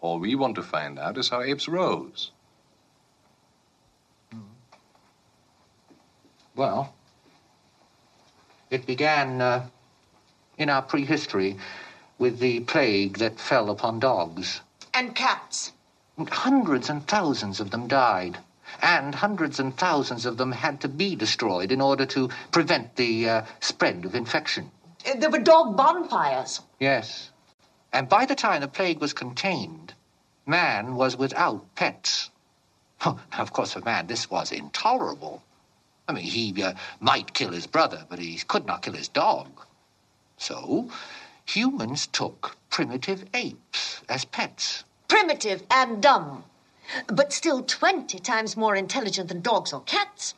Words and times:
All 0.00 0.18
we 0.18 0.34
want 0.34 0.54
to 0.56 0.62
find 0.62 0.98
out 0.98 1.18
is 1.18 1.28
how 1.28 1.42
apes 1.42 1.68
rose. 1.68 2.30
Well, 6.56 6.94
it 8.70 8.86
began 8.86 9.40
uh, 9.40 9.66
in 10.58 10.68
our 10.68 10.82
prehistory 10.82 11.56
with 12.18 12.38
the 12.38 12.60
plague 12.60 13.18
that 13.18 13.40
fell 13.40 13.70
upon 13.70 13.98
dogs. 13.98 14.60
And 14.92 15.14
cats. 15.14 15.72
Hundreds 16.28 16.90
and 16.90 17.06
thousands 17.06 17.60
of 17.60 17.70
them 17.70 17.88
died. 17.88 18.38
And 18.82 19.14
hundreds 19.14 19.58
and 19.58 19.76
thousands 19.76 20.26
of 20.26 20.36
them 20.36 20.52
had 20.52 20.80
to 20.82 20.88
be 20.88 21.16
destroyed 21.16 21.72
in 21.72 21.80
order 21.80 22.06
to 22.06 22.28
prevent 22.52 22.96
the 22.96 23.28
uh, 23.28 23.42
spread 23.60 24.04
of 24.04 24.14
infection. 24.14 24.70
There 25.16 25.30
were 25.30 25.38
dog 25.38 25.76
bonfires. 25.76 26.60
Yes. 26.78 27.30
And 27.92 28.08
by 28.08 28.24
the 28.24 28.36
time 28.36 28.60
the 28.60 28.68
plague 28.68 29.00
was 29.00 29.12
contained, 29.12 29.94
man 30.46 30.94
was 30.94 31.16
without 31.16 31.74
pets. 31.74 32.30
of 33.04 33.52
course, 33.52 33.72
for 33.72 33.80
man, 33.80 34.06
this 34.06 34.30
was 34.30 34.52
intolerable. 34.52 35.42
I 36.06 36.12
mean, 36.12 36.24
he 36.24 36.62
uh, 36.62 36.74
might 37.00 37.34
kill 37.34 37.52
his 37.52 37.66
brother, 37.66 38.04
but 38.08 38.18
he 38.18 38.36
could 38.46 38.66
not 38.66 38.82
kill 38.82 38.94
his 38.94 39.08
dog. 39.08 39.48
So, 40.36 40.90
humans 41.46 42.06
took 42.06 42.56
primitive 42.70 43.24
apes 43.34 44.00
as 44.08 44.24
pets. 44.24 44.84
Primitive 45.08 45.62
and 45.70 46.02
dumb. 46.02 46.44
But 47.06 47.32
still 47.32 47.62
20 47.62 48.18
times 48.18 48.56
more 48.56 48.74
intelligent 48.74 49.28
than 49.28 49.40
dogs 49.40 49.72
or 49.72 49.82
cats. 49.82 50.34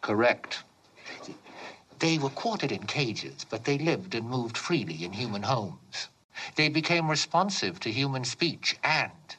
Correct. 0.00 0.62
They 1.98 2.18
were 2.18 2.30
quartered 2.30 2.72
in 2.72 2.84
cages, 2.84 3.46
but 3.48 3.64
they 3.64 3.78
lived 3.78 4.14
and 4.14 4.28
moved 4.28 4.58
freely 4.58 5.04
in 5.04 5.12
human 5.12 5.42
homes. 5.42 6.08
They 6.56 6.68
became 6.68 7.10
responsive 7.10 7.80
to 7.80 7.92
human 7.92 8.24
speech, 8.24 8.76
and 8.82 9.36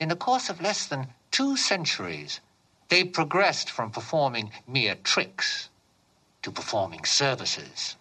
in 0.00 0.08
the 0.08 0.16
course 0.16 0.50
of 0.50 0.60
less 0.60 0.86
than 0.86 1.08
two 1.30 1.56
centuries, 1.56 2.40
they 2.88 3.04
progressed 3.04 3.70
from 3.70 3.90
performing 3.90 4.50
mere 4.66 4.96
tricks 4.96 5.70
to 6.42 6.50
performing 6.50 7.04
services. 7.04 7.96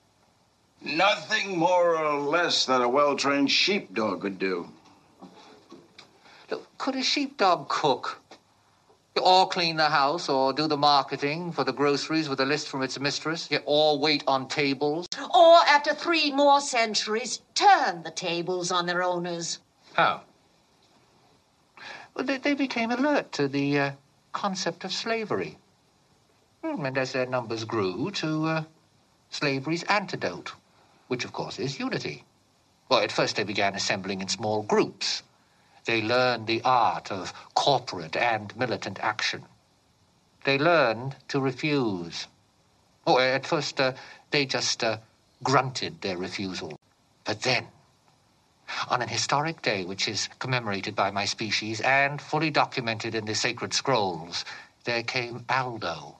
Nothing 0.81 1.58
more 1.58 1.95
or 1.95 2.19
less 2.19 2.66
than 2.66 2.81
a 2.81 2.89
well 2.89 3.16
trained 3.16 3.50
sheepdog 3.50 4.22
could 4.22 4.38
do. 4.38 4.69
Look, 6.50 6.78
could 6.78 6.95
a 6.95 7.03
sheepdog 7.03 7.69
cook? 7.69 8.22
Or 9.22 9.47
clean 9.47 9.75
the 9.75 9.89
house, 9.89 10.28
or 10.28 10.53
do 10.53 10.67
the 10.67 10.78
marketing 10.78 11.52
for 11.52 11.64
the 11.64 11.72
groceries 11.72 12.28
with 12.30 12.39
a 12.39 12.45
list 12.45 12.67
from 12.67 12.81
its 12.81 13.00
mistress, 13.00 13.47
or 13.66 14.00
wait 14.00 14.23
on 14.25 14.47
tables? 14.47 15.08
Or, 15.33 15.58
after 15.67 15.94
three 15.94 16.31
more 16.31 16.59
centuries, 16.59 17.41
turn 17.53 18.02
the 18.02 18.09
tables 18.11 18.72
on 18.72 18.88
their 18.88 19.03
owners. 19.03 19.59
How? 19.94 20.22
Well, 22.16 22.25
they, 22.25 22.38
they 22.38 22.56
became 22.56 22.89
alert 22.91 23.31
to 23.34 23.47
the 23.47 23.80
uh, 23.80 23.91
concept 24.31 24.84
of 24.84 24.91
slavery. 24.91 25.58
Hmm, 26.64 26.84
And 26.86 26.97
as 26.97 27.11
their 27.11 27.28
numbers 27.28 27.66
grew, 27.66 28.09
to 28.11 28.45
uh, 28.45 28.64
slavery's 29.30 29.84
antidote, 29.84 30.53
which 31.08 31.23
of 31.23 31.34
course 31.34 31.59
is 31.59 31.80
unity. 31.80 32.23
Well, 32.89 33.02
at 33.02 33.11
first 33.11 33.36
they 33.36 33.44
began 33.44 33.75
assembling 33.75 34.22
in 34.22 34.28
small 34.28 34.64
groups. 34.64 35.22
They 35.86 36.02
learned 36.02 36.48
the 36.48 36.62
art 36.64 37.12
of 37.12 37.34
corporate 37.56 38.16
and 38.16 38.56
militant 38.56 39.00
action. 39.02 39.45
They 40.44 40.58
learned 40.58 41.16
to 41.30 41.40
refuse. 41.40 42.28
Oh, 43.06 43.20
at 43.20 43.45
first 43.45 43.80
uh, 43.80 43.94
they 44.31 44.45
just 44.45 44.84
uh, 44.84 44.98
grunted 45.44 46.02
their 46.02 46.17
refusal. 46.17 46.80
But 47.25 47.42
then, 47.42 47.67
on 48.90 49.02
an 49.02 49.09
historic 49.09 49.62
day 49.62 49.86
which 49.86 50.08
is 50.08 50.30
commemorated 50.40 50.95
by 50.95 51.12
my 51.12 51.25
species 51.25 51.81
and 51.81 52.22
fully 52.22 52.50
documented 52.50 53.16
in 53.16 53.25
the 53.25 53.36
sacred 53.36 53.73
scrolls, 53.73 54.45
there 54.86 55.03
came 55.03 55.45
Aldo. 55.50 56.18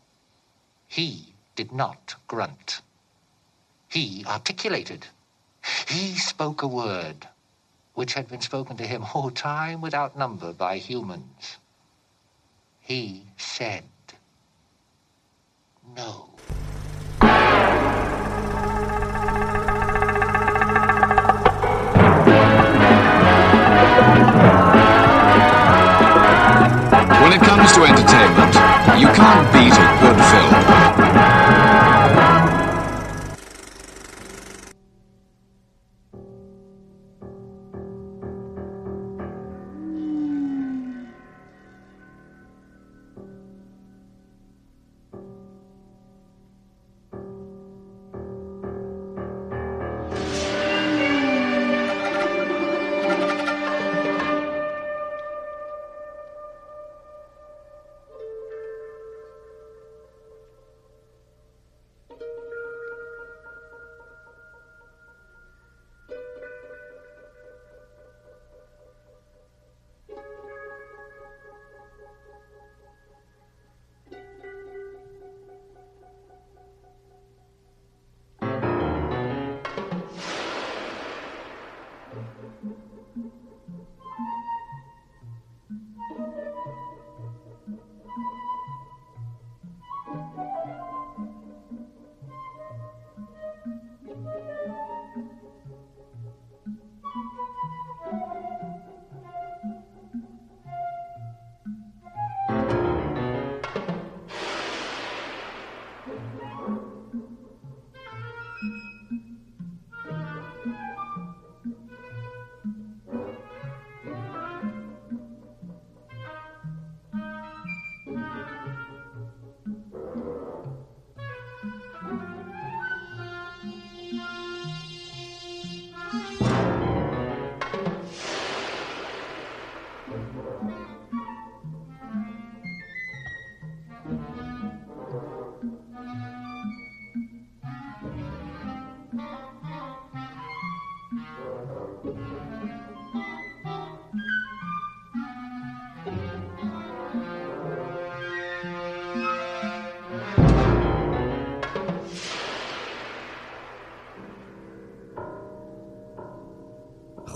He 0.88 1.34
did 1.56 1.72
not 1.72 2.16
grunt. 2.28 2.82
He 3.90 4.26
articulated. 4.28 5.08
He 5.88 6.16
spoke 6.16 6.62
a 6.62 6.68
word 6.68 7.28
which 7.94 8.14
had 8.14 8.28
been 8.28 8.42
spoken 8.42 8.78
to 8.78 8.86
him 8.86 9.04
all 9.14 9.30
time 9.30 9.82
without 9.82 10.18
number 10.18 10.52
by 10.54 10.78
humans. 10.78 11.58
He 12.80 13.24
said, 13.38 13.84
No. 15.96 16.30
When 27.22 27.32
it 27.32 27.42
comes 27.42 27.72
to 27.74 27.84
entertainment, 27.84 28.56
you 29.00 29.08
can't 29.08 29.54
beat 29.54 29.74
a 29.74 29.88
good 30.02 30.20
film. 30.32 31.43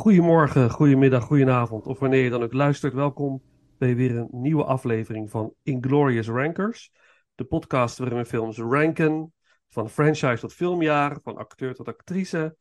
Goedemorgen, 0.07 0.69
goedemiddag, 0.69 1.23
goedenavond 1.23 1.85
of 1.85 1.99
wanneer 1.99 2.23
je 2.23 2.29
dan 2.29 2.43
ook 2.43 2.53
luistert. 2.53 2.93
Welkom 2.93 3.41
bij 3.77 3.95
weer 3.95 4.17
een 4.17 4.27
nieuwe 4.31 4.63
aflevering 4.63 5.29
van 5.29 5.53
Inglorious 5.63 6.27
Rankers. 6.27 6.91
De 7.35 7.43
podcast 7.43 7.97
waarin 7.97 8.17
we 8.17 8.25
films 8.25 8.57
ranken, 8.57 9.33
van 9.69 9.89
franchise 9.89 10.37
tot 10.39 10.53
filmjaar, 10.53 11.17
van 11.23 11.37
acteur 11.37 11.73
tot 11.73 11.87
actrice 11.87 12.57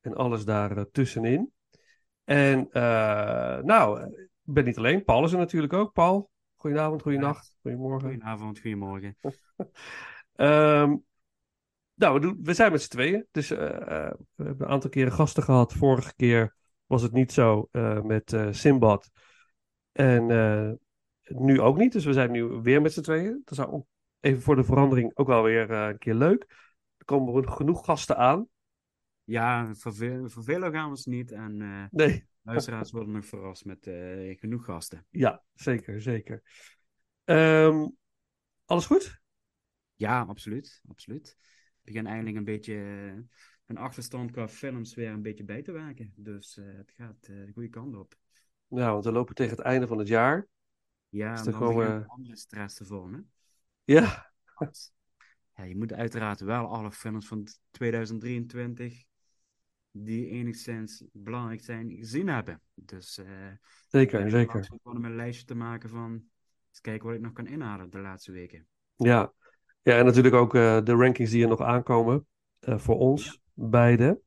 en 0.00 0.14
alles 0.14 0.44
daar 0.44 0.76
eh, 0.76 0.84
tussenin. 0.92 1.52
En 2.24 2.68
eh, 2.70 3.58
nou, 3.62 4.02
ik 4.16 4.28
ben 4.42 4.64
niet 4.64 4.78
alleen. 4.78 5.04
Paul 5.04 5.24
is 5.24 5.32
er 5.32 5.38
natuurlijk 5.38 5.72
ook. 5.72 5.92
Paul, 5.92 6.30
goedenavond, 6.56 7.02
goedenacht, 7.02 7.56
goedemorgen. 7.62 8.08
Goedenavond, 8.08 8.60
goedemorgen. 8.60 9.16
Ehm, 10.32 10.96
nou, 11.94 12.14
we, 12.14 12.20
doen, 12.20 12.38
we 12.42 12.54
zijn 12.54 12.72
met 12.72 12.82
z'n 12.82 12.90
tweeën. 12.90 13.26
Dus 13.30 13.50
eh, 13.50 13.58
we 14.34 14.44
hebben 14.44 14.66
een 14.66 14.72
aantal 14.72 14.90
keren 14.90 15.12
gasten 15.12 15.42
gehad. 15.42 15.72
Vorige 15.72 16.14
keer 16.16 16.60
was 16.92 17.02
het 17.02 17.12
niet 17.12 17.32
zo 17.32 17.68
eh, 17.70 18.02
met 18.02 18.32
eh 18.32 18.48
Simbad. 18.50 19.10
En 19.92 20.30
eh, 20.30 20.72
nu 21.22 21.60
ook 21.60 21.76
niet. 21.76 21.92
Dus 21.92 22.04
we 22.04 22.12
zijn 22.12 22.30
nu 22.30 22.44
weer 22.44 22.80
met 22.82 22.92
z'n 22.92 23.00
tweeën. 23.00 23.42
Dat 23.44 23.66
ook 23.66 23.86
even 24.20 24.42
voor 24.42 24.56
de 24.56 24.64
verandering 24.64 25.10
ook 25.14 25.26
wel 25.26 25.42
weer 25.42 25.70
een 25.70 25.98
keer 25.98 26.14
leuk. 26.14 26.42
Er 26.96 27.04
komen 27.04 27.48
genoeg 27.48 27.84
gasten 27.84 28.16
aan. 28.16 28.48
Ja, 29.24 29.74
vervelen 29.74 30.72
gaan 30.72 30.84
we 30.84 30.90
ons 30.90 31.06
niet. 31.06 31.32
En 31.32 31.62
eh, 31.62 31.84
Nee, 32.00 32.26
luisteraars 32.42 32.90
worden 32.90 33.12
nog 33.12 33.26
verrast 33.26 33.64
met 33.64 33.90
genoeg 34.38 34.64
gasten. 34.64 35.06
ja, 35.10 35.42
zeker, 35.54 36.02
zeker. 36.02 36.42
Ehm, 37.24 37.88
alles 38.64 38.86
goed? 38.86 39.20
Ja, 39.94 40.20
absoluut. 40.20 40.82
absoluut. 40.88 41.36
Ik 41.84 41.92
begin 41.92 42.06
eindelijk 42.06 42.36
een 42.36 42.44
beetje 42.44 42.74
een 43.66 43.76
achterstand 43.76 44.30
qua 44.30 44.48
films 44.48 44.94
weer 44.94 45.10
een 45.10 45.22
beetje 45.22 45.44
bij 45.44 45.62
te 45.62 45.72
werken. 45.72 46.12
Dus 46.16 46.56
eh, 46.56 46.64
het 46.76 46.92
gaat 46.96 47.16
eh, 47.20 47.36
de 47.46 47.52
goede 47.52 47.68
kant 47.68 47.96
op. 47.96 48.14
Ja, 48.68 48.92
want 48.92 49.04
we 49.04 49.12
lopen 49.12 49.34
tegen 49.34 49.56
het 49.56 49.64
einde 49.64 49.86
van 49.86 49.98
het 49.98 50.08
jaar. 50.08 50.48
Ja, 51.08 51.36
er 51.36 51.44
dan 51.44 51.54
gewoon, 51.54 51.86
eh, 51.86 52.08
andere 52.08 52.36
stress 52.36 52.76
te 52.76 52.84
vormen. 52.84 53.30
Ja, 53.84 54.32
Ja, 55.56 55.64
je 55.64 55.76
moet 55.76 55.92
uiteraard 55.92 56.40
wel 56.40 56.66
alle 56.66 56.92
films 56.92 57.26
van 57.26 57.46
2023 57.70 59.04
die 59.90 60.28
enigszins 60.28 61.04
belangrijk 61.12 61.62
zijn 61.62 61.90
gezien 61.90 62.28
hebben. 62.28 62.60
Dus 62.74 63.18
eh, 63.18 63.26
zeker, 63.88 64.20
ik 64.20 64.30
zeker. 64.30 64.54
langzaam 64.54 64.78
gewoon 64.82 64.98
om 64.98 65.04
een 65.04 65.16
lijstje 65.16 65.44
te 65.44 65.54
maken 65.54 65.88
van 65.88 66.12
eens 66.68 66.80
kijken 66.80 67.06
wat 67.06 67.16
ik 67.16 67.22
nog 67.22 67.32
kan 67.32 67.46
inhalen 67.46 67.90
de 67.90 67.98
laatste 67.98 68.32
weken. 68.32 68.66
Ja, 68.96 69.32
ja 69.82 69.98
en 69.98 70.04
natuurlijk 70.04 70.34
ook 70.34 70.52
de 70.52 70.94
rankings 70.94 71.30
die 71.30 71.42
er 71.42 71.48
nog 71.48 71.60
aankomen 71.60 72.26
voor 72.60 72.98
ons, 72.98 73.41
beide. 73.54 74.20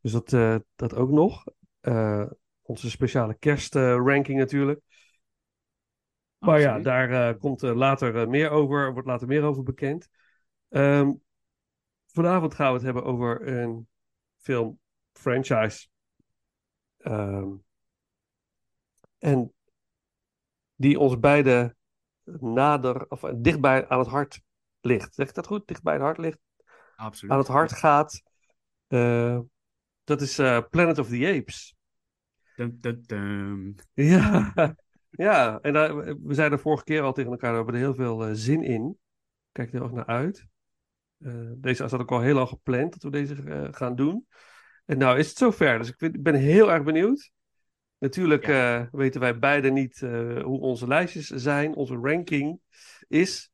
Dus 0.00 0.12
dat, 0.12 0.32
eh, 0.32 0.56
dat 0.74 0.94
ook 0.94 1.10
nog. 1.10 1.44
Eh, 1.80 2.26
onze 2.62 2.90
speciale 2.90 3.34
kerstranking 3.34 4.38
natuurlijk. 4.38 4.80
Maar 6.38 6.60
ja, 6.60 6.78
daar 6.78 7.10
eh, 7.10 7.38
komt 7.38 7.62
later 7.62 8.28
meer 8.28 8.50
over, 8.50 8.92
wordt 8.92 9.08
later 9.08 9.26
meer 9.26 9.42
over 9.42 9.62
bekend. 9.62 10.08
Ehm, 10.68 11.12
vanavond 12.06 12.54
gaan 12.54 12.68
we 12.68 12.74
het 12.74 12.82
hebben 12.82 13.04
over 13.04 13.48
een 13.48 13.88
film 14.36 14.78
franchise. 15.12 15.88
Ehm, 16.96 17.48
en 19.18 19.52
die 20.74 20.98
ons 20.98 21.18
beide 21.18 21.76
nader, 22.40 23.06
of 23.08 23.20
dichtbij 23.20 23.88
aan 23.88 23.98
het 23.98 24.08
hart 24.08 24.40
ligt. 24.80 25.14
Zeg 25.14 25.28
ik 25.28 25.34
dat 25.34 25.46
goed? 25.46 25.66
Dichtbij 25.66 25.92
het 25.92 26.02
hart 26.02 26.18
ligt, 26.18 26.38
Absoluut. 26.96 27.32
aan 27.32 27.38
het 27.38 27.48
hart 27.48 27.72
gaat. 27.72 28.22
Eh, 28.86 29.38
dat 30.04 30.20
is 30.20 30.38
eh, 30.38 30.60
Planet 30.70 30.98
of 30.98 31.08
the 31.08 31.34
Apes. 31.38 31.76
Ja, 33.92 34.52
ja. 35.10 35.58
en 35.60 35.72
daar, 35.72 35.96
we 36.22 36.34
zeiden 36.34 36.56
de 36.56 36.62
vorige 36.62 36.84
keer 36.84 37.02
al 37.02 37.12
tegen 37.12 37.30
elkaar, 37.30 37.50
we 37.50 37.56
hebben 37.56 37.74
er 37.74 37.80
heel 37.80 37.94
veel 37.94 38.24
eh, 38.26 38.30
zin 38.32 38.62
in. 38.62 38.98
Kijk 39.52 39.68
er 39.68 39.74
heel 39.74 39.82
erg 39.82 39.92
naar 39.92 40.06
uit. 40.06 40.46
Deze 41.56 41.88
zat 41.88 42.00
ook 42.00 42.10
al 42.10 42.20
heel 42.20 42.34
lang 42.34 42.48
gepland 42.48 42.92
dat 42.92 43.02
we 43.02 43.10
deze 43.10 43.68
gaan 43.70 43.94
doen. 43.96 44.26
En 44.84 44.98
nou 44.98 45.18
is 45.18 45.28
het 45.28 45.36
zover, 45.36 45.78
dus 45.78 45.88
ik, 45.88 45.94
vind- 45.98 46.14
ik 46.14 46.22
ben 46.22 46.34
heel 46.34 46.72
erg 46.72 46.82
benieuwd. 46.84 47.30
Natuurlijk 47.98 48.46
weten 48.90 49.20
wij 49.20 49.38
beide 49.38 49.70
niet 49.70 50.00
hoe 50.42 50.60
onze 50.60 50.86
lijstjes 50.86 51.26
zijn, 51.26 51.74
onze 51.74 51.94
ranking 51.94 52.60
is. 53.08 53.50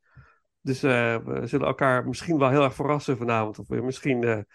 Dus 0.61 0.81
we 0.81 1.41
zullen 1.43 1.67
elkaar 1.67 2.07
misschien 2.07 2.37
wel 2.37 2.49
heel 2.49 2.63
erg 2.63 2.75
verrassen 2.75 3.17
vanavond. 3.17 3.59
Of 3.59 3.67
weer 3.67 3.83
misschien, 3.83 4.45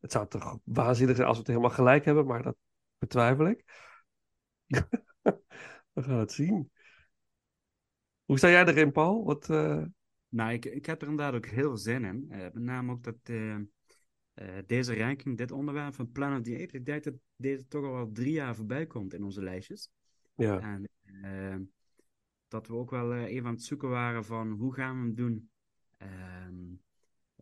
het 0.00 0.12
zou 0.12 0.28
toch 0.28 0.58
waanzinnig 0.64 1.16
zijn 1.16 1.28
als 1.28 1.36
we 1.36 1.42
het 1.42 1.52
helemaal 1.52 1.76
gelijk 1.76 2.04
hebben, 2.04 2.26
maar 2.26 2.42
dat 2.42 2.56
betwijfel 2.98 3.46
ik. 3.48 3.64
We 5.92 6.02
gaan 6.02 6.18
het 6.18 6.32
zien. 6.32 6.70
Hoe 8.24 8.38
sta 8.38 8.48
jij 8.48 8.66
erin, 8.66 8.92
Paul? 8.92 9.24
Wat, 9.24 9.50
eh, 9.50 9.84
Nou, 10.28 10.52
ik, 10.52 10.64
ik 10.64 10.86
heb 10.86 11.02
er 11.02 11.08
inderdaad 11.08 11.34
ook 11.34 11.46
heel 11.46 11.62
veel 11.62 11.76
zin 11.76 12.04
in. 12.04 12.26
Eh, 12.30 12.38
met 12.38 12.62
name 12.62 12.92
ook 12.92 13.02
dat 13.02 13.16
eh, 13.22 13.56
deze 14.66 14.96
ranking, 14.96 15.36
dit 15.36 15.50
onderwerp 15.50 15.94
van 15.94 16.12
Planet 16.12 16.38
of 16.38 16.44
the 16.44 16.54
Apes, 16.54 16.72
ik 16.72 16.84
denk 16.84 17.04
dat 17.04 17.14
deze 17.36 17.66
toch 17.66 17.84
al 17.84 17.92
wel 17.92 18.12
drie 18.12 18.32
jaar 18.32 18.54
voorbij 18.54 18.86
komt 18.86 19.14
in 19.14 19.24
onze 19.24 19.42
lijstjes. 19.42 19.90
ja. 20.34 20.60
En 20.60 20.90
dat 22.48 22.66
we 22.66 22.74
ook 22.74 22.90
wel 22.90 23.14
even 23.14 23.46
aan 23.46 23.54
het 23.54 23.62
zoeken 23.62 23.88
waren 23.88 24.24
van 24.24 24.50
hoe 24.50 24.74
gaan 24.74 24.96
we 24.96 25.02
hem 25.02 25.14
doen. 25.14 25.50
Ehm, 25.96 26.74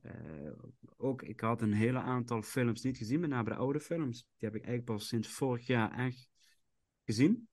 eh, 0.07 0.53
ook, 0.97 1.23
ik 1.23 1.41
had 1.41 1.63
een 1.63 1.73
hele 1.73 1.99
aantal 1.99 2.43
films 2.43 2.83
niet 2.83 2.97
gezien, 2.97 3.21
met 3.21 3.31
name 3.31 3.49
de 3.49 3.57
oude 3.57 3.81
films. 3.81 4.19
Die 4.19 4.49
heb 4.49 4.55
ik 4.55 4.65
eigenlijk 4.65 4.85
pas 4.85 5.09
sinds 5.09 5.29
vorig 5.29 5.67
jaar 5.67 5.99
echt 5.99 6.29
gezien. 7.05 7.49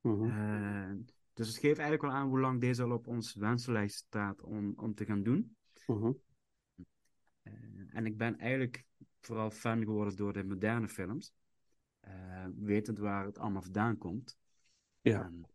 Mhm. 0.00 0.24
Eh, 0.24 0.92
dus 1.32 1.46
het 1.46 1.56
geeft 1.56 1.78
eigenlijk 1.78 2.02
wel 2.02 2.20
aan 2.20 2.28
hoe 2.28 2.40
lang 2.40 2.60
deze 2.60 2.82
al 2.82 2.92
op 2.92 3.06
onze 3.06 3.40
wensenlijst 3.40 3.96
staat 3.96 4.42
om, 4.42 4.72
om 4.76 4.94
te 4.94 5.04
gaan 5.04 5.22
doen. 5.22 5.56
Mhm. 5.86 6.12
Eh, 7.42 7.52
en 7.88 8.06
ik 8.06 8.16
ben 8.16 8.38
eigenlijk 8.38 8.84
vooral 9.20 9.50
fan 9.50 9.78
geworden 9.78 10.16
door 10.16 10.32
de 10.32 10.44
moderne 10.44 10.88
films. 10.88 11.34
Wetend 12.54 12.98
waar 12.98 13.24
het 13.24 13.38
allemaal 13.38 13.62
vandaan 13.62 13.98
komt. 13.98 14.38
Ja. 15.00 15.24
En 15.24 15.46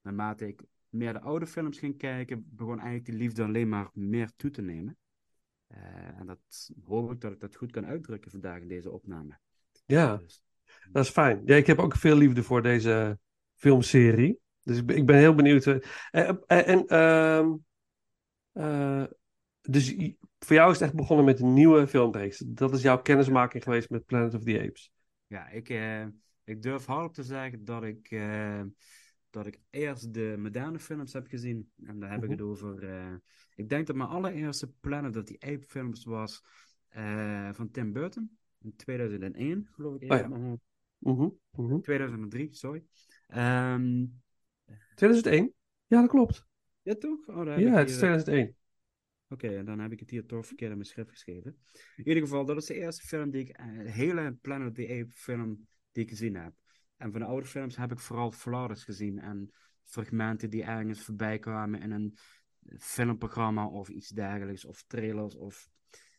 naarmate 0.00 0.46
ik 0.46 0.62
meer 0.88 1.12
de 1.12 1.20
oude 1.20 1.46
films 1.46 1.78
ging 1.78 1.98
kijken, 1.98 2.48
begon 2.50 2.78
eigenlijk 2.78 3.04
die 3.04 3.14
liefde 3.14 3.44
alleen 3.44 3.68
maar 3.68 3.90
meer 3.92 4.32
toe 4.36 4.50
te 4.50 4.62
nemen. 4.62 4.98
Eh, 5.66 6.18
en 6.18 6.26
dat 6.26 6.70
hoop 6.84 7.12
ik 7.12 7.20
dat 7.20 7.32
ik 7.32 7.40
dat 7.40 7.56
goed 7.56 7.70
kan 7.72 7.86
uitdrukken 7.86 8.30
vandaag 8.30 8.60
in 8.60 8.68
deze 8.68 8.90
opname. 8.90 9.38
ja, 9.86 10.16
Dus, 10.16 10.42
dat 10.92 11.04
is 11.04 11.10
fijn. 11.10 11.42
Ja, 11.44 11.56
ik 11.56 11.66
heb 11.66 11.78
ook 11.78 11.96
veel 11.96 12.16
liefde 12.16 12.42
voor 12.42 12.62
deze 12.62 13.18
filmserie. 13.54 14.38
Dus 14.62 14.78
ik 14.78 14.86
ben, 14.86 14.96
ik 14.96 15.06
ben 15.06 15.16
heel 15.16 15.34
benieuwd. 15.34 15.66
eh, 15.66 15.78
En, 16.10 16.42
en, 16.46 16.86
ehm, 16.86 17.52
eh, 18.52 19.04
dus 19.60 19.94
voor 20.38 20.56
jou 20.56 20.70
is 20.70 20.78
het 20.78 20.88
echt 20.88 20.96
begonnen 20.96 21.24
met 21.24 21.40
een 21.40 21.52
nieuwe 21.52 21.86
filmreeks. 21.86 22.38
Dat 22.46 22.72
is 22.74 22.82
jouw 22.82 23.02
kennismaking 23.02 23.62
geweest 23.62 23.90
met 23.90 24.06
Planet 24.06 24.34
of 24.34 24.42
the 24.42 24.60
Apes. 24.60 24.92
ja, 25.26 25.48
ik, 25.48 25.68
eh, 25.68 26.06
ik 26.44 26.62
durf 26.62 26.84
hardop 26.86 27.14
te 27.14 27.22
zeggen 27.22 27.64
dat 27.64 27.82
ik, 27.82 28.10
eh, 28.10 28.62
dat 29.36 29.46
ik 29.46 29.60
eerst 29.70 30.14
de 30.14 30.34
moderne 30.38 30.78
films 30.78 31.12
heb 31.12 31.26
gezien. 31.26 31.70
En 31.84 32.00
daar 32.00 32.10
heb 32.10 32.18
ik 32.22 32.28
Mhm. 32.28 32.32
het 32.38 32.40
over. 32.48 32.82
eh, 32.88 33.14
ik 33.54 33.68
denk 33.68 33.86
dat 33.86 33.96
mijn 33.96 34.08
allereerste 34.08 34.72
Planet 34.80 35.16
of 35.16 35.24
the 35.24 35.36
Ape 35.38 35.62
films 35.66 36.04
was 36.04 36.42
eh, 36.88 37.52
van 37.52 37.70
Tim 37.70 37.92
Burton. 37.92 38.38
In 38.60 38.76
2001, 38.76 39.68
geloof 39.72 39.94
ik. 39.94 40.02
Oh 40.02 40.08
ja. 40.08 40.14
uit 40.22 40.28
mijn 40.28 40.42
hoofd. 40.42 40.62
Mhm, 40.98 41.28
mhm. 41.50 41.80
2003, 41.80 42.48
sorry. 42.54 42.84
Ehm, 43.26 44.04
2001? 44.94 45.52
Ja, 45.86 46.00
dat 46.00 46.10
klopt. 46.10 46.46
ja, 46.82 46.94
toch? 46.94 47.26
Oh, 47.28 47.44
Ja, 47.44 47.52
het 47.52 47.88
is 47.88 47.90
hier- 47.90 47.98
2001. 47.98 48.56
Oké, 49.28 49.64
dan 49.64 49.78
heb 49.78 49.92
ik 49.92 50.00
het 50.00 50.10
hier 50.10 50.26
toch 50.26 50.46
verkeerd 50.46 50.70
in 50.70 50.76
mijn 50.76 50.88
schrift 50.88 51.10
geschreven. 51.10 51.56
In 51.96 52.06
ieder 52.08 52.22
geval, 52.22 52.44
dat 52.44 52.56
is 52.56 52.66
de 52.66 52.74
eerste 52.74 53.06
film 53.06 53.30
die 53.30 53.40
ik, 53.40 53.48
eh, 53.48 53.66
hele 53.68 54.32
Planet 54.40 54.68
of 54.68 54.74
the 54.74 54.82
Apes 55.00 55.14
film 55.14 55.66
die 55.92 56.02
ik 56.02 56.08
gezien 56.08 56.34
heb. 56.36 56.52
En 56.96 57.12
van 57.12 57.20
de 57.20 57.26
oude 57.26 57.46
films 57.46 57.76
heb 57.76 57.92
ik 57.92 57.98
vooral 57.98 58.32
Flawless 58.32 58.84
gezien 58.84 59.18
en 59.18 59.50
fragmenten 59.84 60.50
die 60.50 60.62
ergens 60.62 61.02
voorbij 61.02 61.38
kwamen 61.38 61.82
in 61.82 61.90
een 61.90 62.16
filmprogramma 62.78 63.66
of 63.66 63.88
iets 63.88 64.08
dergelijks, 64.08 64.64
of 64.64 64.84
trailers 64.86 65.36
of 65.36 65.68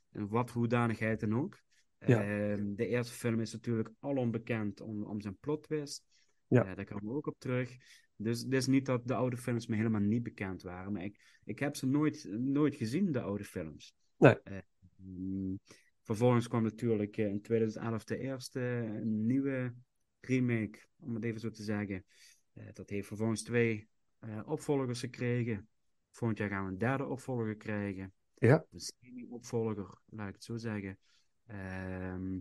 wat 0.10 0.52
hoedanigheid 0.52 1.20
dan 1.20 1.36
ook. 1.36 1.60
Ja. 2.00 2.22
Ehm, 2.22 2.76
de 2.76 2.88
eerste 2.88 3.14
film 3.14 3.40
is 3.40 3.54
natuurlijk 3.54 3.92
alom 4.00 4.32
bekend 4.32 4.82
om, 4.82 5.04
om 5.04 5.22
zijn 5.22 5.38
plot 5.40 5.64
twist. 5.64 6.06
Ja. 6.48 6.66
Eh, 6.66 6.76
daar 6.76 6.86
komen 6.86 7.08
we 7.08 7.14
ook 7.14 7.28
op 7.28 7.40
terug. 7.40 7.78
Dus 8.16 8.42
het 8.42 8.54
is 8.54 8.68
niet 8.68 8.86
dat 8.86 9.08
de 9.08 9.14
oude 9.14 9.38
films 9.38 9.68
me 9.68 9.76
helemaal 9.76 10.02
niet 10.02 10.24
bekend 10.24 10.62
waren, 10.62 10.92
maar 10.92 11.04
ik, 11.04 11.40
ik 11.44 11.60
heb 11.60 11.76
ze 11.76 11.88
nooit, 11.88 12.28
nooit 12.40 12.76
gezien, 12.76 13.12
de 13.12 13.22
oude 13.22 13.44
films. 13.44 13.96
Nee. 14.18 14.42
Eh, 14.44 14.58
mm, 14.96 15.60
vervolgens 16.02 16.48
kwam 16.48 16.64
natuurlijk 16.64 17.18
eh, 17.18 17.28
in 17.28 17.42
2011 17.42 18.04
de 18.04 18.18
eerste 18.18 18.60
eh, 18.60 19.02
nieuwe 19.04 19.74
remake, 20.20 20.80
om 21.00 21.16
het 21.16 21.24
even 21.24 21.40
zo 21.40 21.50
te 21.50 21.64
zeggen. 21.64 22.06
Eh, 22.54 22.66
dat 22.74 22.90
heeft 22.90 23.08
vervolgens 23.08 23.44
twee 23.44 23.90
eh, 24.20 24.42
opvolgers 24.46 25.00
gekregen. 25.00 25.68
Volgend 26.12 26.40
jaar 26.40 26.50
gaan 26.50 26.66
we 26.66 26.72
een 26.72 26.78
derde 26.78 27.06
opvolger 27.06 27.56
krijgen. 27.56 28.14
Ja. 28.34 28.66
Een 28.72 28.80
semi-opvolger, 28.80 30.00
laat 30.06 30.28
ik 30.28 30.34
het 30.34 30.44
zo 30.44 30.58
zeggen. 30.58 31.00
Ehm, 31.46 32.40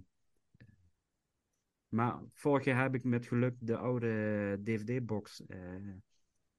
maar 1.89 2.21
vorig 2.33 2.65
jaar 2.65 2.83
heb 2.83 2.95
ik 2.95 3.05
met 3.05 3.27
geluk 3.27 3.55
de 3.59 3.77
oude 3.77 4.61
DVD-box 4.63 5.47
eh, 5.47 5.59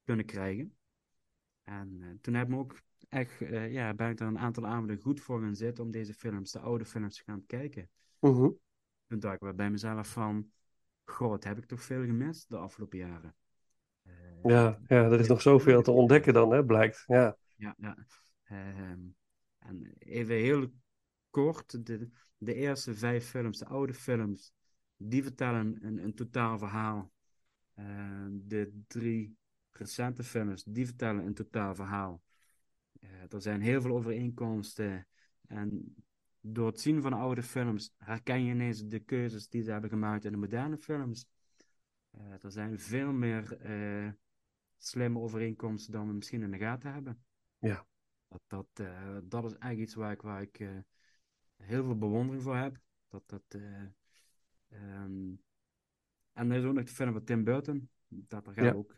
kunnen 0.04 0.26
krijgen. 0.26 0.78
En 1.64 2.18
toen 2.22 2.34
heb 2.34 2.50
ik 2.50 2.56
ook 2.56 2.82
echt, 3.10 3.42
eh, 3.42 3.72
ja, 3.72 3.94
ben 3.94 4.10
ik 4.10 4.20
er 4.20 4.28
een 4.28 4.40
aantal 4.40 4.68
avonden 4.68 5.02
goed 5.02 5.22
voor 5.22 5.42
gaan 5.42 5.56
zitten 5.56 5.84
om 5.84 5.92
deze 5.92 6.14
films, 6.14 6.52
de 6.52 6.60
oude 6.60 6.86
films, 6.86 7.18
te 7.18 7.24
gaan 7.24 7.46
kijken. 7.46 7.90
Mhm. 8.20 8.50
Toen 9.08 9.20
dacht 9.20 9.42
ik 9.42 9.56
bij 9.56 9.70
mezelf 9.70 10.12
van, 10.12 10.52
god, 11.08 11.44
heb 11.44 11.58
ik 11.58 11.66
toch 11.66 11.82
veel 11.84 12.06
gemist 12.06 12.50
de 12.50 12.58
afgelopen 12.58 12.98
jaren. 12.98 13.36
Ja, 14.42 14.80
ja, 14.88 14.96
er 15.04 15.20
is 15.20 15.28
nog 15.28 15.42
zoveel 15.42 15.82
te 15.82 15.92
ontdekken 15.92 16.34
dan, 16.34 16.52
hè, 16.52 16.66
blijkt. 16.66 17.04
Ja, 17.08 17.38
Ja, 17.56 17.76
ja. 17.78 17.98
Ehm, 18.44 19.00
en 19.58 19.94
even 20.00 20.36
heel 20.36 20.72
kort, 21.30 21.86
de, 21.86 22.10
de 22.38 22.54
eerste 22.54 22.96
vijf 22.96 23.26
films, 23.30 23.58
de 23.58 23.66
oude 23.66 23.94
films, 23.94 24.54
die 24.98 25.24
vertellen 25.24 25.78
een, 25.82 26.04
een 26.04 26.14
totaal 26.16 26.58
verhaal. 26.58 27.12
Ehm, 27.76 28.32
de 28.34 28.82
drie 28.88 29.38
recente 29.72 30.24
films, 30.24 30.64
die 30.64 30.86
vertellen 30.86 31.26
een 31.26 31.34
totaal 31.34 31.76
verhaal. 31.76 32.22
Eh, 33.00 33.34
er 33.34 33.42
zijn 33.42 33.62
heel 33.62 33.82
veel 33.82 33.96
overeenkomsten. 33.96 35.08
En 35.48 35.96
door 36.41 36.67
het 36.67 36.79
zien 36.79 37.01
van 37.01 37.13
oude 37.13 37.44
films 37.44 37.94
herken 37.98 38.44
je 38.44 38.51
ineens 38.53 38.88
de 38.88 39.00
keuzes 39.00 39.50
die 39.50 39.63
ze 39.63 39.72
hebben 39.72 39.89
gemaakt 39.89 40.25
in 40.25 40.32
de 40.32 40.38
moderne 40.38 40.77
films. 40.77 41.25
Eh, 42.12 42.44
er 42.44 42.51
zijn 42.51 42.79
veel 42.79 43.12
meer 43.12 43.58
eh, 43.58 44.12
slimme 44.77 45.20
overeenkomsten 45.20 45.91
dan 45.94 46.08
we 46.08 46.13
misschien 46.13 46.41
in 46.41 46.51
de 46.51 46.58
gaten 46.58 46.94
hebben. 46.94 47.24
Ja. 47.60 47.86
Dat, 48.27 48.41
dat, 48.48 48.67
eh, 48.74 49.17
dat 49.24 49.44
is 49.46 49.51
eigenlijk 49.51 49.82
iets 49.82 49.94
waar 49.96 50.12
ik, 50.12 50.22
waar 50.22 50.41
ik 50.41 50.60
heel 51.58 51.84
veel 51.84 51.98
bewondering 51.98 52.44
voor 52.44 52.56
heb. 52.56 52.77
Dat, 53.08 53.24
dat, 53.25 53.41
eh, 53.48 53.82
ehm, 54.70 55.32
en 56.34 56.51
er 56.51 56.58
is 56.58 56.63
ook 56.63 56.74
nog 56.74 56.84
de 56.84 56.91
film 56.91 57.12
van 57.13 57.24
Tim 57.24 57.44
Burton. 57.44 57.89
Dat 58.08 58.46
daar 58.46 58.53
gaan 58.53 58.65
Ja. 58.65 58.72
we 58.72 58.77
ook 58.77 58.94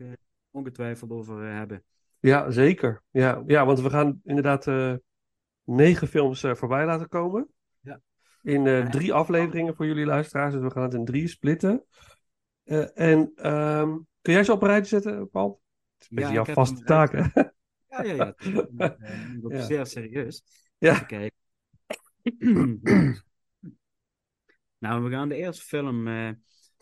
ongetwijfeld 0.51 1.11
over 1.11 1.43
hebben. 1.43 1.83
ja 2.19 2.51
zeker. 2.51 3.03
Ja, 3.09 3.43
ja, 3.47 3.65
want 3.65 3.79
we 3.79 3.89
gaan 3.89 4.21
inderdaad 4.23 4.65
negen 5.69 6.07
films 6.07 6.43
eh, 6.43 6.55
voorbij 6.55 6.85
laten 6.85 7.07
komen. 7.07 7.47
Ja. 7.81 8.01
In 8.41 8.67
eh, 8.67 8.89
drie 8.89 9.13
afleveringen 9.13 9.75
voor 9.75 9.85
jullie 9.85 10.05
luisteraars. 10.05 10.53
Dus 10.53 10.63
we 10.63 10.71
gaan 10.71 10.83
het 10.83 10.93
in 10.93 11.05
drie 11.05 11.27
splitten. 11.27 11.85
Eh, 12.63 12.99
en 12.99 13.31
ehm, 13.35 13.97
kun 14.21 14.33
jij 14.33 14.43
ze 14.43 14.51
op 14.51 14.61
een 14.61 14.67
rijtje 14.67 14.99
zetten, 14.99 15.29
Paul? 15.29 15.61
Het 15.93 16.01
is 16.01 16.09
een 16.09 16.15
beetje 16.15 16.33
Ja, 16.33 16.43
jouw 16.43 16.53
vaste 16.53 16.83
taak, 16.83 17.11
hè? 17.11 17.41
Ja, 17.87 18.03
ja, 18.03 18.13
ja. 18.13 18.35
ik 18.37 19.41
ben 19.41 19.63
zeer 19.71 19.85
serieus. 19.85 20.43
Ja. 20.77 20.99
Kijken. 20.99 21.37
nou, 24.83 25.03
we 25.03 25.09
gaan 25.09 25.29
de 25.29 25.35
eerste 25.35 25.63
film 25.63 26.03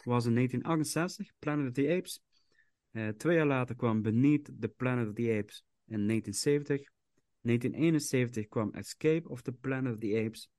was 0.03 0.25
in 0.25 0.35
1968, 0.35 1.31
Planet 1.39 1.67
of 1.67 1.73
the 1.73 1.95
Apes. 1.95 2.21
Twee 3.17 3.35
jaar 3.35 3.45
later 3.45 3.75
kwam 3.75 4.01
Beneath 4.01 4.49
the 4.59 4.67
Planet 4.67 5.07
of 5.07 5.13
the 5.13 5.37
Apes 5.37 5.63
in 5.85 6.07
1970. 6.07 6.89
1971 7.41 8.47
kwam 8.47 8.73
Escape 8.73 9.29
of 9.29 9.41
the 9.41 9.51
Planet 9.51 9.93
of 9.93 9.99
the 9.99 10.25
Apes. 10.25 10.49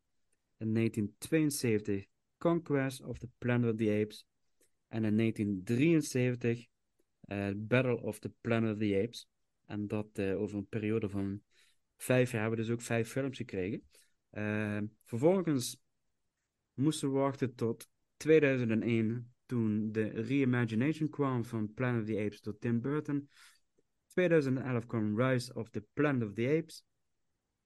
In 0.57 0.75
1972 0.75 2.09
Conquest 2.39 3.03
of 3.03 3.19
the 3.19 3.29
Planet 3.39 3.71
of 3.71 3.77
the 3.77 4.01
Apes. 4.01 4.27
En 4.89 5.05
in 5.05 5.17
1973 5.17 6.69
eh, 7.21 7.51
Battle 7.57 8.03
of 8.03 8.19
the 8.19 8.33
Planet 8.41 8.73
of 8.73 8.79
the 8.79 9.01
Apes. 9.03 9.29
En 9.67 9.87
dat 9.87 10.09
eh, 10.13 10.41
over 10.41 10.57
een 10.59 10.69
periode 10.69 11.09
van 11.09 11.43
vijf 11.97 12.31
jaar 12.31 12.41
hebben 12.41 12.59
we 12.59 12.65
dus 12.65 12.75
ook 12.75 12.83
vijf 12.83 13.09
films 13.09 13.37
gekregen. 13.37 13.83
Eh, 14.31 14.81
vervolgens 15.05 15.81
moesten 16.75 17.13
we 17.13 17.19
wachten 17.19 17.55
tot 17.55 17.89
2001, 18.17 19.33
toen 19.47 19.93
de 19.93 20.09
reimagination 20.09 21.09
kwam 21.09 21.45
van 21.45 21.75
Planet 21.75 22.01
of 22.01 22.07
the 22.07 22.19
Apes 22.19 22.41
door 22.41 22.59
Tim 22.59 22.81
Burton. 22.81 23.29
2011 24.19 24.87
kwam 24.87 25.17
Rise 25.17 25.55
of 25.55 25.71
the 25.71 25.85
Planet 25.95 26.23
of 26.23 26.35
the 26.35 26.49
Apes. 26.59 26.85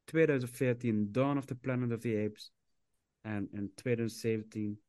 2014 0.05 1.13
Dawn 1.13 1.39
of 1.39 1.47
the 1.47 1.55
Planet 1.55 1.93
of 1.93 2.01
the 2.01 2.25
Apes. 2.25 2.53
En 3.21 3.49
in 3.53 3.73
2017 3.75 4.81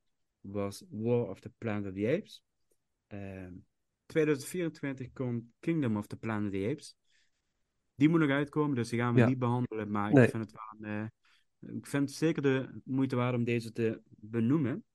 was 0.41 0.83
War 0.89 1.29
of 1.29 1.39
the 1.39 1.51
Planet 1.57 1.87
of 1.87 1.93
the 1.93 2.07
Apes. 2.07 2.43
Ehm 3.07 3.53
2024 4.05 5.13
komt 5.13 5.43
Kingdom 5.59 5.97
of 5.97 6.07
the 6.07 6.15
Planet 6.15 6.45
of 6.45 6.59
the 6.59 6.67
Apes. 6.69 6.95
Die 7.95 8.09
moet 8.09 8.19
nog 8.19 8.29
uitkomen, 8.29 8.75
dus 8.75 8.89
die 8.89 8.99
gaan 8.99 9.13
we 9.13 9.19
Ja. 9.19 9.27
niet 9.27 9.39
behandelen. 9.39 9.91
Maar 9.91 10.13
Nee. 10.13 10.23
ik 10.23 10.29
vind 10.29 10.43
het 10.43 10.53
wel 10.53 10.89
een, 10.89 11.09
eh, 11.59 11.75
ik 11.75 11.87
vind 11.87 12.09
het 12.09 12.17
zeker 12.17 12.41
de 12.41 12.81
moeite 12.83 13.15
waard 13.15 13.35
om 13.35 13.43
deze 13.43 13.71
te 13.71 14.01
benoemen. 14.05 14.85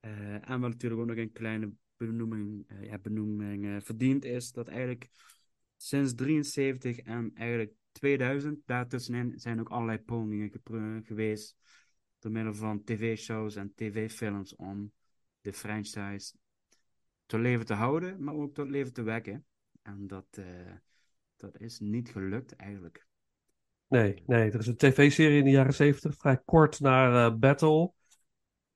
Eh, 0.00 0.50
en 0.50 0.60
wat 0.60 0.70
natuurlijk 0.70 1.00
ook 1.00 1.06
nog 1.06 1.16
een 1.16 1.32
kleine 1.32 1.72
benoeming, 1.96 2.64
eh, 2.68 2.82
ja, 2.82 2.98
benoeming 2.98 3.84
verdient 3.84 4.24
is, 4.24 4.52
dat 4.52 4.68
eigenlijk 4.68 5.08
sinds 5.78 6.14
73 6.14 6.98
en 6.98 7.30
eigenlijk 7.34 7.72
2000, 7.92 8.66
daartussenin 8.66 9.38
zijn 9.38 9.60
ook 9.60 9.68
allerlei 9.68 9.98
pogingen 9.98 10.50
geweest 11.04 11.56
door 12.18 12.32
middel 12.32 12.54
van 12.54 12.84
tv-shows 12.84 13.56
en 13.56 13.72
tv-films 13.74 14.56
om 14.56 14.92
de 15.40 15.52
franchise 15.52 16.34
tot 17.26 17.40
leven 17.40 17.66
te 17.66 17.74
houden, 17.74 18.24
maar 18.24 18.34
ook 18.34 18.54
tot 18.54 18.68
leven 18.68 18.92
te 18.92 19.02
wekken. 19.02 19.44
En 19.82 20.06
dat, 20.06 20.26
eh, 20.30 20.44
dat 21.36 21.60
is 21.60 21.78
niet 21.78 22.08
gelukt 22.08 22.56
eigenlijk. 22.56 23.06
Nee, 23.86 24.22
nee, 24.26 24.50
er 24.50 24.58
is 24.58 24.66
een 24.66 24.76
tv-serie 24.76 25.38
in 25.38 25.44
de 25.44 25.50
jaren 25.50 25.74
zeventig, 25.74 26.16
vrij 26.16 26.38
kort 26.44 26.80
na 26.80 27.26
eh, 27.26 27.34
Battle. 27.34 27.92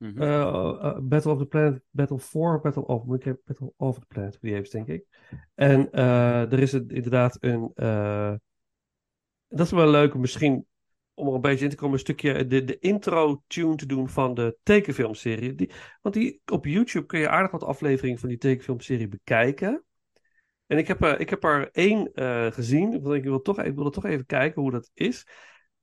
Mhm. 0.02 0.22
Eh, 0.22 0.42
eh, 0.42 0.98
Battle 1.02 1.32
of 1.32 1.38
the 1.38 1.46
Planet, 1.46 1.82
Battle 1.90 2.18
for, 2.18 2.60
Battle 2.60 2.86
of, 2.86 3.14
ik 3.14 3.36
Battle 3.44 3.72
of 3.76 3.98
the 3.98 4.06
Planet 4.06 4.38
Apes, 4.42 4.70
denk 4.70 4.86
ik. 4.86 5.04
En 5.54 5.92
eh, 5.92 6.52
er 6.52 6.58
is 6.58 6.72
een, 6.72 6.88
inderdaad 6.88 7.36
een, 7.40 7.70
eh, 7.74 8.34
dat 9.48 9.66
is 9.66 9.72
wel 9.72 9.90
leuk, 9.90 10.14
misschien 10.14 10.66
om 11.14 11.28
er 11.28 11.34
een 11.34 11.40
beetje 11.40 11.64
in 11.64 11.70
te 11.70 11.76
komen, 11.76 11.94
een 11.94 12.00
stukje 12.00 12.46
de, 12.46 12.64
de 12.64 12.78
intro-tune 12.78 13.74
te 13.74 13.86
doen 13.86 14.08
van 14.08 14.34
de 14.34 14.56
tekenfilmserie. 14.62 15.54
Die, 15.54 15.70
want 16.00 16.14
die, 16.14 16.40
op 16.52 16.66
YouTube 16.66 17.06
kun 17.06 17.18
je 17.18 17.28
aardig 17.28 17.50
wat 17.50 17.64
afleveringen 17.64 18.18
van 18.18 18.28
die 18.28 18.38
tekenfilmserie 18.38 19.08
bekijken. 19.08 19.84
En 20.66 20.78
ik 20.78 20.88
heb 20.88 21.02
er, 21.02 21.20
ik 21.20 21.30
heb 21.30 21.44
er 21.44 21.70
één 21.72 22.12
eh, 22.12 22.46
gezien, 22.46 23.02
want 23.02 23.14
ik 23.14 23.24
wil 23.24 23.42
toch, 23.42 23.62
ik 23.62 23.74
wilde 23.74 23.90
toch 23.90 24.04
even 24.04 24.26
kijken 24.26 24.62
hoe 24.62 24.70
dat 24.70 24.90
is. 24.94 25.26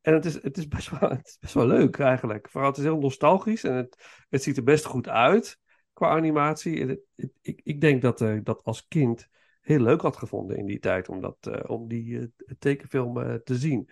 En 0.10 0.16
het 0.16 0.26
is, 0.26 0.42
het 0.42 0.58
is, 0.58 0.68
best, 0.68 0.90
wel, 1.00 1.10
het 1.20 1.28
is 1.28 1.38
best 1.40 1.54
wel 1.54 1.68
leuk 1.68 2.00
eigenlijk. 2.00 2.50
Vooral, 2.50 2.70
het 2.70 2.78
is 2.80 2.84
heel 2.84 3.00
nostalgisch 3.00 3.64
en 3.64 3.74
het, 3.76 4.24
het 4.30 4.44
ziet 4.44 4.58
er 4.58 4.64
best 4.64 4.86
goed 4.86 5.08
uit 5.08 5.60
qua 5.94 6.10
animatie. 6.10 6.80
En 6.82 6.88
het- 6.88 7.02
het- 7.16 7.32
ik, 7.42 7.62
ik 7.64 7.82
denk 7.82 8.02
dat 8.02 8.22
ik 8.22 8.46
dat 8.46 8.64
als 8.64 8.88
kind 8.88 9.28
heel 9.62 9.80
leuk 9.80 10.02
had 10.02 10.18
gevonden 10.18 10.58
in 10.58 10.66
die 10.66 10.80
tijd 10.80 11.10
om, 11.10 11.22
dat, 11.22 11.38
eh, 11.42 11.70
om 11.70 11.88
die 11.88 12.20
eh, 12.20 12.26
tekenfilm 12.60 13.20
eh, 13.22 13.34
te 13.34 13.56
zien. 13.58 13.90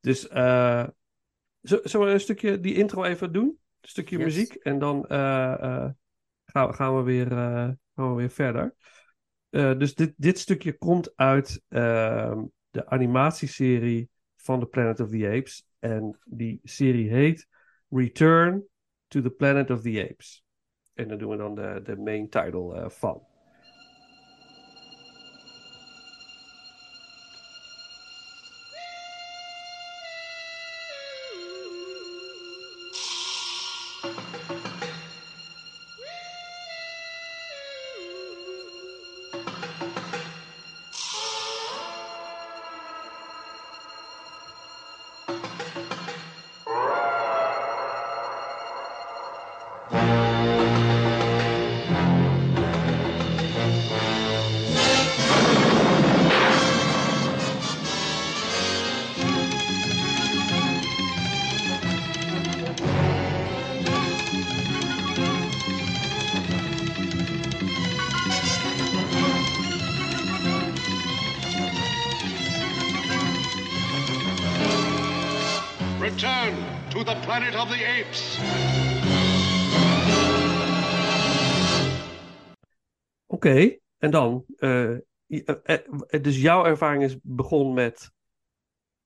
Dus 0.00 0.28
eh, 0.28 0.86
zo- 1.62 1.80
zullen 1.82 2.06
we 2.06 2.12
een 2.12 2.20
stukje 2.20 2.60
die 2.60 2.74
intro 2.74 3.04
even 3.04 3.32
doen? 3.32 3.58
Een 3.80 3.88
stukje 3.88 4.16
Yes. 4.16 4.24
muziek 4.24 4.54
en 4.54 4.78
dan 4.78 5.06
eh, 5.06 5.52
eh, 5.52 5.90
gaan, 6.44 6.74
gaan, 6.74 6.96
we 6.96 7.02
weer, 7.02 7.32
eh, 7.32 7.68
gaan 7.94 8.08
we 8.10 8.14
weer 8.14 8.30
verder. 8.30 8.74
Eh, 9.50 9.78
dus 9.78 9.94
dit, 9.94 10.12
dit 10.16 10.38
stukje 10.38 10.78
komt 10.78 11.12
uit 11.16 11.62
ehm, 11.68 12.44
de 12.70 12.86
animatieserie 12.86 14.10
van 14.42 14.60
The 14.60 14.66
Planet 14.66 15.00
of 15.00 15.10
the 15.10 15.28
Apes. 15.28 15.66
En 15.78 16.18
die 16.24 16.60
serie 16.64 17.10
heet 17.10 17.46
Return 17.90 18.64
to 19.08 19.20
the 19.20 19.30
Planet 19.30 19.70
of 19.70 19.82
the 19.82 20.08
Apes. 20.10 20.44
En 20.94 21.08
daar 21.08 21.18
doen 21.18 21.30
we 21.30 21.36
dan 21.36 21.54
de, 21.54 21.80
de 21.84 21.96
main 21.96 22.28
title 22.28 22.74
eh, 22.74 22.88
van. 22.88 23.26
Planet 77.32 77.54
of 77.54 77.68
the 77.68 77.86
apes. 78.00 78.38
Oké, 83.26 83.78
en 83.98 84.10
dan. 84.10 84.44
eh, 84.56 84.92
eh, 84.92 85.78
eh, 86.06 86.22
dus 86.22 86.40
jouw 86.40 86.64
ervaring 86.64 87.02
is 87.02 87.16
begon 87.22 87.74
met 87.74 88.12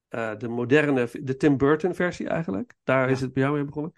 eh, 0.09 0.37
de 0.37 0.49
moderne, 0.49 1.09
de 1.23 1.37
Tim 1.37 1.57
Burton 1.57 1.95
versie 1.95 2.29
eigenlijk. 2.29 2.75
Daar 2.85 3.11
is 3.11 3.21
het 3.21 3.33
bij 3.33 3.43
jou 3.43 3.55
mee 3.55 3.65
begonnen. 3.65 3.93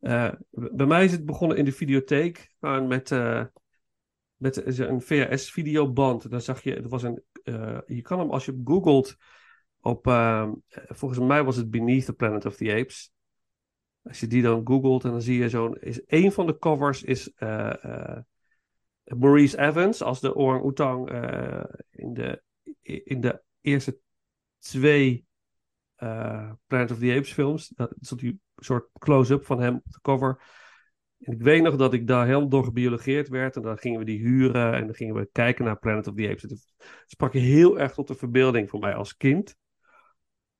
Eh, 0.00 0.32
bij 0.50 0.86
mij 0.86 1.04
is 1.04 1.12
het 1.12 1.24
begonnen 1.24 1.56
in 1.56 1.64
de 1.64 1.72
videotheek. 1.72 2.54
met, 2.60 3.10
eh, 3.10 3.44
met 4.36 4.78
een 4.78 5.00
VHS-videoband. 5.00 6.30
Dan 6.30 6.40
zag 6.40 6.62
je, 6.62 6.74
er 6.74 6.88
was 6.88 7.02
een, 7.02 7.22
eh, 7.42 7.78
je 7.86 8.02
kan 8.02 8.18
hem 8.18 8.30
als 8.30 8.44
je 8.44 8.60
googelt 8.64 9.16
op, 9.80 10.06
uh, 10.06 10.52
volgens 10.70 11.20
mij 11.20 11.44
was 11.44 11.56
het 11.56 11.70
Beneath 11.70 12.04
the 12.04 12.12
Planet 12.12 12.46
of 12.46 12.56
the 12.56 12.74
Apes. 12.74 13.13
Als 14.04 14.20
je 14.20 14.26
die 14.26 14.42
dan 14.42 14.66
googelt 14.66 15.04
en 15.04 15.10
dan 15.10 15.22
zie 15.22 15.38
je 15.38 15.48
zo'n, 15.48 15.76
een 16.06 16.32
van 16.32 16.46
de 16.46 16.58
covers 16.58 17.02
is 17.02 17.32
uh, 17.38 18.16
Maurice 19.04 19.58
Evans 19.58 20.02
als 20.02 20.20
de 20.20 20.34
orang-oetang 20.34 21.10
in, 21.90 22.14
de, 22.14 22.42
in 22.82 23.20
de 23.20 23.42
eerste 23.60 23.98
twee 24.58 25.26
Planet 26.66 26.90
of 26.90 26.98
the 26.98 27.14
Apes 27.16 27.32
films. 27.32 27.68
Dat 27.68 27.94
is 28.00 28.10
een 28.10 28.40
soort 28.56 28.88
close-up 28.98 29.44
van 29.44 29.60
hem 29.60 29.74
op 29.74 29.92
de 29.92 30.00
cover. 30.00 30.42
En 31.20 31.32
ik 31.32 31.42
weet 31.42 31.62
nog 31.62 31.76
dat 31.76 31.92
ik 31.92 32.06
daar 32.06 32.26
helemaal 32.26 32.48
door 32.48 32.64
gebiologeerd 32.64 33.28
werd. 33.28 33.56
En 33.56 33.62
dan 33.62 33.78
gingen 33.78 33.98
we 33.98 34.04
die 34.04 34.18
huren 34.18 34.74
en 34.74 34.84
dan 34.86 34.94
gingen 34.94 35.14
we 35.14 35.28
kijken 35.32 35.64
naar 35.64 35.78
Planet 35.78 36.06
of 36.06 36.14
the 36.14 36.28
Apes. 36.28 36.42
Het 36.42 36.74
sprak 37.06 37.32
heel 37.32 37.78
erg 37.78 37.92
tot 37.92 38.08
de 38.08 38.14
verbeelding 38.14 38.70
voor 38.70 38.80
mij 38.80 38.94
als 38.94 39.16
kind. 39.16 39.56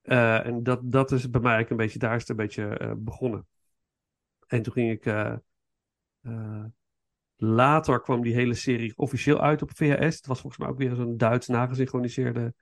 Uh, 0.05 0.47
en 0.47 0.63
dat, 0.63 0.81
dat 0.91 1.13
is 1.13 1.31
bij 1.31 1.41
mij 1.41 1.53
eigenlijk 1.53 1.71
een 1.71 1.87
beetje, 1.87 1.99
daar 1.99 2.15
is 2.15 2.21
het 2.21 2.31
een 2.31 2.37
beetje 2.37 2.81
uh, 2.83 2.93
begonnen. 2.97 3.47
En 4.47 4.63
toen 4.63 4.73
ging 4.73 4.91
ik. 4.91 5.07
Uh, 5.07 6.65
later 7.37 8.01
kwam 8.01 8.23
die 8.23 8.35
hele 8.35 8.55
serie 8.55 8.97
officieel 8.97 9.41
uit 9.41 9.63
op 9.63 9.71
VHS. 9.75 10.17
Het 10.17 10.27
was 10.27 10.41
volgens 10.41 10.63
mij 10.63 10.71
ook 10.71 10.79
weer 10.79 10.95
zo'n 10.95 11.17
Duits 11.17 11.47
nagesynchroniseerde 11.47 12.55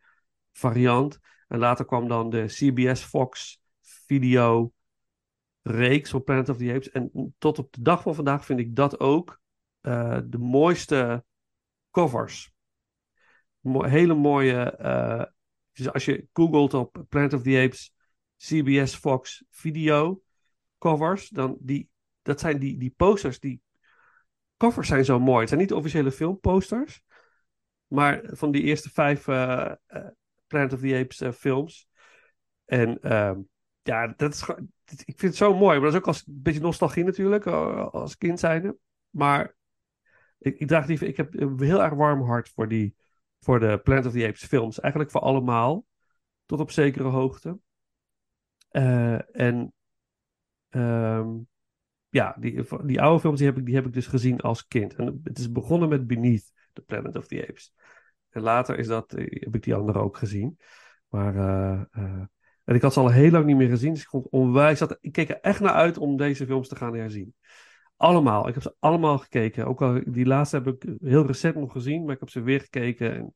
variant. 0.52 1.18
En 1.48 1.58
later 1.58 1.84
kwam 1.84 2.08
dan 2.08 2.30
de 2.30 2.44
CBS 2.46 3.04
Fox 3.04 3.60
video 3.80 4.72
reeks 5.62 6.10
van 6.10 6.24
Planet 6.24 6.48
of 6.48 6.56
the 6.56 6.72
Apes. 6.72 6.90
En 6.90 7.34
tot 7.38 7.58
op 7.58 7.72
de 7.72 7.82
dag 7.82 8.02
van 8.02 8.14
vandaag 8.14 8.44
vind 8.44 8.60
ik 8.60 8.76
dat 8.76 9.00
ook 9.00 9.40
de 9.80 10.38
mooiste 10.38 11.24
covers. 11.90 12.52
Hele 13.62 14.14
mooie. 14.14 14.78
Dus 15.72 15.92
als 15.92 16.04
je 16.04 16.26
googelt 16.32 16.74
op 16.74 17.04
Planet 17.08 17.32
of 17.32 17.42
the 17.42 17.62
Apes, 17.64 17.94
CBS 18.36 18.94
Fox 18.94 19.44
video 19.50 20.22
covers, 20.78 21.28
dan 21.28 21.56
die, 21.60 21.88
dat 22.22 22.40
zijn 22.40 22.58
die, 22.58 22.78
die 22.78 22.94
posters, 22.96 23.40
die 23.40 23.62
covers 24.56 24.88
zijn 24.88 25.04
zo 25.04 25.20
mooi. 25.20 25.40
Het 25.40 25.48
zijn 25.48 25.60
niet 25.60 25.72
officiële 25.72 26.12
filmposters, 26.12 27.02
maar 27.86 28.20
van 28.24 28.50
die 28.50 28.62
eerste 28.62 28.90
vijf 28.90 29.26
uh, 29.26 29.72
Planet 30.46 30.72
of 30.72 30.80
the 30.80 30.96
Apes 30.96 31.36
films. 31.36 31.88
En 32.64 33.00
ehm, 33.00 33.40
ja, 33.82 34.06
dat 34.16 34.32
is, 34.32 34.48
ik 35.04 35.18
vind 35.18 35.20
het 35.20 35.36
zo 35.36 35.54
mooi. 35.54 35.80
Maar 35.80 35.90
dat 35.90 35.92
is 35.92 35.98
ook 35.98 36.06
als, 36.06 36.26
een 36.26 36.42
beetje 36.42 36.60
nostalgie 36.60 37.04
natuurlijk, 37.04 37.46
als 37.46 38.16
kind 38.16 38.40
zijnde. 38.40 38.76
Maar 39.10 39.56
ik, 40.38 40.58
ik 40.58 40.68
draag 40.68 40.88
ik 40.88 41.16
heb 41.16 41.34
een 41.34 41.62
heel 41.62 41.82
erg 41.82 41.94
warm 41.94 42.22
hart 42.22 42.48
voor, 42.48 42.68
die, 42.68 42.94
voor 43.42 43.60
de 43.60 43.80
Planet 43.82 44.06
of 44.06 44.12
the 44.12 44.26
Apes 44.26 44.44
films. 44.44 44.80
Eigenlijk 44.80 45.12
voor 45.12 45.20
allemaal, 45.20 45.86
tot 46.46 46.60
op 46.60 46.70
zekere 46.70 47.08
hoogte. 47.08 47.58
Uh, 48.72 49.36
en 49.36 49.72
um, 50.70 51.48
ja, 52.08 52.36
die, 52.38 52.62
die 52.84 53.00
oude 53.00 53.20
films 53.20 53.38
die 53.38 53.48
heb, 53.48 53.58
ik, 53.58 53.66
die 53.66 53.74
heb 53.74 53.86
ik 53.86 53.92
dus 53.92 54.06
gezien 54.06 54.40
als 54.40 54.66
kind. 54.66 54.94
En 54.94 55.20
het 55.24 55.38
is 55.38 55.52
begonnen 55.52 55.88
met 55.88 56.06
Beneath 56.06 56.52
the 56.72 56.82
Planet 56.82 57.16
of 57.16 57.26
the 57.26 57.46
Apes. 57.48 57.74
En 58.30 58.42
later 58.42 58.78
is 58.78 58.86
dat, 58.86 59.14
eh, 59.14 59.40
heb 59.40 59.54
ik 59.54 59.62
die 59.62 59.74
andere 59.74 59.98
ook 59.98 60.16
gezien. 60.16 60.58
Maar 61.08 61.34
uh, 61.34 61.82
en 62.64 62.74
ik 62.74 62.82
had 62.82 62.92
ze 62.92 63.00
al 63.00 63.10
heel 63.10 63.30
lang 63.30 63.44
niet 63.44 63.56
meer 63.56 63.68
gezien. 63.68 63.92
Dus 63.92 64.02
ik, 64.02 64.08
vond 64.08 64.28
onwijs, 64.28 64.78
zat, 64.78 64.98
ik 65.00 65.12
keek 65.12 65.28
er 65.28 65.40
echt 65.40 65.60
naar 65.60 65.72
uit 65.72 65.98
om 65.98 66.16
deze 66.16 66.46
films 66.46 66.68
te 66.68 66.76
gaan 66.76 66.94
herzien. 66.94 67.34
Allemaal. 68.02 68.48
Ik 68.48 68.54
heb 68.54 68.62
ze 68.62 68.74
allemaal 68.78 69.18
gekeken. 69.18 69.66
Ook 69.66 69.82
al 69.82 70.00
die 70.06 70.26
laatste 70.26 70.56
heb 70.56 70.66
ik 70.66 70.96
heel 71.00 71.26
recent 71.26 71.54
nog 71.54 71.72
gezien. 71.72 72.04
Maar 72.04 72.14
ik 72.14 72.20
heb 72.20 72.30
ze 72.30 72.40
weer 72.40 72.60
gekeken. 72.60 73.14
En 73.14 73.34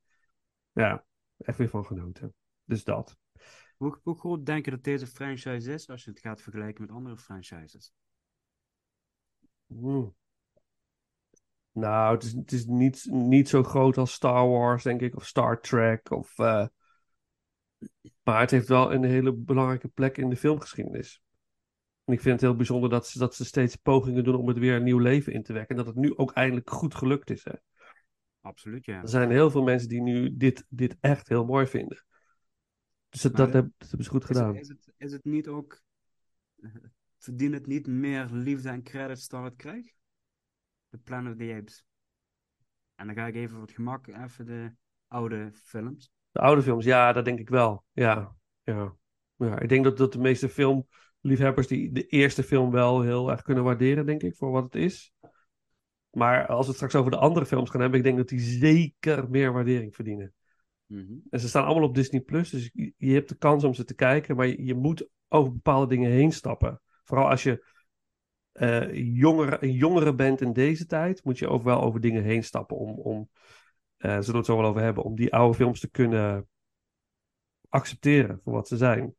ja, 0.73 1.04
echt 1.38 1.58
weer 1.58 1.68
van 1.68 1.85
genoten. 1.85 2.35
Dus 2.64 2.85
dat. 2.85 3.16
Hoe, 3.76 3.98
hoe 4.02 4.18
groot 4.18 4.46
denk 4.46 4.64
je 4.64 4.70
dat 4.70 4.85
deze 4.85 5.07
franchise 5.07 5.72
is 5.72 5.88
als 5.88 6.05
je 6.05 6.11
het 6.11 6.20
gaat 6.20 6.42
vergelijken 6.42 6.83
met 6.83 6.90
andere 6.90 7.16
franchises? 7.16 7.92
Hmm. 9.66 10.14
Nou, 11.72 12.14
het 12.14 12.22
is, 12.22 12.33
het 12.33 12.52
is 12.52 12.66
niet, 12.66 13.07
niet 13.11 13.48
zo 13.48 13.62
groot 13.62 13.98
als 13.98 14.12
Star 14.12 14.48
Wars, 14.48 14.83
denk 14.83 15.00
ik. 15.00 15.16
Of 15.16 15.26
Star 15.26 15.61
Trek. 15.61 16.11
Of 16.11 16.38
uh, 16.38 16.66
maar 18.22 18.40
het 18.40 18.50
heeft 18.50 18.68
wel 18.68 18.92
een 18.92 19.05
hele 19.05 19.33
belangrijke 19.33 19.88
plek 19.88 20.18
in 20.18 20.29
de 20.29 20.37
filmgeschiedenis. 20.37 21.22
En 22.07 22.12
ik 22.12 22.21
vind 22.21 22.35
het 22.35 22.40
heel 22.40 22.57
bijzonder 22.57 22.90
dat 22.90 23.09
ze, 23.09 23.19
dat 23.19 23.35
ze 23.35 23.45
steeds 23.45 23.77
pogingen 23.77 24.25
doen 24.25 24.35
om 24.35 24.49
het 24.49 24.59
weer 24.59 24.77
een 24.77 24.83
nieuw 24.83 24.99
leven 24.99 25.33
in 25.33 25.42
te 25.42 25.53
wekken. 25.53 25.77
En 25.77 25.85
dat 25.85 25.95
het 25.95 26.05
nu 26.05 26.16
ook 26.16 26.33
eindelijk 26.33 26.71
goed 26.71 26.95
gelukt 26.95 27.31
is. 27.31 27.45
Hè? 27.45 27.53
Absoluut, 28.40 28.85
ja. 28.85 29.03
Er 29.03 29.09
zijn 29.09 29.31
heel 29.31 29.51
veel 29.51 29.62
mensen 29.62 29.88
die 29.88 30.03
nu 30.03 30.37
dit, 30.37 30.66
dit 30.69 30.97
echt 31.01 31.29
heel 31.29 31.45
mooi 31.45 31.66
vinden. 31.66 32.05
Dus 33.09 33.23
dat, 33.23 33.53
hebben 33.53 33.75
ze 33.79 34.11
goed 34.11 34.25
gedaan. 34.25 34.57
Is, 34.57 34.69
het, 34.69 34.92
is 34.97 35.12
het 35.12 35.25
niet 35.25 35.49
ook. 35.49 35.83
Verdient 37.19 37.55
het 37.55 37.66
niet 37.66 37.87
meer 37.87 38.29
liefde 38.31 38.69
en 38.69 38.83
credits 38.83 39.29
dan 39.29 39.45
het 39.45 39.57
krijgt? 39.57 39.95
The 40.90 40.99
Planet 40.99 41.33
of 41.33 41.38
the 41.38 41.55
Apes. 41.55 41.85
En 42.95 43.07
dan 43.07 43.16
ga 43.16 43.27
ik 43.27 43.35
even 43.35 43.51
voor 43.51 43.66
het 43.66 43.75
gemak 43.75 44.07
even 44.07 44.47
de 44.47 44.73
oude 45.07 45.51
films. 45.53 46.11
De 46.31 46.40
oude 46.40 46.62
films, 46.62 46.85
ja, 46.85 47.12
dat 47.12 47.25
denk 47.25 47.38
ik 47.38 47.49
wel. 47.49 47.85
Ja, 47.92 48.37
ja. 48.62 48.97
ja 49.37 49.61
ik 49.61 49.69
denk 49.69 49.85
dat, 49.85 49.97
dat 49.97 50.12
de 50.12 50.19
meeste 50.19 50.49
filmliefhebbers 51.27 51.67
die 51.67 51.93
de 51.93 52.07
eerste 52.07 52.43
film 52.43 52.71
wel 52.71 53.03
heel 53.03 53.31
erg 53.31 53.43
kunnen 53.43 53.65
waarderen, 53.65 54.07
denk 54.07 54.23
ik, 54.23 54.35
voor 54.35 54.51
wat 54.51 54.65
het 54.65 54.75
is. 54.75 55.12
Maar 56.11 56.47
als 56.47 56.61
we 56.61 56.67
het 56.67 56.75
straks 56.75 56.95
over 56.95 57.11
de 57.11 57.17
andere 57.17 57.47
films 57.47 57.71
gaan 57.71 57.81
hebben, 57.81 57.99
ik 57.99 58.05
denk 58.05 58.17
dat 58.17 58.29
die 58.29 58.41
zeker 58.41 59.31
meer 59.31 59.53
waardering 59.53 59.95
verdienen. 59.95 60.35
Mm 60.87 61.07
-hmm. 61.07 61.23
En 61.31 61.41
ze 61.41 61.49
staan 61.49 61.65
allemaal 61.65 61.89
op 61.89 61.95
Disney 61.95 62.21
Plus, 62.21 62.51
dus 62.51 62.71
je, 62.73 62.93
je, 62.97 63.12
hebt 63.12 63.29
de 63.29 63.37
kans 63.37 63.65
om 63.65 63.75
ze 63.75 63.85
te 63.85 63.95
kijken, 63.95 64.37
maar 64.37 64.47
je, 64.47 64.65
je 64.65 64.75
moet 64.75 65.09
over 65.29 65.53
bepaalde 65.53 65.87
dingen 65.87 66.11
heen 66.11 66.33
stappen. 66.33 66.81
Vooral 67.05 67.29
als 67.29 67.43
je 67.43 67.67
uh, 68.53 68.95
jonger, 69.17 69.62
een 69.62 69.73
jongere 69.73 70.15
bent 70.15 70.41
in 70.41 70.53
deze 70.53 70.87
tijd, 70.87 71.25
moet 71.25 71.39
je 71.39 71.49
ook 71.49 71.62
wel 71.62 71.81
over 71.81 72.01
dingen 72.01 72.23
heen 72.23 72.45
stappen 72.45 72.77
om, 72.77 72.99
om 72.99 73.29
uh, 73.99 74.11
zullen 74.11 74.31
we 74.31 74.37
het 74.37 74.47
zo 74.47 74.57
wel 74.57 74.67
over 74.67 74.83
hebben, 74.83 75.05
om 75.05 75.17
die 75.17 75.35
oude 75.35 75.55
films 75.55 75.81
te 75.81 75.91
kunnen 75.91 76.49
accepteren 77.69 78.41
voor 78.45 78.53
wat 78.53 78.69
ze 78.69 78.77
zijn. 78.77 79.15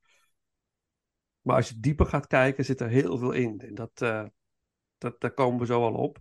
Maar 1.48 1.56
als 1.56 1.70
je 1.70 1.80
dieper 1.80 2.06
gaat 2.06 2.28
kijken, 2.28 2.66
zit 2.66 2.80
er 2.80 2.88
heel 2.88 3.18
veel 3.18 3.32
in. 3.32 3.60
En 3.60 3.76
dat, 3.76 4.02
uh, 4.04 4.26
dat, 4.98 5.22
daar 5.22 5.34
komen 5.34 5.60
we 5.60 5.66
zo 5.66 5.82
al 5.82 5.94
op. 5.94 6.18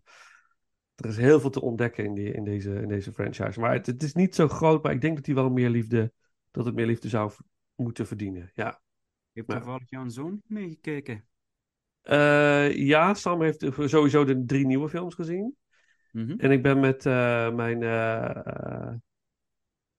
Er 0.94 1.06
is 1.06 1.16
heel 1.16 1.40
veel 1.40 1.50
te 1.50 1.60
ontdekken 1.60 2.04
in, 2.04 2.14
die, 2.14 2.32
in, 2.32 2.44
deze, 2.44 2.74
in 2.74 2.88
deze 2.88 3.12
franchise. 3.12 3.60
Maar 3.60 3.72
het, 3.72 3.86
het 3.86 4.02
is 4.02 4.14
niet 4.14 4.34
zo 4.34 4.48
groot, 4.48 4.82
maar 4.82 4.92
ik 4.92 5.00
denk 5.00 5.16
dat 5.16 5.26
hij 5.26 5.34
wel 5.34 5.50
meer 5.50 5.70
liefde, 5.70 6.12
dat 6.50 6.64
het 6.64 6.74
meer 6.74 6.86
liefde 6.86 7.08
zou 7.08 7.32
moeten 7.74 8.06
verdienen. 8.06 8.50
Ja. 8.54 8.80
Heeft 9.32 9.48
toevallig 9.48 9.90
jouw 9.90 10.08
zoon 10.08 10.42
meegekeken? 10.46 11.26
Uh, 12.02 12.76
ja, 12.76 13.14
Sam 13.14 13.42
heeft 13.42 13.66
sowieso 13.76 14.24
de 14.24 14.44
drie 14.44 14.66
nieuwe 14.66 14.88
films 14.88 15.14
gezien. 15.14 15.56
Mhm. 16.12 16.38
En 16.38 16.50
ik 16.50 16.62
ben 16.62 16.80
met 16.80 17.04
uh, 17.04 17.54
mijn. 17.54 17.82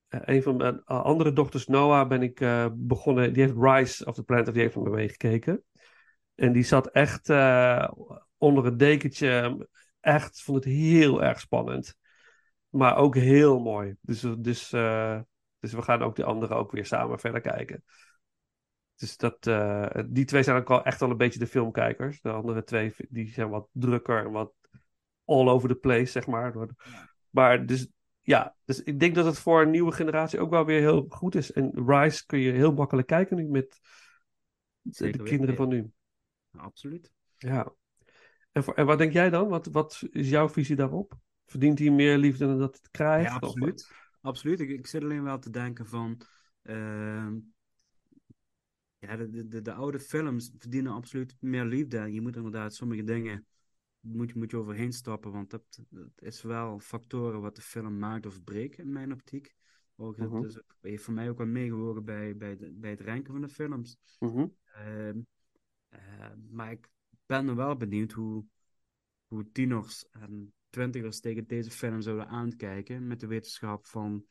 Uh, 0.08 0.20
een 0.24 0.42
van 0.42 0.56
mijn 0.56 0.84
andere 0.84 1.32
dochters, 1.32 1.66
Noah, 1.66 2.08
ben 2.08 2.22
ik 2.22 2.38
begonnen. 2.72 3.32
Die 3.32 3.42
heeft 3.42 3.56
Rise 3.58 4.04
of 4.04 4.14
the 4.14 4.22
Planet 4.22 4.48
of 4.48 4.54
the 4.54 4.60
Apes 4.60 4.74
met 4.74 4.84
me 4.84 4.90
meegekeken. 4.90 5.64
En 6.34 6.52
die 6.52 6.62
zat 6.62 6.86
echt 6.86 7.28
onder 8.36 8.64
het 8.64 8.78
dekentje. 8.78 9.68
Echt, 10.00 10.42
vond 10.42 10.64
het 10.64 10.72
heel 10.72 11.22
erg 11.22 11.40
spannend. 11.40 11.96
Maar 12.68 12.96
ook 12.96 13.14
heel 13.14 13.60
mooi. 13.60 13.96
Dus, 14.00 14.20
dus, 14.20 14.68
dus 15.58 15.72
we 15.72 15.82
gaan 15.82 16.02
ook 16.02 16.16
de 16.16 16.24
andere 16.24 16.54
ook 16.54 16.72
weer 16.72 16.86
samen 16.86 17.18
verder 17.18 17.40
kijken. 17.40 17.84
Dus 18.96 19.16
dat, 19.16 19.42
die 20.06 20.24
twee 20.24 20.42
zijn 20.42 20.56
ook 20.56 20.68
wel 20.68 20.84
echt 20.84 21.00
wel 21.00 21.10
een 21.10 21.16
beetje 21.16 21.38
de 21.38 21.46
filmkijkers. 21.46 22.20
De 22.20 22.30
andere 22.30 22.64
twee 22.64 22.94
die 23.08 23.28
zijn 23.28 23.48
wat 23.48 23.68
drukker 23.72 24.24
en 24.24 24.30
wat 24.30 24.52
all 25.24 25.48
over 25.48 25.68
the 25.68 25.74
place, 25.74 26.04
zeg 26.04 26.26
maar. 26.26 26.54
Maar 27.30 27.66
dus 27.66 27.90
ja, 28.28 28.54
dus 28.64 28.82
ik 28.82 29.00
denk 29.00 29.14
dat 29.14 29.24
het 29.24 29.38
voor 29.38 29.62
een 29.62 29.70
nieuwe 29.70 29.92
generatie 29.92 30.40
ook 30.40 30.50
wel 30.50 30.64
weer 30.64 30.80
heel 30.80 31.06
goed 31.08 31.34
is. 31.34 31.52
En 31.52 31.70
Rise 31.86 32.26
kun 32.26 32.38
je 32.38 32.52
heel 32.52 32.72
makkelijk 32.72 33.06
kijken 33.06 33.36
nu 33.36 33.48
met 33.48 33.80
de, 34.80 35.10
de 35.10 35.22
kinderen 35.22 35.56
van 35.56 35.68
nu. 35.68 35.90
Absoluut. 36.56 37.12
Ja. 37.36 37.72
En, 38.52 38.64
voor, 38.64 38.74
en 38.74 38.86
wat 38.86 38.98
denk 38.98 39.12
jij 39.12 39.30
dan? 39.30 39.48
Wat, 39.48 39.66
wat 39.66 40.02
is 40.10 40.28
jouw 40.28 40.48
visie 40.48 40.76
daarop? 40.76 41.18
Verdient 41.46 41.78
hij 41.78 41.90
meer 41.90 42.18
liefde 42.18 42.46
dan 42.46 42.58
dat 42.58 42.76
het 42.76 42.90
krijgt? 42.90 43.30
Ja, 43.30 43.36
absoluut. 43.36 43.92
Absoluut. 44.20 44.60
Ik, 44.60 44.68
ik 44.68 44.86
zit 44.86 45.02
alleen 45.02 45.22
wel 45.22 45.38
te 45.38 45.50
denken 45.50 45.86
van... 45.86 46.20
Uh... 46.62 47.32
Ja, 48.98 49.16
de, 49.16 49.48
de, 49.48 49.62
de 49.62 49.72
oude 49.72 50.00
films 50.00 50.52
verdienen 50.58 50.92
absoluut 50.92 51.36
meer 51.40 51.64
liefde. 51.64 52.12
Je 52.12 52.20
moet 52.20 52.36
inderdaad 52.36 52.74
sommige 52.74 53.04
dingen 53.04 53.46
moet, 54.00 54.34
moet 54.34 54.50
je 54.50 54.56
overheen 54.56 54.92
stappen, 54.92 55.32
want 55.32 55.50
dat, 55.50 55.62
dat, 55.88 56.10
is 56.16 56.42
wel 56.42 56.78
factoren 56.78 57.40
wat 57.40 57.56
de 57.56 57.62
film 57.62 57.98
maakt 57.98 58.26
of 58.26 58.44
breekt 58.44 58.78
in 58.78 58.92
mijn 58.92 59.12
optiek. 59.12 59.54
Ook, 59.96 60.16
Mhm. 60.16 60.30
Dat 60.30 60.44
is, 60.44 60.60
heeft 60.80 61.02
voor 61.02 61.14
mij 61.14 61.28
ook 61.28 61.38
wel 61.38 61.46
meegewogen 61.46 62.04
bij, 62.04 62.36
bij, 62.36 62.56
de, 62.56 62.72
bij 62.72 62.90
het 62.90 63.00
ranken 63.00 63.32
van 63.32 63.42
de 63.42 63.48
films. 63.48 63.96
Mhm. 64.18 64.46
Uh, 64.76 65.08
uh, 65.08 66.32
maar 66.50 66.70
ik 66.70 66.88
ben 67.26 67.48
er 67.48 67.56
wel 67.56 67.76
benieuwd 67.76 68.12
hoe, 68.12 68.44
hoe 69.26 69.52
tieners 69.52 70.08
en 70.10 70.52
twintigers 70.70 71.20
tegen 71.20 71.46
deze 71.46 71.70
film 71.70 72.00
zouden 72.00 72.28
aankijken 72.28 73.06
met 73.06 73.20
de 73.20 73.26
wetenschap 73.26 73.86
van 73.86 74.26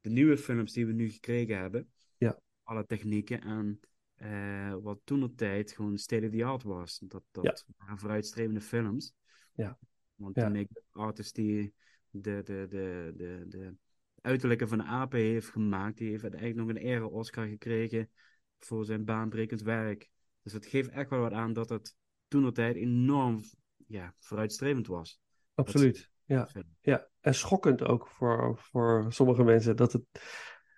de 0.00 0.10
nieuwe 0.10 0.36
films 0.36 0.72
die 0.72 0.86
we 0.86 0.92
nu 0.92 1.10
gekregen 1.10 1.58
hebben. 1.58 1.92
Ja. 2.16 2.40
Alle 2.62 2.86
technieken 2.86 3.40
en 3.40 3.80
eh, 4.20 4.74
wat 4.82 5.00
toen 5.04 5.22
op 5.22 5.36
tijd 5.36 5.72
gewoon 5.72 5.98
state 5.98 6.26
of 6.26 6.32
the 6.32 6.44
art 6.44 6.62
was. 6.62 6.98
Dat, 6.98 7.22
dat 7.30 7.64
waren 7.76 7.98
vooruitstrevende 7.98 8.60
films. 8.60 9.14
Ja. 9.54 9.78
Want 10.14 10.36
Ja. 10.36 10.48
de 10.48 10.68
artist 10.90 11.34
die 11.34 11.74
de, 12.10 12.42
de, 12.44 12.66
de, 12.68 13.12
de, 13.16 13.44
de 13.48 13.74
uiterlijke 14.20 14.66
van 14.66 14.78
de 14.78 14.84
apen 14.84 15.18
heeft 15.18 15.48
gemaakt, 15.48 15.98
die 15.98 16.08
heeft 16.08 16.22
uiteindelijk 16.22 16.60
nog 16.60 16.68
een 16.76 16.82
ere-Oscar 16.82 17.46
gekregen 17.46 18.10
voor 18.58 18.84
zijn 18.84 19.04
baanbrekend 19.04 19.62
werk. 19.62 20.10
Dus 20.42 20.52
het 20.52 20.66
geeft 20.66 20.88
echt 20.88 21.10
wel 21.10 21.20
wat 21.20 21.32
aan 21.32 21.52
dat 21.52 21.68
het 21.68 21.96
toen 22.28 22.46
op 22.46 22.54
tijd 22.54 22.76
enorm 22.76 23.40
ja, 23.86 24.14
vooruitstrevend 24.18 24.86
was. 24.86 25.20
Absoluut. 25.54 26.10
Ja. 26.24 26.46
film. 26.46 26.76
ja. 26.80 27.08
En 27.20 27.34
schokkend 27.34 27.82
ook 27.82 28.06
voor, 28.06 28.58
voor 28.58 29.06
sommige 29.08 29.42
mensen. 29.42 29.76
Dat 29.76 29.92
het, 29.92 30.02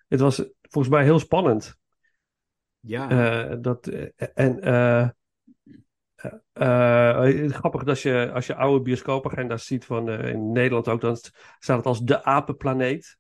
het 0.09 0.20
was 0.20 0.37
volgens 0.61 0.94
mij 0.94 1.05
heel 1.05 1.18
spannend. 1.18 1.81
Ja, 2.87 3.11
Eh, 3.11 3.57
dat, 3.61 3.87
eh, 3.87 4.09
en 4.35 4.61
eh, 6.53 7.51
grappig 7.51 7.85
dat 7.85 8.01
je, 8.01 8.31
als 8.35 8.47
je 8.47 8.55
oude 8.55 8.83
bioscoopagenda's 8.83 9.66
ziet 9.66 9.85
van 9.85 10.11
in 10.11 10.53
Nederland 10.53 10.88
ook, 10.88 11.01
dan 11.01 11.16
staat 11.59 11.77
het 11.77 11.87
als 11.87 12.01
de 12.01 12.25
apenplaneet. 12.25 13.16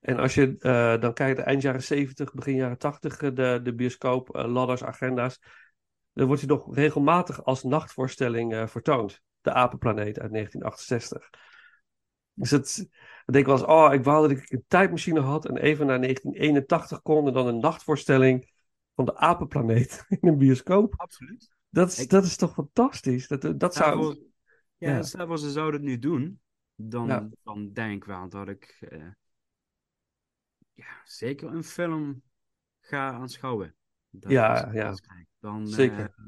En 0.00 0.18
als 0.18 0.34
je 0.34 0.56
dan 1.00 1.12
kijkt, 1.12 1.38
eind 1.38 1.62
jaren 1.62 1.82
70, 1.82 2.34
begin 2.34 2.54
jaren 2.54 2.78
80, 2.78 3.20
eh, 3.20 3.34
de, 3.34 3.60
de 3.62 3.74
bioscoop 3.74 4.28
ladders, 4.34 4.84
agenda's, 4.84 5.40
dan 6.12 6.26
wordt 6.26 6.42
hij 6.42 6.50
nog 6.50 6.74
regelmatig 6.74 7.44
als 7.44 7.62
nachtvoorstelling 7.62 8.70
vertoond. 8.70 9.22
De 9.40 9.52
apenplaneet 9.52 10.18
uit 10.18 10.32
1968. 10.32 11.30
Dus 12.34 12.50
het, 12.50 12.88
denk 13.24 13.46
wel 13.46 13.54
eens, 13.54 13.64
oh, 13.64 13.92
ik 13.92 14.04
wou 14.04 14.28
dat 14.28 14.38
ik 14.38 14.50
een 14.50 14.64
tijdmachine 14.68 15.20
had 15.20 15.46
en 15.46 15.56
even 15.56 15.86
naar 15.86 16.00
1981 16.00 17.02
kon 17.02 17.26
en 17.26 17.32
dan 17.32 17.46
een 17.46 17.60
nachtvoorstelling 17.60 18.52
van 18.94 19.04
de 19.04 19.16
apenplaneet 19.16 20.04
in 20.20 20.28
een 20.28 20.38
bioscoop. 20.38 20.94
absoluut. 20.96 21.52
Dat 21.68 21.88
is, 21.92 21.98
Ik- 21.98 22.10
dat 22.10 22.24
is 22.24 22.36
toch 22.36 22.52
fantastisch? 22.52 23.28
Dat, 23.28 23.42
dat 23.60 23.74
Stel 23.74 24.02
zou... 24.02 24.18
ja, 24.76 24.90
ja. 24.90 25.02
stel 25.02 25.26
voor 25.26 25.38
ze 25.38 25.50
zouden 25.50 25.80
het 25.80 25.88
nu 25.88 25.98
doen, 25.98 26.40
dan, 26.74 27.06
Ja. 27.06 27.28
dan 27.42 27.72
denk 27.72 27.92
ik 27.92 28.04
wel 28.04 28.28
dat 28.28 28.48
ik 28.48 28.76
eh, 28.80 29.06
ja, 30.72 31.00
zeker 31.04 31.48
een 31.54 31.64
film 31.64 32.22
ga 32.80 33.12
aanschouwen. 33.12 33.74
Dat 34.10 34.30
Ja, 34.30 34.60
als 34.60 34.72
ja. 34.74 34.94
Dan, 35.38 35.68
Zeker. 35.68 35.98
eh, 36.16 36.24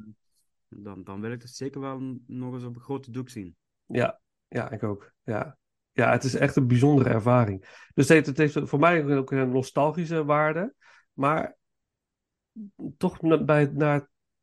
dan, 0.69 1.05
dan 1.05 1.21
wil 1.21 1.33
ik 1.33 1.43
het 1.43 1.51
zeker 1.51 1.81
wel 1.81 2.19
nog 2.27 2.55
eens 2.55 2.65
op 2.65 2.75
een 2.75 2.81
grote 2.83 3.11
doek 3.11 3.29
zien. 3.29 3.57
Ja, 3.87 4.21
ja, 4.49 4.71
ik 4.71 4.83
ook. 4.83 5.13
Ja. 5.23 5.59
ja, 5.93 6.11
het 6.11 6.25
is 6.25 6.35
echt 6.35 6.57
een 6.57 6.67
bijzondere 6.67 7.09
ervaring. 7.11 7.61
Dus 7.95 8.09
het 8.09 8.09
heeft, 8.09 8.27
het 8.27 8.37
heeft 8.37 8.69
voor 8.69 8.79
mij 8.79 9.17
ook 9.17 9.31
een 9.31 9.51
nostalgische 9.51 10.25
waarde. 10.25 10.75
Maar 11.13 11.57
toch 12.97 13.45
bij, 13.45 13.73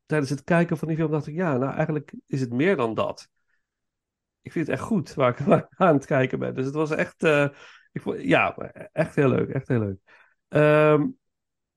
tijdens 0.06 0.30
het 0.30 0.44
kijken 0.44 0.78
van 0.78 0.88
die 0.88 0.96
film 0.96 1.10
dacht 1.10 1.26
ik, 1.26 1.34
ja, 1.34 1.56
nou 1.56 1.74
eigenlijk 1.74 2.14
is 2.26 2.40
het 2.40 2.52
meer 2.52 2.76
dan 2.76 2.94
dat. 2.94 3.28
Ik 4.40 4.52
vind 4.52 4.66
het 4.66 4.76
echt 4.76 4.84
goed 4.84 5.14
waar 5.14 5.40
ik, 5.40 5.66
aan 5.76 5.94
het 5.94 6.06
kijken 6.06 6.38
ben. 6.38 6.54
Dus 6.54 6.64
het 6.64 6.74
was 6.74 6.90
echt, 6.90 7.22
eh, 7.22 7.48
ik 7.92 8.02
vond, 8.02 8.22
ja, 8.22 8.56
echt 8.92 9.14
heel 9.14 9.28
leuk. 9.28 9.48
Echt 9.48 9.68
heel 9.68 9.78
leuk. 9.78 9.98
Ehm, 10.48 11.06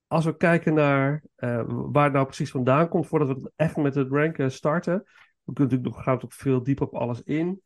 als 0.08 0.26
we 0.26 0.38
kijken 0.38 0.74
naar 0.74 1.24
eh, 1.36 1.64
waar 1.68 2.04
het 2.04 2.14
nou 2.14 2.26
precies 2.26 2.52
vandaan 2.52 2.90
komt, 2.90 3.08
voordat 3.08 3.42
we 3.42 3.52
echt 3.56 3.78
met 3.78 3.96
het 3.96 4.12
ranken 4.12 4.52
starten. 4.52 4.94
We 5.44 5.54
kunnen 5.54 5.74
natuurlijk 5.74 5.96
nog, 5.96 6.04
gaan 6.04 6.24
ook 6.24 6.34
veel 6.34 6.64
dieper 6.64 6.86
op 6.86 6.96
alles 6.96 7.22
in. 7.22 7.62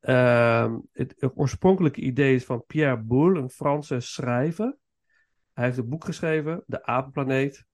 Ehm, 0.00 0.78
het, 0.92 1.14
het 1.18 1.32
oorspronkelijke 1.34 2.00
idee 2.00 2.34
is 2.34 2.44
van 2.44 2.64
Pierre 2.66 3.02
Boulle, 3.02 3.40
een 3.40 3.50
Franse 3.50 4.00
schrijver. 4.00 4.76
Hij 5.52 5.64
heeft 5.64 5.78
een 5.78 5.88
boek 5.88 6.04
geschreven, 6.04 6.62
De 6.66 6.84
Apenplaneet. 6.84 7.66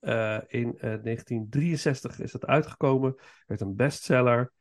Eh, 0.00 0.38
in 0.46 0.78
eh, 0.78 0.94
1963 1.02 2.20
is 2.20 2.32
dat 2.32 2.46
uitgekomen. 2.46 3.14
werd 3.46 3.60
een 3.60 3.76
bestseller. 3.76 4.52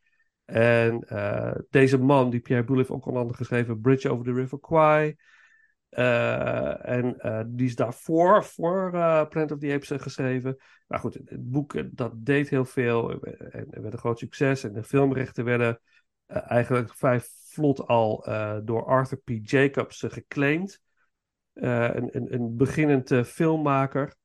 En 0.45 1.03
eh, 1.07 1.55
deze 1.69 1.97
man, 1.97 2.29
die 2.29 2.39
Pierre 2.39 2.65
Boulle, 2.65 2.81
heeft 2.81 2.93
ook 2.93 3.05
andere 3.05 3.37
geschreven 3.37 3.81
Bridge 3.81 4.09
over 4.09 4.25
the 4.25 4.33
River 4.33 4.59
Kwai. 4.59 5.15
Eh, 5.89 6.87
en 6.89 7.19
eh, 7.19 7.41
die 7.47 7.67
is 7.67 7.75
daarvoor, 7.75 8.43
voor 8.43 8.93
eh, 8.93 9.27
Planet 9.27 9.51
of 9.51 9.59
the 9.59 9.73
Apes 9.73 9.91
eh, 9.91 9.99
geschreven. 9.99 10.57
Nou 10.87 11.01
goed, 11.01 11.13
het, 11.13 11.51
boek 11.51 11.73
eh, 11.73 11.83
dat 11.91 12.11
deed 12.15 12.49
heel 12.49 12.65
veel 12.65 13.21
eh, 13.21 13.55
en, 13.59 13.81
werd 13.81 13.93
een 13.93 13.99
groot 13.99 14.19
succes. 14.19 14.63
En 14.63 14.73
de 14.73 14.83
filmrechten 14.83 15.45
werden 15.45 15.79
eh, 16.25 16.51
eigenlijk 16.51 16.95
vrij 16.95 17.21
vlot 17.57 17.87
al 17.87 18.25
eh, 18.25 18.57
door 18.63 18.85
Arthur 18.85 19.17
P. 19.17 19.29
Jacobs 19.41 20.03
eh, 20.03 20.11
geclaimd. 20.11 20.81
Eh, 21.53 21.89
een, 21.93 22.09
een, 22.15 22.33
een 22.33 22.57
beginnend 22.57 23.11
eh, 23.11 23.23
filmmaker. 23.23 24.15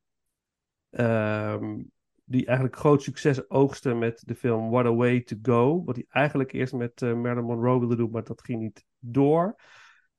Ehm, 0.93 1.83
die 2.25 2.47
eigenlijk 2.47 2.77
groot 2.77 3.03
succes 3.03 3.51
oogste 3.51 3.95
met 3.95 4.23
de 4.27 4.35
film 4.35 4.71
What 4.71 4.87
a 4.87 4.95
Way 4.95 5.21
to 5.21 5.37
Go. 5.43 5.85
Wat 5.85 5.97
hij 5.97 6.05
eigenlijk 6.09 6.53
eerst 6.53 6.73
met 6.73 7.03
eh, 7.03 7.15
Marilyn 7.15 7.45
Monroe 7.45 7.79
wilde 7.79 7.97
doen, 7.97 8.11
maar 8.11 8.25
dat 8.25 8.43
ging 8.43 8.61
niet 8.61 8.85
door. 8.99 9.61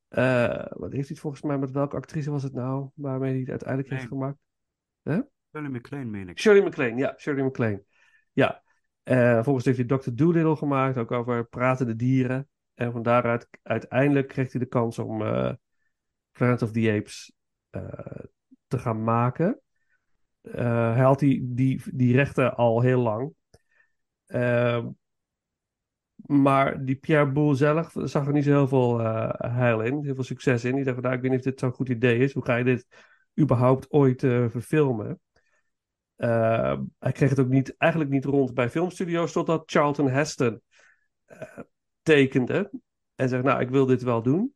Eh, 0.08 0.66
wat 0.70 0.92
heeft 0.92 1.08
hij 1.08 1.08
het 1.08 1.20
volgens 1.20 1.42
mij, 1.42 1.58
met 1.58 1.72
welke 1.72 1.96
actrice 1.96 2.32
was 2.32 2.44
het 2.44 2.54
nou? 2.54 2.90
Waarmee 2.94 3.32
hij 3.32 3.40
het 3.40 3.50
uiteindelijk 3.50 3.90
heeft 3.90 4.08
gemaakt? 4.08 4.38
Shirley 5.52 5.70
MacLaine, 5.70 6.10
meen 6.10 6.30
ik. 6.30 6.40
Shirley 6.40 6.64
MacLaine, 6.64 6.98
ja, 6.98 7.14
Shirley 7.18 7.44
MacLaine. 7.44 7.84
Ja, 8.32 8.62
Eh 9.04 9.44
volgens 9.44 9.66
heeft 9.66 9.78
hij 9.78 9.98
Dr. 9.98 10.10
Dolittle 10.14 10.56
gemaakt, 10.56 10.98
ook 10.98 11.12
over 11.12 11.46
pratende 11.46 11.96
dieren. 11.96 12.48
En 12.74 12.92
van 12.92 13.04
daaruit 13.04 13.48
uiteindelijk 13.62 14.28
kreeg 14.28 14.52
hij 14.52 14.62
de 14.62 14.68
kans 14.68 15.00
om 15.00 15.18
Planet 16.32 16.62
of 16.62 16.72
the 16.72 16.92
Apes 16.92 17.34
te 18.68 18.78
gaan 18.80 19.04
maken. 19.04 19.63
Eh, 20.44 20.94
hij 20.94 21.04
had 21.04 21.20
die, 21.20 21.54
die, 21.94 22.16
rechten 22.16 22.56
al 22.56 22.82
heel 22.82 23.02
lang. 23.02 23.34
Ehm, 24.26 24.88
maar 26.26 26.86
die 26.86 26.96
Pierre 26.96 27.32
Boulle 27.32 27.56
zelf 27.56 27.94
zag 27.96 28.28
er 28.28 28.34
niet 28.34 28.44
zo 28.44 28.50
heel 28.50 28.68
veel 28.68 29.00
eh, 29.00 29.30
heil 29.56 29.82
in, 29.82 30.04
heel 30.04 30.16
veel 30.16 30.24
succes 30.24 30.64
in. 30.64 30.76
Die 30.76 30.84
dacht 30.84 31.02
nou, 31.02 31.16
ik 31.16 31.22
weet 31.22 31.32
niet 31.32 31.40
of 31.40 31.46
dit 31.46 31.60
zo'n 31.60 31.72
goed 31.72 31.90
idee 31.90 32.18
is. 32.18 32.34
Hoe 32.34 32.46
ga 32.46 32.56
je 32.56 32.64
dit 32.64 32.88
überhaupt 33.40 33.92
ooit 33.92 34.24
eh, 34.24 34.50
verfilmen? 34.50 35.20
Eh, 36.16 36.80
hij 37.00 37.12
kreeg 37.12 37.30
het 37.30 37.40
ook 37.40 37.48
niet, 37.48 37.78
eigenlijk 37.78 38.12
niet 38.12 38.26
rond 38.26 38.54
bij 38.54 38.70
filmstudio's, 38.70 39.32
totdat 39.32 39.64
Charlton 39.66 40.10
Heston 40.10 40.62
tekende 42.02 42.72
en 43.16 43.30
zegt, 43.30 43.44
nou, 43.44 43.62
ik 43.62 43.70
wil 43.70 43.86
dit 43.86 44.02
wel 44.02 44.22
doen. 44.22 44.56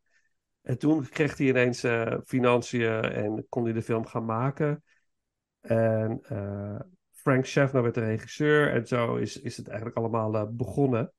En 0.62 0.78
toen 0.78 1.08
kreeg 1.08 1.36
hij 1.36 1.46
ineens 1.46 1.84
financiën 2.24 3.02
en 3.02 3.46
kon 3.48 3.64
hij 3.64 3.72
de 3.72 3.82
film 3.82 4.06
gaan 4.06 4.24
maken. 4.24 4.82
En 5.60 6.20
eh, 6.22 6.80
Frank 7.12 7.46
Schaffner 7.46 7.82
werd 7.82 7.94
de 7.94 8.00
regisseur 8.00 8.72
en 8.72 8.86
zo 8.86 9.16
is, 9.16 9.40
is 9.40 9.56
het 9.56 9.66
eigenlijk 9.68 9.98
allemaal 9.98 10.34
eh, 10.34 10.46
begonnen. 10.50 11.12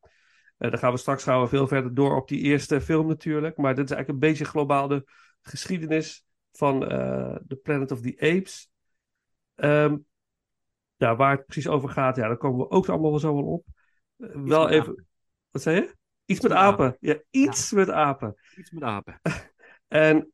Eh, 0.58 0.70
dan 0.70 0.80
gaan 0.80 0.92
we 0.92 0.98
straks 0.98 1.24
gaan 1.24 1.42
we 1.42 1.48
veel 1.48 1.68
verder 1.68 1.94
door 1.94 2.16
op 2.16 2.28
die 2.28 2.42
eerste 2.42 2.82
film 2.82 3.08
natuurlijk. 3.08 3.58
Maar 3.58 3.76
dit 3.76 3.90
is 3.90 3.96
eigenlijk 3.96 4.24
een 4.24 4.30
beetje 4.30 4.46
globaal 4.46 4.88
de 4.88 5.04
geschiedenis 5.42 6.26
van 6.52 6.80
The 7.48 7.60
Planet 7.64 7.92
of 7.92 8.02
the 8.02 8.16
Apes. 8.20 8.72
Ja, 10.96 11.16
waar 11.16 11.36
het 11.36 11.46
precies 11.46 11.68
over 11.68 11.90
gaat, 11.90 12.16
ja, 12.16 12.28
daar 12.28 12.38
komen 12.38 12.60
we 12.60 12.70
ook 12.70 12.90
allemaal 12.90 13.10
wel 13.10 13.20
zo 13.20 13.34
wel 13.34 13.46
op. 13.46 13.66
Wel 14.46 14.70
even. 14.70 14.90
apen. 14.90 15.08
Wat 15.50 15.62
zei 15.62 15.76
je? 15.76 15.96
Iets 16.26 16.42
met 16.42 16.52
met 16.52 16.62
apen. 16.62 16.86
apen. 16.86 16.98
Ja, 17.00 17.22
iets 17.30 17.72
met 17.72 17.90
apen. 17.90 18.36
Iets 18.58 18.72
met 18.72 18.84
apen. 18.84 19.20
En 19.88 20.32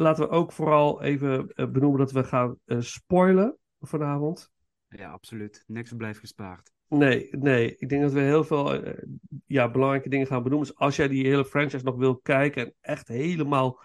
laten 0.00 0.28
we 0.28 0.30
ook 0.30 0.52
vooral 0.52 1.02
even 1.02 1.48
eh, 1.48 1.66
benoemen 1.66 1.98
dat 1.98 2.12
we 2.12 2.24
gaan 2.24 2.56
eh, 2.64 2.80
spoilen 2.80 3.56
vanavond. 3.80 4.50
Ja, 4.88 5.10
absoluut. 5.10 5.64
Niks 5.66 5.92
blijft 5.96 6.18
gespaard. 6.18 6.72
Nee, 6.88 7.28
nee. 7.30 7.76
Ik 7.76 7.88
denk 7.88 8.02
dat 8.02 8.12
we 8.12 8.20
heel 8.20 8.44
veel 8.44 8.74
eh, 8.74 9.02
ja, 9.46 9.70
belangrijke 9.70 10.08
dingen 10.08 10.26
gaan 10.26 10.42
benoemen. 10.42 10.68
Dus 10.68 10.76
als 10.76 10.96
jij 10.96 11.08
die 11.08 11.26
hele 11.26 11.44
franchise 11.44 11.84
nog 11.84 11.96
wil 11.96 12.16
kijken 12.16 12.64
en 12.64 12.74
echt 12.80 13.08
helemaal 13.08 13.80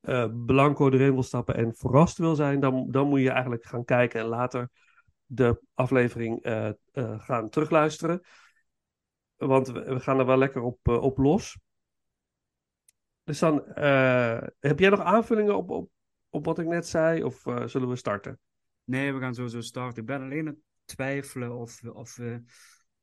eh 0.00 0.26
blanco 0.46 0.90
erin 0.90 1.12
wil 1.12 1.22
stappen 1.22 1.54
en 1.54 1.74
verrast 1.74 2.18
wil 2.18 2.34
zijn, 2.34 2.60
dan, 2.60 2.90
dan 2.90 3.08
moet 3.08 3.20
je 3.20 3.30
eigenlijk 3.30 3.64
gaan 3.64 3.84
kijken 3.84 4.20
en 4.20 4.26
later 4.26 4.70
de 5.26 5.62
aflevering 5.74 6.38
gaan 7.18 7.48
terugluisteren. 7.48 8.20
Want 9.36 9.68
we, 9.68 9.80
we 9.80 10.00
gaan 10.00 10.18
er 10.18 10.26
wel 10.26 10.38
lekker 10.38 10.62
op, 10.62 10.88
op 10.88 11.18
los. 11.18 11.58
Dus 13.28 13.38
dan, 13.38 13.66
eh, 13.66 14.42
heb 14.60 14.78
jij 14.78 14.90
nog 14.90 15.00
aanvullingen 15.00 15.56
op, 15.56 15.70
op, 15.70 15.90
op 16.28 16.44
wat 16.44 16.58
ik 16.58 16.66
net 16.66 16.86
zei? 16.86 17.24
Of 17.24 17.46
eh, 17.46 17.66
zullen 17.66 17.88
we 17.88 17.96
starten? 17.96 18.38
Nee, 18.84 19.12
we 19.12 19.20
gaan 19.20 19.34
sowieso 19.34 19.60
starten. 19.60 20.00
Ik 20.00 20.06
ben 20.06 20.20
alleen 20.20 20.46
aan 20.48 20.54
het 20.54 20.62
twijfelen 20.84 21.56
of 21.56 21.80
we, 21.80 21.94
of, 21.94 22.16
we, 22.16 22.42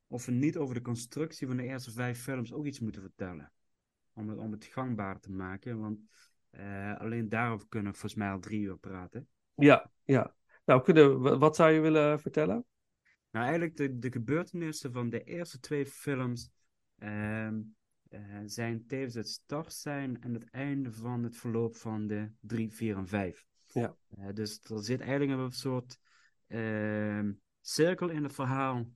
of 0.07 0.25
we 0.25 0.31
niet 0.31 0.57
over 0.57 0.75
de 0.75 0.81
constructie 0.81 1.47
van 1.47 1.57
de 1.57 1.63
eerste 1.63 1.91
vijf 1.91 2.21
films 2.21 2.53
ook 2.53 2.65
iets 2.65 2.79
moeten 2.79 3.01
vertellen. 3.01 3.51
Om 4.13 4.29
het, 4.29 4.37
om 4.37 4.51
het 4.51 4.65
gangbaar 4.65 5.19
te 5.19 5.31
maken. 5.31 5.79
Want 5.79 5.99
eh, 6.49 6.99
alleen 6.99 7.29
daarover 7.29 7.67
kunnen 7.67 7.91
we 7.91 7.97
volgens 7.97 8.21
mij 8.21 8.31
al 8.31 8.39
drie 8.39 8.61
uur 8.61 8.77
praten. 8.77 9.27
Ja, 9.55 9.91
ja. 10.03 10.35
Nou, 10.65 10.81
kunnen, 10.81 11.39
wat 11.39 11.55
zou 11.55 11.71
je 11.71 11.79
willen 11.79 12.19
vertellen? 12.19 12.65
Nou, 13.31 13.45
eigenlijk 13.45 13.77
de, 13.77 13.99
de 13.99 14.11
gebeurtenissen 14.11 14.91
van 14.91 15.09
de 15.09 15.23
eerste 15.23 15.59
twee 15.59 15.85
films 15.85 16.49
ehm, 16.97 17.59
eh, 18.09 18.19
zijn 18.45 18.85
tevens 18.87 19.13
het 19.13 19.29
start 19.29 19.73
zijn 19.73 20.21
en 20.21 20.33
het 20.33 20.49
einde 20.49 20.91
van 20.91 21.23
het 21.23 21.37
verloop 21.37 21.75
van 21.75 22.07
de 22.07 22.31
3, 22.39 22.71
4 22.71 22.97
en 22.97 23.07
5. 23.07 23.45
Ja. 23.65 23.95
Eh, 24.09 24.33
dus 24.33 24.59
er 24.63 24.83
zit 24.83 25.01
eigenlijk 25.01 25.39
een 25.39 25.51
soort 25.51 25.99
ehm, 26.47 27.33
cirkel 27.61 28.09
in 28.09 28.23
het 28.23 28.33
verhaal, 28.33 28.89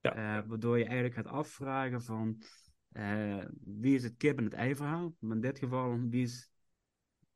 Ja. 0.00 0.14
eh, 0.14 0.48
waardoor 0.48 0.78
je 0.78 0.84
eigenlijk 0.84 1.14
gaat 1.14 1.26
afvragen 1.26 2.02
van 2.02 2.42
wie 3.60 3.94
is 3.94 4.02
het 4.02 4.16
kip 4.16 4.38
en 4.38 4.44
het 4.44 4.52
ei 4.52 4.74
verhaal, 4.76 5.14
maar 5.18 5.36
in 5.36 5.42
dit 5.42 5.58
geval 5.58 6.00
wie 6.08 6.22
is 6.22 6.50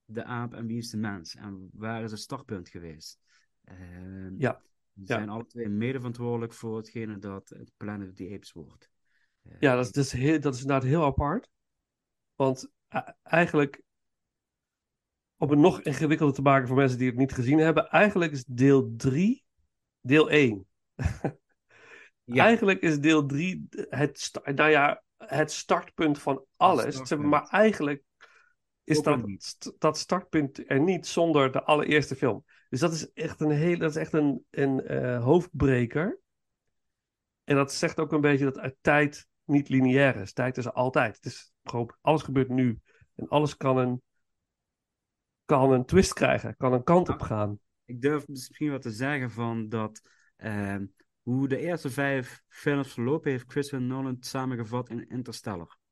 de 0.05 0.25
aap 0.25 0.55
en 0.55 0.67
wie 0.67 0.79
is 0.79 0.91
de 0.91 0.97
mens 0.97 1.35
en 1.35 1.69
waar 1.73 2.03
is 2.03 2.11
het 2.11 2.21
startpunt 2.21 2.69
geweest. 2.69 3.21
Ehm, 3.64 4.35
Ja. 4.38 4.62
Ze 4.95 5.01
Ja. 5.05 5.17
zijn 5.17 5.29
alle 5.29 5.47
twee 5.47 5.69
mede 5.69 5.99
verantwoordelijk 5.99 6.53
voor 6.53 6.77
hetgene 6.77 7.19
dat 7.19 7.49
het 7.49 7.73
Planet 7.77 8.09
of 8.09 8.14
the 8.14 8.31
Apes 8.35 8.53
wordt. 8.53 8.91
Ja, 9.61 9.74
dat 9.74 9.84
is, 9.84 9.92
dat, 9.92 10.04
is 10.04 10.12
heel, 10.12 10.40
dat 10.40 10.54
is 10.54 10.61
inderdaad 10.61 10.88
heel 10.88 11.04
apart. 11.04 11.48
Want 12.34 12.70
eigenlijk, 13.22 13.82
om 15.37 15.50
het 15.50 15.58
nog 15.58 15.80
ingewikkelder 15.80 16.34
te 16.34 16.42
maken 16.42 16.68
voor 16.68 16.76
mensen 16.76 16.98
die 16.98 17.08
het 17.08 17.16
niet 17.16 17.32
gezien 17.32 17.58
hebben, 17.58 17.88
eigenlijk 17.88 18.32
is 18.32 18.44
deel 18.44 18.94
3 18.96 19.44
deel 20.00 20.30
1. 20.30 20.66
Ja. 22.30 22.44
Eigenlijk 22.44 22.80
is 22.80 23.00
deel 23.00 23.26
3 23.26 23.68
het, 23.70 24.30
nou 24.44 24.70
ja, 24.70 25.02
het 25.16 25.52
startpunt 25.52 26.18
van 26.18 26.44
alles. 26.56 26.84
Maar, 26.84 26.92
startpunt. 26.92 27.30
maar 27.30 27.48
eigenlijk 27.48 28.02
is 28.84 29.02
dat, 29.02 29.24
dat 29.78 29.98
startpunt 29.98 30.70
er 30.70 30.80
niet 30.80 31.06
zonder 31.06 31.52
de 31.52 31.62
allereerste 31.62 32.16
film. 32.16 32.44
Dus 32.68 32.80
dat 32.80 32.92
is 32.92 33.12
echt 33.12 33.40
een, 33.40 33.50
heel, 33.50 33.78
dat 33.78 33.90
is 33.90 33.96
echt 33.96 34.12
een, 34.12 34.44
een 34.50 34.80
eh, 34.80 35.24
hoofdbreker. 35.24 36.18
En 37.44 37.56
dat 37.56 37.72
zegt 37.72 37.98
ook 37.98 38.12
een 38.12 38.20
beetje 38.20 38.44
dat 38.44 38.58
uit 38.58 38.76
tijd 38.80 39.26
niet 39.48 39.68
lineair 39.68 40.16
is. 40.16 40.32
Tijd 40.32 40.56
is 40.56 40.64
er 40.64 40.72
altijd. 40.72 41.16
Het 41.16 41.24
is 41.24 41.52
gewoon, 41.62 41.94
alles 42.00 42.22
gebeurt 42.22 42.48
nu. 42.48 42.80
En 43.14 43.28
alles 43.28 43.56
kan 43.56 43.78
een, 43.78 44.02
kan 45.44 45.72
een 45.72 45.84
twist 45.84 46.12
krijgen, 46.12 46.56
kan 46.56 46.72
een 46.72 46.84
kant 46.84 47.08
op 47.08 47.20
gaan. 47.20 47.58
Ik 47.84 48.02
durf 48.02 48.28
misschien 48.28 48.70
wat 48.70 48.82
te 48.82 48.90
zeggen 48.90 49.30
van 49.30 49.68
dat 49.68 50.00
ehm, 50.37 50.84
hoe 51.22 51.48
de 51.48 51.58
eerste 51.58 51.90
vijf 51.90 52.42
films 52.48 52.92
verlopen 52.92 53.30
heeft 53.30 53.50
Christopher 53.50 53.87
Nolan 53.87 54.16
samengevat 54.20 54.88
in 54.88 55.08
Interstellar. 55.08 55.76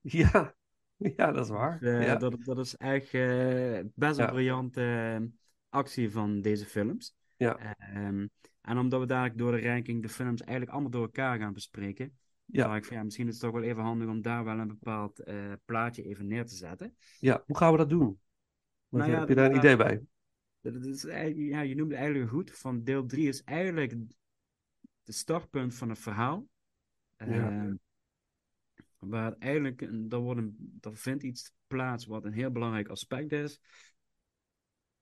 Ja, 0.00 0.54
ja 0.96 1.32
dat 1.32 1.44
is 1.44 1.50
waar. 1.50 1.78
Dus, 1.78 1.94
eh, 1.94 2.06
ja. 2.06 2.16
dat, 2.16 2.36
dat 2.44 2.58
is 2.58 2.76
echt 2.76 3.14
eh, 3.14 3.80
best 3.94 4.18
een 4.18 4.24
Ja. 4.24 4.30
briljante 4.30 4.80
eh, 4.82 5.26
actie 5.68 6.10
van 6.10 6.40
deze 6.40 6.64
films. 6.64 7.14
Ja. 7.36 7.76
Ehm, 7.78 8.26
en 8.60 8.78
omdat 8.78 9.00
we 9.00 9.06
dadelijk 9.06 9.38
door 9.38 9.52
de 9.52 9.60
ranking 9.60 10.02
de 10.02 10.08
films 10.08 10.40
eigenlijk 10.40 10.70
allemaal 10.70 10.90
door 10.90 11.02
elkaar 11.02 11.38
gaan 11.38 11.52
bespreken, 11.52 12.18
Ja. 12.46 12.76
ik 12.76 12.84
van 12.84 12.96
ja, 12.96 13.02
misschien 13.02 13.26
is 13.26 13.32
het 13.32 13.42
toch 13.42 13.52
wel 13.52 13.62
even 13.62 13.82
handig 13.82 14.08
om 14.08 14.22
daar 14.22 14.44
wel 14.44 14.58
een 14.58 14.68
bepaald 14.68 15.18
eh, 15.18 15.52
plaatje 15.64 16.02
even 16.02 16.26
neer 16.26 16.46
te 16.46 16.54
zetten. 16.54 16.96
ja, 17.18 17.42
hoe 17.46 17.56
gaan 17.56 17.72
we 17.72 17.78
dat 17.78 17.88
doen? 17.88 18.20
Nou 18.88 19.10
ja, 19.10 19.18
heb 19.18 19.28
je 19.28 19.34
daar 19.34 19.50
een 19.50 19.56
idee 19.56 19.76
bij? 19.76 20.02
Dat 20.60 20.74
is 20.74 21.02
ja, 21.02 21.60
je 21.60 21.74
noemde 21.74 21.94
het 21.94 22.02
eigenlijk 22.02 22.30
goed. 22.30 22.50
Van 22.50 22.82
deel 22.82 23.06
3 23.06 23.28
is 23.28 23.42
eigenlijk 23.42 23.94
de 25.02 25.12
startpunt 25.12 25.74
van 25.74 25.88
het 25.88 25.98
verhaal. 25.98 26.48
Ja. 27.16 27.26
Ehm, 27.26 27.74
waar 28.98 29.34
eigenlijk, 29.38 29.82
er, 29.82 30.18
wordt 30.18 30.40
een, 30.40 30.78
vindt 30.92 31.22
iets 31.22 31.52
plaats 31.66 32.06
wat 32.06 32.24
een 32.24 32.32
heel 32.32 32.50
belangrijk 32.50 32.88
aspect 32.88 33.32
is. 33.32 33.60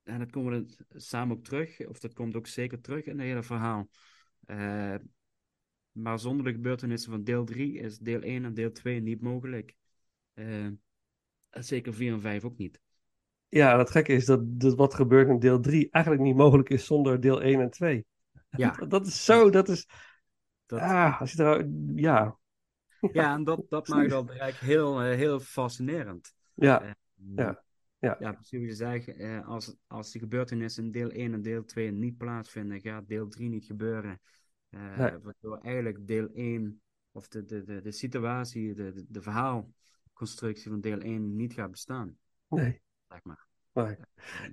En 0.03 0.19
dat 0.19 0.31
komen 0.31 0.67
we 0.89 1.01
samen 1.01 1.37
ook 1.37 1.45
terug, 1.45 1.87
of 1.87 1.99
dat 1.99 2.13
komt 2.13 2.37
ook 2.37 2.47
zeker 2.47 2.81
terug 2.81 3.05
in 3.05 3.19
het 3.19 3.27
hele 3.27 3.43
verhaal. 3.43 3.89
Eh, 4.45 4.95
maar 5.95 6.19
zonder 6.19 6.45
de 6.45 6.53
gebeurtenissen 6.53 7.11
van 7.11 7.25
deel 7.25 7.45
3 7.45 7.79
is 7.79 7.99
deel 7.99 8.21
1 8.21 8.45
en 8.45 8.55
deel 8.55 8.73
2 8.73 9.01
niet 9.01 9.21
mogelijk. 9.21 9.75
En 10.35 10.81
zeker 11.51 11.95
4 11.95 12.13
en 12.13 12.21
5 12.21 12.45
ook 12.45 12.57
niet. 12.57 12.81
Ja, 13.49 13.79
het 13.79 13.91
gekke 13.91 14.13
is 14.13 14.25
dat, 14.25 14.41
dat 14.61 14.75
wat 14.75 14.95
gebeurt 14.95 15.29
in 15.29 15.39
deel 15.39 15.61
3 15.61 15.89
eigenlijk 15.91 16.25
niet 16.25 16.37
mogelijk 16.37 16.71
is 16.71 16.87
zonder 16.87 17.21
deel 17.21 17.43
1 17.43 17.61
en 17.61 17.71
2. 17.71 18.05
Ja. 18.57 18.71
Dat, 18.71 18.91
dat 18.91 19.07
is 19.07 19.25
zo, 19.25 19.51
dat 19.51 19.69
is... 19.69 19.87
Dat- 20.67 20.81
Ah, 20.81 21.21
als 21.21 21.33
je. 21.33 21.93
Ja, 21.95 22.37
Ja, 23.13 23.35
en 23.35 23.45
dat, 23.51 23.65
dat 23.69 23.89
maakt 23.89 24.11
dat 24.11 24.29
eigenlijk 24.29 24.59
heel, 24.61 25.01
eh, 25.03 25.17
heel 25.17 25.41
fascinerend. 25.41 26.35
ja, 26.55 26.83
Eh, 26.83 26.91
ja, 27.35 27.63
ja. 27.99 28.17
Ja, 28.21 28.33
precies 28.33 28.59
wat 28.59 28.69
je 28.69 28.75
zegt. 28.75 29.45
als, 29.47 29.77
als 29.87 30.11
die 30.13 30.21
gebeurtenissen 30.21 30.85
in 30.85 30.91
deel 30.91 31.11
1 31.11 31.33
en 31.33 31.43
deel 31.43 31.65
2 31.65 31.91
niet 31.91 32.17
plaatsvinden, 32.17 32.81
gaat 32.81 33.09
deel 33.09 33.29
3 33.29 33.49
niet 33.49 33.65
gebeuren. 33.65 34.21
Eh, 34.75 34.99
Nee. 34.99 35.19
Waardoor 35.19 35.59
eigenlijk 35.59 36.07
deel 36.07 36.29
1, 36.33 36.83
of 37.13 37.29
de, 37.29 37.45
de, 37.45 37.63
de, 37.65 37.81
de 37.81 37.93
situatie, 37.93 38.75
de, 38.75 38.93
de, 38.93 39.05
de 39.09 39.23
verhaalconstructie 39.23 40.71
van 40.71 40.81
deel 40.81 40.99
1 41.01 41.37
niet 41.37 41.53
gaat 41.53 41.71
bestaan. 41.71 42.17
nee. 42.49 42.83
Zeg 43.09 43.21
maar. 43.23 43.47
nee. 43.73 43.97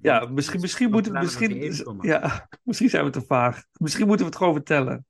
Ja, 0.02 0.26
misschien, 0.26 0.56
is 0.56 0.62
misschien 0.62 0.92
moeten 0.92 1.14
Misschien, 1.14 1.74
ja, 2.02 2.48
misschien 2.64 2.90
zijn 2.90 3.06
we 3.06 3.10
te 3.12 3.22
vaag. 3.22 3.64
Misschien 3.74 4.08
moeten 4.08 4.26
we 4.26 4.32
het 4.32 4.40
gewoon 4.40 4.56
vertellen. 4.56 5.06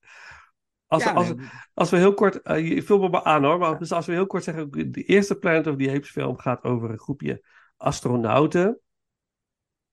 Als, 0.87 1.03
Ja, 1.03 1.11
als, 1.11 1.33
als 1.73 1.89
we 1.89 1.97
heel 1.97 2.13
kort... 2.13 2.41
eh, 2.41 2.67
je 2.67 2.83
vul 2.83 2.99
me 2.99 3.09
maar 3.09 3.23
aan 3.23 3.43
hoor. 3.43 3.57
Maar 3.57 3.79
dus 3.79 3.91
als 3.91 4.05
we 4.05 4.11
heel 4.11 4.25
kort 4.25 4.43
zeggen... 4.43 4.91
De 4.91 5.03
eerste 5.03 5.35
Planet 5.35 5.67
of 5.67 5.75
the 5.75 5.91
Apes 5.91 6.09
film 6.09 6.37
gaat 6.37 6.63
over 6.63 6.89
een 6.89 6.99
groepje 6.99 7.45
astronauten. 7.77 8.79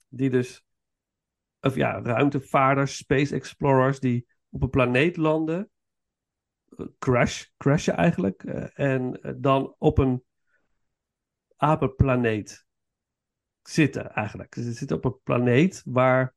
Die 0.09 0.31
dus... 0.31 0.65
Of 1.61 1.75
ja, 1.75 2.01
ruimtevaarders, 2.03 2.97
space 2.97 3.35
explorers... 3.35 4.01
Die 4.01 4.27
op 4.51 4.63
een 4.63 4.71
planeet 4.71 5.17
landen. 5.17 5.71
Crash, 6.99 7.45
crashen 7.57 7.97
eigenlijk. 7.97 8.45
eh, 8.45 8.79
en 8.79 9.23
eh, 9.23 9.33
dan 9.37 9.75
op 9.79 9.99
een 9.99 10.25
apenplaneet 11.57 12.67
zitten 13.63 14.13
eigenlijk. 14.13 14.55
Ze 14.55 14.73
zitten 14.73 14.97
op 14.97 15.05
een 15.05 15.21
planeet 15.23 15.83
waar 15.85 16.35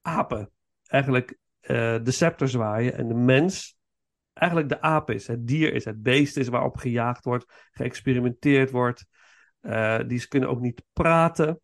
apen 0.00 0.52
eigenlijk 0.86 1.38
eh, 1.60 1.96
de 2.02 2.10
scepter 2.10 2.48
zwaaien 2.48 2.94
en 2.94 3.08
de 3.08 3.14
mens 3.14 3.78
eigenlijk 4.32 4.68
de 4.68 4.80
aap 4.80 5.10
is, 5.10 5.26
het 5.26 5.46
dier 5.46 5.72
is, 5.72 5.84
het 5.84 6.02
beest 6.02 6.36
is 6.36 6.48
waarop 6.48 6.76
gejaagd 6.76 7.24
wordt, 7.24 7.68
geëxperimenteerd 7.70 8.70
wordt. 8.70 9.06
Eh, 9.60 9.98
die 10.06 10.28
kunnen 10.28 10.48
ook 10.48 10.60
niet 10.60 10.82
praten. 10.92 11.60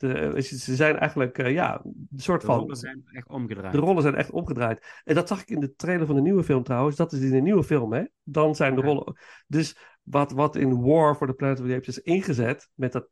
De, 0.00 0.42
ze 0.42 0.58
ze 0.58 0.74
zijn 0.76 0.98
eigenlijk 0.98 1.38
eh, 1.38 1.52
ja, 1.52 1.80
een 1.84 2.08
soort 2.16 2.40
de 2.40 2.46
van. 2.46 2.58
rollen 2.58 2.76
zijn 2.76 3.02
echt 3.12 3.28
omgedraaid. 3.28 3.72
De 3.72 3.78
rollen 3.78 4.02
zijn 4.02 4.14
echt 4.14 4.30
omgedraaid. 4.30 5.00
En 5.04 5.14
dat 5.14 5.28
zag 5.28 5.40
ik 5.40 5.48
in 5.48 5.60
de 5.60 5.74
trailer 5.74 6.06
van 6.06 6.14
de 6.14 6.20
nieuwe 6.20 6.44
film 6.44 6.62
trouwens. 6.62 6.96
Dat 6.96 7.12
is 7.12 7.20
in 7.20 7.30
de 7.30 7.40
nieuwe 7.40 7.64
film, 7.64 7.92
hè? 7.92 8.04
Dan 8.22 8.54
zijn 8.54 8.74
de 8.74 8.80
Ja. 8.80 8.86
rollen. 8.86 9.16
Dus 9.46 9.76
wat, 10.02 10.32
wat 10.32 10.56
in 10.56 10.82
War 10.82 11.14
for 11.14 11.26
the 11.26 11.32
Planet 11.32 11.60
of 11.60 11.66
the 11.66 11.74
Apes 11.74 11.88
is 11.88 12.00
ingezet. 12.00 12.68
met 12.74 12.92
dat, 12.92 13.08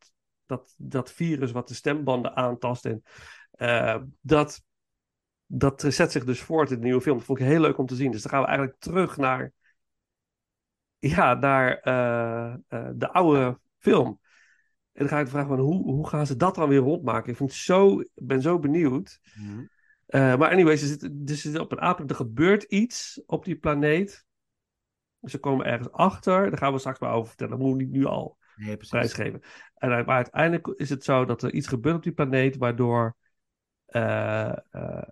dat, 0.47 0.75
dat 0.77 1.13
virus 1.13 1.53
wat 1.53 1.69
de 1.69 1.75
stembanden 1.75 2.37
aantast. 2.37 2.85
En, 2.85 3.03
eh, 3.51 3.97
dat, 4.21 4.63
dat 5.47 5.85
zet 5.89 6.13
zich 6.13 6.25
dus 6.25 6.41
voort 6.41 6.71
in 6.71 6.77
de 6.77 6.85
nieuwe 6.85 7.01
film. 7.01 7.17
Dat 7.17 7.27
vond 7.27 7.39
ik 7.39 7.47
heel 7.47 7.61
leuk 7.61 7.79
om 7.79 7.87
te 7.87 7.95
zien. 7.97 8.11
Dus 8.11 8.23
dan 8.23 8.31
gaan 8.31 8.41
we 8.41 8.47
eigenlijk 8.47 8.79
terug 8.79 9.17
naar. 9.17 9.53
Ja, 10.99 11.35
naar 11.35 11.79
eh, 11.79 12.55
eh, 12.69 12.89
de 12.95 13.13
oude 13.13 13.59
film. 13.79 14.21
En 14.99 15.05
dan 15.05 15.09
ga 15.09 15.21
ik 15.21 15.29
vragen: 15.29 15.49
van, 15.49 15.59
hoe, 15.59 15.83
hoe 15.83 16.09
gaan 16.09 16.27
ze 16.27 16.37
dat 16.37 16.55
dan 16.55 16.69
weer 16.69 16.79
rondmaken? 16.79 17.31
Ik 17.31 17.37
vind 17.37 17.51
het 17.51 17.59
zo, 17.59 18.03
ben 18.15 18.43
zo 18.43 18.59
benieuwd. 18.59 19.21
Mhm. 19.35 19.65
Eh, 20.07 20.37
maar 20.37 20.51
anyway, 20.51 20.77
ze 20.77 20.87
zitten, 20.87 21.25
dus 21.25 21.41
zitten 21.41 21.61
op 21.61 21.73
een 21.73 21.81
aap. 21.81 22.11
Er 22.11 22.17
gebeurt 22.17 22.63
iets 22.63 23.23
op 23.27 23.45
die 23.45 23.57
planeet. 23.57 24.27
Ze 25.23 25.39
komen 25.39 25.67
ergens 25.67 25.91
achter. 25.91 26.49
Daar 26.49 26.59
gaan 26.59 26.73
we 26.73 26.79
straks 26.79 26.99
maar 26.99 27.13
over 27.13 27.29
vertellen. 27.29 27.53
Dat 27.53 27.61
moeten 27.61 27.79
we 27.79 27.85
niet 27.85 28.01
nu 28.01 28.05
al 28.05 28.39
Nee, 28.57 28.77
prijsgeven. 28.77 29.43
En, 29.75 29.89
maar 29.89 30.07
uiteindelijk 30.07 30.67
is 30.67 30.91
het 30.91 31.05
zo 31.05 31.25
dat 31.25 31.43
er 31.43 31.53
iets 31.53 31.67
gebeurt 31.67 31.97
op 31.97 32.03
die 32.03 32.13
planeet. 32.13 32.57
Waardoor 32.57 33.17
eh, 33.87 34.57
eh, 34.71 35.09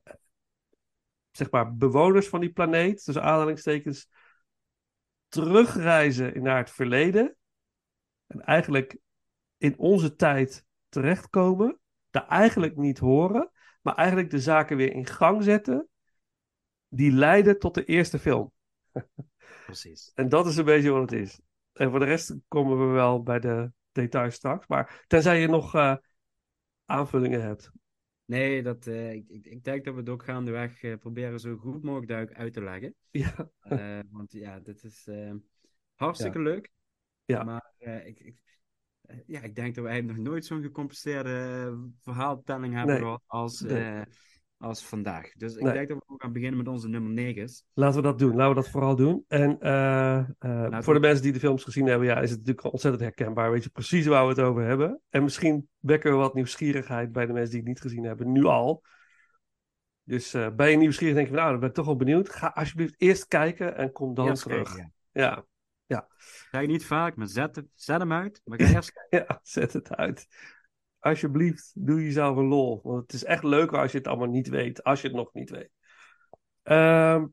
zeg 1.30 1.50
maar 1.50 1.76
bewoners 1.76 2.28
van 2.28 2.40
die 2.40 2.52
planeet, 2.52 3.04
tussen 3.04 3.22
aanhalingstekens, 3.22 4.08
terugreizen 5.28 6.42
naar 6.42 6.58
het 6.58 6.70
verleden. 6.70 7.36
En 8.26 8.40
eigenlijk 8.40 8.98
in 9.58 9.78
onze 9.78 10.14
tijd 10.16 10.64
terechtkomen. 10.88 11.80
Daar 12.10 12.28
eigenlijk 12.28 12.76
niet 12.76 12.98
horen. 12.98 13.50
Maar 13.82 13.94
eigenlijk 13.94 14.30
de 14.30 14.40
zaken 14.40 14.76
weer 14.76 14.92
in 14.92 15.06
gang 15.06 15.42
zetten. 15.42 15.88
Die 16.88 17.12
leiden 17.12 17.58
tot 17.58 17.74
de 17.74 17.84
eerste 17.84 18.18
film. 18.18 18.52
precies. 19.66 20.12
En 20.14 20.28
dat 20.28 20.46
is 20.46 20.56
een 20.56 20.64
beetje 20.64 20.90
wat 20.90 21.10
het 21.10 21.20
is. 21.20 21.40
En 21.72 21.90
voor 21.90 21.98
de 21.98 22.04
rest 22.04 22.34
komen 22.48 22.78
we 22.78 22.92
wel 22.92 23.22
bij 23.22 23.40
de 23.40 23.72
details 23.92 24.34
straks. 24.34 24.66
Maar 24.66 25.04
tenzij 25.06 25.40
je 25.40 25.48
nog 25.48 25.74
eh, 25.74 25.96
aanvullingen 26.84 27.42
hebt. 27.42 27.70
Nee, 28.24 28.62
dat, 28.62 28.86
eh, 28.86 29.12
ik, 29.12 29.28
ik, 29.28 29.46
ik 29.46 29.64
denk 29.64 29.84
dat 29.84 29.94
we 29.94 30.00
het 30.00 30.08
ook 30.08 30.24
gaandeweg 30.24 30.82
eh, 30.82 30.96
proberen 30.98 31.40
zo 31.40 31.56
goed 31.56 31.82
mogelijk 31.82 32.08
duidelijk 32.08 32.38
uit 32.38 32.52
te 32.52 32.62
leggen. 32.62 32.94
Ja, 33.68 34.04
want 34.10 34.32
ja, 34.32 34.60
dit 34.60 34.84
is 34.84 35.08
hartstikke 35.94 36.38
leuk. 36.38 36.72
Ja. 37.24 37.42
Maar 37.42 37.72
ik, 37.78 38.20
ik, 38.20 38.40
ja, 39.26 39.40
ik 39.42 39.54
denk 39.54 39.74
dat 39.74 39.84
we 39.84 39.90
eigenlijk 39.90 40.18
nog 40.18 40.28
nooit 40.28 40.44
zo'n 40.44 40.62
gecompliceerde 40.62 41.64
eh, 41.66 41.78
verhaaltelling 42.02 42.74
hebben 42.74 42.94
Nee. 42.94 43.02
gehad 43.04 43.22
als 43.26 43.60
Nee. 43.60 43.82
eh, 43.82 44.00
als 44.58 44.84
vandaag. 44.84 45.32
Dus 45.32 45.54
ik 45.56 45.64
denk 45.64 45.88
dat 45.88 46.04
we 46.06 46.14
gaan 46.18 46.32
beginnen 46.32 46.58
met 46.58 46.68
onze 46.68 46.88
nummer 46.88 47.10
9. 47.10 47.48
Laten 47.72 47.96
we 47.96 48.06
dat 48.06 48.18
doen. 48.18 48.36
Laten 48.36 48.48
we 48.48 48.54
dat 48.54 48.70
vooral 48.70 48.96
doen. 48.96 49.24
En 49.28 49.60
eh, 49.60 50.18
eh, 50.38 50.82
voor 50.82 50.94
de 50.94 51.00
mensen 51.00 51.22
die 51.22 51.32
de 51.32 51.38
films 51.38 51.64
gezien 51.64 51.86
hebben, 51.86 52.06
ja, 52.06 52.20
is 52.20 52.30
het 52.30 52.38
natuurlijk 52.38 52.72
ontzettend 52.72 53.02
herkenbaar. 53.02 53.50
Weet 53.50 53.64
je 53.64 53.70
precies 53.70 54.06
waar 54.06 54.22
we 54.22 54.28
het 54.28 54.40
over 54.40 54.62
hebben. 54.62 55.00
En 55.10 55.22
misschien 55.22 55.68
wekken 55.78 56.10
we 56.10 56.16
wat 56.16 56.34
nieuwsgierigheid 56.34 57.12
bij 57.12 57.26
de 57.26 57.32
mensen 57.32 57.50
die 57.50 57.58
het 57.60 57.68
niet 57.68 57.80
gezien 57.80 58.04
hebben, 58.04 58.32
nu 58.32 58.44
al. 58.44 58.82
Dus 60.02 60.34
eh 60.34 60.48
ben 60.54 60.70
je 60.70 60.76
nieuwsgierig, 60.76 61.14
denk 61.14 61.26
je, 61.26 61.32
van, 61.32 61.42
nou, 61.42 61.50
dan 61.52 61.60
ben 61.60 61.68
ik 61.68 61.74
toch 61.74 61.86
wel 61.86 61.96
benieuwd. 61.96 62.28
Ga 62.28 62.46
alsjeblieft 62.54 62.94
eerst 62.96 63.26
kijken 63.26 63.76
en 63.76 63.92
kom 63.92 64.14
dan 64.14 64.34
terug. 64.34 64.74
kijken, 64.74 64.92
ja. 65.12 65.22
Ja, 65.22 65.44
Ga 66.50 66.58
je 66.58 66.68
niet 66.68 66.84
vaak, 66.84 67.16
maar 67.16 67.26
zet, 67.26 67.62
hem 67.74 68.12
uit. 68.12 68.40
Maar 68.44 68.60
ga 68.60 68.66
eerst 68.74 68.92
kijken. 68.92 69.26
ja, 69.28 69.40
zet 69.42 69.72
het 69.72 69.94
uit. 69.94 70.26
Alsjeblieft, 70.98 71.72
doe 71.74 72.02
jezelf 72.02 72.36
een 72.36 72.46
lol. 72.46 72.80
Want 72.82 73.02
het 73.02 73.12
is 73.12 73.24
echt 73.24 73.42
leuker 73.42 73.78
als 73.78 73.92
je 73.92 73.98
het 73.98 74.06
allemaal 74.06 74.28
niet 74.28 74.48
weet. 74.48 74.82
Als 74.84 75.00
je 75.00 75.06
het 75.06 75.16
nog 75.16 75.32
niet 75.32 75.50
weet. 75.50 75.70
Ehm, 76.62 77.26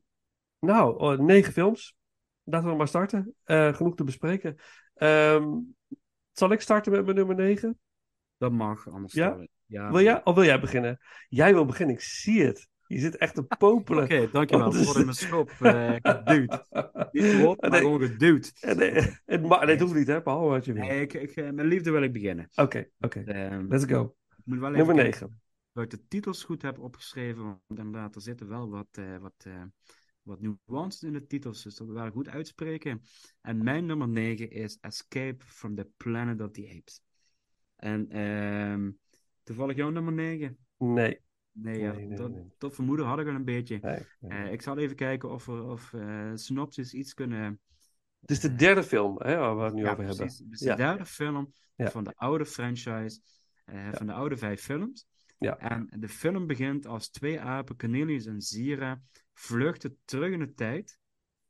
nou, 0.60 1.00
oh, 1.00 1.20
negen 1.20 1.54
films. 1.54 1.96
Laten 2.44 2.70
we 2.70 2.76
maar 2.76 2.88
starten. 2.88 3.36
Eh, 3.44 3.74
genoeg 3.74 3.96
te 3.96 4.04
bespreken. 4.04 4.56
Ehm, 4.94 5.48
zal 6.32 6.52
ik 6.52 6.62
starten 6.62 6.92
met 6.92 7.04
mijn 7.04 7.16
nummer 7.16 7.36
9? 7.36 7.80
Dat 8.38 8.52
mag, 8.52 8.90
anders 8.90 9.14
Ja? 9.14 9.48
ja 9.66 9.92
Wil 9.92 10.02
jij, 10.02 10.24
of 10.24 10.36
wil 10.36 10.44
jij 10.44 10.60
beginnen? 10.60 11.00
Jij 11.28 11.54
wil 11.54 11.66
beginnen, 11.66 11.96
ik 11.96 12.02
zie 12.02 12.46
het. 12.46 12.70
Je 12.88 13.00
zit 13.00 13.18
echt 13.18 13.36
te 13.36 13.44
popelen. 13.44 14.04
Oké, 14.04 14.30
dankjewel. 14.32 14.72
Voor 14.74 14.98
in 15.00 15.04
mijn 15.06 15.16
schop 15.18 15.50
geduwd. 15.50 16.64
Niet 17.12 17.24
gewoon, 17.24 17.58
maar 17.60 17.70
Nee. 17.70 17.80
gewoon 17.80 18.02
geduwd. 18.02 18.52
Het 18.60 18.78
nee, 18.78 18.92
het 19.50 19.80
hoeft 19.80 19.94
niet, 19.94 20.08
hè? 20.08 20.22
Behalve 20.22 20.50
wat 20.50 20.66
je 20.66 20.74
wil. 20.74 20.84
Nee, 20.84 21.02
ik, 21.02 21.14
ik, 21.14 21.32
eh, 21.32 21.50
mijn 21.50 21.68
liefde 21.68 21.92
wil 21.92 22.02
ik 22.04 22.14
beginnen. 22.14 22.50
Oké, 22.56 22.90
oké. 23.00 23.20
Ehm, 23.20 23.66
Let's 23.68 23.86
go. 23.86 24.16
ik 24.30 24.46
moet 24.46 24.60
wel 24.60 24.74
even 24.74 24.86
Nummer 24.86 25.04
kijken 25.04 25.20
9. 25.22 25.42
dat 25.74 25.84
ik 25.84 25.90
de 25.90 26.08
titels 26.08 26.44
goed 26.44 26.62
heb 26.62 26.80
opgeschreven. 26.80 27.44
Want 27.44 27.62
inderdaad, 27.68 28.16
er 28.16 28.22
zitten 28.22 28.48
wel 28.48 28.70
wat, 28.70 28.88
eh, 28.92 29.18
wat, 29.18 29.48
wat 30.22 30.40
nuances 30.66 31.04
in 31.04 31.14
de 31.14 31.28
titels. 31.28 31.64
Dus 31.64 31.76
dat 31.76 31.88
we 31.88 31.94
wel 31.94 32.10
goed 32.10 32.30
uitspreken. 32.30 33.02
En 33.42 33.64
mijn 33.64 33.86
nummer 33.86 34.08
9 34.08 34.52
is 34.52 34.78
Escape 34.82 35.46
from 35.46 35.76
the 35.76 35.90
Planet 35.98 36.42
of 36.42 36.52
the 36.52 36.74
Apes. 36.78 37.02
En 37.76 38.10
ehm, 38.10 38.92
toevallig 39.44 39.76
jouw 39.76 39.90
nummer 39.90 40.14
9? 40.14 40.58
Nee. 40.78 41.20
Nee, 41.54 41.80
ja, 41.80 41.92
Nee, 41.92 42.08
nee, 42.08 42.18
dat, 42.18 42.32
nee. 42.32 42.54
dat 42.58 42.76
vermoeden 42.76 43.06
had 43.06 43.20
ik 43.20 43.28
al 43.28 43.34
een 43.34 43.44
beetje. 43.46 43.80
Eh, 44.20 44.52
ik 44.52 44.62
zal 44.62 44.78
even 44.78 44.96
kijken 44.96 45.30
of 45.32 45.46
we 45.46 45.62
of, 45.64 45.94
eh, 45.94 46.32
synopsis 46.34 46.94
iets 46.94 47.14
kunnen... 47.14 47.60
Het 48.20 48.32
is 48.32 48.40
de 48.40 48.56
derde 48.56 48.84
film 48.84 49.22
hè, 49.22 49.36
waar 49.38 49.58
we 49.58 49.64
het 49.64 49.74
nu 49.74 49.82
Ja, 49.84 49.92
over 49.92 50.04
hebben. 50.06 50.26
Het 50.26 50.46
is 50.50 50.60
Ja. 50.60 50.76
de 50.76 50.82
derde 50.82 51.06
film 51.06 51.54
van 51.78 52.04
de 52.04 52.14
oude 52.16 52.46
franchise, 52.46 53.22
eh, 53.66 53.88
van 53.92 54.08
de 54.08 54.14
oude 54.14 54.38
vijf 54.38 54.62
films. 54.62 55.08
Ja. 55.38 55.58
En 55.58 55.90
de 56.00 56.10
film 56.10 56.48
begint 56.48 56.86
als 56.86 57.10
twee 57.10 57.40
apen, 57.40 57.78
Cornelius 57.78 58.26
en 58.26 58.42
Zira, 58.42 59.02
vluchten 59.34 59.98
terug 60.06 60.32
in 60.32 60.40
de 60.40 60.54
tijd, 60.54 61.00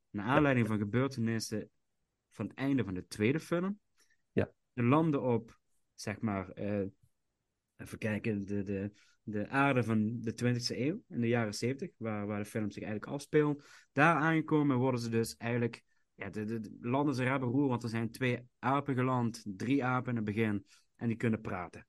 naar 0.09 0.25
aanleiding 0.25 0.67
van 0.67 0.77
gebeurtenissen 0.77 1.69
van 2.31 2.47
het 2.47 2.57
einde 2.57 2.83
van 2.83 2.93
de 2.93 3.07
tweede 3.07 3.39
film. 3.39 3.79
Ja. 4.31 4.51
Ze 4.73 4.83
landen 4.83 5.21
op, 5.21 5.59
zeg 5.93 6.19
maar, 6.19 6.49
eh, 6.49 6.85
even 7.77 7.97
kijken, 7.97 8.45
de, 8.45 8.63
de, 8.63 8.91
de 9.23 9.49
aarde 9.49 9.83
van 9.83 10.21
de 10.21 10.31
20e 10.31 10.77
eeuw, 10.77 11.03
in 11.07 11.21
de 11.21 11.27
jaren 11.27 11.53
70, 11.53 11.89
waar, 11.97 12.27
waar 12.27 12.39
de 12.39 12.49
film 12.49 12.71
zich 12.71 12.83
eigenlijk 12.83 13.13
afspeelt. 13.13 13.65
Daar 13.91 14.15
aangekomen 14.15 14.77
worden 14.77 14.99
ze 14.99 15.09
dus 15.09 15.35
eigenlijk, 15.35 15.83
ja, 16.15 16.29
de, 16.29 16.43
de, 16.45 16.59
de 16.59 16.89
landen 16.89 17.15
ze 17.15 17.23
hebben 17.23 17.49
roer, 17.49 17.67
want 17.67 17.83
er 17.83 17.89
zijn 17.89 18.11
twee 18.11 18.39
apen 18.59 18.95
geland, 18.95 19.43
drie 19.45 19.83
apen 19.83 20.09
in 20.09 20.15
het 20.15 20.25
begin, 20.25 20.65
en 20.95 21.07
die 21.07 21.17
kunnen 21.17 21.41
praten. 21.41 21.87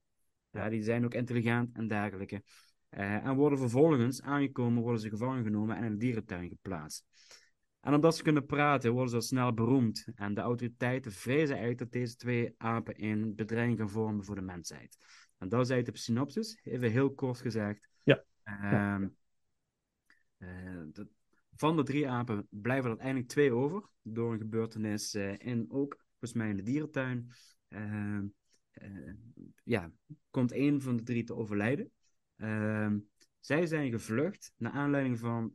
Ja, 0.50 0.68
die 0.68 0.82
zijn 0.82 1.04
ook 1.04 1.14
intelligent 1.14 1.76
en 1.76 1.88
dergelijke. 1.88 2.42
Eh, 2.88 3.26
en 3.26 3.34
worden 3.34 3.58
vervolgens 3.58 4.22
aangekomen, 4.22 4.82
worden 4.82 5.00
ze 5.00 5.08
gevangen 5.08 5.44
genomen 5.44 5.76
en 5.76 5.84
in 5.84 5.92
een 5.92 5.98
dierentuin 5.98 6.48
geplaatst. 6.48 7.04
En 7.80 7.94
omdat 7.94 8.16
ze 8.16 8.22
kunnen 8.22 8.46
praten, 8.46 8.92
worden 8.92 9.10
ze 9.10 9.16
al 9.16 9.22
snel 9.22 9.54
beroemd. 9.54 10.06
En 10.14 10.34
de 10.34 10.40
autoriteiten 10.40 11.12
vrezen 11.12 11.56
eigenlijk 11.56 11.78
dat 11.78 11.92
deze 11.92 12.16
twee 12.16 12.54
apen 12.56 13.04
een 13.04 13.34
bedreiging 13.34 13.78
gaan 13.78 13.90
vormen 13.90 14.24
voor 14.24 14.34
de 14.34 14.40
mensheid. 14.40 14.96
En 15.44 15.50
dat 15.50 15.60
is 15.60 15.70
eigenlijk 15.70 15.98
de 15.98 16.04
synopsis, 16.04 16.60
even 16.62 16.90
heel 16.90 17.14
kort 17.14 17.40
gezegd. 17.40 17.88
Ja. 18.02 18.24
Ehm, 18.42 19.08
eh, 20.38 20.82
dat- 20.92 21.08
van 21.56 21.76
de 21.76 21.82
drie 21.82 22.08
apen 22.08 22.46
blijven 22.50 22.84
er 22.84 22.90
uiteindelijk 22.90 23.28
twee 23.28 23.52
over, 23.52 23.88
door 24.02 24.32
een 24.32 24.38
gebeurtenis 24.38 25.14
eh, 25.14 25.38
in 25.38 25.66
ook, 25.68 26.04
volgens 26.08 26.32
mij 26.32 26.48
in 26.48 26.56
de 26.56 26.62
dierentuin. 26.62 27.30
Ehm, 27.68 28.26
eh, 28.70 29.12
ja, 29.64 29.90
komt 30.30 30.52
één 30.52 30.82
van 30.82 30.96
de 30.96 31.02
drie 31.02 31.24
te 31.24 31.34
overlijden. 31.34 31.90
Ehm, 32.36 32.98
zij 33.40 33.66
zijn 33.66 33.90
gevlucht 33.90 34.52
naar 34.56 34.72
aanleiding 34.72 35.18
van 35.18 35.52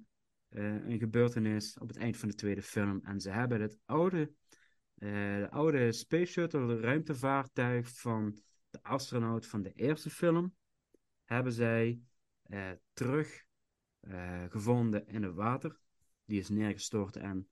een 0.50 1.00
gebeurtenis 1.00 1.78
op 1.78 1.88
het 1.88 1.98
eind 1.98 2.18
van 2.18 2.30
de 2.30 2.36
tweede 2.36 2.62
film. 2.62 3.00
En 3.04 3.20
ze 3.20 3.30
hebben 3.30 3.62
het 3.62 3.78
oude, 3.86 4.32
de 4.94 5.48
oude 5.50 5.92
Space 5.92 6.32
Shuttle 6.32 6.80
ruimtevaartuig 6.80 8.00
van 8.00 8.40
de 8.70 8.84
astronaut 8.84 9.46
van 9.46 9.62
de 9.62 9.74
eerste 9.74 10.10
film, 10.10 10.56
hebben 11.24 11.54
zij 11.54 12.02
eh, 12.42 12.72
terug 12.94 13.48
eh, 14.00 14.44
gevonden 14.50 15.08
in 15.08 15.24
het 15.24 15.34
water. 15.34 15.80
Die 16.26 16.40
is 16.40 16.50
neergestort 16.50 17.16
en 17.16 17.50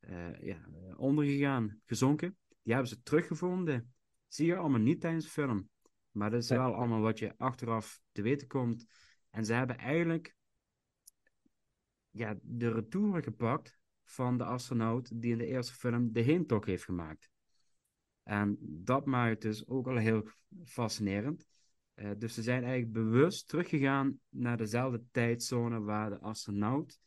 eh, 0.00 0.40
ja, 0.40 0.68
eh, 0.72 0.98
ondergegaan, 1.00 1.80
gezonken. 1.84 2.36
Die 2.62 2.72
hebben 2.72 2.90
ze 2.90 3.02
teruggevonden. 3.02 3.94
Zie 4.26 4.46
je 4.46 4.56
allemaal 4.56 4.80
niet 4.80 5.00
tijdens 5.00 5.24
de 5.24 5.30
film. 5.30 5.68
Maar 6.10 6.30
dat 6.30 6.42
is 6.42 6.48
wel 6.48 6.74
allemaal 6.74 7.00
wat 7.00 7.18
je 7.18 7.34
achteraf 7.36 8.00
te 8.12 8.22
weten 8.22 8.46
komt. 8.46 8.86
En 9.30 9.44
ze 9.44 9.52
hebben 9.52 9.78
eigenlijk 9.78 10.36
ja, 12.10 12.38
de 12.42 12.72
retouren 12.72 13.22
gepakt 13.22 13.78
van 14.04 14.38
de 14.38 14.44
astronaut 14.44 15.20
die 15.20 15.32
in 15.32 15.38
de 15.38 15.46
eerste 15.46 15.74
film 15.74 16.12
de 16.12 16.20
heentocht 16.20 16.66
heeft 16.66 16.84
gemaakt. 16.84 17.30
En 18.28 18.56
dat 18.60 19.06
maakt 19.06 19.30
het 19.30 19.40
dus 19.40 19.66
ook 19.66 19.86
al 19.86 19.96
heel 19.96 20.28
fascinerend. 20.64 21.46
Eh, 21.94 22.10
dus 22.18 22.34
ze 22.34 22.42
zijn 22.42 22.62
eigenlijk 22.62 22.92
bewust 22.92 23.48
teruggegaan 23.48 24.20
naar 24.28 24.56
dezelfde 24.56 25.04
tijdzone 25.10 25.80
waar 25.80 26.10
de 26.10 26.18
astronaut 26.18 26.98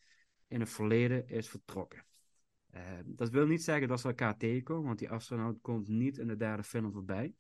in 0.48 0.60
het 0.60 0.70
verleden 0.70 1.28
is 1.28 1.50
vertrokken. 1.50 2.06
Eh, 2.70 2.84
dat 3.06 3.30
wil 3.30 3.48
niet 3.48 3.64
zeggen 3.64 3.88
dat 3.88 4.00
ze 4.00 4.08
elkaar 4.08 4.38
tegenkomen, 4.38 4.86
want 4.86 5.00
die 5.00 5.10
astronaut 5.10 5.62
komt 5.62 5.88
niet 5.88 6.18
in 6.18 6.28
de 6.28 6.38
derde 6.38 6.64
film 6.64 6.92
voorbij. 6.92 7.34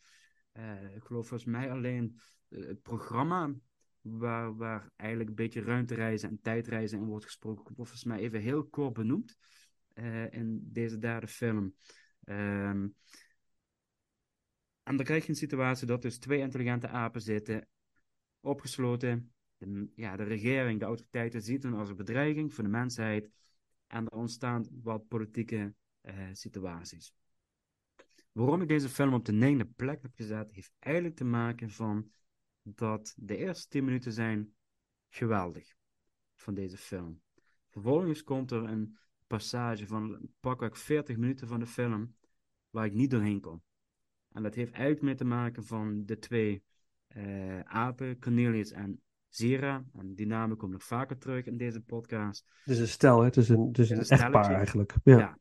Eh, 0.51 0.95
ik 0.95 1.03
geloof 1.03 1.27
volgens 1.27 1.49
mij 1.49 1.71
alleen 1.71 2.19
het 2.49 2.81
programma 2.81 3.53
waar, 4.01 4.55
waar 4.55 4.91
eigenlijk 4.95 5.29
een 5.29 5.35
beetje 5.35 5.61
ruimtereizen 5.61 6.29
en 6.29 6.41
tijdreizen 6.41 6.99
in 6.99 7.05
wordt 7.05 7.25
gesproken, 7.25 7.63
wordt 7.63 7.75
volgens 7.75 8.03
mij 8.03 8.19
even 8.19 8.39
heel 8.39 8.65
kort 8.65 8.93
benoemd 8.93 9.37
in 10.29 10.59
deze 10.71 10.97
derde 10.97 11.27
film. 11.27 11.75
Ehm, 12.23 12.87
en 14.83 14.95
dan 14.95 15.05
krijg 15.05 15.23
je 15.23 15.29
een 15.29 15.35
situatie 15.35 15.87
dat 15.87 16.01
dus 16.01 16.17
twee 16.17 16.39
intelligente 16.39 16.87
apen 16.87 17.21
zitten, 17.21 17.67
opgesloten. 18.39 19.33
De, 19.57 19.91
ja, 19.95 20.15
de 20.15 20.23
regering, 20.23 20.79
de 20.79 20.85
autoriteiten 20.85 21.41
zien 21.41 21.61
het 21.61 21.73
als 21.73 21.89
een 21.89 21.95
bedreiging 21.95 22.53
voor 22.53 22.63
de 22.63 22.69
mensheid. 22.69 23.29
En 23.87 24.05
er 24.05 24.17
ontstaan 24.17 24.67
wat 24.81 25.07
politieke 25.07 25.73
eh, 26.01 26.27
situaties. 26.31 27.13
Waarom 28.31 28.61
ik 28.61 28.67
deze 28.67 28.89
film 28.89 29.13
op 29.13 29.25
de 29.25 29.31
negende 29.31 29.65
plek 29.65 30.01
heb 30.01 30.11
gezet, 30.15 30.51
heeft 30.51 30.71
eigenlijk 30.79 31.15
te 31.15 31.23
maken 31.23 31.69
van 31.69 32.11
dat 32.61 33.13
de 33.17 33.37
eerste 33.37 33.67
10 33.67 33.83
minuten 33.83 34.11
zijn 34.11 34.53
geweldig 35.09 35.73
van 36.35 36.53
deze 36.53 36.77
film. 36.77 37.21
Vervolgens 37.69 38.23
komt 38.23 38.51
er 38.51 38.63
een 38.63 38.97
passage 39.27 39.87
van 39.87 40.29
pakweg 40.39 40.77
40 40.77 41.17
minuten 41.17 41.47
van 41.47 41.59
de 41.59 41.67
film 41.67 42.15
waar 42.69 42.85
ik 42.85 42.93
niet 42.93 43.09
doorheen 43.09 43.41
kom. 43.41 43.63
En 44.31 44.43
dat 44.43 44.55
heeft 44.55 44.71
eigenlijk 44.71 45.01
mee 45.01 45.15
te 45.15 45.25
maken 45.25 45.63
van 45.63 46.05
de 46.05 46.17
twee 46.17 46.63
eh, 47.07 47.59
apen, 47.59 48.19
Cornelius 48.19 48.71
en 48.71 49.01
Zira. 49.29 49.85
En 49.93 50.15
die 50.15 50.27
namen 50.27 50.57
komen 50.57 50.75
nog 50.75 50.87
vaker 50.87 51.17
terug 51.17 51.45
in 51.45 51.57
deze 51.57 51.81
podcast. 51.81 52.45
Het 52.63 52.73
is 52.73 52.79
een 52.79 52.87
stel, 52.87 53.19
hè? 53.19 53.25
het 53.25 53.37
is 53.37 53.49
een, 53.49 53.67
het 53.67 53.79
is 53.79 53.89
Het 53.89 53.97
een 53.97 54.03
is 54.03 54.09
een 54.09 54.17
echtpaar 54.17 54.55
eigenlijk. 54.55 54.95
Ja. 55.03 55.17
Ja. 55.17 55.37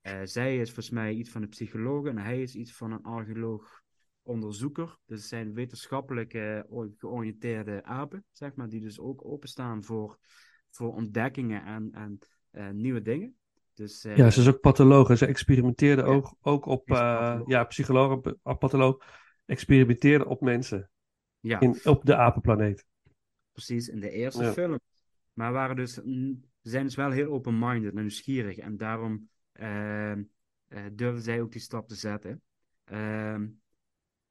Eh, 0.00 0.20
zij 0.24 0.58
is 0.58 0.66
volgens 0.66 0.90
mij 0.90 1.12
iets 1.12 1.30
van 1.30 1.42
een 1.42 1.48
psycholoog 1.48 2.06
en 2.06 2.18
hij 2.18 2.42
is 2.42 2.54
iets 2.54 2.72
van 2.72 2.92
een 2.92 3.02
archeoloog 3.02 3.82
onderzoeker. 4.22 4.98
Dus 5.06 5.18
het 5.18 5.28
zijn 5.28 5.54
wetenschappelijk 5.54 6.32
georiënteerde 6.96 7.84
apen, 7.84 8.24
zeg 8.30 8.54
maar, 8.54 8.68
die 8.68 8.80
dus 8.80 8.98
ook 8.98 9.24
openstaan 9.24 9.84
voor, 9.84 10.18
voor 10.70 10.94
ontdekkingen 10.94 11.64
en, 11.64 11.92
en 11.92 12.18
eh, 12.50 12.70
nieuwe 12.70 13.02
dingen. 13.02 13.34
Dus, 13.80 14.04
eh, 14.04 14.16
Ja, 14.16 14.30
ze 14.30 14.40
is 14.40 14.48
ook 14.48 14.60
patholoog. 14.60 15.10
en 15.10 15.18
Ze 15.18 15.26
experimenteerde 15.26 16.02
Ja. 16.02 16.08
ook, 16.08 16.34
ook 16.40 16.66
op, 16.66 16.90
eh, 16.90 17.40
ja, 17.46 17.64
psycholoog, 17.64 18.20
patholoog, 18.58 19.04
experimenteerde 19.46 20.26
op 20.26 20.40
mensen 20.40 20.90
ja, 21.40 21.60
in, 21.60 21.80
op 21.84 22.04
de 22.04 22.16
apenplaneet. 22.16 22.86
precies, 23.52 23.88
in 23.88 24.00
de 24.00 24.10
eerste 24.10 24.42
Ja. 24.44 24.52
film. 24.52 24.80
Maar 25.32 25.52
waren 25.52 25.76
dus, 25.76 25.92
ze 25.94 26.36
zijn 26.62 26.84
dus 26.84 26.94
wel 26.94 27.10
heel 27.10 27.30
open-minded 27.32 27.94
en 27.94 28.00
nieuwsgierig. 28.00 28.56
En 28.58 28.76
daarom 28.76 29.28
eh, 29.52 30.12
eh, 30.12 30.18
durfden 30.92 31.22
zij 31.22 31.40
ook 31.40 31.52
die 31.52 31.60
stap 31.60 31.88
te 31.88 31.94
zetten. 31.94 32.42
Ehm, 32.84 33.48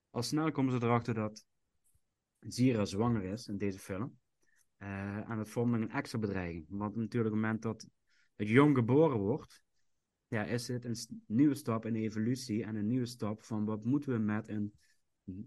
al 0.09 0.23
snel 0.23 0.51
komen 0.51 0.79
ze 0.79 0.85
erachter 0.85 1.13
dat 1.13 1.45
Zira 2.39 2.85
zwanger 2.85 3.23
is 3.23 3.47
in 3.47 3.57
deze 3.57 3.79
film. 3.79 4.17
en 4.77 5.37
het 5.37 5.49
vormt 5.49 5.71
nog 5.71 5.81
een 5.81 5.91
extra 5.91 6.19
bedreiging. 6.19 6.65
Want 6.69 6.95
natuurlijk 6.95 7.35
op 7.35 7.41
het 7.41 7.45
moment 7.45 7.61
dat 7.61 7.87
het 8.39 8.47
jong 8.47 8.75
geboren 8.75 9.17
wordt, 9.17 9.63
ja, 10.27 10.43
is 10.43 10.67
het 10.67 10.85
een 10.85 11.23
nieuwe 11.25 11.55
stap 11.55 11.85
in 11.85 11.93
de 11.93 11.99
evolutie 11.99 12.63
en 12.63 12.75
een 12.75 12.87
nieuwe 12.87 13.05
stap 13.05 13.43
van 13.43 13.65
wat 13.65 13.85
moeten 13.85 14.11
we 14.11 14.19
met 14.19 14.47
een 14.47 14.73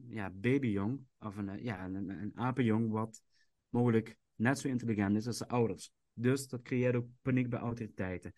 ja, 0.09 0.31
babyjong 0.31 1.07
of 1.19 1.37
een, 1.37 1.63
ja, 1.63 1.85
een, 1.85 2.33
apenjong 2.35 2.91
wat 2.91 3.23
mogelijk 3.69 4.17
net 4.35 4.59
zo 4.59 4.69
intelligent 4.69 5.17
is 5.17 5.27
als 5.27 5.37
zijn 5.37 5.51
ouders. 5.51 5.93
Dus 6.13 6.49
dat 6.49 6.63
creëert 6.63 6.95
ook 6.95 7.07
paniek 7.23 7.49
bij 7.49 7.59
autoriteiten. 7.59 8.33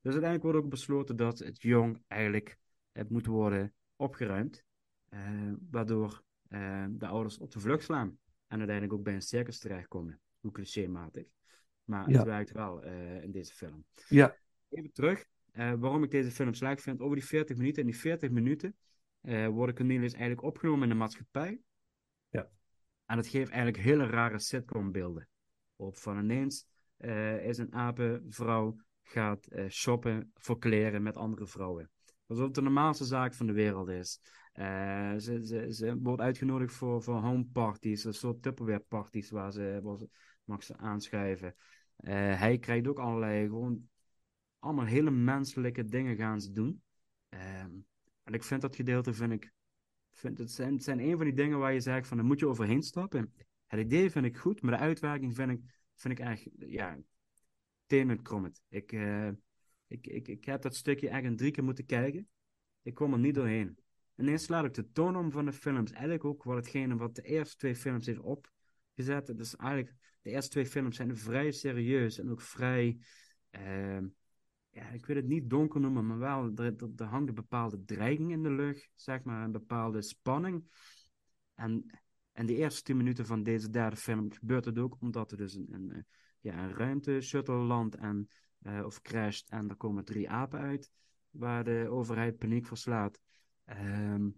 Dus 0.00 0.12
uiteindelijk 0.12 0.42
wordt 0.42 0.58
ook 0.58 0.70
besloten 0.70 1.16
dat 1.16 1.38
het 1.38 1.62
jong 1.62 2.02
eigenlijk 2.06 2.58
het 2.92 3.10
moet 3.10 3.26
worden 3.26 3.74
opgeruimd, 3.96 4.64
eh, 5.08 5.52
waardoor 5.70 6.22
eh, 6.48 6.84
de 6.90 7.06
ouders 7.06 7.38
op 7.38 7.50
de 7.50 7.60
vlucht 7.60 7.84
slaan 7.84 8.18
en 8.46 8.58
uiteindelijk 8.58 8.92
ook 8.92 9.02
bij 9.02 9.14
een 9.14 9.22
circus 9.22 9.58
terechtkomen. 9.58 10.20
Hoe 10.40 10.52
clichématig. 10.52 11.37
Maar 11.88 12.10
Ja. 12.10 12.16
het 12.16 12.26
werkt 12.26 12.52
wel 12.52 12.82
eh, 12.82 13.22
in 13.22 13.30
deze 13.30 13.54
film. 13.54 13.84
Ja. 14.08 14.36
Even 14.68 14.92
terug, 14.92 15.24
eh, 15.50 15.72
waarom 15.72 16.02
ik 16.02 16.10
deze 16.10 16.30
film 16.30 16.54
slecht 16.54 16.82
vind. 16.82 17.00
Over 17.00 17.16
die 17.16 17.24
40 17.24 17.56
minuten. 17.56 17.82
In 17.82 17.88
die 17.88 17.98
40 17.98 18.30
minuten 18.30 18.76
eh, 19.20 19.46
worden 19.46 19.74
Cornelius 19.74 20.12
eigenlijk 20.12 20.42
opgenomen 20.42 20.82
in 20.82 20.88
de 20.88 20.94
maatschappij. 20.94 21.60
Ja. 22.28 22.48
En 23.06 23.16
het 23.16 23.26
geeft 23.26 23.50
eigenlijk 23.50 23.82
hele 23.82 24.06
rare 24.06 24.38
sitcom-beelden. 24.38 25.28
Op 25.76 25.96
van 25.96 26.18
ineens 26.18 26.66
is 27.42 27.58
een 27.58 27.74
apenvrouw 27.74 28.76
gaat 29.02 29.48
shoppen 29.68 30.30
voor 30.34 30.58
kleren 30.58 31.02
met 31.02 31.16
andere 31.16 31.46
vrouwen. 31.46 31.90
Alsof 32.26 32.44
het 32.44 32.54
de 32.54 32.62
normaalste 32.62 33.04
zaak 33.04 33.34
van 33.34 33.46
de 33.46 33.52
wereld 33.52 33.88
is. 33.88 34.20
Ze, 35.18 35.38
ze, 35.42 35.66
ze 35.72 35.98
wordt 36.02 36.22
uitgenodigd 36.22 36.74
voor, 36.74 37.02
voor 37.02 37.14
homeparties, 37.14 38.04
een 38.04 38.14
soort 38.14 38.42
Tupperware 38.42 38.84
parties 38.88 39.30
waar 39.30 39.52
ze, 39.52 39.80
waar 39.82 39.98
ze 39.98 40.08
mag 40.44 40.62
ze 40.62 40.76
aanschuiven. 40.76 41.54
Eh, 41.98 42.38
hij 42.38 42.58
krijgt 42.58 42.86
ook 42.86 42.98
allerlei 42.98 43.46
gewoon 43.46 43.88
allemaal 44.58 44.84
hele 44.84 45.10
menselijke 45.10 45.84
dingen 45.84 46.16
gaan 46.16 46.40
ze 46.40 46.52
doen. 46.52 46.82
Ehm, 47.28 47.70
en 48.22 48.32
ik 48.32 48.42
vind 48.42 48.60
dat 48.60 48.76
gedeelte, 48.76 49.14
vind 49.14 49.32
ik, 49.32 49.52
vind, 50.12 50.38
het, 50.38 50.50
zijn, 50.50 50.72
het 50.72 50.84
zijn 50.84 51.00
een 51.00 51.16
van 51.16 51.24
die 51.24 51.34
dingen 51.34 51.58
waar 51.58 51.72
je 51.72 51.80
zegt 51.80 52.06
van, 52.06 52.16
daar 52.16 52.26
moet 52.26 52.38
je 52.38 52.48
overheen 52.48 52.82
stappen. 52.82 53.34
Het 53.66 53.80
idee 53.80 54.10
vind 54.10 54.24
ik 54.24 54.36
goed, 54.36 54.62
maar 54.62 54.72
de 54.72 54.84
uitwerking 54.84 55.34
vind 55.34 55.50
ik, 55.50 55.60
vind 55.94 56.18
ik 56.18 56.26
echt, 56.26 56.48
ja, 56.58 56.98
tenen 57.86 58.22
krommet. 58.22 58.62
Ik, 58.68 58.92
eh, 58.92 59.28
ik, 59.86 60.06
ik, 60.06 60.28
ik 60.28 60.44
heb 60.44 60.62
dat 60.62 60.76
stukje 60.76 61.08
echt 61.08 61.24
een 61.24 61.36
drie 61.36 61.50
keer 61.50 61.64
moeten 61.64 61.86
kijken. 61.86 62.28
Ik 62.82 62.94
kom 62.94 63.12
er 63.12 63.18
niet 63.18 63.34
doorheen. 63.34 63.78
Ineens 64.16 64.44
slaat 64.44 64.64
ik 64.64 64.74
de 64.74 64.92
toon 64.92 65.16
om 65.16 65.30
van 65.30 65.44
de 65.44 65.52
films. 65.52 65.90
Eigenlijk 65.90 66.24
ook 66.24 66.42
wat 66.42 66.72
wat 66.96 67.14
de 67.14 67.22
eerste 67.22 67.56
twee 67.56 67.76
films 67.76 68.06
heeft 68.06 68.20
opgezet. 68.98 69.36
Dus 69.36 69.56
eigenlijk, 69.56 69.94
de 70.22 70.30
eerste 70.30 70.50
twee 70.50 70.66
films 70.66 70.96
zijn 70.96 71.16
vrij 71.16 71.50
serieus 71.50 72.18
en 72.18 72.30
ook 72.30 72.40
vrij, 72.40 72.98
ehm, 73.50 74.08
ja, 74.70 74.88
ik 74.88 75.06
wil 75.06 75.16
het 75.16 75.26
niet 75.26 75.50
donker 75.50 75.80
noemen, 75.80 76.06
maar 76.06 76.18
wel, 76.18 76.52
er, 76.54 77.04
hangt 77.04 77.28
een 77.28 77.34
bepaalde 77.34 77.84
dreiging 77.84 78.30
in 78.30 78.42
de 78.42 78.50
lucht, 78.50 78.90
zeg 78.94 79.22
maar, 79.22 79.44
een 79.44 79.52
bepaalde 79.52 80.02
spanning. 80.02 80.64
En, 81.54 81.86
en 82.32 82.46
de 82.46 82.56
eerste 82.56 82.82
tien 82.82 82.96
minuten 82.96 83.26
van 83.26 83.42
deze 83.42 83.70
derde 83.70 83.96
film 83.96 84.32
gebeurt 84.32 84.64
het 84.64 84.78
ook 84.78 84.96
omdat 85.00 85.30
er 85.30 85.36
dus 85.36 85.54
een, 85.54 85.68
een, 85.70 85.92
eh, 85.92 86.02
ja, 86.40 86.62
een 86.62 86.74
ruimte-shuttle 86.74 87.54
landt 87.54 87.96
en, 87.96 88.28
eh, 88.58 88.84
of 88.84 89.02
crasht 89.02 89.50
en 89.50 89.68
er 89.68 89.76
komen 89.76 90.04
drie 90.04 90.30
apen 90.30 90.60
uit, 90.60 90.90
waar 91.30 91.64
de 91.64 91.86
overheid 91.90 92.38
paniek 92.38 92.66
verslaat. 92.66 93.20
Ehm 93.64 94.28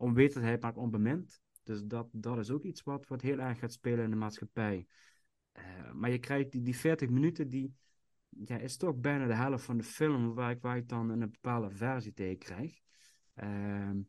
onwetendheid 0.00 0.60
maakt 0.60 0.76
onbemind. 0.76 1.40
Dus 1.62 1.82
dat, 1.82 2.08
dat 2.12 2.38
is 2.38 2.50
ook 2.50 2.62
iets 2.62 2.82
wat, 2.82 3.06
wat 3.06 3.20
heel 3.20 3.38
erg 3.38 3.58
gaat 3.58 3.72
spelen 3.72 4.04
in 4.04 4.10
de 4.10 4.16
maatschappij. 4.16 4.86
Eh, 5.52 5.92
maar 5.92 6.10
je 6.10 6.18
krijgt 6.18 6.52
die, 6.52 6.62
die 6.62 6.76
40 6.76 7.08
minuten, 7.08 7.48
die 7.48 7.74
ja, 8.28 8.56
is 8.56 8.76
toch 8.76 8.96
bijna 8.96 9.26
de 9.26 9.34
helft 9.34 9.64
van 9.64 9.76
de 9.76 9.84
film 9.84 10.34
waar 10.34 10.50
ik, 10.50 10.60
waar 10.60 10.76
ik 10.76 10.88
dan 10.88 11.08
een 11.08 11.30
bepaalde 11.30 11.70
versie 11.70 12.12
tegen 12.12 12.38
krijg. 12.38 12.80
Ehm, 13.34 14.00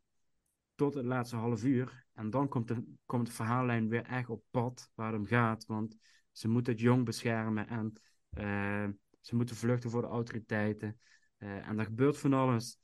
tot 0.76 0.93
het 0.93 1.06
laatste 1.06 1.36
half 1.36 1.64
uur. 1.64 2.06
En 2.14 2.30
dan 2.30 2.47
komt 2.47 2.68
de, 2.68 2.95
komt 3.06 3.26
de 3.26 3.32
verhaallijn 3.32 3.89
weer 3.89 4.06
echt 4.06 4.30
op 4.30 4.43
pad 4.49 4.91
waar 4.95 5.12
het 5.12 5.20
om 5.22 5.26
gaat. 5.26 5.66
Want 5.66 5.95
ze 6.32 6.47
moeten 6.47 6.74
het 6.74 6.82
jong 6.82 7.06
beschermen 7.06 7.68
en 7.68 7.93
eh, 8.30 8.88
ze 9.20 9.36
moeten 9.36 9.56
vluchten 9.56 9.89
voor 9.89 10.02
de 10.02 10.08
autoriteiten. 10.08 10.99
Eh, 11.38 11.68
en 11.68 11.80
er 11.80 11.86
gebeurt 11.86 12.18
van 12.18 12.34
alles. 12.34 12.80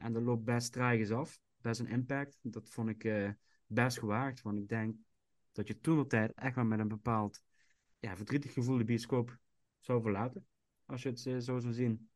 En 0.00 0.12
dat 0.12 0.22
loopt 0.22 0.44
best 0.44 0.72
tragisch 0.72 1.10
af. 1.10 1.38
Best 1.56 1.80
een 1.80 1.88
impact. 1.88 2.38
Dat 2.42 2.68
vond 2.68 2.88
ik 2.88 3.04
best 3.66 3.98
gewaagd. 3.98 4.42
Want 4.42 4.58
ik 4.58 4.68
denk 4.68 4.96
dat 5.52 5.68
je 5.68 5.80
toen 5.80 5.98
de 5.98 6.06
tijd 6.06 6.32
echt 6.34 6.54
wel 6.54 6.64
met 6.64 6.78
een 6.78 6.88
bepaald 6.88 7.42
ja, 7.98 8.16
verdrietig 8.16 8.52
gevoel 8.52 8.78
de 8.78 8.84
bioscoop 8.84 9.38
zou 9.78 10.02
verlaten. 10.02 10.46
Als 10.84 11.02
je 11.02 11.08
het 11.08 11.26
eh, 11.26 11.38
zo 11.38 11.58
zou 11.58 11.72
zien. 11.72 12.10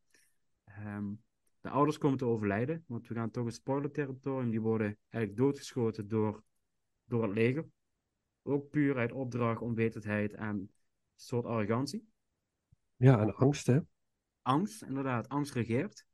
Ehm, 0.64 1.12
de 1.60 1.68
ouders 1.68 1.98
komen 1.98 2.18
te 2.18 2.24
overlijden. 2.24 2.84
Want 2.86 3.08
we 3.08 3.14
gaan 3.14 3.30
toch 3.30 3.44
een 3.44 3.52
spoiler-territorium. 3.52 4.50
Die 4.50 4.60
worden 4.60 4.98
eigenlijk 5.08 5.42
doodgeschoten 5.42 6.08
door, 6.08 6.42
door 7.04 7.22
het 7.22 7.32
leger. 7.32 7.66
Ook 8.42 8.70
puur 8.70 8.96
uit 8.96 9.12
opdracht, 9.12 9.60
onwetendheid 9.60 10.32
en 10.32 10.46
een 10.46 10.70
soort 11.16 11.44
arrogantie. 11.44 12.08
Ja, 12.96 13.20
en 13.20 13.34
angst, 13.34 13.66
hè? 13.66 13.80
Angst, 14.42 14.82
inderdaad. 14.82 15.28
Angst 15.28 15.54
regeert. 15.54 16.04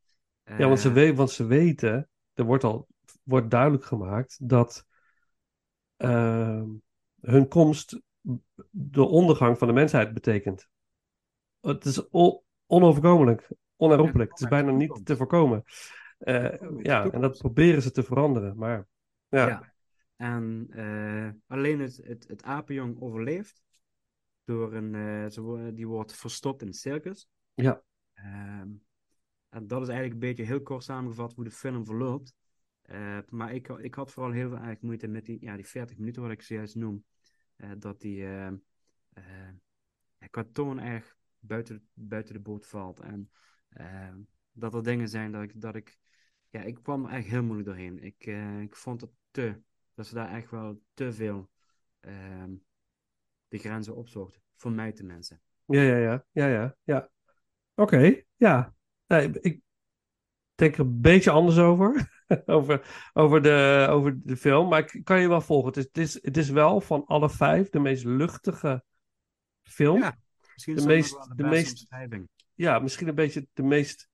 Ja, 0.45 0.67
want 0.67 0.81
ze, 0.81 0.89
Eh, 0.89 0.95
we 0.95 1.15
want 1.15 1.31
ze 1.31 1.47
weten, 1.47 2.09
er 2.35 2.45
wordt 2.45 2.65
al 2.65 2.89
wordt 3.23 3.51
duidelijk 3.51 3.85
gemaakt 3.85 4.49
dat 4.49 4.87
ehm, 5.97 6.69
hun 7.21 7.49
komst 7.49 8.01
de 8.71 9.03
ondergang 9.03 9.59
van 9.59 9.69
de 9.69 9.75
mensheid 9.75 10.15
betekent. 10.15 10.69
Het 11.61 11.85
is 11.85 12.09
on- 12.09 12.41
onoverkomelijk, 12.67 13.49
onherroepelijk. 13.77 14.31
Het 14.31 14.41
is 14.41 14.49
bijna 14.49 14.71
niet 14.71 15.01
te 15.05 15.17
voorkomen. 15.17 15.65
Eh, 16.19 16.55
ja, 16.79 17.11
en 17.11 17.21
dat 17.21 17.39
proberen 17.39 17.83
ze 17.83 17.91
te 17.91 18.03
veranderen, 18.03 18.57
maar 18.57 18.87
ja. 19.29 19.47
Ja. 19.47 19.75
En 20.17 20.67
eh, 20.71 21.31
alleen 21.47 21.81
het, 21.81 22.01
het, 22.03 22.29
het 22.29 22.43
apenjong 22.43 23.01
overleeft. 23.01 23.63
Door 24.45 24.75
een, 24.75 24.95
eh, 24.95 25.75
die 25.75 25.89
wordt 25.89 26.15
verstopt 26.15 26.61
in 26.61 26.67
het 26.67 26.77
circus. 26.77 27.29
Ja. 27.55 27.83
Ehm, 28.13 28.69
en 29.49 29.67
dat 29.67 29.83
is 29.83 29.89
eigenlijk 29.89 30.13
een 30.13 30.29
beetje 30.29 30.45
heel 30.45 30.63
kort 30.63 30.85
samengevat 30.85 31.35
hoe 31.35 31.45
de 31.45 31.51
film 31.51 31.85
verloopt. 31.85 32.35
Eh, 32.87 33.19
maar 33.29 33.55
ik, 33.55 33.69
ik 33.69 33.95
had 33.95 34.13
vooral 34.13 34.33
heel 34.33 34.49
veel 34.49 34.57
eigenlijk 34.57 34.83
moeite 34.83 35.07
met 35.07 35.25
die, 35.25 35.39
ja, 35.41 35.57
die 35.57 35.67
40 35.67 35.99
minuten 35.99 36.23
wat 36.23 36.31
ik 36.31 36.43
zojuist 36.43 36.75
noem. 36.75 37.05
Eh, 37.57 37.71
dat 37.79 38.01
die 38.01 38.25
toon 40.53 40.81
erg 40.81 41.17
buiten, 41.39 41.89
buiten 41.93 42.35
de 42.35 42.41
boot 42.41 42.67
valt. 42.67 43.01
En 43.01 43.31
dat 44.53 44.75
er 44.75 44.83
dingen 44.83 45.09
zijn 45.09 45.33
dat 45.33 45.43
ik, 45.43 45.61
dat 45.61 45.75
ik 45.75 45.99
ja, 46.51 46.61
ik 46.61 46.79
kwam 46.83 47.05
er 47.05 47.13
echt 47.13 47.27
heel 47.27 47.43
moeilijk 47.43 47.69
doorheen. 47.69 48.03
Ik, 48.03 48.27
ik 48.63 48.77
vond 48.77 49.01
het 49.01 49.11
te, 49.31 49.61
dat 49.95 50.07
ze 50.07 50.15
daar 50.15 50.35
echt 50.35 50.51
wel 50.51 50.83
te 50.95 51.13
veel 51.13 51.51
ehm, 52.01 52.55
de 53.49 53.59
grenzen 53.59 53.97
opzochten. 53.97 54.43
Voor 54.57 54.73
mij 54.73 54.93
tenminste. 54.93 55.41
Ja, 55.65 55.83
ja, 55.83 55.97
ja, 55.97 56.25
ja, 56.33 56.47
ja, 56.47 56.77
ja. 56.83 57.11
Oké, 57.75 58.23
ja. 58.37 58.75
Ik 59.41 59.61
denk 60.55 60.75
er 60.75 60.81
een 60.81 61.01
beetje 61.01 61.31
anders 61.31 61.59
over. 61.59 62.15
over, 62.47 63.09
over, 63.13 63.43
de, 63.43 63.87
over 63.91 64.21
de 64.23 64.37
film. 64.37 64.69
Maar 64.69 64.95
ik 64.95 65.05
kan 65.05 65.21
je 65.21 65.29
wel 65.29 65.41
volgen. 65.41 65.69
Het 65.69 65.77
is, 65.77 65.85
het 65.85 65.99
is, 65.99 66.23
het 66.23 66.37
is 66.37 66.51
wel 66.51 66.81
van 66.81 67.05
alle 67.05 67.31
vijf 67.31 67.69
de 67.69 67.79
meest 67.79 68.05
luchtige 68.05 68.85
film. 69.63 69.99
Ja, 69.99 70.19
Misschien 70.57 70.77
de 70.77 70.87
meest, 70.87 71.37
de 71.37 71.43
meest, 71.43 71.87
ja, 72.55 72.79
misschien 72.79 73.09
een 73.09 73.15
beetje 73.15 73.47
de 73.53 73.63
meest, 73.63 74.09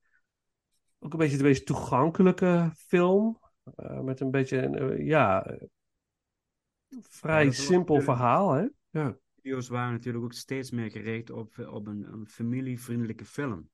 ook 0.98 1.12
een 1.12 1.18
beetje 1.18 1.36
de 1.36 1.42
meest 1.42 1.66
toegankelijke 1.66 2.70
film. 2.74 3.40
Eh, 3.76 4.00
met 4.00 4.20
een 4.20 4.30
beetje, 4.30 4.58
een, 4.58 4.74
eh, 4.74 5.06
ja, 5.06 5.58
vrij 7.00 7.50
simpel 7.50 8.00
verhaal, 8.00 8.52
hè? 8.52 8.66
Ja. 8.90 9.16
Video's 9.34 9.68
waren 9.68 9.92
natuurlijk 9.92 10.24
ook 10.24 10.32
steeds 10.32 10.70
meer 10.70 10.90
gericht 10.90 11.30
op, 11.30 11.58
op 11.58 11.86
een, 11.86 12.12
een 12.12 12.26
familievriendelijke 12.26 13.24
film. 13.24 13.70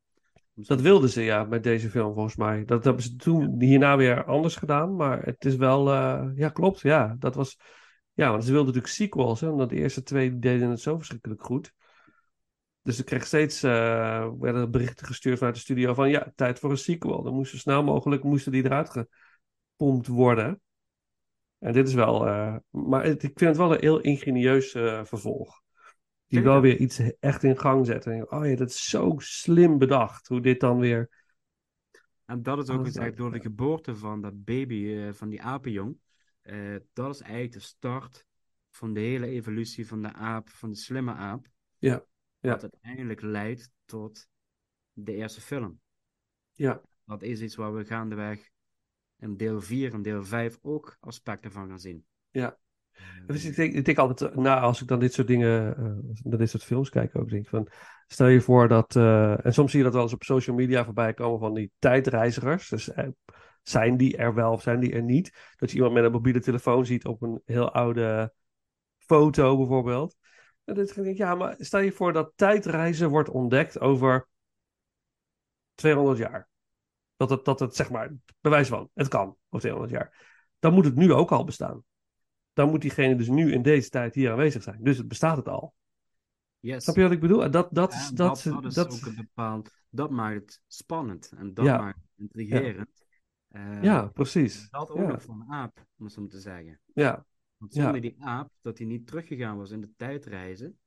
Dat 0.66 0.80
wilden 0.80 1.08
ze, 1.08 1.22
ja, 1.22 1.44
met 1.44 1.62
deze 1.62 1.90
film 1.90 2.14
volgens 2.14 2.36
mij. 2.36 2.64
Dat 2.64 2.84
hebben 2.84 3.02
ze 3.02 3.16
toen 3.16 3.62
hierna 3.62 3.96
weer 3.96 4.24
anders 4.24 4.56
gedaan. 4.56 4.96
Maar 4.96 5.22
het 5.22 5.44
is 5.44 5.56
wel, 5.56 5.92
eh, 5.92 6.28
ja, 6.34 6.48
klopt, 6.48 6.80
ja. 6.80 7.16
Dat 7.18 7.34
was, 7.34 7.58
ja, 8.12 8.30
want 8.30 8.44
ze 8.44 8.50
wilden 8.52 8.66
natuurlijk 8.66 8.94
sequels, 8.94 9.40
hè. 9.40 9.48
Omdat 9.48 9.68
de 9.68 9.76
eerste 9.76 10.02
twee 10.02 10.38
deden 10.38 10.70
het 10.70 10.80
zo 10.80 10.96
verschrikkelijk 10.96 11.42
goed. 11.44 11.72
Dus 12.82 12.98
ik 12.98 13.04
kreeg 13.04 13.26
steeds, 13.26 13.62
eh, 13.62 14.30
werden 14.38 14.62
er 14.62 14.70
berichten 14.70 15.06
gestuurd 15.06 15.38
vanuit 15.38 15.54
de 15.56 15.60
studio 15.60 15.94
van, 15.94 16.10
ja, 16.10 16.32
tijd 16.34 16.58
voor 16.58 16.70
een 16.70 16.78
sequel. 16.78 17.22
Dan 17.22 17.34
moest 17.34 17.50
zo 17.50 17.56
snel 17.56 17.82
mogelijk, 17.82 18.22
moesten 18.22 18.52
die 18.52 18.64
eruit 18.64 18.90
gepompt 18.90 20.06
worden. 20.06 20.60
En 21.58 21.72
dit 21.72 21.88
is 21.88 21.94
wel, 21.94 22.26
eh, 22.26 22.56
maar 22.70 23.04
het- 23.04 23.22
ik 23.22 23.38
vind 23.38 23.50
het 23.50 23.56
wel 23.56 23.72
een 23.74 23.80
heel 23.80 24.00
ingenieus 24.00 24.70
vervolg. 25.02 25.62
Die 26.28 26.42
wel 26.42 26.60
weer 26.60 26.76
iets 26.76 26.98
echt 27.20 27.42
in 27.42 27.58
gang 27.58 27.86
zet. 27.86 28.06
En 28.06 28.12
je 28.12 28.16
denkt, 28.16 28.32
oh 28.32 28.46
ja, 28.46 28.56
dat 28.56 28.68
is 28.68 28.88
zo 28.88 29.14
slim 29.18 29.78
bedacht. 29.78 30.28
Hoe 30.28 30.40
dit 30.40 30.60
dan 30.60 30.78
weer 30.78 31.10
En 32.24 32.42
dat 32.42 32.58
is 32.58 32.70
ook 32.70 32.96
uit, 32.96 33.16
door 33.16 33.32
de 33.32 33.40
geboorte 33.40 33.96
van 33.96 34.20
dat 34.20 34.44
baby, 34.44 34.94
eh, 34.94 35.12
van 35.12 35.28
die 35.28 35.42
apenjong. 35.42 35.98
Eh, 36.42 36.76
dat 36.92 37.14
is 37.14 37.20
eigenlijk 37.20 37.52
de 37.52 37.60
start 37.60 38.26
van 38.70 38.92
de 38.92 39.00
hele 39.00 39.26
evolutie 39.26 39.86
van 39.86 40.02
de 40.02 40.12
aap, 40.12 40.48
van 40.48 40.70
de 40.70 40.76
slimme 40.76 41.12
aap. 41.12 41.46
Ja, 41.78 42.04
ja. 42.38 42.50
Wat 42.50 42.62
uiteindelijk 42.62 43.20
leidt 43.20 43.70
tot 43.84 44.28
de 44.92 45.14
eerste 45.14 45.40
film. 45.40 45.80
Ja. 46.52 46.82
Dat 47.04 47.22
is 47.22 47.40
iets 47.40 47.54
waar 47.54 47.74
we 47.74 47.84
gaandeweg 47.84 48.50
in 49.16 49.36
deel 49.36 49.60
4 49.60 49.92
en 49.92 50.02
deel 50.02 50.24
5 50.24 50.58
ook 50.62 50.96
aspecten 51.00 51.52
van 51.52 51.68
gaan 51.68 51.80
zien. 51.80 52.06
Ja. 52.30 52.58
Dus 53.26 53.44
ik 53.44 53.56
denk, 53.56 53.86
ik 53.86 53.98
altijd, 53.98 54.34
na 54.34 54.60
als 54.60 54.82
ik 54.82 54.88
dan 54.88 54.98
dit 54.98 55.12
soort 55.12 55.26
dingen, 55.26 55.74
uh, 56.24 56.38
dit 56.38 56.50
soort 56.50 56.64
films 56.64 56.90
kijk 56.90 57.16
ook, 57.16 57.28
denk 57.28 57.48
van, 57.48 57.68
stel 58.06 58.26
je 58.26 58.40
voor 58.40 58.68
dat, 58.68 58.94
uh, 58.94 59.46
en 59.46 59.54
soms 59.54 59.70
zie 59.70 59.78
je 59.78 59.84
dat 59.84 59.94
wel 59.94 60.02
eens 60.02 60.12
op 60.12 60.22
social 60.22 60.56
media 60.56 60.84
voorbij 60.84 61.14
komen 61.14 61.38
van 61.38 61.54
die 61.54 61.72
tijdreizigers. 61.78 62.68
Dus 62.68 62.90
zijn 63.62 63.96
die 63.96 64.16
er 64.16 64.34
wel 64.34 64.52
of 64.52 64.62
zijn 64.62 64.80
die 64.80 64.92
er 64.92 65.02
niet? 65.02 65.54
Dat 65.56 65.70
je 65.70 65.76
iemand 65.76 65.94
met 65.94 66.04
een 66.04 66.12
mobiele 66.12 66.40
telefoon 66.40 66.86
ziet 66.86 67.06
op 67.06 67.22
een 67.22 67.40
heel 67.44 67.72
oude 67.72 68.32
foto 68.98 69.56
bijvoorbeeld. 69.56 70.16
En 70.64 70.74
dan 70.74 70.84
denk 70.84 71.06
ik, 71.06 71.16
ja, 71.16 71.34
maar 71.34 71.54
stel 71.58 71.80
je 71.80 71.92
voor 71.92 72.12
dat 72.12 72.32
tijdreizen 72.34 73.08
wordt 73.08 73.28
ontdekt 73.28 73.80
over 73.80 74.28
200 75.74 76.18
jaar. 76.18 76.48
Dat 77.16 77.30
het, 77.30 77.44
dat 77.44 77.60
het 77.60 77.76
zeg 77.76 77.90
maar, 77.90 78.12
bewijs 78.40 78.68
van, 78.68 78.90
het 78.94 79.08
kan 79.08 79.26
over 79.26 79.60
200 79.60 79.92
jaar. 79.92 80.36
Dan 80.58 80.74
moet 80.74 80.84
het 80.84 80.94
nu 80.94 81.12
ook 81.12 81.32
al 81.32 81.44
bestaan. 81.44 81.84
Dan 82.58 82.70
moet 82.70 82.80
diegene 82.80 83.16
dus 83.16 83.28
nu 83.28 83.52
in 83.52 83.62
deze 83.62 83.88
tijd 83.88 84.14
hier 84.14 84.30
aanwezig 84.30 84.62
zijn. 84.62 84.82
Dus 84.82 84.96
het 84.98 85.08
bestaat 85.08 85.36
het 85.36 85.48
al. 85.48 85.74
Yes. 86.60 86.82
Snap 86.84 86.96
je 86.96 87.02
wat 87.02 87.10
ik 87.10 87.20
bedoel? 87.20 87.50
Dat, 87.50 87.68
dat, 87.74 87.92
Ja, 87.92 87.98
is, 87.98 88.08
dat, 88.08 88.42
dat, 88.44 88.52
dat 88.52 88.64
is 88.64 88.74
dat, 88.74 88.92
ook 88.92 89.06
een 89.06 89.14
bepaald. 89.14 89.70
Dat 89.90 90.10
maakt 90.10 90.34
het 90.34 90.60
spannend 90.66 91.32
en 91.36 91.54
dat 91.54 91.64
Ja. 91.64 91.76
maakt 91.78 91.98
het 92.00 92.10
intrigerend. 92.16 93.04
Eh, 93.48 93.82
ja, 93.82 94.06
precies. 94.06 94.70
Dat 94.70 94.90
ook 94.90 94.96
Ja. 94.98 95.06
nog 95.06 95.22
van 95.22 95.40
een 95.40 95.52
aap, 95.52 95.86
om 95.98 96.04
het 96.04 96.14
zo 96.14 96.26
te 96.26 96.40
zeggen. 96.40 96.80
Ja, 96.94 97.26
Want 97.56 97.74
Ja. 97.74 97.82
zonder 97.82 98.00
die 98.00 98.16
aap, 98.18 98.50
dat 98.60 98.78
hij 98.78 98.86
niet 98.86 99.06
teruggegaan 99.06 99.56
was 99.56 99.70
in 99.70 99.80
de 99.80 99.92
tijdreizen. 99.96 100.78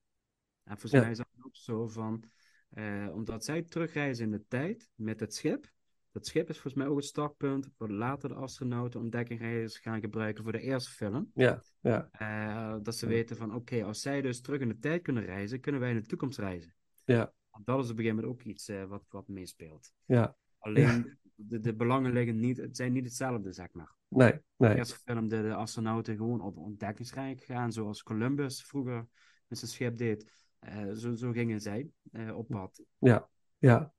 En 0.63 0.71
volgens 0.79 0.91
Ja. 0.91 0.99
mij 1.01 1.11
is 1.11 1.17
dat 1.17 1.27
ook 1.41 1.55
zo 1.55 1.87
van, 1.87 2.23
eh, 2.69 3.07
omdat 3.13 3.45
zij 3.45 3.61
terugreizen 3.61 4.25
in 4.25 4.31
de 4.31 4.43
tijd 4.47 4.89
met 4.95 5.19
het 5.19 5.35
schip. 5.35 5.71
Dat 6.11 6.25
schip 6.27 6.49
is 6.49 6.55
volgens 6.59 6.73
mij 6.83 6.87
ook 6.87 6.95
het 6.97 7.05
startpunt 7.05 7.69
voor 7.77 7.89
later 7.89 8.29
de 8.29 8.35
astronauten 8.35 8.99
ontdekkingreizigers 8.99 9.77
gaan 9.77 9.99
gebruiken 9.99 10.43
voor 10.43 10.51
de 10.51 10.61
eerste 10.61 10.91
film. 10.91 11.31
ja, 11.33 11.61
ja, 11.79 12.09
Eh, 12.11 12.77
dat 12.83 12.95
ze 12.95 13.07
weten 13.07 13.37
van, 13.37 13.55
oké, 13.55 13.83
als 13.83 14.01
zij 14.01 14.21
dus 14.21 14.41
terug 14.41 14.61
in 14.61 14.67
de 14.67 14.79
tijd 14.79 15.01
kunnen 15.01 15.25
reizen, 15.25 15.59
kunnen 15.59 15.81
wij 15.81 15.89
in 15.89 15.95
de 15.95 16.05
toekomst 16.05 16.37
reizen. 16.39 16.73
ja, 17.05 17.33
Want 17.49 17.65
dat 17.65 17.83
is 17.83 17.83
op 17.91 17.97
een 17.97 18.03
gegeven 18.03 18.15
moment 18.23 18.33
ook 18.41 18.43
iets 18.47 18.67
eh, 18.67 18.83
wat, 18.85 19.03
wat 19.09 19.27
meespeelt. 19.27 19.93
ja. 20.05 20.35
Alleen, 20.57 21.19
de, 21.35 21.59
de 21.59 21.75
belangen 21.75 22.11
liggen 22.13 22.39
niet, 22.39 22.57
het 22.57 22.75
zijn 22.77 22.91
niet 22.93 23.03
hetzelfde, 23.05 23.51
zeg 23.51 23.71
maar. 23.71 23.95
Nee, 24.07 24.31
De 24.31 24.41
nee. 24.57 24.75
eerste 24.75 24.95
film 24.95 25.27
de, 25.27 25.41
de 25.41 25.53
astronauten 25.53 26.15
gewoon 26.15 26.41
op 26.41 26.57
ontdekkingsreis 26.57 27.43
gaan, 27.43 27.71
zoals 27.71 28.03
Columbus 28.03 28.63
vroeger 28.63 29.07
met 29.47 29.57
zijn 29.57 29.71
schip 29.71 29.97
deed. 29.97 30.31
Eh, 30.59 30.91
zo, 30.91 31.15
zo 31.15 31.31
gingen 31.31 31.61
zij 31.61 31.89
op 32.33 32.47
pad. 32.47 32.83
Ja, 32.97 33.29
ja. 33.57 33.93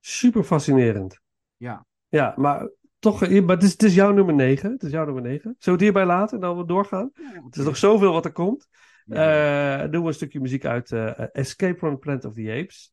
Super 0.00 0.42
fascinerend. 0.44 1.20
Ja, 1.56 1.86
Ja, 2.08 2.34
maar 2.36 2.70
toch, 2.98 3.20
maar 3.20 3.54
het 3.56 3.62
is, 3.62 3.72
het 3.72 3.82
is 3.82 3.94
jouw 3.94 4.12
nummer 4.12 4.34
9. 4.34 4.72
Het 4.72 4.82
is 4.82 4.90
jouw 4.90 5.04
nummer 5.04 5.22
9. 5.22 5.40
Zullen 5.40 5.54
we 5.58 5.70
het 5.70 5.80
hierbij 5.80 6.04
laten 6.06 6.34
en 6.34 6.40
dan 6.40 6.56
we 6.56 6.64
doorgaan? 6.66 7.10
Het 7.44 7.56
is 7.56 7.64
nog 7.64 7.76
zoveel 7.76 8.12
wat 8.12 8.24
er 8.24 8.32
komt. 8.32 8.68
Eh, 9.08 9.90
doen 9.90 10.00
we 10.02 10.08
een 10.08 10.14
stukje 10.14 10.40
muziek 10.40 10.64
uit 10.64 10.92
eh, 10.92 11.34
Escape 11.34 11.78
from 11.78 11.92
the 11.92 11.98
Planet 11.98 12.24
of 12.24 12.34
the 12.34 12.50
Apes. 12.62 12.92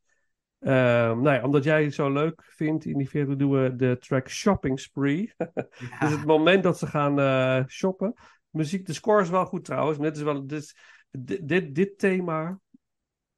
Ehm, 0.59 1.21
nou 1.21 1.29
ja, 1.35 1.43
omdat 1.43 1.63
jij 1.63 1.83
het 1.83 1.93
zo 1.93 2.11
leuk 2.13 2.43
vindt 2.47 2.85
in 2.85 2.97
die 2.97 3.07
film, 3.07 3.37
doen 3.37 3.51
we 3.63 3.75
de 3.75 3.97
track 3.99 4.29
Shopping 4.29 4.79
Spree. 4.79 5.33
Dus 5.99 6.11
het 6.11 6.25
moment 6.25 6.63
dat 6.63 6.79
ze 6.79 6.87
gaan 6.87 7.19
eh, 7.19 7.65
shoppen. 7.67 8.13
Muziek, 8.49 8.85
de 8.85 8.93
score 8.93 9.21
is 9.21 9.29
wel 9.29 9.45
goed 9.45 9.65
trouwens. 9.65 9.97
maar 9.97 10.07
Dit, 10.07 10.17
is 10.17 10.23
wel, 10.23 10.47
dit, 10.47 10.61
is- 10.61 10.77
dit, 11.11 11.47
dit, 11.47 11.75
dit 11.75 11.97
thema 11.97 12.59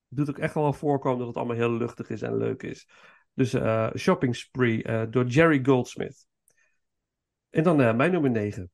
doet 0.08 0.30
ook 0.30 0.38
echt 0.40 0.54
wel 0.54 0.74
voorkomen 0.74 1.18
dat 1.20 1.28
het 1.28 1.38
allemaal 1.38 1.56
heel 1.56 1.72
luchtig 1.78 2.10
is 2.10 2.22
en 2.22 2.38
leuk 2.38 2.64
is. 2.64 2.88
Dus 3.38 3.54
eh, 3.54 3.90
Shopping 3.96 4.36
Spree 4.36 4.84
eh, 4.84 5.04
door 5.10 5.26
Jerry 5.26 5.60
Goldsmith. 5.64 6.28
En 7.50 7.64
dan 7.64 7.82
eh, 7.82 7.96
mijn 7.96 8.12
nummer 8.12 8.32
9. 8.32 8.72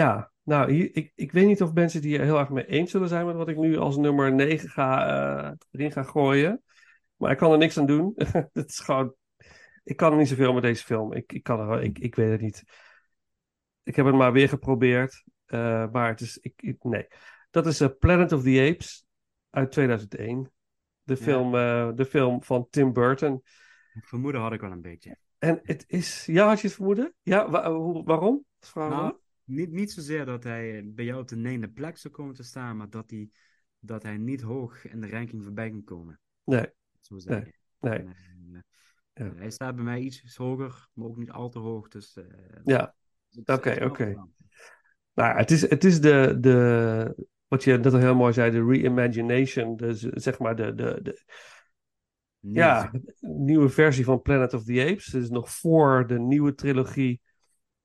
Ja, 0.00 0.32
nou, 0.42 0.72
hier, 0.72 0.96
ik, 0.96 1.12
ik 1.14 1.32
weet 1.32 1.46
niet 1.46 1.62
of 1.62 1.72
mensen 1.72 2.00
het 2.00 2.08
hier 2.08 2.20
heel 2.20 2.38
erg 2.38 2.48
mee 2.48 2.66
eens 2.66 2.90
zullen 2.90 3.08
zijn 3.08 3.26
met 3.26 3.36
wat 3.36 3.48
ik 3.48 3.56
nu 3.56 3.76
als 3.76 3.96
nummer 3.96 4.32
9 4.34 4.68
ga, 4.68 5.06
eh, 5.48 5.52
erin 5.70 5.92
ga 5.92 6.02
gooien. 6.02 6.62
Maar 7.16 7.30
ik 7.30 7.36
kan 7.36 7.52
er 7.52 7.58
niks 7.58 7.78
aan 7.78 7.86
doen. 7.86 8.12
Het 8.52 8.68
is 8.68 8.78
gewoon, 8.78 9.14
ik 9.84 9.96
kan 9.96 10.12
er 10.12 10.18
niet 10.18 10.28
zoveel 10.28 10.52
met 10.52 10.62
deze 10.62 10.84
film. 10.84 11.12
Ik, 11.12 11.32
ik, 11.32 11.42
kan 11.42 11.60
er, 11.70 11.82
ik, 11.82 11.98
ik 11.98 12.14
weet 12.14 12.30
het 12.30 12.40
niet. 12.40 12.62
Ik 13.82 13.96
heb 13.96 14.06
het 14.06 14.14
maar 14.14 14.32
weer 14.32 14.48
geprobeerd. 14.48 15.24
eh, 15.46 15.90
maar 15.90 16.08
het 16.08 16.20
is, 16.20 16.38
ik, 16.38 16.52
ik- 16.56 16.84
nee. 16.84 17.06
Dat 17.50 17.66
is 17.66 17.80
eh, 17.80 17.88
Planet 17.98 18.32
of 18.32 18.42
the 18.42 18.68
Apes 18.72 19.04
uit 19.50 19.72
2001. 19.72 20.50
De 21.02 21.16
film, 21.16 21.52
de 21.96 22.04
film 22.04 22.42
van 22.42 22.66
Tim 22.70 22.92
Burton. 22.92 23.42
vermoeden 24.00 24.40
had 24.40 24.52
ik 24.52 24.60
wel 24.60 24.70
een 24.72 24.80
beetje. 24.80 25.16
En 25.38 25.60
het 25.62 25.84
is, 25.86 26.26
ja, 26.26 26.46
had 26.46 26.60
je 26.60 26.66
het 26.66 26.76
vermoeden? 26.76 27.14
Ja, 27.22 27.50
wa- 27.50 28.02
waarom? 28.04 28.44
Vraag 28.60 28.90
Nou. 28.90 29.18
Niet, 29.50 29.70
niet 29.70 29.92
zozeer 29.92 30.24
dat 30.24 30.44
hij 30.44 30.82
bij 30.94 31.04
jou 31.04 31.20
op 31.20 31.28
de 31.28 31.36
negende 31.36 31.68
plek 31.68 31.96
zou 31.96 32.14
komen 32.14 32.34
te 32.34 32.42
staan, 32.42 32.76
maar 32.76 32.90
dat 32.90 33.10
hij, 33.10 33.30
dat 33.78 34.02
hij 34.02 34.16
niet 34.16 34.40
hoog 34.40 34.84
in 34.84 35.00
de 35.00 35.08
ranking 35.08 35.42
voorbij 35.42 35.70
kan 35.70 35.84
komen. 35.84 36.20
Nee, 36.44 36.66
Zo 37.00 37.18
zeggen. 37.18 37.54
nee. 37.80 37.98
En, 37.98 38.14
eh, 38.52 39.26
Ja. 39.26 39.32
Hij 39.34 39.50
staat 39.50 39.74
bij 39.74 39.84
mij 39.84 40.00
iets 40.00 40.36
hoger, 40.36 40.88
maar 40.92 41.06
ook 41.06 41.16
niet 41.16 41.30
al 41.30 41.48
te 41.48 41.58
hoog. 41.58 41.88
Dus, 41.88 42.16
eh, 42.16 42.24
Ja, 42.64 42.94
het 43.30 43.48
Oké, 43.48 43.84
oké. 43.84 44.14
Nou, 45.14 45.36
het 45.36 45.50
is, 45.50 45.68
het 45.68 45.84
is 45.84 46.00
de, 46.00 46.36
de, 46.40 47.26
wat 47.46 47.64
je 47.64 47.76
net 47.76 47.92
al 47.92 47.98
heel 47.98 48.14
mooi 48.14 48.32
zei, 48.32 48.50
de 48.50 48.64
reimagination, 48.64 49.76
de, 49.76 49.94
zeg 50.14 50.38
maar 50.38 50.56
de, 50.56 50.74
de, 50.74 50.98
de 51.02 51.22
Nieuwe 52.40 52.58
ja, 52.58 52.90
nieuwe 53.20 53.68
versie 53.68 54.04
van 54.04 54.22
Planet 54.22 54.54
of 54.54 54.64
the 54.64 54.86
Apes. 54.90 55.04
Dus 55.04 55.30
nog 55.30 55.50
voor 55.50 56.06
de 56.06 56.18
nieuwe 56.18 56.54
trilogie 56.54 57.20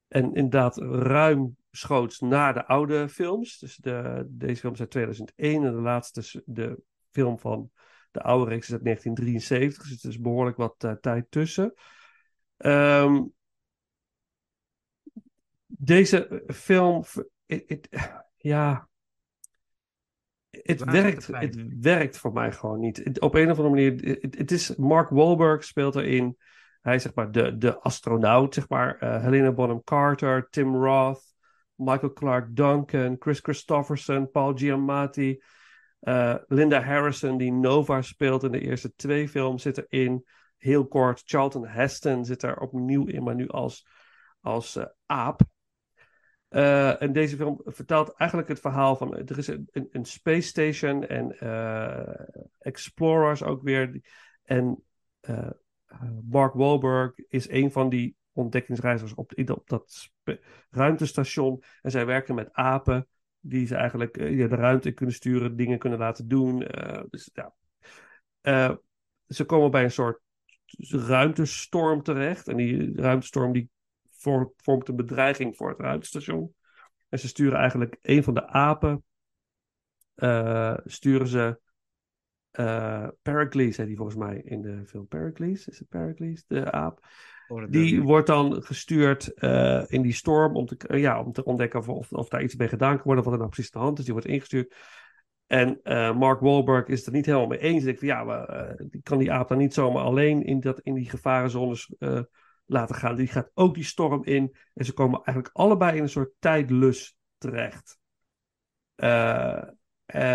en 0.07 0.23
inderdaad 0.33 0.77
ruim 0.77 1.55
schoots 1.71 2.19
na 2.19 2.51
de 2.51 2.65
oude 2.65 3.09
films. 3.09 3.59
Dus 3.59 3.75
de, 3.75 4.25
deze 4.27 4.59
film 4.59 4.73
is 4.73 4.79
uit 4.79 4.89
2001 4.91 5.63
en 5.65 5.71
de 5.73 5.81
laatste, 5.81 6.43
de 6.45 6.79
film 7.11 7.39
van 7.39 7.71
de 8.11 8.21
oude 8.21 8.49
reeks 8.49 8.67
is 8.67 8.73
uit 8.73 8.83
1973. 8.83 9.87
Dus 9.89 10.03
er 10.03 10.09
is 10.09 10.19
behoorlijk 10.19 10.57
wat 10.57 10.75
eh, 10.77 10.91
tijd 10.91 11.25
tussen. 11.29 11.73
Ehm, 12.57 13.23
deze 15.67 16.43
film, 16.47 17.03
het, 17.45 17.63
het- 17.67 17.89
ja, 18.37 18.87
het 20.49 20.83
werkt, 20.83 21.27
het 21.27 21.79
werkt 21.79 22.17
voor 22.17 22.33
mij 22.33 22.51
gewoon 22.51 22.79
niet. 22.79 23.19
Op 23.19 23.33
een 23.35 23.51
of 23.51 23.57
andere 23.59 23.69
manier, 23.69 24.17
het 24.37 24.51
is 24.51 24.75
Mark 24.75 25.09
Wahlberg 25.09 25.63
speelt 25.63 25.95
erin. 25.95 26.37
Hij 26.85 26.99
zeg 26.99 27.13
maar 27.13 27.31
de, 27.31 27.57
de 27.57 27.79
astronaut, 27.79 28.53
zeg 28.53 28.69
maar. 28.69 28.97
eh, 28.97 29.21
Helena 29.21 29.51
Bonham 29.51 29.83
Carter, 29.83 30.47
Tim 30.49 30.75
Roth, 30.75 31.35
Michael 31.75 32.13
Clark 32.13 32.55
Duncan, 32.55 33.15
Chris 33.19 33.39
Christopherson, 33.39 34.31
Paul 34.31 34.57
Giamatti, 34.57 35.43
eh, 35.99 36.35
Linda 36.47 36.81
Harrison, 36.81 37.37
die 37.37 37.51
Nova 37.51 38.01
speelt 38.01 38.43
in 38.43 38.51
de 38.51 38.59
eerste 38.59 38.93
twee 38.95 39.29
films, 39.29 39.61
zit 39.61 39.85
erin. 39.87 40.25
Heel 40.57 40.87
kort, 40.87 41.21
Charlton 41.25 41.67
Heston 41.67 42.25
zit 42.25 42.43
er 42.43 42.59
opnieuw 42.59 43.05
in, 43.05 43.23
maar 43.23 43.35
nu 43.35 43.47
als, 43.47 43.87
als 44.41 44.75
eh, 44.75 44.85
aap. 45.05 45.41
En 46.49 47.13
deze 47.13 47.35
film 47.35 47.61
vertelt 47.65 48.13
eigenlijk 48.13 48.49
het 48.49 48.59
verhaal 48.59 48.95
van... 48.95 49.15
Er 49.15 49.37
is 49.37 49.47
een, 49.47 49.69
een, 49.71 50.05
space 50.05 50.47
station 50.47 51.07
en 51.07 51.37
explorers 52.59 53.43
ook 53.43 53.61
weer. 53.63 54.01
En 54.43 54.83
Mark 56.29 56.53
Wahlberg 56.53 57.13
is 57.27 57.49
een 57.49 57.71
van 57.71 57.89
die 57.89 58.15
ontdekkingsreizigers 58.31 59.13
op, 59.15 59.31
op 59.49 59.67
dat 59.69 60.09
ruimtestation. 60.69 61.63
En 61.81 61.91
zij 61.91 62.05
werken 62.05 62.35
met 62.35 62.53
apen 62.53 63.07
die 63.39 63.67
ze 63.67 63.75
eigenlijk 63.75 64.17
eh, 64.17 64.49
de 64.49 64.55
ruimte 64.55 64.91
kunnen 64.91 65.15
sturen, 65.15 65.55
dingen 65.55 65.79
kunnen 65.79 65.99
laten 65.99 66.27
doen. 66.27 66.63
Eh, 66.67 67.03
dus 67.09 67.29
ja. 67.33 67.53
Eh, 68.41 68.75
ze 69.27 69.45
komen 69.45 69.71
bij 69.71 69.83
een 69.83 69.91
soort 69.91 70.21
ruimtestorm 70.89 72.03
terecht. 72.03 72.47
En 72.47 72.57
die 72.57 73.01
ruimtestorm 73.01 73.51
die 73.51 73.69
vor- 74.09 74.53
vormt 74.57 74.87
een 74.87 74.95
bedreiging 74.95 75.55
voor 75.55 75.69
het 75.69 75.79
ruimtestation. 75.79 76.53
En 77.09 77.19
ze 77.19 77.27
sturen 77.27 77.59
eigenlijk 77.59 77.97
een 78.01 78.23
van 78.23 78.33
de 78.33 78.47
apen. 78.47 79.03
eh, 80.15 80.77
sturen 80.85 81.27
ze. 81.27 81.59
Eh 82.55 83.07
Pericles 83.21 83.77
heet 83.77 83.87
die 83.87 83.95
volgens 83.95 84.17
mij 84.17 84.41
in 84.45 84.61
de 84.61 84.83
film 84.85 85.07
Pericles. 85.07 85.67
Is 85.67 85.79
het 85.79 85.89
Pericles, 85.89 86.45
de 86.47 86.71
aap? 86.71 86.99
Oh, 87.47 87.63
Die 87.69 87.95
ik. 87.95 88.03
wordt 88.03 88.27
dan 88.27 88.63
gestuurd 88.63 89.33
eh, 89.33 89.83
in 89.87 90.01
die 90.01 90.13
storm 90.13 90.55
om 90.55 90.65
te, 90.65 90.77
eh, 90.87 90.99
ja, 90.99 91.21
om 91.21 91.31
te 91.31 91.43
ontdekken 91.43 91.79
of, 91.79 91.89
of, 91.89 92.11
of 92.11 92.29
daar 92.29 92.43
iets 92.43 92.55
mee 92.55 92.67
gedaan 92.67 92.95
kan 92.95 93.05
worden, 93.05 93.23
wat 93.23 93.33
er 93.33 93.39
nou 93.39 93.51
precies 93.51 93.71
aan 93.73 93.81
de 93.81 93.87
hand 93.87 93.97
is. 93.97 94.03
Die 94.03 94.13
wordt 94.13 94.27
ingestuurd. 94.27 94.75
En 95.47 95.79
Mark 96.17 96.39
Wahlberg 96.39 96.87
is 96.87 96.97
het 96.97 97.07
er 97.07 97.13
niet 97.13 97.25
helemaal 97.25 97.47
mee 97.47 97.59
eens. 97.59 97.83
Hij 97.83 97.83
denkt 97.83 97.99
van 97.99 98.07
ja, 98.07 98.23
maar, 98.23 98.75
kan 99.03 99.17
die 99.17 99.31
aap 99.31 99.47
dan 99.47 99.57
niet 99.57 99.73
zomaar 99.73 100.03
alleen 100.03 100.43
in, 100.43 100.59
dat, 100.59 100.79
in 100.79 100.93
die 100.93 101.09
gevarenzones 101.09 101.95
laten 102.65 102.95
gaan. 102.95 103.15
Die 103.15 103.27
gaat 103.27 103.51
ook 103.53 103.73
die 103.73 103.83
storm 103.83 104.23
in. 104.23 104.55
En 104.73 104.85
ze 104.85 104.93
komen 104.93 105.15
eigenlijk 105.23 105.55
allebei 105.55 105.97
in 105.97 106.03
een 106.03 106.09
soort 106.09 106.31
tijdlus 106.39 107.17
terecht. 107.37 107.97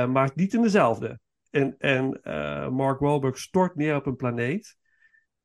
Maar 0.08 0.30
niet 0.34 0.54
in 0.54 0.62
dezelfde. 0.62 1.20
En, 1.50 1.74
en 1.78 2.22
eh, 2.22 2.68
Mark 2.68 3.00
Wahlberg 3.00 3.38
stort 3.38 3.74
neer 3.74 3.96
op 3.96 4.06
een 4.06 4.16
planeet. 4.16 4.76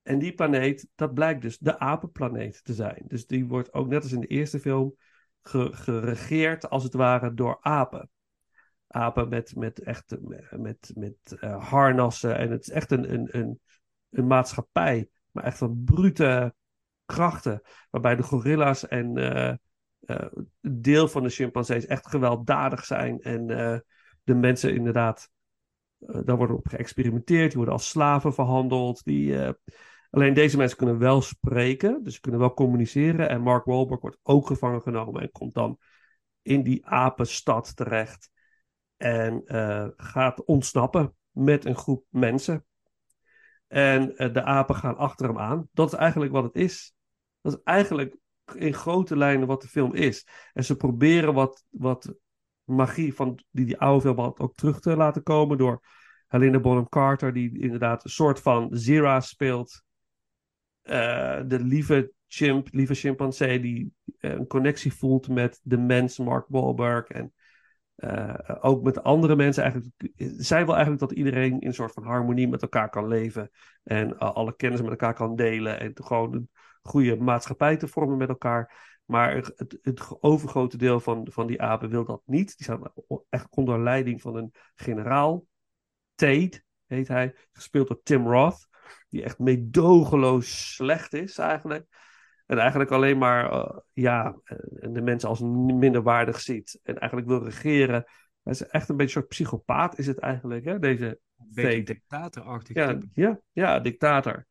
En 0.04 0.20
die 0.20 0.34
planeet, 0.34 0.88
dat 0.96 1.14
blijkt 1.14 1.42
dus 1.42 1.58
de 1.58 1.80
apenplaneet 1.80 2.64
te 2.64 2.74
zijn. 2.74 3.04
Dus 3.08 3.28
die 3.28 3.46
wordt 3.48 3.74
ook 3.74 3.88
net 3.88 4.04
als 4.04 4.12
in 4.12 4.20
de 4.20 4.28
eerste 4.28 4.60
film 4.60 4.96
ge- 5.42 5.74
geregeerd, 5.74 6.70
als 6.70 6.84
het 6.84 6.94
ware, 6.94 7.34
door 7.34 7.58
apen. 7.62 8.10
Apen 8.88 9.30
met, 9.30 9.56
met 9.56 9.80
echt 9.80 10.16
met, 10.50 10.92
met 10.96 11.38
eh, 11.40 11.70
harnassen. 11.70 12.38
En 12.38 12.52
het 12.52 12.62
is 12.62 12.70
echt 12.70 12.92
een, 12.92 13.14
een, 13.14 13.38
een, 13.38 13.60
een 14.10 14.28
maatschappij, 14.28 15.10
maar 15.32 15.44
echt 15.44 15.58
van 15.58 15.82
brute 15.86 16.56
krachten. 17.06 17.62
Waarbij 17.90 18.16
de 18.16 18.24
gorilla's 18.24 18.88
en 18.88 19.18
een 19.18 20.82
deel 20.82 21.08
van 21.08 21.24
de 21.24 21.30
chimpansees 21.30 21.86
echt 21.86 22.08
gewelddadig 22.08 22.86
zijn. 22.86 23.20
En 23.20 23.48
de 24.24 24.36
mensen 24.36 24.76
inderdaad, 24.76 25.30
daar 26.26 26.38
wordt 26.38 26.54
op 26.54 26.68
geëxperimenteerd. 26.68 27.48
Die 27.48 27.58
worden 27.58 27.74
als 27.74 27.90
slaven 27.90 28.34
verhandeld. 28.34 29.04
Die, 29.04 29.40
eh, 29.42 29.54
Alleen 30.16 30.34
deze 30.34 30.58
mensen 30.58 30.78
kunnen 30.78 30.98
wel 30.98 31.22
spreken, 31.22 32.04
dus 32.04 32.14
ze 32.14 32.20
kunnen 32.20 32.40
wel 32.40 32.54
communiceren. 32.54 33.30
En 33.30 33.42
Mark 33.42 33.66
Wahlberg 33.66 34.02
wordt 34.02 34.18
ook 34.24 34.48
gevangen 34.48 34.82
genomen 34.82 35.22
en 35.22 35.32
komt 35.32 35.54
dan 35.54 35.80
in 36.42 36.64
die 36.64 36.86
apenstad 36.86 37.76
terecht. 37.76 38.30
En 38.98 39.46
eh, 39.46 39.88
gaat 39.96 40.44
ontsnappen 40.44 41.16
met 41.32 41.66
een 41.66 41.76
groep 41.76 42.06
mensen. 42.10 42.66
En 43.68 44.18
eh, 44.18 44.34
de 44.34 44.44
apen 44.44 44.76
gaan 44.76 44.98
achter 44.98 45.28
hem 45.28 45.40
aan. 45.40 45.70
Dat 45.74 45.94
is 45.94 46.00
eigenlijk 46.00 46.32
wat 46.32 46.44
het 46.44 46.56
is. 46.56 46.96
Dat 47.42 47.54
is 47.54 47.60
eigenlijk 47.64 48.16
in 48.54 48.74
grote 48.74 49.18
lijnen 49.18 49.48
wat 49.48 49.62
de 49.62 49.68
film 49.68 49.94
is. 49.94 50.28
En 50.54 50.64
ze 50.64 50.76
proberen 50.76 51.34
wat, 51.34 51.66
wat 51.70 52.16
magie 52.66 53.14
van 53.14 53.40
die, 53.52 53.66
die 53.66 53.78
oude 53.78 54.02
film 54.02 54.20
had 54.20 54.40
ook 54.40 54.56
terug 54.56 54.80
te 54.80 54.96
laten 54.96 55.24
komen 55.24 55.58
door 55.58 55.82
Helena 56.28 56.60
Bonham 56.60 56.90
Carter, 56.90 57.34
die 57.34 57.60
inderdaad 57.60 58.04
een 58.04 58.10
soort 58.10 58.40
van 58.40 58.68
Zira 58.72 59.20
speelt. 59.20 59.84
Eh, 60.82 61.42
de 61.48 61.60
lieve 61.60 62.12
chimp, 62.28 62.68
lieve 62.72 62.94
chimpansee, 62.94 63.60
die 63.60 63.94
eh, 64.20 64.32
een 64.32 64.48
connectie 64.48 64.94
voelt 64.94 65.28
met 65.28 65.60
de 65.64 65.78
mens 65.78 66.18
Mark 66.18 66.46
Wahlberg. 66.50 67.08
En 67.08 67.34
eh, 67.96 68.34
ook 68.60 68.84
met 68.84 69.04
andere 69.04 69.36
mensen 69.36 69.64
eigenlijk. 69.64 69.94
Zij 70.38 70.66
wil 70.66 70.74
eigenlijk 70.74 71.02
dat 71.02 71.18
iedereen 71.18 71.60
in 71.60 71.68
een 71.68 71.74
soort 71.74 71.94
van 71.94 72.04
harmonie 72.04 72.48
met 72.48 72.62
elkaar 72.62 72.90
kan 72.90 73.08
leven. 73.08 73.52
En 73.84 74.18
alle 74.18 74.56
kennis 74.56 74.82
met 74.82 74.90
elkaar 74.90 75.14
kan 75.14 75.36
delen. 75.36 75.80
En 75.80 75.92
gewoon 75.94 76.34
een 76.34 76.50
goede 76.82 77.16
maatschappij 77.16 77.78
te 77.78 77.88
vormen 77.88 78.18
met 78.18 78.30
elkaar. 78.30 78.95
Maar 79.06 79.36
het, 79.36 79.78
het 79.82 80.22
overgrote 80.22 80.78
deel 80.78 81.00
van, 81.00 81.28
van 81.32 81.48
die 81.48 81.62
apen 81.62 81.90
wil 81.90 82.06
dat 82.06 82.22
niet. 82.26 82.58
Die 82.58 82.66
staan 82.66 82.92
echt 83.30 83.48
onder 83.50 83.80
leiding 83.80 84.22
van 84.22 84.36
een 84.36 84.54
generaal. 84.76 85.46
Tate 86.16 86.64
heet 86.86 87.08
hij. 87.08 87.36
Gespeeld 87.52 87.88
door 87.88 88.02
Tim 88.04 88.28
Roth. 88.28 88.68
Die 89.10 89.24
echt 89.24 89.40
meedogenloos 89.40 90.74
slecht 90.76 91.14
is 91.14 91.38
eigenlijk. 91.38 91.86
En 92.46 92.58
eigenlijk 92.58 92.92
alleen 92.92 93.18
maar 93.18 93.54
uh, 93.54 93.78
ja, 93.94 94.40
de 94.82 95.02
mensen 95.02 95.30
als 95.30 95.40
minderwaardig 95.40 96.42
ziet. 96.42 96.80
En 96.84 96.98
eigenlijk 96.98 97.30
wil 97.30 97.44
regeren. 97.44 98.04
Hij 98.44 98.54
is 98.54 98.68
echt 98.68 98.90
een 98.90 98.98
beetje 98.98 99.16
een 99.16 99.22
soort 99.22 99.28
psychopaat 99.28 99.98
is 99.98 100.08
het 100.08 100.20
eigenlijk. 100.20 100.66
Hè? 100.66 100.80
Deze 100.80 101.20
Een 101.38 101.48
beetje 101.54 101.84
dictatorachtig. 101.84 102.76
ja, 102.76 102.98
ja, 103.14 103.40
ja, 103.52 103.80
dictator. 103.80 104.46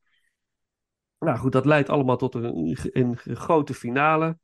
Nou 1.24 1.38
goed, 1.38 1.52
dat 1.52 1.64
leidt 1.64 1.88
allemaal 1.88 2.16
tot 2.16 2.34
een, 2.34 3.16
grote 3.16 3.74
finale. 3.74 4.38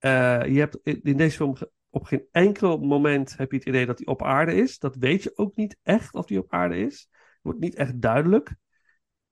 Uh, 0.00 0.46
je 0.46 0.58
hebt 0.58 0.78
in 0.82 1.16
deze 1.16 1.36
film 1.36 1.56
op 1.90 2.04
geen 2.04 2.26
enkel 2.30 2.78
moment 2.78 3.36
heb 3.36 3.50
je 3.50 3.56
het 3.56 3.66
idee 3.66 3.86
dat 3.86 3.98
hij 3.98 4.06
op 4.06 4.22
aarde 4.22 4.54
is. 4.54 4.78
Dat 4.78 4.96
weet 4.96 5.22
je 5.22 5.32
ook 5.34 5.56
niet 5.56 5.76
echt 5.82 6.14
of 6.14 6.28
hij 6.28 6.38
op 6.38 6.52
aarde 6.52 6.78
is. 6.78 7.08
Wordt 7.42 7.60
niet 7.60 7.74
echt 7.74 8.00
duidelijk. 8.00 8.54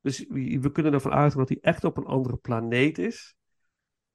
Dus 0.01 0.25
we 0.29 0.71
kunnen 0.73 0.93
ervan 0.93 1.13
uitgaan 1.13 1.39
dat 1.39 1.49
hij 1.49 1.59
echt 1.61 1.85
op 1.85 1.97
een 1.97 2.05
andere 2.05 2.37
planeet 2.37 2.99
is. 2.99 3.35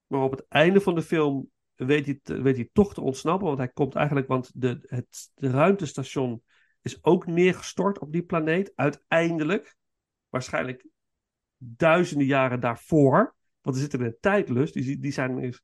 Maar 0.07 0.21
op 0.21 0.31
het 0.31 0.45
einde 0.47 0.81
van 0.81 0.95
de 0.95 1.01
film 1.01 1.49
weet 1.75 2.05
hij, 2.05 2.41
weet 2.41 2.69
toch 2.73 2.93
te 2.93 3.01
ontsnappen. 3.01 3.47
Want 3.47 3.57
hij 3.57 3.69
komt 3.69 3.95
eigenlijk, 3.95 4.27
want 4.27 4.51
de, 4.53 4.79
het 4.81 5.31
de 5.33 5.49
ruimtestation 5.49 6.43
is 6.81 7.03
ook 7.03 7.25
neergestort 7.25 7.99
op 7.99 8.11
die 8.11 8.23
planeet. 8.23 8.71
Uiteindelijk. 8.75 9.75
Waarschijnlijk 10.29 10.85
duizenden 11.77 12.27
jaren 12.27 12.59
daarvoor. 12.59 13.35
Want 13.61 13.75
er 13.75 13.81
zitten 13.81 14.01
een 14.01 14.17
tijdlus. 14.19 14.71
Die, 14.71 14.99
die 14.99 15.11
zijn 15.11 15.41
dus 15.41 15.63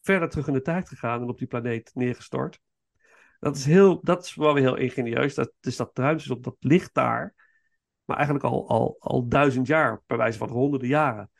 verder 0.00 0.28
terug 0.28 0.46
in 0.46 0.52
de 0.52 0.62
tijd 0.62 0.88
gegaan 0.88 1.22
en 1.22 1.28
op 1.28 1.38
die 1.38 1.46
planeet 1.46 1.90
neergestort. 1.94 2.60
Dat 3.40 3.56
is, 3.56 3.64
heel, 3.64 4.00
dat 4.02 4.24
is 4.24 4.34
wel 4.34 4.54
weer 4.54 4.62
heel 4.62 4.76
ingenieus. 4.76 5.34
Dat, 5.34 5.52
dus 5.60 5.76
dat 5.76 5.98
ruimtestation, 5.98 6.42
dat 6.42 6.56
ligt 6.58 6.94
daar. 6.94 7.34
Maar 8.04 8.16
eigenlijk 8.16 8.46
al, 8.46 8.68
al, 8.68 8.96
al 8.98 9.28
duizend 9.28 9.66
jaar, 9.66 10.02
per 10.06 10.16
wijze 10.16 10.38
van 10.38 10.50
honderden 10.50 10.88
jaren. 10.88 11.30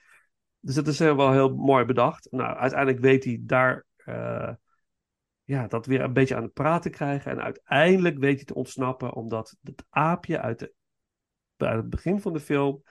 Dus 0.61 0.75
dat 0.75 0.87
is 0.87 0.99
wel 0.99 1.33
heel 1.33 1.55
mooi 1.55 1.85
bedacht. 1.85 2.29
Nou, 2.31 2.57
uiteindelijk 2.57 3.01
weet 3.01 3.25
hij 3.25 3.39
daar 3.41 3.87
uh, 4.07 4.53
ja, 5.45 5.67
dat 5.67 5.87
weer 5.87 6.01
een 6.01 6.13
beetje 6.13 6.37
aan 6.37 6.43
het 6.43 6.53
praten 6.53 6.91
krijgen. 6.91 7.31
En 7.31 7.43
uiteindelijk 7.43 8.19
weet 8.19 8.37
hij 8.37 8.45
te 8.45 8.55
ontsnappen, 8.55 9.13
omdat 9.13 9.57
het 9.63 9.85
aapje 9.89 10.41
uit, 10.41 10.59
de, 10.59 10.75
uit 11.57 11.77
het 11.77 11.91
begin 11.91 12.21
van 12.21 12.33
de 12.33 12.41
film 12.41 12.83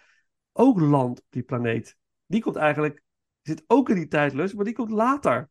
ook 0.54 0.80
landt 0.80 1.20
op 1.20 1.26
die 1.30 1.44
planeet. 1.44 1.98
Die 2.26 2.42
komt 2.42 2.56
eigenlijk, 2.56 3.04
zit 3.42 3.64
ook 3.68 3.90
in 3.90 3.96
die 3.96 4.08
tijdlus, 4.08 4.54
maar 4.54 4.66
die 4.66 4.74
komt 4.74 4.92
later 4.92 5.50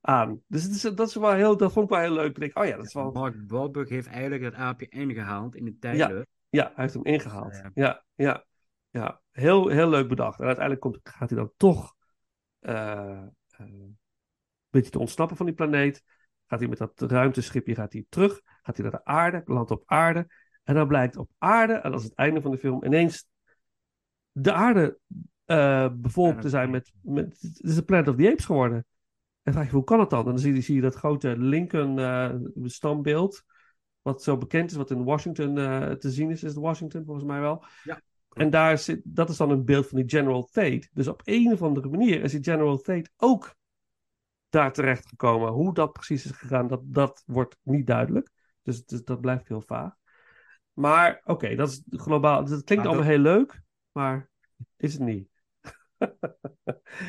aan. 0.00 0.42
Dus 0.46 0.62
het 0.62 0.72
is, 0.74 0.80
dat, 0.80 1.08
is 1.08 1.14
wel 1.14 1.32
heel, 1.32 1.56
dat 1.56 1.72
vond 1.72 1.84
ik 1.84 1.90
wel 1.90 2.00
heel 2.00 2.12
leuk. 2.12 2.28
Ik 2.28 2.40
denk, 2.40 2.58
oh 2.58 2.64
ja, 2.64 2.76
dat 2.76 2.86
is 2.86 2.94
wel... 2.94 3.12
Mark 3.12 3.36
Wahlberg 3.46 3.88
heeft 3.88 4.06
eigenlijk 4.06 4.42
het 4.42 4.54
aapje 4.54 4.88
ingehaald 4.88 5.54
in 5.54 5.64
de 5.64 5.78
tijdlus. 5.78 6.24
Ja, 6.48 6.64
hij 6.64 6.72
heeft 6.74 6.94
hem 6.94 7.04
ingehaald. 7.04 7.50
Dus, 7.50 7.60
eh, 7.60 7.70
ja, 7.74 8.04
ja, 8.14 8.44
ja. 8.90 9.20
Heel, 9.30 9.68
heel 9.68 9.88
leuk 9.88 10.08
bedacht. 10.08 10.38
En 10.38 10.46
uiteindelijk 10.46 10.84
komt, 10.84 11.00
gaat 11.02 11.30
hij 11.30 11.38
dan 11.38 11.52
toch 11.56 11.94
eh, 12.58 13.22
eh, 13.22 13.26
een 13.56 13.98
beetje 14.70 14.90
te 14.90 14.98
ontsnappen 14.98 15.36
van 15.36 15.46
die 15.46 15.54
planeet. 15.54 16.02
Gaat 16.46 16.58
hij 16.58 16.68
met 16.68 16.78
dat 16.78 17.00
ruimteschipje 17.00 17.74
gaat 17.74 17.92
hij 17.92 18.06
terug. 18.08 18.40
Gaat 18.62 18.76
hij 18.76 18.84
naar 18.84 19.00
de 19.00 19.04
aarde, 19.04 19.42
landt 19.44 19.70
op 19.70 19.82
aarde. 19.86 20.26
En 20.62 20.74
dan 20.74 20.88
blijkt 20.88 21.16
op 21.16 21.30
aarde, 21.38 21.72
en 21.72 21.90
dat 21.90 22.00
is 22.00 22.06
het 22.06 22.14
einde 22.14 22.40
van 22.40 22.50
de 22.50 22.58
film, 22.58 22.84
ineens 22.84 23.26
de 24.32 24.52
aarde 24.52 24.98
eh 25.44 25.88
bevolkt 25.92 26.40
te 26.40 26.48
zijn 26.48 26.70
met, 26.70 26.92
met... 27.00 27.38
Het 27.40 27.60
is 27.62 27.74
de 27.74 27.82
Planet 27.82 28.08
of 28.08 28.16
the 28.16 28.30
Apes 28.30 28.44
geworden. 28.44 28.86
En 29.42 29.52
vraag 29.52 29.66
je, 29.66 29.72
hoe 29.72 29.84
kan 29.84 30.00
het 30.00 30.10
dan? 30.10 30.18
En 30.18 30.26
dan 30.26 30.38
zie 30.38 30.54
je, 30.54 30.60
zie 30.60 30.74
je 30.74 30.80
dat 30.80 30.94
grote 30.94 31.38
Lincoln 31.38 31.98
eh. 31.98 32.32
Wat 34.02 34.22
zo 34.22 34.36
bekend 34.36 34.70
is, 34.70 34.76
wat 34.76 34.90
in 34.90 35.04
Washington 35.04 35.58
eh, 35.58 35.90
te 35.90 36.10
zien 36.10 36.30
is. 36.30 36.42
Is 36.42 36.54
het 36.54 36.62
Washington 36.62 37.04
volgens 37.04 37.26
mij 37.26 37.40
wel? 37.40 37.64
Ja, 37.82 38.00
En 38.32 38.50
daar 38.50 38.78
zit, 38.78 39.00
dat 39.04 39.28
is 39.28 39.36
dan 39.36 39.50
een 39.50 39.64
beeld 39.64 39.88
van 39.88 39.98
die 39.98 40.08
General 40.08 40.48
Tate. 40.52 40.88
Dus 40.92 41.08
op 41.08 41.20
een 41.24 41.52
of 41.52 41.62
andere 41.62 41.88
manier 41.88 42.22
is 42.22 42.30
die 42.30 42.42
General 42.42 42.78
Tate 42.78 43.10
ook 43.16 43.54
daar 44.48 44.72
terecht 44.72 45.08
gekomen. 45.08 45.52
Hoe 45.52 45.74
dat 45.74 45.92
precies 45.92 46.24
is 46.24 46.30
gegaan, 46.30 46.66
dat, 46.66 46.80
dat 46.84 47.22
wordt 47.26 47.56
niet 47.62 47.86
duidelijk. 47.86 48.30
Dus, 48.62 48.84
dus 48.84 49.04
dat 49.04 49.20
blijft 49.20 49.48
heel 49.48 49.60
vaag. 49.60 49.94
Maar 50.72 51.20
oké, 51.24 51.54
dat 51.54 51.68
is 51.68 51.82
globaal. 51.90 52.44
Dat 52.44 52.64
klinkt 52.64 52.84
Maar 52.84 52.92
allemaal 52.94 53.10
heel 53.10 53.18
leuk, 53.18 53.62
maar 53.92 54.28
is 54.76 54.92
het 54.92 55.02
niet. 55.02 55.28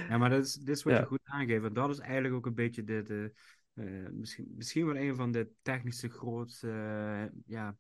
Ja, 0.10 0.18
maar 0.18 0.30
dat 0.30 0.44
is, 0.46 0.54
dit 0.54 0.76
is 0.76 0.84
wat 0.84 0.94
Ja. 0.94 1.00
je 1.00 1.06
goed 1.06 1.20
aangeeft. 1.24 1.66
En 1.66 1.74
dat 1.74 1.90
is 1.90 2.00
eigenlijk 2.00 2.36
ook 2.36 2.46
een 2.46 2.54
beetje 2.54 2.84
de, 2.84 3.02
de, 3.04 3.34
eh, 3.74 4.10
misschien, 4.12 4.54
misschien 4.56 4.86
wel 4.86 4.98
een 4.98 5.16
van 5.16 5.32
de 5.32 5.52
technische 5.62 6.10
grootste 6.10 6.68
ja, 7.46 7.78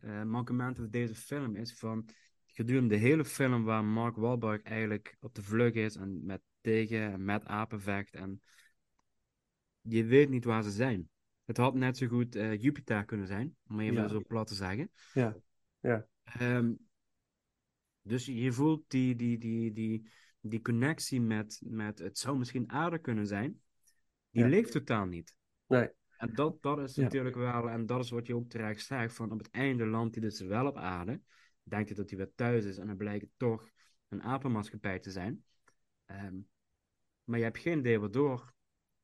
eh, 0.00 0.22
mankementen 0.22 0.82
van 0.82 0.90
deze 0.90 1.14
film 1.14 1.56
is 1.56 1.78
van 1.78 2.08
gedurende 2.46 2.94
de 2.94 3.00
hele 3.00 3.24
film 3.24 3.64
waar 3.64 3.84
Mark 3.84 4.16
Wahlberg 4.16 4.62
eigenlijk 4.62 5.16
op 5.20 5.34
de 5.34 5.42
vlucht 5.42 5.74
is 5.74 5.96
en 5.96 6.24
met 6.24 6.40
tegen 6.60 7.12
en 7.12 7.24
met 7.24 7.44
apen 7.46 7.80
vecht 7.80 8.14
en 8.14 8.42
je 9.80 10.04
weet 10.04 10.28
niet 10.28 10.44
waar 10.44 10.62
ze 10.62 10.70
zijn. 10.70 11.08
Het 11.44 11.56
had 11.56 11.74
net 11.74 11.96
zo 11.96 12.06
goed 12.06 12.34
eh, 12.36 12.62
Jupiter 12.62 13.04
kunnen 13.04 13.26
zijn, 13.26 13.56
om 13.68 13.80
even 13.80 13.94
Ja. 13.94 14.08
zo 14.08 14.22
plat 14.26 14.46
te 14.46 14.54
zeggen. 14.54 14.90
Ja, 15.12 15.36
ja. 15.80 16.06
Ehm, 16.22 16.72
dus 18.08 18.26
je 18.26 18.52
voelt 18.52 18.84
die, 18.90 19.16
die, 19.16 19.38
die, 19.38 19.72
die, 19.72 20.08
die 20.40 20.60
connectie 20.62 21.20
met, 21.20 21.60
met 21.64 21.98
het 21.98 22.18
zou 22.18 22.38
misschien 22.38 22.70
aarde 22.70 22.98
kunnen 22.98 23.26
zijn. 23.26 23.60
Die 24.30 24.42
Ja. 24.42 24.48
leeft 24.48 24.72
totaal 24.72 25.06
niet. 25.06 25.36
Nee. 25.66 25.88
En 26.16 26.34
dat, 26.34 26.62
dat 26.62 26.78
is 26.78 26.94
Ja. 26.94 27.02
natuurlijk 27.02 27.36
wel, 27.36 27.68
en 27.70 27.86
dat 27.86 28.04
is 28.04 28.10
wat 28.10 28.26
je 28.26 28.34
ook 28.34 28.48
terecht 28.48 28.84
zegt, 28.86 29.14
van 29.14 29.32
op 29.32 29.38
het 29.38 29.50
einde 29.50 29.86
landt 29.86 30.14
hij 30.14 30.24
dus 30.24 30.40
wel 30.40 30.66
op 30.66 30.76
aarde. 30.76 31.20
Denkt 31.62 31.88
hij 31.88 31.96
dat 31.96 32.08
hij 32.08 32.18
weer 32.18 32.32
thuis 32.34 32.64
is 32.64 32.78
en 32.78 32.86
dan 32.86 32.96
blijkt 32.96 33.22
het 33.22 33.32
toch 33.36 33.70
een 34.08 34.22
apenmaatschappij 34.22 34.98
te 34.98 35.10
zijn. 35.10 35.44
Ehm, 36.04 36.36
maar 37.24 37.38
je 37.38 37.44
hebt 37.44 37.58
geen 37.58 37.78
idee 37.78 37.98
waardoor. 37.98 38.52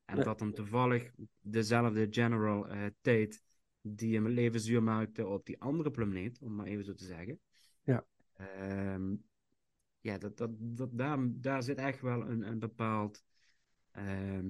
En 0.05 0.15
Nee. 0.15 0.23
dat 0.23 0.39
dan 0.39 0.53
toevallig 0.53 1.11
dezelfde 1.39 2.07
General 2.09 2.67
eh, 2.67 2.85
Tate, 3.01 3.39
die 3.81 4.13
hem 4.15 4.25
het 4.25 4.33
leven 4.33 4.59
zuur 4.59 4.83
maakte 4.83 5.27
op 5.27 5.45
die 5.45 5.61
andere 5.61 5.91
planeet, 5.91 6.39
om 6.41 6.55
maar 6.55 6.65
even 6.65 6.83
zo 6.83 6.93
te 6.93 7.05
zeggen. 7.05 7.39
Ja. 7.83 8.05
Ehm, 8.35 9.15
ja, 9.99 10.17
dat, 10.17 10.37
dat, 10.37 10.49
dat, 10.57 10.89
daar, 10.91 11.17
daar 11.21 11.63
zit 11.63 11.77
echt 11.77 12.01
wel 12.01 12.21
een, 12.21 12.47
een 12.47 12.59
bepaald 12.59 13.23
ehm, 13.91 14.49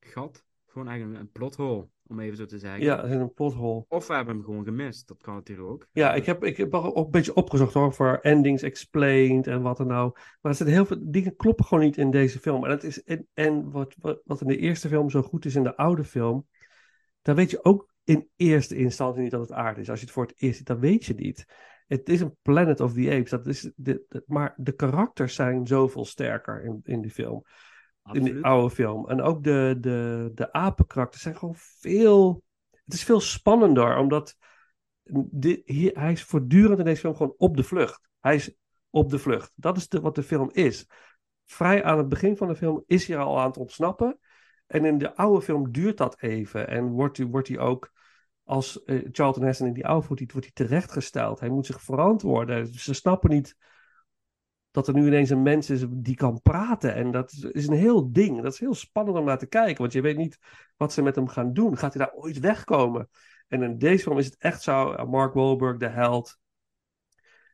gat. 0.00 0.44
Gewoon 0.66 0.88
eigenlijk 0.88 1.20
een 1.20 1.32
plothole, 1.32 1.88
om 2.06 2.20
even 2.20 2.36
zo 2.36 2.46
te 2.46 2.58
zeggen. 2.58 2.82
Ja, 2.82 2.96
dat 2.96 3.10
is 3.10 3.16
een 3.16 3.34
pothole. 3.34 3.84
Of 3.88 4.06
we 4.06 4.14
hebben 4.14 4.34
hem 4.34 4.44
gewoon 4.44 4.64
gemist. 4.64 5.08
Dat 5.08 5.22
kan 5.22 5.34
natuurlijk 5.34 5.68
ook. 5.68 5.88
Ja, 5.92 6.14
ik 6.14 6.26
heb, 6.26 6.44
ik 6.44 6.56
heb 6.56 6.72
een 6.72 7.10
beetje 7.10 7.34
opgezocht 7.34 7.74
hoor, 7.74 7.94
voor 7.94 8.18
endings 8.22 8.62
explained 8.62 9.46
en 9.46 9.62
wat 9.62 9.76
dan 9.76 9.86
nou. 9.86 10.10
Maar 10.12 10.50
er 10.50 10.54
zitten 10.54 10.74
heel 10.74 10.86
veel 10.86 10.98
dingen 11.00 11.36
kloppen 11.36 11.64
gewoon 11.64 11.84
niet 11.84 11.96
in 11.96 12.10
deze 12.10 12.38
film. 12.38 12.64
En, 12.64 12.70
het 12.70 12.84
is, 12.84 13.02
en, 13.02 13.28
en 13.32 13.70
wat, 13.70 13.94
wat, 13.98 14.20
wat 14.24 14.40
in 14.40 14.46
de 14.46 14.58
eerste 14.58 14.88
film 14.88 15.10
zo 15.10 15.22
goed 15.22 15.44
is 15.44 15.54
in 15.54 15.62
de 15.62 15.76
oude 15.76 16.04
film, 16.04 16.46
daar 17.22 17.34
weet 17.34 17.50
je 17.50 17.64
ook 17.64 17.94
in 18.04 18.28
eerste 18.36 18.76
instantie 18.76 19.22
niet 19.22 19.30
dat 19.30 19.40
het 19.40 19.52
aarde 19.52 19.80
is. 19.80 19.90
Als 19.90 19.98
je 19.98 20.04
het 20.04 20.14
voor 20.14 20.26
het 20.26 20.34
eerst 20.36 20.56
ziet, 20.56 20.66
dan 20.66 20.78
weet 20.78 21.04
je 21.04 21.14
niet. 21.14 21.46
Het 21.86 22.08
is 22.08 22.20
een 22.20 22.36
Planet 22.42 22.80
of 22.80 22.92
the 22.92 23.10
Apes. 23.10 23.30
Dat 23.30 23.46
is 23.46 23.70
de, 23.76 24.04
de- 24.08 24.22
maar 24.26 24.54
de 24.56 24.72
karakters 24.72 25.34
zijn 25.34 25.66
zoveel 25.66 26.04
sterker 26.04 26.64
in, 26.64 26.80
in 26.82 27.00
die 27.00 27.10
film. 27.10 27.44
In 28.12 28.22
die 28.22 28.44
oude 28.44 28.74
film. 28.74 29.08
En 29.08 29.20
ook 29.20 29.44
de, 29.44 29.76
de, 29.80 30.30
de 30.34 30.52
apenkarakters 30.52 31.22
zijn 31.22 31.36
gewoon 31.36 31.54
veel. 31.56 32.42
Het 32.84 32.94
is 32.94 33.04
veel 33.04 33.20
spannender, 33.20 33.96
omdat 33.96 34.36
hier, 35.64 35.98
hij 35.98 36.12
is 36.12 36.24
voortdurend 36.24 36.78
in 36.78 36.84
deze 36.84 37.00
film 37.00 37.16
gewoon 37.16 37.34
op 37.36 37.56
de 37.56 37.62
vlucht. 37.62 38.08
Hij 38.20 38.34
is 38.34 38.56
op 38.90 39.10
de 39.10 39.18
vlucht. 39.18 39.52
Dat 39.54 39.76
is 39.76 39.88
de, 39.88 40.00
wat 40.00 40.14
de 40.14 40.22
film 40.22 40.50
is. 40.52 40.86
Vrij 41.44 41.84
aan 41.84 41.98
het 41.98 42.08
begin 42.08 42.36
van 42.36 42.48
de 42.48 42.56
film 42.56 42.82
is 42.86 43.06
hij 43.06 43.16
al 43.16 43.40
aan 43.40 43.46
het 43.46 43.56
ontsnappen. 43.56 44.18
En 44.66 44.84
in 44.84 44.98
de 44.98 45.16
oude 45.16 45.42
film 45.42 45.72
duurt 45.72 45.96
dat 45.96 46.20
even. 46.20 46.68
En 46.68 46.88
wordt 46.88 47.16
hij, 47.16 47.26
wordt 47.26 47.48
hij 47.48 47.58
ook, 47.58 47.92
als 48.44 48.82
eh, 48.84 49.08
Charlton 49.12 49.42
Heston 49.42 49.66
in 49.66 49.72
die 49.72 49.86
oude 49.86 50.06
wordt 50.06 50.32
wordt 50.32 50.46
hij 50.54 50.66
terechtgesteld. 50.66 51.40
Hij 51.40 51.48
moet 51.48 51.66
zich 51.66 51.82
verantwoorden. 51.82 52.66
Ze 52.66 52.94
snappen 52.94 53.30
niet 53.30 53.56
dat 54.70 54.88
er 54.88 54.94
nu 54.94 55.06
ineens 55.06 55.30
een 55.30 55.42
mens 55.42 55.70
is 55.70 55.84
die 55.88 56.16
kan 56.16 56.40
praten. 56.42 56.94
En 56.94 57.10
dat 57.10 57.32
is, 57.52 57.66
een 57.66 57.74
heel 57.76 58.12
ding. 58.12 58.42
Dat 58.42 58.52
is 58.52 58.58
heel 58.58 58.74
spannend 58.74 59.18
om 59.18 59.24
naar 59.24 59.38
te 59.38 59.46
kijken. 59.46 59.80
Want 59.80 59.92
je 59.92 60.00
weet 60.00 60.16
niet 60.16 60.38
wat 60.76 60.92
ze 60.92 61.02
met 61.02 61.14
hem 61.14 61.28
gaan 61.28 61.52
doen. 61.52 61.76
Gaat 61.76 61.94
hij 61.94 62.04
daar 62.04 62.14
ooit 62.14 62.38
wegkomen? 62.38 63.08
En 63.48 63.62
in 63.62 63.78
deze 63.78 64.02
film 64.02 64.18
is 64.18 64.24
het 64.24 64.36
echt 64.38 64.62
zo. 64.62 64.92
eh, 64.92 65.04
Mark 65.06 65.34
Wahlberg, 65.34 65.76
de 65.76 65.88
held. 65.88 66.38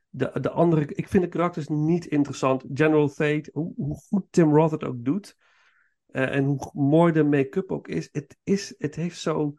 De, 0.09 0.39
de 0.41 0.49
andere, 0.49 0.85
ik 0.85 1.07
vind 1.07 1.23
de 1.23 1.29
karakters 1.29 1.67
niet 1.67 2.05
interessant. 2.05 2.65
General 2.73 3.07
Tate, 3.07 3.49
hoe, 3.53 3.73
hoe 3.75 3.95
goed 3.95 4.25
Tim 4.29 4.55
Roth 4.55 4.71
het 4.71 4.83
ook 4.83 5.05
doet. 5.05 5.37
eh, 6.07 6.35
en 6.35 6.43
hoe 6.43 6.69
mooi 6.73 7.13
de 7.13 7.23
make-up 7.23 7.71
ook 7.71 7.87
is. 7.87 8.09
Het, 8.11 8.37
is. 8.43 8.75
het 8.77 8.95
heeft 8.95 9.19
zo. 9.19 9.53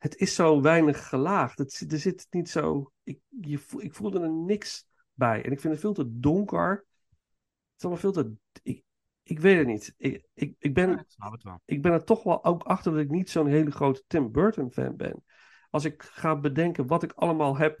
Het 0.00 0.16
is 0.16 0.34
zo 0.34 0.60
weinig 0.60 1.08
gelaagd. 1.08 1.58
Het, 1.58 1.86
er 1.92 1.98
zit 1.98 2.26
niet 2.30 2.48
zo. 2.50 2.92
Ik, 3.02 3.18
je, 3.28 3.58
voel- 3.58 3.82
ik 3.82 3.94
voelde 3.94 4.20
er 4.20 4.30
niks 4.30 4.86
bij. 5.12 5.44
En 5.44 5.52
ik 5.52 5.60
vind 5.60 5.72
het 5.72 5.82
veel 5.82 5.92
te 5.92 6.18
donker. 6.18 6.70
Het 6.70 7.76
is 7.76 7.82
allemaal 7.84 8.00
veel 8.00 8.12
te. 8.12 8.32
Ik, 8.62 8.82
ik 9.22 9.40
weet 9.40 9.58
het 9.58 9.66
niet. 9.66 9.94
Ik, 9.96 10.26
ik, 10.34 10.54
ik, 10.58 10.74
ben, 10.74 10.90
Ja, 10.90 10.98
ik 10.98 11.04
snap 11.08 11.32
het 11.32 11.42
wel. 11.42 11.60
ik 11.64 11.82
ben 11.82 11.92
er 11.92 12.04
toch 12.04 12.22
wel 12.22 12.44
ook 12.44 12.62
achter 12.62 12.92
dat 12.92 13.00
ik 13.00 13.10
niet 13.10 13.30
zo'n 13.30 13.46
hele 13.46 13.70
grote 13.70 14.02
Tim 14.06 14.32
Burton 14.32 14.70
fan 14.72 14.96
ben. 14.96 15.24
Als 15.70 15.84
ik 15.84 16.02
ga 16.02 16.36
bedenken 16.36 16.86
wat 16.86 17.02
ik 17.02 17.12
allemaal 17.12 17.56
heb, 17.56 17.80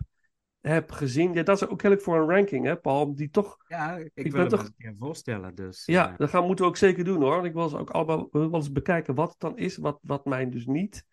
heb 0.60 0.90
gezien. 0.90 1.32
Ja, 1.32 1.42
dat 1.42 1.62
is 1.62 1.68
ook 1.68 1.82
heel 1.82 1.98
voor 1.98 2.16
een 2.20 2.28
ranking, 2.28 2.64
hè, 2.64 2.76
Paul? 2.76 3.14
Die 3.14 3.30
toch. 3.30 3.56
Ja, 3.68 3.96
ik, 3.96 4.10
ben 4.14 4.32
wil 4.32 4.40
het 4.40 4.50
toch- 4.50 4.64
een 4.64 4.74
keer 4.78 4.94
voorstellen. 4.98 5.54
Dus, 5.54 5.86
Ja, 5.86 6.12
eh, 6.12 6.18
dat 6.18 6.28
gaan, 6.30 6.46
moeten 6.46 6.64
we 6.64 6.70
ook 6.70 6.76
zeker 6.76 7.04
doen 7.04 7.20
hoor. 7.20 7.34
Want 7.34 7.44
ik 7.46 7.52
wil 7.52 7.62
eens 7.62 7.74
ook 7.74 7.90
allemaal 7.90 8.28
wel 8.30 8.54
eens 8.54 8.72
bekijken 8.72 9.14
wat 9.14 9.30
het 9.30 9.40
dan 9.40 9.58
is, 9.58 9.76
wat, 9.76 9.98
wat 10.02 10.24
mij 10.24 10.50
dus 10.50 10.66
niet 10.66 11.04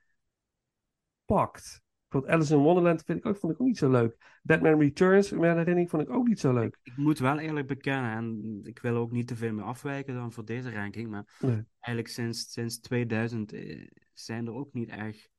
pakt. 1.27 1.81
Bijvoorbeeld 2.07 2.39
Alice 2.39 2.53
in 2.55 2.61
Wonderland 2.61 3.03
vind 3.03 3.17
ik 3.19 3.25
ook, 3.25 3.37
vond 3.37 3.53
ik 3.53 3.61
ook 3.61 3.67
niet 3.67 3.77
zo 3.77 3.89
leuk. 3.91 4.39
Batman 4.43 4.79
Returns, 4.79 5.31
in 5.31 5.39
mijn 5.39 5.51
herinnering, 5.57 5.89
vond 5.89 6.03
ik 6.03 6.09
ook 6.09 6.27
niet 6.27 6.39
zo 6.39 6.53
leuk. 6.53 6.79
ik 6.83 6.97
moet 6.97 7.19
wel 7.19 7.39
eerlijk 7.39 7.67
bekennen, 7.67 8.11
en 8.11 8.59
ik 8.63 8.79
wil 8.79 8.95
ook 8.95 9.11
niet 9.11 9.27
te 9.27 9.35
veel 9.35 9.53
meer 9.53 9.63
afwijken 9.63 10.13
dan 10.13 10.31
voor 10.31 10.45
deze 10.45 10.71
ranking, 10.71 11.09
maar 11.09 11.37
Nee. 11.39 11.65
eigenlijk 11.79 12.13
sinds, 12.13 12.51
sinds 12.51 12.79
2000 12.79 13.53
eh, 13.53 13.87
zijn 14.13 14.47
er 14.47 14.53
ook 14.53 14.73
niet 14.73 14.89
echt, 14.89 15.29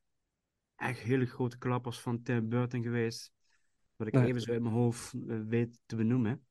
echt 0.76 0.98
hele 1.00 1.26
grote 1.26 1.58
klappers 1.58 2.00
van 2.00 2.22
Tim 2.22 2.48
Burton 2.48 2.82
geweest. 2.82 3.32
Wat 3.96 4.06
ik 4.06 4.12
Nee. 4.12 4.26
even 4.26 4.40
zo 4.40 4.52
in 4.52 4.62
mijn 4.62 4.74
hoofd 4.74 5.12
eh, 5.28 5.40
weet 5.46 5.78
te 5.86 5.96
benoemen. 5.96 6.46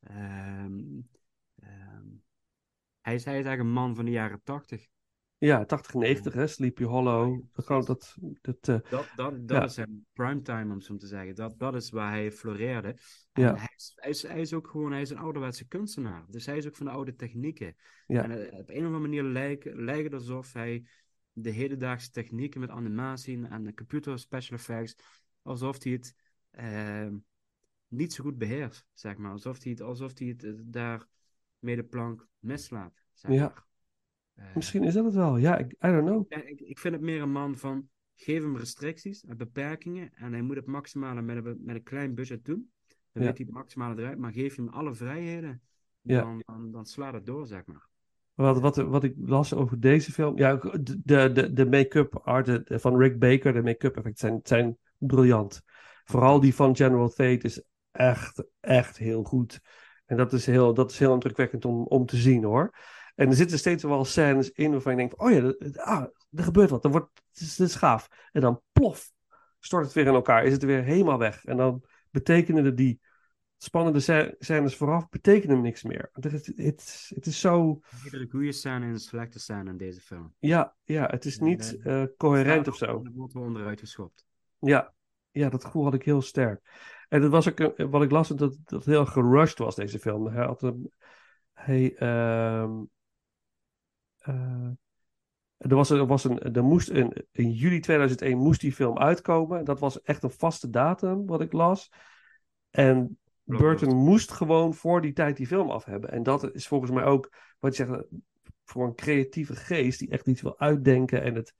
Ehm, 0.00 0.80
ehm, 1.54 2.06
hij, 3.00 3.14
is, 3.14 3.24
hij 3.24 3.38
is 3.38 3.44
eigenlijk 3.44 3.60
een 3.60 3.72
man 3.82 3.94
van 3.94 4.04
de 4.04 4.10
jaren 4.10 4.40
80. 4.42 4.86
Ja, 5.38 5.64
80, 5.64 5.94
90, 5.94 6.34
hè, 6.34 6.46
Sleepy 6.46 6.82
Hollow. 6.84 7.40
Ja, 7.54 7.80
Dat, 7.80 7.86
dat, 7.86 8.16
dat, 8.42 8.68
eh, 8.68 8.90
Dat, 8.90 9.08
dat, 9.16 9.48
dat 9.48 9.56
Ja. 9.56 9.64
is 9.64 9.74
zijn 9.74 10.06
primetime, 10.12 10.72
om 10.72 10.80
zo 10.80 10.96
te 10.96 11.06
zeggen. 11.06 11.34
Dat, 11.34 11.58
dat 11.58 11.74
is 11.74 11.90
waar 11.90 12.10
hij 12.10 12.32
floreerde. 12.32 12.88
En 13.32 13.42
Ja. 13.42 13.54
hij, 13.54 13.68
is, 13.76 13.92
hij, 13.96 14.10
is, 14.10 14.22
hij 14.22 14.40
is 14.40 14.52
ook 14.52 14.68
gewoon 14.68 14.92
hij 14.92 15.00
is 15.00 15.10
een 15.10 15.18
ouderwetse 15.18 15.66
kunstenaar. 15.66 16.24
Dus 16.28 16.46
hij 16.46 16.56
is 16.56 16.66
ook 16.66 16.76
van 16.76 16.86
de 16.86 16.92
oude 16.92 17.14
technieken. 17.14 17.76
Ja. 18.06 18.22
En 18.22 18.50
eh, 18.50 18.58
op 18.58 18.68
een 18.68 18.78
of 18.78 18.84
andere 18.84 18.98
manier 18.98 19.22
lijkt 19.74 20.04
het 20.04 20.14
alsof 20.14 20.52
hij 20.52 20.86
de 21.32 21.50
hedendaagse 21.50 22.10
technieken 22.10 22.60
met 22.60 22.70
animatie 22.70 23.46
en 23.46 23.62
de 23.64 23.74
computer 23.74 24.18
special 24.18 24.58
effects, 24.58 24.96
alsof 25.42 25.82
hij 25.82 25.92
het 25.92 26.14
eh, 26.50 27.08
niet 27.88 28.12
zo 28.12 28.24
goed 28.24 28.38
beheerst, 28.38 28.86
zeg 28.92 29.16
maar. 29.16 29.30
Alsof 29.30 29.62
hij 29.62 29.72
het, 29.72 29.80
alsof 29.80 30.18
hij 30.18 30.28
het 30.28 30.44
eh, 30.44 30.52
daar 30.64 31.06
mee 31.58 31.76
de 31.76 31.84
plank 31.84 32.26
mislaat. 32.38 33.02
Zeg 33.12 33.32
Ja. 33.32 33.38
maar. 33.40 33.50
Eh, 33.56 33.62
Misschien 34.54 34.84
is 34.84 34.94
dat 34.94 35.04
het 35.04 35.14
wel. 35.14 35.36
Ja, 35.36 35.56
ik, 35.58 35.72
I 35.72 35.76
don't 35.80 36.06
know. 36.06 36.24
ik, 36.28 36.60
ik 36.60 36.78
vind 36.78 36.94
het 36.94 37.02
meer 37.02 37.22
een 37.22 37.32
man 37.32 37.56
van, 37.56 37.88
geef 38.14 38.42
hem 38.42 38.56
restricties 38.56 39.24
en 39.24 39.36
beperkingen 39.36 40.10
en 40.14 40.32
hij 40.32 40.42
moet 40.42 40.56
het 40.56 40.66
maximale 40.66 41.22
met 41.22 41.36
een, 41.44 41.58
met 41.64 41.76
een 41.76 41.82
klein 41.82 42.14
budget 42.14 42.44
doen. 42.44 42.70
Dan 42.86 43.22
Ja. 43.22 43.28
weet 43.28 43.38
hij 43.38 43.46
het 43.46 43.54
maximale 43.54 44.00
eruit, 44.00 44.18
maar 44.18 44.32
geef 44.32 44.56
hem 44.56 44.68
alle 44.68 44.94
vrijheden, 44.94 45.62
Ja. 46.00 46.20
dan, 46.44 46.70
dan, 46.70 46.86
slaat 46.86 47.12
het 47.12 47.26
door, 47.26 47.46
zeg 47.46 47.64
maar. 47.66 47.88
Wat, 48.34 48.60
wat, 48.60 48.76
wat 48.76 49.04
ik 49.04 49.14
las 49.18 49.54
over 49.54 49.80
deze 49.80 50.12
film. 50.12 50.38
Ja, 50.38 50.56
de, 50.80 51.32
de, 51.32 51.52
de 51.52 51.66
make-up 51.66 52.14
art 52.24 52.48
eh, 52.64 52.78
van 52.78 52.96
Rick 52.98 53.18
Baker, 53.18 53.52
de 53.52 53.62
make-up 53.62 53.96
effecten 53.96 54.28
zijn, 54.28 54.40
zijn 54.42 54.78
briljant. 54.98 55.62
Vooral 56.04 56.40
die 56.40 56.54
van 56.54 56.76
General 56.76 57.08
Tate 57.08 57.38
is 57.46 57.62
echt, 57.90 58.44
echt 58.60 58.98
heel 58.98 59.22
goed. 59.22 59.60
En 60.06 60.16
dat 60.16 60.32
is 60.32 60.46
heel, 60.46 60.74
dat 60.74 60.90
is 60.90 60.98
heel 60.98 61.12
indrukwekkend 61.12 61.64
om, 61.64 61.82
om 61.82 62.06
te 62.06 62.16
zien 62.16 62.44
hoor. 62.44 62.78
En 63.16 63.28
er 63.28 63.34
zitten 63.34 63.58
steeds 63.58 63.82
wel 63.82 64.04
scènes 64.04 64.50
in 64.50 64.70
waarvan 64.70 64.92
je 64.92 64.98
denkt: 64.98 65.16
oh 65.16 65.30
ja, 65.30 65.54
ah, 65.74 66.04
er 66.32 66.44
gebeurt 66.44 66.70
wat. 66.70 66.82
Dan 66.82 66.90
wordt, 66.90 67.08
het, 67.32 67.40
is, 67.40 67.58
het 67.58 67.68
is 67.68 67.74
gaaf. 67.74 68.08
En 68.32 68.40
dan 68.40 68.62
plof, 68.72 69.12
stort 69.58 69.84
het 69.84 69.94
weer 69.94 70.06
in 70.06 70.14
elkaar. 70.14 70.44
Is 70.44 70.52
het 70.52 70.62
weer 70.62 70.82
helemaal 70.82 71.18
weg. 71.18 71.44
En 71.44 71.56
dan 71.56 71.84
betekenen 72.10 72.76
die 72.76 73.00
spannende 73.58 74.34
scènes 74.38 74.76
vooraf 74.76 75.08
betekenen 75.08 75.60
niks 75.60 75.82
meer. 75.82 76.08
Het, 76.12 76.24
het, 76.24 76.46
het, 76.56 77.10
het 77.14 77.26
is 77.26 77.40
zo. 77.40 77.80
Iedere 78.04 78.26
goede 78.30 78.52
scène 78.52 78.84
en 78.84 78.90
een 78.90 78.98
slechte 78.98 79.38
scène 79.38 79.70
in 79.70 79.76
deze 79.76 80.00
film. 80.00 80.34
Ja, 80.38 80.74
ja, 80.84 81.06
het 81.06 81.24
is 81.24 81.38
niet 81.38 81.78
eh, 81.82 82.02
coherent 82.16 82.68
of 82.68 82.76
zo. 82.76 82.86
Dan 83.02 83.12
wordt 83.14 83.32
we 83.32 83.38
onderuit 83.38 83.80
geschopt. 83.80 84.24
Ja, 84.58 84.94
ja, 85.30 85.48
dat 85.48 85.64
gevoel 85.64 85.84
had 85.84 85.94
ik 85.94 86.04
heel 86.04 86.22
sterk. 86.22 86.60
En 87.08 87.20
dat 87.20 87.30
was 87.30 87.48
ook, 87.48 87.60
eh, 87.60 87.86
wat 87.90 88.02
ik 88.02 88.10
las, 88.10 88.28
dat 88.28 88.56
dat 88.64 88.84
heel 88.84 89.06
gerushed 89.06 89.58
was, 89.58 89.74
deze 89.74 89.98
film. 89.98 90.26
Hij 90.26 90.44
had 90.44 90.62
een, 90.62 90.92
hij, 91.52 91.94
ehm, 91.96 92.70
eh, 92.70 92.80
er 95.56 95.76
was, 95.76 95.90
er 95.90 96.06
was 96.06 96.24
een, 96.24 96.38
er 96.38 96.64
moest 96.64 96.88
een, 96.88 97.26
in 97.32 97.52
juli 97.52 97.80
2001 97.80 98.38
moest 98.38 98.60
die 98.60 98.72
film 98.72 98.98
uitkomen. 98.98 99.64
Dat 99.64 99.80
was 99.80 100.02
echt 100.02 100.22
een 100.22 100.30
vaste 100.30 100.70
datum, 100.70 101.26
wat 101.26 101.40
ik 101.40 101.52
las. 101.52 101.92
En 102.70 103.18
Klopt, 103.44 103.62
Burton 103.62 103.88
klopt. 103.88 104.04
moest 104.04 104.32
gewoon 104.32 104.74
voor 104.74 105.00
die 105.00 105.12
tijd 105.12 105.36
die 105.36 105.46
film 105.46 105.70
af 105.70 105.84
hebben. 105.84 106.10
En 106.10 106.22
dat 106.22 106.54
is 106.54 106.66
volgens 106.66 106.90
mij 106.90 107.04
ook, 107.04 107.32
wat 107.58 107.76
je 107.76 107.84
zegt, 107.84 108.04
voor 108.64 108.86
een 108.86 108.94
creatieve 108.94 109.56
geest 109.56 109.98
die 109.98 110.10
echt 110.10 110.26
iets 110.26 110.42
wil 110.42 110.58
uitdenken 110.58 111.22
en 111.22 111.34
het 111.34 111.54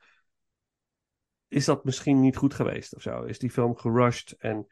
is 1.48 1.64
dat 1.64 1.84
misschien 1.84 2.20
niet 2.20 2.36
goed 2.36 2.54
geweest 2.54 2.94
of 2.94 3.02
zo? 3.02 3.22
Is 3.22 3.38
die 3.38 3.50
film 3.50 3.76
gerushed? 3.76 4.34
En 4.38 4.66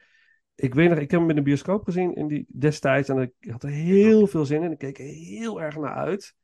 ik 0.55 0.75
weet 0.75 0.89
nog, 0.89 0.99
ik 0.99 1.11
heb 1.11 1.21
hem 1.21 1.31
in 1.31 1.37
de 1.37 1.43
bioscoop 1.43 1.85
gezien 1.85 2.15
in 2.15 2.27
die, 2.27 2.47
destijds 2.49 3.09
en 3.09 3.19
ik 3.19 3.51
had 3.51 3.63
er 3.63 3.69
heel 3.69 4.27
veel 4.27 4.45
zin 4.45 4.63
in. 4.63 4.73
Ik 4.73 4.79
keek 4.79 4.99
er 4.99 5.05
heel 5.05 5.63
erg 5.63 5.77
naar 5.77 5.95
uit. 5.95 6.35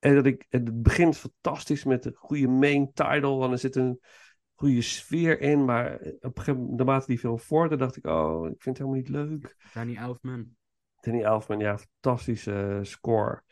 En 0.00 0.14
dat 0.14 0.26
ik, 0.26 0.46
het 0.48 0.82
begint 0.82 1.16
fantastisch 1.16 1.84
met 1.84 2.04
een 2.04 2.14
goede 2.14 2.48
main 2.48 2.92
title, 2.92 3.44
en 3.44 3.50
er 3.50 3.58
zit 3.58 3.76
een 3.76 4.00
goede 4.54 4.82
sfeer 4.82 5.40
in. 5.40 5.64
Maar 5.64 5.94
op 5.94 6.02
een 6.02 6.30
gegeven 6.34 6.60
moment, 6.60 6.76
naarmate 6.76 7.06
die 7.06 7.18
film 7.18 7.38
vorderde, 7.38 7.76
dacht 7.76 7.96
ik, 7.96 8.06
oh, 8.06 8.46
ik 8.46 8.62
vind 8.62 8.78
het 8.78 8.86
helemaal 8.86 8.98
niet 8.98 9.08
leuk. 9.08 9.56
Danny 9.74 9.96
Elfman. 9.96 10.48
Danny 11.00 11.22
Elfman, 11.22 11.58
ja, 11.58 11.78
fantastische 11.78 12.52
eh, 12.52 12.78
score. 12.82 13.42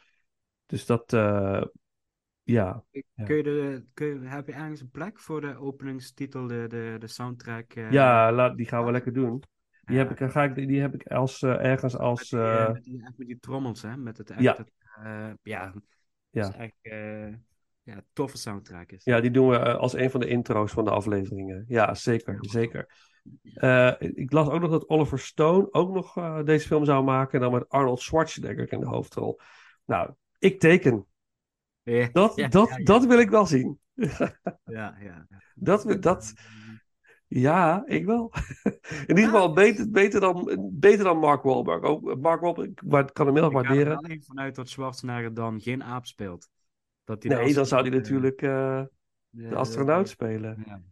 Dus 0.66 0.86
dat, 0.86 1.12
eh, 1.12 1.62
ja. 2.42 2.84
Kun 3.24 3.36
je 3.36 3.42
de, 3.42 3.84
kun 3.94 4.06
je, 4.06 4.28
heb 4.28 4.46
je 4.46 4.52
ergens 4.52 4.80
een 4.80 4.90
plek 4.90 5.18
voor 5.20 5.40
de 5.40 5.56
openingstitel, 5.56 6.46
de, 6.46 6.64
de, 6.68 6.96
de 6.98 7.06
soundtrack? 7.06 7.72
eh, 7.72 7.92
Ja, 7.92 8.32
laat, 8.32 8.56
die 8.56 8.66
gaan 8.66 8.84
we 8.84 8.90
lekker 8.90 9.12
doen. 9.12 9.42
Die 9.84 9.96
Ja. 9.96 10.06
heb 10.06 10.20
ik, 10.20 10.30
ga 10.30 10.44
ik, 10.44 10.54
die 10.54 10.80
heb 10.80 10.94
ik 10.94 11.06
als, 11.06 11.42
ergens 11.42 11.96
als... 11.96 12.30
Met 12.30 12.40
die, 12.40 12.72
met, 12.72 12.84
die, 12.84 13.02
echt 13.02 13.18
met 13.18 13.26
die 13.26 13.38
trommels, 13.38 13.82
hè? 13.82 13.96
Met 13.96 14.18
het 14.18 14.30
echt, 14.30 14.42
Ja. 14.42 14.56
het, 14.56 14.72
ja, 15.42 15.74
Ja. 16.38 16.44
Dat 16.44 16.54
is 16.54 16.60
echt 16.60 16.76
eh, 16.82 17.28
ja, 17.82 18.02
toffe 18.12 18.36
soundtrack 18.36 18.92
is. 18.92 19.04
Ja, 19.04 19.20
die 19.20 19.30
doen 19.30 19.48
we 19.48 19.56
eh, 19.56 19.74
als 19.74 19.94
een 19.94 20.10
van 20.10 20.20
de 20.20 20.28
intro's 20.28 20.72
van 20.72 20.84
de 20.84 20.90
afleveringen. 20.90 21.64
Ja, 21.68 21.94
zeker, 21.94 22.36
zeker. 22.40 22.86
Eh, 23.54 23.92
ik 23.98 24.32
las 24.32 24.48
ook 24.48 24.60
nog 24.60 24.70
dat 24.70 24.88
Oliver 24.88 25.18
Stone 25.18 25.72
ook 25.72 25.94
nog 25.94 26.42
deze 26.44 26.66
film 26.66 26.84
zou 26.84 27.04
maken. 27.04 27.34
En 27.34 27.40
dan 27.40 27.52
met 27.52 27.68
Arnold 27.68 28.00
Schwarzenegger 28.00 28.72
in 28.72 28.80
de 28.80 28.86
hoofdrol. 28.86 29.40
Nou, 29.84 30.10
ik 30.38 30.60
teken. 30.60 31.06
Ja, 31.82 32.08
Dat, 32.12 32.36
ja, 32.40 32.48
dat, 32.48 32.68
ja, 32.68 32.84
dat 32.84 33.06
wil 33.06 33.18
ik 33.18 33.30
wel 33.30 33.46
zien. 33.46 33.78
Ja, 34.64 34.96
ja. 35.00 35.26
Dat, 35.54 35.96
dat, 36.00 36.32
ja, 37.28 37.82
ik 37.86 38.04
wel. 38.04 38.32
In 39.06 39.16
ieder 39.16 39.24
geval 39.24 39.52
beter, 39.52 39.90
beter, 39.90 40.20
dan, 40.20 40.70
beter 40.72 41.04
dan 41.04 41.18
Mark 41.18 41.42
Wahlberg. 41.42 41.82
Ook, 41.82 42.20
Mark 42.20 42.40
Wahlberg, 42.40 42.68
ik 42.68 43.14
kan 43.14 43.26
hem 43.26 43.34
heel 43.34 43.44
erg 43.44 43.52
Ik 43.52 43.66
ga 43.66 43.74
er 43.74 43.86
waarderen. 43.86 44.22
vanuit 44.22 44.54
dat 44.54 44.68
Schwarzenegger 44.68 45.34
dan 45.34 45.60
geen 45.60 45.84
aap 45.84 46.06
speelt. 46.06 46.48
Dat 47.04 47.22
hij 47.22 47.36
Nee, 47.36 47.54
dan 47.54 47.66
zou 47.66 47.82
hij 47.88 47.90
natuurlijk 47.90 48.42
eh, 48.42 48.78
eh, 48.78 48.86
de 49.30 49.56
astronaut 49.56 50.08
spelen. 50.08 50.62
Ja. 50.66 50.82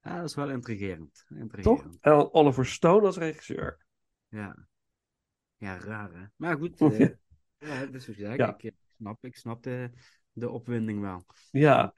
ja, 0.00 0.16
dat 0.16 0.28
is 0.28 0.34
wel 0.34 0.50
intrigerend. 0.50 1.24
Toch? 1.28 1.38
intrigerend. 1.38 1.98
En 2.00 2.10
dan 2.10 2.32
Oliver 2.32 2.66
Stone 2.66 3.06
als 3.06 3.16
regisseur. 3.16 3.86
Ja. 4.28 4.66
Ja, 5.56 5.78
raar 5.78 6.12
hè. 6.12 6.24
Maar 6.36 6.56
goed, 6.56 6.80
eh, 6.80 6.98
ja, 7.58 7.86
dat 7.86 7.94
is 7.94 8.06
wat 8.06 8.16
je 8.16 8.24
zegt. 8.24 8.36
Ja. 8.36 8.54
Ik, 8.54 8.62
eh, 8.62 8.70
snap, 8.96 9.24
ik 9.24 9.36
snap 9.36 9.62
de, 9.62 9.90
de 10.32 10.50
opwinding 10.50 11.00
wel. 11.00 11.24
Ja, 11.50 11.94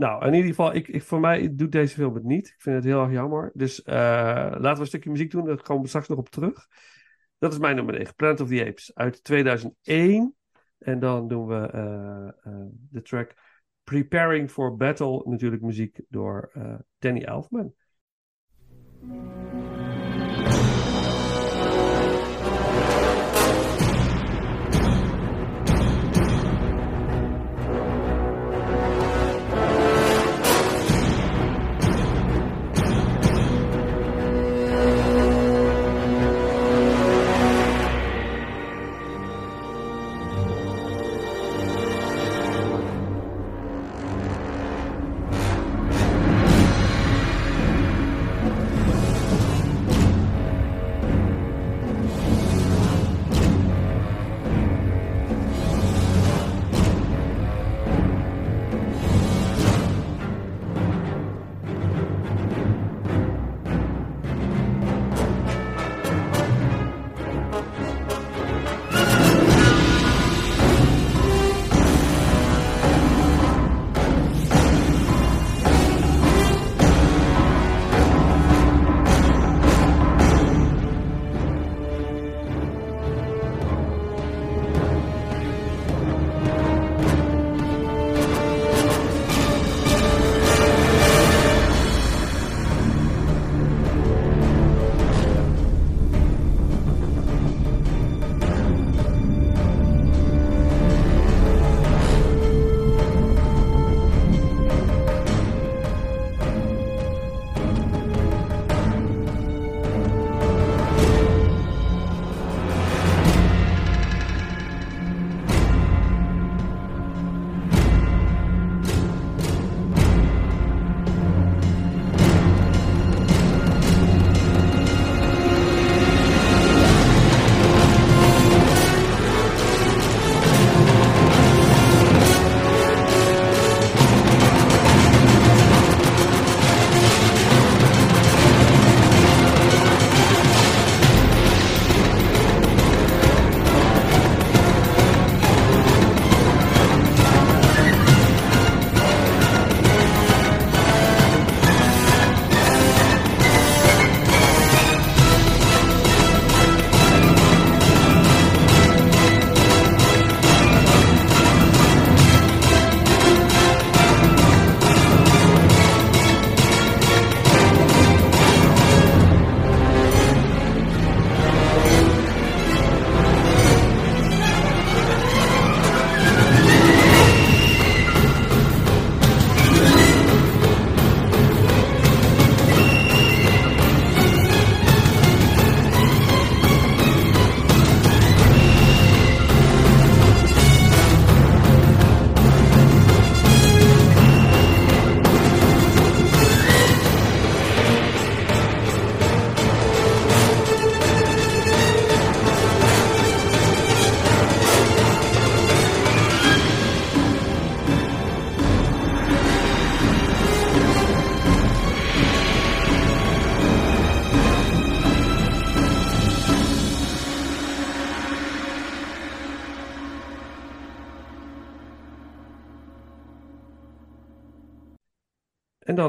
nou, 0.00 0.26
in 0.26 0.34
ieder 0.34 0.48
geval, 0.48 0.74
ik, 0.74 0.88
ik, 0.88 1.02
voor 1.02 1.20
mij 1.20 1.54
doet 1.54 1.72
deze 1.72 1.94
film 1.94 2.14
het 2.14 2.24
niet. 2.24 2.46
Ik 2.46 2.54
vind 2.58 2.76
het 2.76 2.84
heel 2.84 3.02
erg 3.02 3.12
jammer. 3.12 3.50
Dus 3.54 3.82
eh, 3.82 3.94
laten 3.94 4.74
we 4.74 4.80
een 4.80 4.86
stukje 4.86 5.10
muziek 5.10 5.30
doen, 5.30 5.44
daar 5.44 5.62
komen 5.62 5.82
we 5.82 5.88
straks 5.88 6.08
nog 6.08 6.18
op 6.18 6.28
terug. 6.28 6.68
Dat 7.38 7.52
is 7.52 7.58
mijn 7.58 7.76
nummer 7.76 7.94
9, 7.94 8.14
Planet 8.14 8.40
of 8.40 8.48
the 8.48 8.66
Apes 8.66 8.94
uit 8.94 9.24
2001. 9.24 10.34
En 10.78 10.98
dan 10.98 11.28
doen 11.28 11.46
we 11.46 11.66
eh, 11.66 12.28
eh, 12.28 12.66
de 12.90 13.02
track 13.02 13.34
Preparing 13.84 14.50
for 14.50 14.76
Battle, 14.76 15.22
natuurlijk 15.24 15.62
muziek 15.62 16.00
door 16.08 16.52
Danny 16.98 17.22
Elfman. 17.22 17.74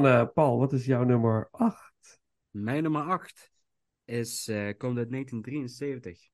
Dan, 0.02 0.12
eh, 0.12 0.34
Paul, 0.34 0.58
wat 0.58 0.74
is 0.74 0.86
jouw 0.86 1.04
nummer 1.04 1.48
8? 1.52 2.20
Mijn 2.50 2.84
nummer 2.84 3.02
8 3.02 3.52
is, 4.06 4.48
eh, 4.48 4.78
komt 4.78 4.98
uit 4.98 5.10
1973. 5.10 6.30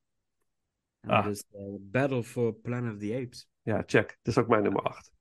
En 0.99 1.09
Ah. 1.09 1.23
dat 1.23 1.33
is 1.33 1.43
eh, 1.51 1.61
Battle 1.79 2.23
for 2.23 2.53
Planet 2.53 2.93
of 2.93 2.99
the 2.99 3.19
Apes. 3.23 3.49
Ja, 3.61 3.83
check. 3.85 4.07
Dat 4.21 4.35
is 4.35 4.37
ook 4.37 4.47
mijn 4.47 4.63
nummer 4.63 4.81
8. 4.81 5.11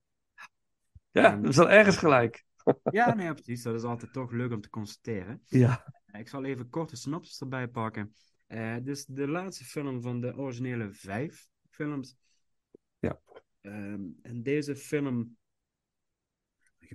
Ja, 1.11 1.37
dat 1.37 1.51
is 1.51 1.57
wel 1.57 1.71
ergens 1.71 1.97
gelijk. 1.97 2.45
Ja, 2.91 3.15
nee, 3.15 3.33
precies. 3.33 3.63
Dat 3.63 3.75
is 3.75 3.83
altijd 3.83 4.13
toch 4.13 4.31
leuk 4.31 4.53
om 4.53 4.61
te 4.61 4.71
constateren. 4.71 5.43
Ja. 5.45 5.85
Ik 6.13 6.29
zal 6.29 6.45
even 6.45 6.69
korte 6.69 6.97
synopsis 6.97 7.41
erbij 7.41 7.69
pakken. 7.69 8.15
Eh 8.47 8.87
is 8.87 9.05
de 9.07 9.29
laatste 9.29 9.65
film 9.65 10.03
van 10.03 10.21
de 10.21 10.37
originele 10.37 10.93
vijf 10.93 11.49
films. 11.71 12.17
Ja. 12.99 13.21
Ehm, 13.61 14.01
in 14.23 14.43
deze 14.43 14.77
film 14.77 15.36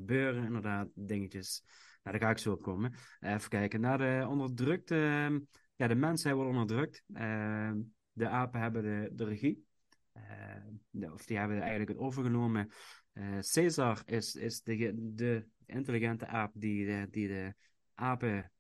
gebeuren 0.02 0.44
inderdaad 0.44 0.88
dingetjes. 0.94 1.64
Nou, 2.04 2.18
daar 2.18 2.28
ga 2.28 2.30
ik 2.30 2.38
zo 2.38 2.52
op 2.52 2.62
komen. 2.62 2.94
Even 3.20 3.50
kijken. 3.50 3.82
Naar 3.82 3.98
de 3.98 4.26
onderdrukte... 4.30 4.96
ehm, 4.96 5.40
ja, 5.76 5.88
de 5.88 5.96
mensen 5.96 6.36
worden 6.36 6.54
onderdrukt. 6.54 7.04
Ehm, 7.14 7.80
de 8.12 8.28
apen 8.28 8.60
hebben 8.62 8.84
de, 8.84 9.10
de 9.14 9.26
regie. 9.26 9.66
Ehm, 10.12 11.12
of 11.12 11.26
die 11.26 11.38
hebben 11.38 11.60
eigenlijk 11.60 11.90
het 11.90 12.00
overgenomen. 12.00 12.70
Eh 13.14 13.40
Caesar 13.40 14.02
is, 14.06 14.36
is 14.36 14.62
de, 14.62 14.94
de 15.16 15.46
intelligente 15.66 16.28
aap 16.28 16.52
die 16.54 16.86
de, 16.86 17.08
die 17.10 17.28
de 17.28 17.54
apen 17.94 18.52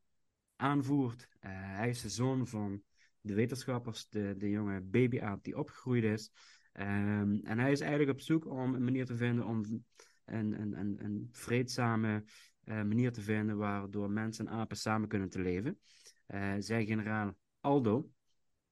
aanvoert. 0.55 1.27
Eh, 1.39 1.51
hij 1.53 1.89
is 1.89 2.01
de 2.01 2.09
zoon 2.09 2.47
van 2.47 2.81
de 3.21 3.33
wetenschappers, 3.33 4.09
de, 4.09 4.35
de 4.37 4.49
jonge 4.49 4.81
babyaap 4.81 5.43
die 5.43 5.57
opgegroeid 5.57 6.03
is. 6.03 6.31
En 6.71 7.59
hij 7.59 7.71
is 7.71 7.79
eigenlijk 7.79 8.11
op 8.11 8.21
zoek 8.21 8.45
om 8.45 8.73
een 8.73 8.83
manier 8.83 9.05
te 9.05 9.15
vinden 9.15 9.45
om 9.45 9.85
een, 10.25 10.61
een, 10.61 10.79
een, 10.79 11.03
een 11.03 11.29
vreedzame 11.31 12.23
eh, 12.63 12.75
manier 12.75 13.11
te 13.11 13.21
vinden 13.21 13.57
waardoor 13.57 14.09
mensen 14.09 14.47
en 14.47 14.53
apen 14.53 14.77
samen 14.77 15.07
kunnen 15.07 15.29
te 15.29 15.41
leven. 15.41 15.79
Eh, 16.25 16.53
zijn 16.59 16.85
generaal 16.85 17.35
Aldo, 17.59 18.09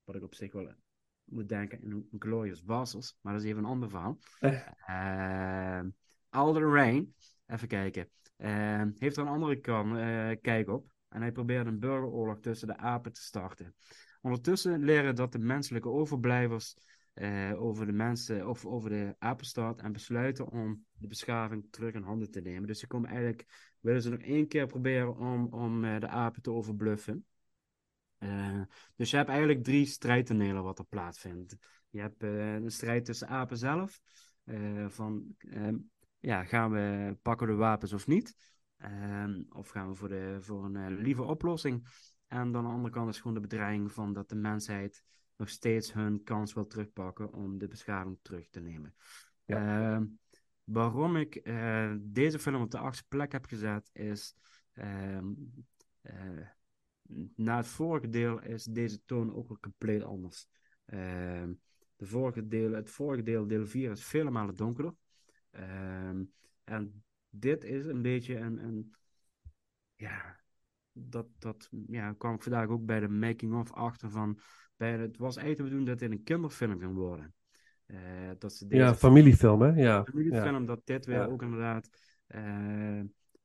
wat 0.03 0.15
ik 0.15 0.23
op 0.23 0.35
zich 0.35 0.51
wel 0.51 0.73
moet 1.23 1.49
denken 1.49 1.81
in 1.81 2.07
Glorious 2.19 2.63
Bastards, 2.63 3.17
maar 3.21 3.33
dat 3.33 3.41
is 3.41 3.47
even 3.47 3.63
een 3.63 3.69
ander 3.69 3.89
verhaal. 3.89 4.17
Eh. 4.85 5.81
Aldo 6.29 6.73
Rain, 6.73 7.15
even 7.45 7.67
kijken, 7.67 8.09
heeft 8.97 9.17
er 9.17 9.23
een 9.23 9.27
andere 9.27 9.59
kan, 9.59 9.93
kijk 10.41 10.69
op. 10.69 10.91
En 11.09 11.21
hij 11.21 11.31
probeert 11.31 11.67
een 11.67 11.79
burgeroorlog 11.79 12.39
tussen 12.39 12.67
de 12.67 12.77
apen 12.77 13.13
te 13.13 13.21
starten. 13.21 13.75
Ondertussen 14.21 14.83
leren 14.83 15.15
dat 15.15 15.31
de 15.31 15.39
menselijke 15.39 15.89
overblijvers 15.89 16.75
eh, 17.13 17.61
over 17.61 17.85
de 17.85 17.91
mensen 17.91 18.47
of 18.47 18.65
over 18.65 18.89
de 18.89 19.15
apenstaat 19.17 19.81
en 19.81 19.91
besluiten 19.91 20.49
om 20.49 20.85
de 20.97 21.07
beschaving 21.07 21.67
terug 21.69 21.93
in 21.93 22.03
handen 22.03 22.31
te 22.31 22.41
nemen. 22.41 22.67
Dus 22.67 22.79
ze 22.79 22.87
komen 22.87 23.09
eigenlijk, 23.09 23.73
willen 23.79 24.01
ze 24.01 24.09
nog 24.09 24.19
één 24.19 24.47
keer 24.47 24.65
proberen 24.65 25.17
om, 25.17 25.53
om 25.53 25.83
eh, 25.83 25.99
de 25.99 26.07
apen 26.07 26.41
te 26.41 26.51
overbluffen. 26.51 27.25
Eh, 28.17 28.61
dus 28.95 29.09
je 29.09 29.17
hebt 29.17 29.29
eigenlijk 29.29 29.63
drie 29.63 29.85
strijdtonelen 29.85 30.63
wat 30.63 30.79
er 30.79 30.85
plaatsvindt. 30.85 31.57
Je 31.89 31.99
hebt 31.99 32.23
een 32.23 32.71
strijd 32.71 33.05
tussen 33.05 33.27
apen 33.27 33.57
zelf. 33.57 34.01
van 34.87 35.35
ehm, 35.37 35.77
ja, 36.19 36.43
gaan 36.43 36.71
we 36.71 37.17
pakken 37.21 37.47
de 37.47 37.53
wapens 37.53 37.93
of 37.93 38.07
niet? 38.07 38.35
Ehm, 38.77 39.43
of 39.49 39.69
gaan 39.69 39.89
we 39.89 39.95
voor, 39.95 40.09
de, 40.09 40.37
voor 40.39 40.65
een 40.65 40.97
lieve 40.97 41.23
oplossing? 41.23 41.87
En 42.27 42.51
dan 42.51 42.55
aan 42.55 42.69
de 42.69 42.75
andere 42.75 42.93
kant 42.93 43.09
is 43.09 43.17
gewoon 43.17 43.33
de 43.33 43.39
bedreiging 43.39 43.91
van 43.91 44.13
dat 44.13 44.29
de 44.29 44.35
mensheid 44.35 45.03
nog 45.39 45.49
steeds 45.49 45.93
hun 45.93 46.23
kans 46.23 46.53
wil 46.53 46.67
terugpakken 46.67 47.33
om 47.33 47.57
de 47.57 47.67
beschaving 47.67 48.17
terug 48.21 48.49
te 48.49 48.59
nemen. 48.59 48.95
Ehm, 49.45 50.05
waarom 50.63 51.15
ik 51.15 51.35
eh, 51.35 51.93
deze 51.99 52.39
film 52.39 52.61
op 52.61 52.71
de 52.71 52.77
achtste 52.77 53.05
plek 53.07 53.31
heb 53.31 53.45
gezet 53.45 53.89
is. 53.93 54.35
ehm, 54.73 55.25
eh, 56.01 56.47
na 57.35 57.57
het 57.57 57.67
vorige 57.67 58.09
deel 58.09 58.41
is 58.41 58.63
deze 58.63 59.05
toon 59.05 59.35
ook 59.35 59.47
wel 59.47 59.59
compleet 59.59 60.03
anders. 60.03 60.47
Ehm, 60.85 61.53
de 61.95 62.05
vorige 62.05 62.47
deel, 62.47 62.71
het 62.71 62.89
vorige 62.89 63.23
deel, 63.23 63.47
deel 63.47 63.65
4, 63.65 63.91
is 63.91 64.05
vele 64.05 64.29
malen 64.29 64.55
donkerder. 64.55 64.93
En 66.63 67.03
dit 67.29 67.63
is 67.63 67.85
een 67.85 68.01
beetje 68.01 68.35
een, 68.35 68.63
een 68.63 68.95
ja, 69.95 70.39
dat, 70.91 71.27
dat 71.37 71.69
ja, 71.87 72.13
kwam 72.13 72.33
ik 72.33 72.43
vandaag 72.43 72.67
ook 72.67 72.85
bij 72.85 72.99
de 72.99 73.07
making-of 73.09 73.71
achter 73.73 74.09
van, 74.09 74.39
bij, 74.79 74.91
het 74.97 75.17
was 75.17 75.35
eigenlijk 75.37 75.57
de 75.57 75.63
bedoeling 75.63 75.87
dat 75.87 75.99
dit 75.99 76.11
een 76.11 76.23
kinderfilm 76.23 76.79
ging 76.79 76.93
worden. 76.95 77.33
Eh, 77.85 77.97
dat 78.37 78.53
ze 78.53 78.67
deze 78.67 78.83
Ja, 78.83 78.95
familiefilm, 78.95 79.61
hè? 79.61 79.67
Ja. 79.81 80.03
familiefilm, 80.03 80.59
ja. 80.59 80.65
dat 80.65 80.81
dit 80.85 81.05
weer 81.05 81.15
Ja. 81.15 81.25
ook 81.25 81.41
inderdaad. 81.41 81.89
eh, 82.27 83.01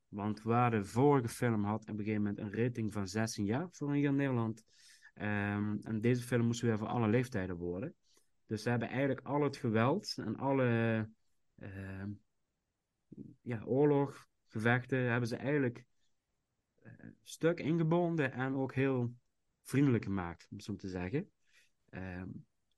want 0.07 0.41
waar 0.41 0.71
de 0.71 0.85
vorige 0.85 1.27
film 1.27 1.63
had 1.63 1.81
op 1.81 1.89
een 1.89 1.97
gegeven 1.97 2.21
moment 2.21 2.39
een 2.39 2.53
rating 2.63 2.93
van 2.93 3.07
16 3.07 3.45
jaar 3.45 3.67
voor 3.71 3.93
hier 3.93 4.07
in 4.09 4.15
Nederland. 4.15 4.63
ehm, 5.13 5.77
en 5.81 6.01
deze 6.01 6.23
film 6.23 6.45
moest 6.45 6.61
weer 6.61 6.77
voor 6.77 6.87
alle 6.87 7.07
leeftijden 7.07 7.55
worden. 7.55 7.95
Dus 8.45 8.63
ze 8.63 8.69
hebben 8.69 8.87
eigenlijk 8.89 9.21
al 9.21 9.41
het 9.43 9.57
geweld 9.57 10.13
en 10.17 10.35
alle 10.37 11.09
ehm, 11.55 12.09
ja, 13.41 13.61
oorlog, 13.65 14.27
gevechten, 14.47 15.09
hebben 15.11 15.29
ze 15.29 15.35
eigenlijk 15.35 15.85
eh, 16.81 16.91
stuk 17.23 17.59
ingebonden 17.59 18.31
en 18.31 18.55
ook 18.55 18.73
heel 18.73 19.13
vriendelijk 19.65 20.03
gemaakt, 20.03 20.47
om 20.51 20.59
zo 20.59 20.75
te 20.75 20.89
zeggen. 20.89 21.31
Ehm, 21.89 22.27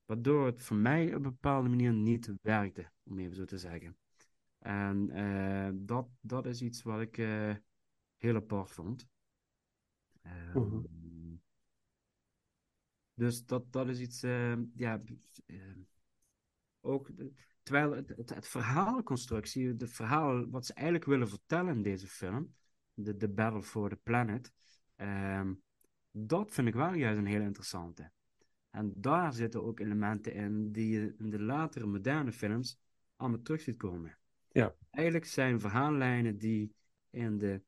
waardoor 0.05 0.45
het 0.45 0.63
voor 0.63 0.77
mij 0.77 1.07
op 1.07 1.13
een 1.13 1.21
bepaalde 1.21 1.69
manier 1.69 1.93
niet 1.93 2.31
werkte, 2.41 2.91
om 3.03 3.19
even 3.19 3.35
zo 3.35 3.45
te 3.45 3.57
zeggen. 3.57 3.97
En 4.59 5.09
eh, 5.09 5.69
dat, 5.73 6.07
dat 6.21 6.45
is 6.45 6.61
iets 6.61 6.83
wat 6.83 7.01
ik 7.01 7.17
eh, 7.17 7.55
heel 8.17 8.35
apart 8.35 8.71
vond. 8.71 9.07
Ehm, 10.21 10.59
Mhm. 10.59 10.85
Dus 13.13 13.45
dat, 13.45 13.71
dat 13.71 13.87
is 13.87 13.99
iets, 13.99 14.23
eh, 14.23 14.55
ja, 14.75 14.99
ook, 16.81 17.09
terwijl 17.63 17.91
het, 17.91 18.09
het, 18.09 18.35
het 18.35 18.47
verhaalconstructie, 18.47 19.75
de 19.75 19.87
verhaal 19.87 20.49
wat 20.49 20.65
ze 20.65 20.73
eigenlijk 20.73 21.05
willen 21.05 21.29
vertellen 21.29 21.75
in 21.75 21.81
deze 21.81 22.07
film, 22.07 22.55
de, 22.93 23.17
de 23.17 23.29
Battle 23.29 23.63
for 23.63 23.89
the 23.89 23.95
Planet, 23.95 24.51
ehm, 24.95 25.53
dat 26.25 26.53
vind 26.53 26.67
ik 26.67 26.73
wel 26.73 26.93
juist 26.93 27.17
een 27.17 27.25
hele 27.25 27.43
interessante. 27.43 28.11
En 28.69 28.93
daar 28.95 29.33
zitten 29.33 29.63
ook 29.63 29.79
elementen 29.79 30.33
in 30.33 30.71
die 30.71 30.99
je 30.99 31.15
in 31.17 31.29
de 31.29 31.41
latere 31.41 31.85
moderne 31.85 32.31
films 32.31 32.79
allemaal 33.15 33.41
terug 33.41 33.61
ziet 33.61 33.77
komen. 33.77 34.17
Ja. 34.51 34.75
Eigenlijk 34.89 35.25
zijn 35.25 35.59
verhaallijnen 35.59 36.37
die 36.37 36.73
in 37.09 37.37
de, 37.37 37.61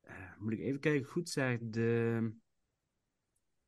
eh, 0.00 0.14
moet 0.38 0.52
ik 0.52 0.58
even 0.58 0.80
kijken, 0.80 1.08
goed 1.08 1.28
zeggen, 1.28 1.70
de, 1.70 2.30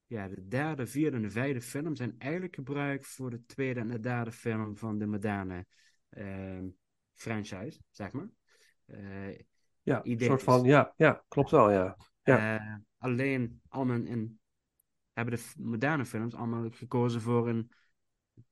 ja, 0.06 0.28
de 0.28 0.48
derde, 0.48 0.86
vierde 0.86 1.16
en 1.16 1.22
de 1.22 1.30
vijfde 1.30 1.60
film 1.60 1.96
zijn 1.96 2.14
eigenlijk 2.18 2.54
gebruikt 2.54 3.06
voor 3.06 3.30
de 3.30 3.44
tweede 3.46 3.80
en 3.80 3.88
de 3.88 4.00
derde 4.00 4.32
film 4.32 4.76
van 4.76 4.98
de 4.98 5.06
moderne 5.06 5.66
ehm, 6.08 6.68
franchise, 7.14 7.80
zeg 7.90 8.12
maar. 8.12 8.28
Eh, 8.84 9.38
Ja, 9.82 10.00
een 10.04 10.20
soort 10.20 10.42
van, 10.42 10.64
ja, 10.64 10.92
ja, 10.96 11.24
klopt 11.28 11.50
wel, 11.50 11.70
ja. 11.70 11.96
Ja. 12.22 12.82
Alleen 13.06 13.60
allemaal 13.68 14.00
in, 14.00 14.40
hebben 15.12 15.34
de 15.34 15.42
moderne 15.56 16.04
films 16.04 16.34
allemaal 16.34 16.70
gekozen 16.70 17.20
voor 17.20 17.48
een 17.48 17.70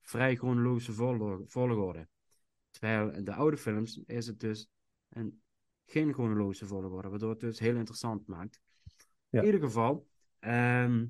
vrij 0.01 0.35
chronologische 0.35 0.93
volgo- 0.93 1.43
volgorde. 1.45 2.07
Terwijl 2.69 3.11
in 3.11 3.23
de 3.23 3.33
oude 3.33 3.57
films 3.57 3.97
is 4.05 4.27
het 4.27 4.39
dus 4.39 4.69
een, 5.09 5.41
geen 5.85 6.13
chronologische 6.13 6.65
volgorde, 6.65 7.09
waardoor 7.09 7.29
het 7.29 7.39
dus 7.39 7.59
heel 7.59 7.75
interessant 7.75 8.27
maakt. 8.27 8.59
Ja. 9.29 9.39
In 9.39 9.45
ieder 9.45 9.61
geval, 9.61 10.07
ehm, 10.39 11.05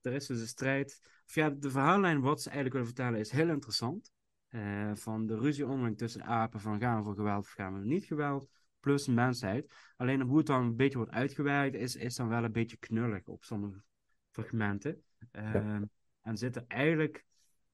er 0.00 0.12
is 0.12 0.26
dus 0.26 0.40
een 0.40 0.46
strijd. 0.46 1.00
Of 1.26 1.34
ja, 1.34 1.50
de 1.50 1.70
verhaallijn 1.70 2.20
wat 2.20 2.42
ze 2.42 2.50
eigenlijk 2.50 2.76
willen 2.76 2.94
vertellen 2.94 3.20
is 3.20 3.30
heel 3.30 3.48
interessant. 3.48 4.12
Eh, 4.48 4.94
van 4.94 5.26
de 5.26 5.38
ruzie 5.38 5.66
onderling 5.66 5.98
tussen 5.98 6.24
apen 6.24 6.60
van 6.60 6.80
gaan 6.80 6.98
we 6.98 7.04
voor 7.04 7.14
geweld 7.14 7.44
of 7.44 7.52
gaan 7.52 7.80
we 7.80 7.86
niet 7.86 8.04
geweld, 8.04 8.48
plus 8.80 9.04
de 9.04 9.12
mensheid. 9.12 9.72
Alleen 9.96 10.20
hoe 10.20 10.36
het 10.38 10.46
dan 10.46 10.62
een 10.62 10.76
beetje 10.76 10.96
wordt 10.96 11.12
uitgewerkt 11.12 11.74
is, 11.76 11.96
is 11.96 12.14
dan 12.16 12.28
wel 12.28 12.44
een 12.44 12.52
beetje 12.52 12.76
knullig 12.76 13.26
op 13.26 13.44
sommige 13.44 13.82
fragmenten. 14.30 15.02
Ehm, 15.30 15.84
En 16.20 16.36
zitten 16.36 16.66
eigenlijk 16.66 17.24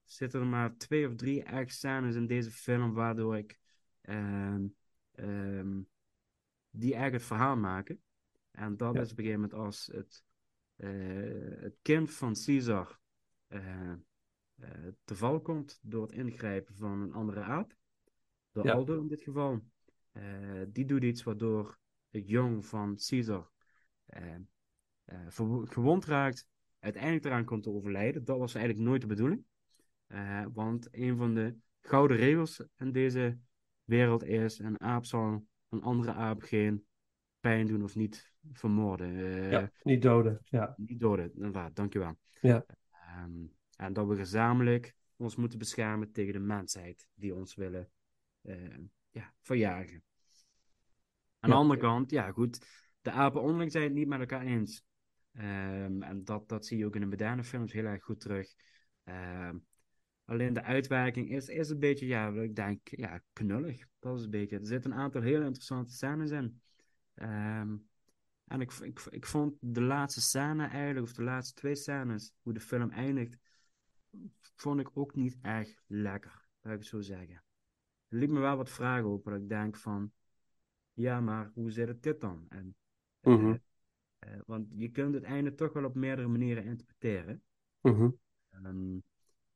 zitten 0.05 0.41
er 0.41 0.47
maar 0.47 0.77
twee 0.77 1.09
of 1.09 1.15
drie 1.15 1.43
echt 1.43 1.75
scènes 1.75 2.15
in 2.15 2.27
deze 2.27 2.51
film 2.51 2.93
waardoor 2.93 3.37
ik 3.37 3.59
ehm, 4.01 4.67
ehm, 5.13 5.81
die 6.71 6.93
eigenlijk 6.93 7.15
het 7.15 7.23
verhaal 7.25 7.57
maken. 7.57 8.03
En 8.51 8.77
dat 8.77 8.95
Ja. 8.95 9.01
is 9.01 9.11
op 9.11 9.19
een 9.19 9.25
gegeven 9.25 9.41
moment 9.49 9.59
als 9.61 9.87
het, 9.87 10.25
eh, 10.77 10.89
het 11.61 11.77
kind 11.83 12.11
van 12.11 12.35
Caesar 12.45 12.99
eh, 13.47 13.91
eh, 13.91 13.97
te 15.05 15.15
val 15.15 15.41
komt 15.41 15.79
door 15.83 16.03
het 16.03 16.13
ingrijpen 16.13 16.75
van 16.75 17.01
een 17.01 17.13
andere 17.13 17.41
aap. 17.41 17.75
Door 18.53 18.67
Ja. 18.67 18.73
Aldo 18.73 19.01
in 19.01 19.09
dit 19.09 19.23
geval. 19.23 19.65
Eh, 20.15 20.62
die 20.69 20.85
doet 20.85 21.03
iets 21.03 21.23
waardoor 21.23 21.79
het 22.11 22.29
jong 22.29 22.67
van 22.67 22.99
Caesar 23.09 23.51
eh, 24.07 24.35
eh, 25.05 25.27
gewond 25.65 26.05
raakt. 26.05 26.47
Uiteindelijk 26.79 27.25
eraan 27.25 27.45
komt 27.45 27.62
te 27.62 27.71
overlijden. 27.71 28.25
Dat 28.25 28.39
was 28.39 28.55
eigenlijk 28.55 28.87
nooit 28.87 29.01
de 29.01 29.07
bedoeling. 29.07 29.45
Want 30.53 30.89
een 30.91 31.17
van 31.17 31.35
de 31.35 31.57
gouden 31.81 32.17
regels 32.17 32.65
in 32.77 32.93
deze 32.93 33.39
wereld 33.85 34.25
is: 34.25 34.59
een 34.59 34.81
aap 34.81 35.05
zal 35.05 35.47
een 35.69 35.83
andere 35.83 36.12
aap 36.12 36.43
geen 36.43 36.87
pijn 37.41 37.67
doen 37.67 37.83
of 37.83 37.95
niet 37.95 38.33
vermoorden. 38.53 39.12
Ja, 39.51 39.71
niet 39.83 40.03
doden. 40.03 40.41
Ja. 40.45 40.75
Niet 40.77 41.01
doden, 41.01 41.35
inderdaad, 41.35 41.77
dankjewel. 41.77 42.19
Ja. 42.41 42.65
Ehm, 42.91 43.47
en 43.77 43.93
dat 43.93 44.07
we 44.07 44.17
gezamenlijk 44.17 44.95
ons 45.17 45.37
moeten 45.37 45.59
beschermen 45.59 46.12
tegen 46.12 46.33
de 46.33 46.39
mensheid 46.39 47.09
die 47.15 47.35
ons 47.35 47.55
willen 47.55 47.91
ja, 49.15 49.35
verjagen. 49.41 50.03
Aan 51.39 51.51
de 51.51 51.57
andere 51.57 51.81
kant, 51.81 52.11
ja 52.11 52.31
goed, 52.31 52.67
de 53.01 53.11
apen 53.11 53.41
onderling 53.41 53.73
zijn 53.73 53.85
het 53.85 53.93
niet 53.93 54.09
met 54.09 54.21
elkaar 54.21 54.43
eens. 54.43 54.85
Ehm, 55.33 56.03
en 56.03 56.25
dat, 56.25 56.49
dat 56.49 56.67
zie 56.67 56.79
je 56.79 56.87
ook 56.87 56.95
in 56.95 57.01
de 57.01 57.07
moderne 57.07 57.45
films 57.45 57.73
heel 57.73 57.85
erg 57.85 58.03
goed 58.03 58.21
terug. 58.21 58.55
Ehm, 59.05 59.59
alleen 60.25 60.53
de 60.53 60.62
uitwerking 60.62 61.31
is, 61.31 61.49
is 61.49 61.69
een 61.69 61.79
beetje, 61.79 62.07
ja, 62.07 62.29
ik 62.29 62.57
denk, 62.57 62.89
ja, 62.89 63.23
knullig. 63.33 63.87
Dat 63.99 64.19
is 64.19 64.25
een 64.25 64.31
beetje. 64.31 64.59
Er 64.59 64.67
zitten 64.67 64.93
een 64.93 64.99
aantal 64.99 65.23
hele 65.23 65.45
interessante 65.45 65.93
scènes 65.93 66.31
in. 66.31 66.61
Ehm, 67.15 67.77
en 68.45 68.61
ik, 68.61 68.73
ik, 68.73 69.01
ik 69.01 69.27
vond 69.27 69.57
de 69.61 69.83
laatste 69.83 70.21
scène 70.21 70.67
eigenlijk, 70.67 71.07
of 71.07 71.12
de 71.12 71.23
laatste 71.23 71.55
twee 71.55 71.75
scènes, 71.75 72.35
hoe 72.43 72.53
de 72.53 72.61
film 72.61 72.91
eindigt, 72.91 73.39
vond 74.57 74.81
ik 74.81 74.91
ook 74.93 75.15
niet 75.15 75.39
erg 75.43 75.83
lekker, 75.87 76.47
laat 76.61 76.73
ik 76.73 76.79
het 76.79 76.89
zo 76.89 77.01
zeggen. 77.01 77.43
Er 78.09 78.19
liep 78.19 78.31
me 78.31 78.41
wel 78.41 78.57
wat 78.57 78.71
vragen 78.71 79.09
op, 79.09 79.25
dat 79.25 79.35
ik 79.35 79.49
denk 79.49 79.77
van, 79.77 80.13
ja, 80.93 81.21
maar 81.21 81.51
hoe 81.55 81.71
zit 81.71 81.89
het 81.89 82.03
dit 82.03 82.21
dan? 82.21 82.47
En, 82.49 82.77
eh, 83.21 83.33
Mhm. 83.35 83.57
eh, 84.19 84.39
want 84.47 84.67
je 84.75 84.89
kunt 84.89 85.15
het 85.15 85.23
einde 85.25 85.55
toch 85.55 85.73
wel 85.73 85.85
op 85.85 85.95
meerdere 85.95 86.29
manieren 86.29 86.65
interpreteren. 86.65 87.43
Mhm. 87.81 88.11
Ehm, 88.51 88.99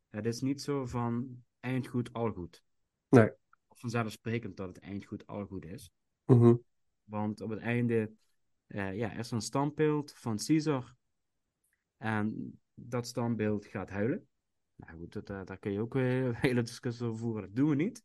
het 0.09 0.27
is 0.27 0.41
niet 0.41 0.63
zo 0.63 0.87
van 0.87 1.45
eind 1.61 1.87
goed, 1.87 2.13
al 2.13 2.33
goed. 2.33 2.63
Nee. 3.09 3.31
Of 3.69 3.79
vanzelfsprekend 3.79 4.57
dat 4.57 4.69
het 4.69 4.79
eind 4.79 5.05
goed, 5.05 5.27
al 5.27 5.47
goed 5.47 5.65
is. 5.65 5.91
Mhm. 6.25 6.57
Want 7.05 7.41
op 7.41 7.51
het 7.51 7.59
einde 7.61 8.13
eh, 8.67 8.97
ja, 8.97 9.13
is 9.13 9.29
er 9.29 9.35
een 9.35 9.41
standbeeld 9.41 10.13
van 10.13 10.37
Caesar. 10.37 10.95
En 11.97 12.59
dat 12.75 13.07
standbeeld 13.07 13.67
gaat 13.67 13.91
huilen. 13.91 14.29
Nou 14.75 14.99
goed, 14.99 15.13
dat, 15.13 15.27
daar 15.27 15.59
kun 15.59 15.73
je 15.73 15.81
ook 15.81 15.95
weer 15.95 16.25
een 16.25 16.35
hele 16.49 16.63
discussie 16.63 17.07
over 17.07 17.19
voeren. 17.19 17.43
Dat 17.43 17.55
doen 17.57 17.69
we 17.69 17.75
niet. 17.75 18.05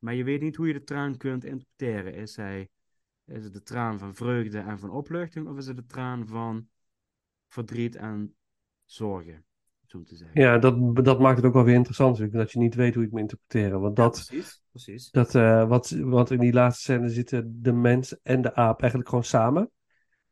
Maar 0.00 0.14
je 0.14 0.24
weet 0.24 0.40
niet 0.40 0.56
hoe 0.56 0.66
je 0.66 0.72
de 0.72 0.84
traan 0.84 1.16
kunt 1.16 1.44
interpreteren. 1.44 2.14
Is, 2.14 2.36
hij, 2.36 2.68
is 3.24 3.44
het 3.44 3.52
de 3.52 3.62
traan 3.62 3.98
van 3.98 4.14
vreugde 4.14 4.58
en 4.58 4.78
van 4.78 4.90
opluchting? 4.90 5.48
Of 5.48 5.56
is 5.56 5.66
het 5.66 5.76
de 5.76 5.86
traan 5.86 6.26
van 6.26 6.68
verdriet 7.48 7.96
en 7.96 8.34
zorgen? 8.84 9.44
Zo 9.86 10.02
te 10.02 10.16
zeggen. 10.16 10.40
Ja, 10.40 10.58
dat, 10.58 11.04
dat 11.04 11.20
maakt 11.20 11.36
het 11.36 11.46
ook 11.46 11.52
wel 11.54 11.64
weer 11.64 11.74
interessant 11.74 12.10
natuurlijk, 12.10 12.38
dat 12.38 12.52
je 12.52 12.58
niet 12.58 12.74
weet 12.74 12.94
hoe 12.94 13.02
je 13.02 13.08
het 13.08 13.10
moet 13.10 13.20
interpreteren. 13.20 13.80
Want 13.80 13.96
Ja, 13.96 14.02
dat, 14.04 14.12
precies. 14.26 14.62
precies. 14.70 15.10
dat 15.10 15.34
eh, 15.34 15.68
wat, 15.68 15.90
want 15.90 16.30
in 16.30 16.38
die 16.38 16.52
laatste 16.52 16.82
scène 16.82 17.08
zitten 17.08 17.62
de 17.62 17.72
mens 17.72 18.20
en 18.22 18.42
de 18.42 18.54
aap 18.54 18.80
eigenlijk 18.80 19.08
gewoon 19.10 19.24
samen. 19.24 19.70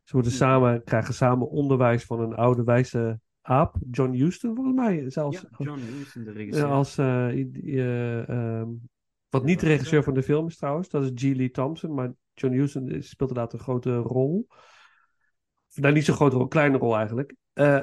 Ze 0.05 0.13
worden 0.13 0.33
Mhm. 0.33 0.41
samen, 0.41 0.85
krijgen 0.85 1.15
samen 1.15 1.49
onderwijs 1.49 2.05
van 2.05 2.21
een 2.21 2.35
oude 2.35 2.65
wijze 2.65 3.21
aap. 3.43 3.77
John 3.91 4.13
Huston 4.13 4.55
volgens 4.55 4.77
mij 4.77 5.11
zelfs. 5.11 5.41
Ja, 5.41 5.65
John 5.65 5.81
Huston, 5.81 6.25
de 6.25 6.31
Ja, 6.31 6.37
regisseur. 6.37 6.67
als, 6.67 6.99
eh, 6.99 7.29
eh, 7.29 8.29
ehm, 8.29 8.69
wat 9.29 9.45
niet 9.45 9.61
de 9.61 9.67
regisseur 9.67 10.03
van 10.03 10.15
de 10.15 10.23
film 10.23 10.47
is 10.47 10.57
trouwens, 10.57 10.89
dat 10.89 11.03
is 11.03 11.11
G. 11.15 11.23
Lee 11.23 11.51
Thompson, 11.51 11.95
maar 11.95 12.13
John 12.35 12.55
Huston 12.55 13.03
speelt 13.03 13.31
inderdaad 13.31 13.53
een 13.53 13.59
grote 13.59 13.97
rol. 13.97 14.47
Nou, 15.75 15.95
niet 15.95 16.05
zo'n 16.05 16.15
grote 16.15 16.37
rol, 16.37 16.49
kleine 16.49 16.79
rol 16.79 16.97
eigenlijk. 16.97 17.35
Eh, 17.53 17.83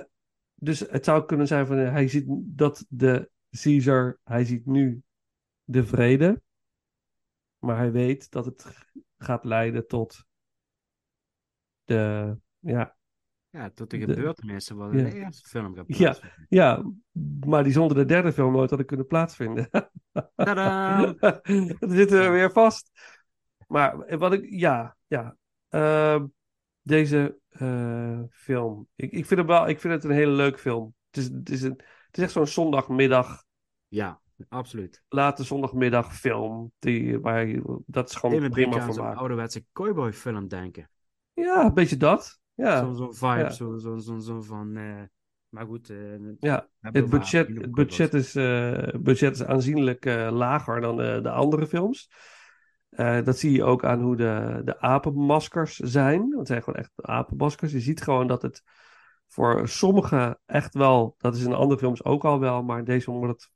dus 0.55 0.79
het 0.79 1.05
zou 1.05 1.25
kunnen 1.25 1.47
zijn 1.47 1.67
van, 1.67 1.77
hij 1.77 2.07
ziet 2.07 2.25
dat 2.27 2.85
de 2.89 3.29
Caesar, 3.49 4.19
hij 4.23 4.45
ziet 4.45 4.65
nu 4.65 5.01
de 5.63 5.85
vrede, 5.85 6.41
maar 7.59 7.77
hij 7.77 7.91
weet 7.91 8.31
dat 8.31 8.45
het 8.45 8.65
gaat 9.17 9.45
leiden 9.45 9.87
tot 9.87 10.25
de, 11.83 12.37
ja, 12.59 12.94
Ja, 13.55 13.69
tot 13.69 13.89
de 13.89 13.99
gebeurtenissen 13.99 14.75
wat 14.75 14.91
in 14.91 14.97
ja. 14.97 15.03
de 15.03 15.15
eerste 15.15 15.49
film 15.49 15.75
gaat 15.75 15.85
Ja. 15.87 16.17
ja, 16.49 16.83
maar 17.45 17.63
die 17.63 17.73
zonder 17.73 17.97
de 17.97 18.05
derde 18.05 18.33
film 18.33 18.51
nooit 18.53 18.69
hadden 18.69 18.87
kunnen 18.87 19.07
plaatsvinden. 19.07 19.69
Tadaa! 20.35 21.13
Dan 21.79 21.89
zitten 21.89 22.21
we 22.21 22.29
weer 22.29 22.51
vast. 22.51 22.91
Maar 23.67 24.17
wat 24.17 24.33
ik, 24.33 24.45
ja, 24.49 24.95
ja. 25.07 25.37
Ehm, 25.69 26.25
deze 26.81 27.39
eh, 27.49 28.19
film. 28.29 28.87
Ik, 28.95 29.11
ik, 29.11 29.25
vind 29.25 29.39
het 29.39 29.49
wel, 29.49 29.67
ik 29.67 29.79
vind 29.79 29.93
het 29.93 30.03
een 30.03 30.11
hele 30.11 30.31
leuke 30.31 30.57
film. 30.57 30.93
Het 31.11 31.17
is, 31.17 31.29
het 31.29 31.49
is, 31.49 31.61
een, 31.61 31.81
het 32.07 32.17
is 32.17 32.23
echt 32.23 32.31
zo'n 32.31 32.47
zondagmiddag, 32.47 33.43
Ja, 33.87 34.21
absoluut. 34.49 35.03
late 35.07 35.43
zondagmiddag 35.43 36.15
film. 36.15 36.71
Die, 36.79 37.19
waar 37.19 37.61
dat 37.85 38.09
is 38.09 38.15
gewoon 38.15 38.43
een 38.43 38.51
prima 38.51 38.91
zo'n 38.91 39.03
maken. 39.03 39.19
ouderwetse 39.19 39.65
cowboy 39.73 40.13
film 40.13 40.47
denken. 40.47 40.89
Ja, 41.33 41.65
een 41.65 41.73
beetje 41.73 41.97
dat. 41.97 42.43
Ja, 42.55 42.79
Zo'n 42.79 42.95
zo'n 42.95 43.13
vibe, 43.13 43.39
Ja. 43.39 43.49
zo'n 43.49 43.79
zo, 43.79 43.97
zo, 43.97 44.19
zo 44.19 44.41
van... 44.41 44.75
eh, 44.77 45.01
maar 45.49 45.65
goed, 45.65 45.89
eh, 45.89 45.97
ja. 46.39 46.67
Het 46.81 47.09
budget, 47.09 47.47
Argentinië 47.47 47.61
het 47.65 47.75
budget, 47.75 48.13
is, 48.13 48.35
eh, 48.35 48.87
budget 49.01 49.33
is 49.35 49.43
aanzienlijk 49.43 50.05
eh, 50.05 50.29
lager 50.31 50.81
dan 50.81 51.01
eh, 51.01 51.21
de 51.23 51.29
andere 51.29 51.67
films. 51.67 52.09
Eh, 52.89 53.23
dat 53.23 53.37
zie 53.37 53.51
je 53.51 53.63
ook 53.63 53.83
aan 53.85 54.01
hoe 54.01 54.15
de, 54.15 54.61
de 54.65 54.79
apenmaskers 54.79 55.75
zijn. 55.75 56.19
Want 56.19 56.37
het 56.37 56.47
zijn 56.47 56.63
gewoon 56.63 56.79
echt 56.79 56.91
apenmaskers. 56.95 57.71
Je 57.71 57.79
ziet 57.79 58.01
gewoon 58.01 58.27
dat 58.27 58.41
het 58.41 58.63
voor 59.27 59.67
sommigen 59.67 60.39
echt 60.45 60.73
wel, 60.73 61.15
dat 61.17 61.35
is 61.35 61.43
in 61.43 61.53
andere 61.53 61.79
films 61.79 62.03
ook 62.03 62.25
al 62.25 62.39
wel, 62.39 62.63
maar 62.63 62.79
in 62.79 62.85
deze 62.85 63.11
wordt 63.11 63.33
het 63.41 63.51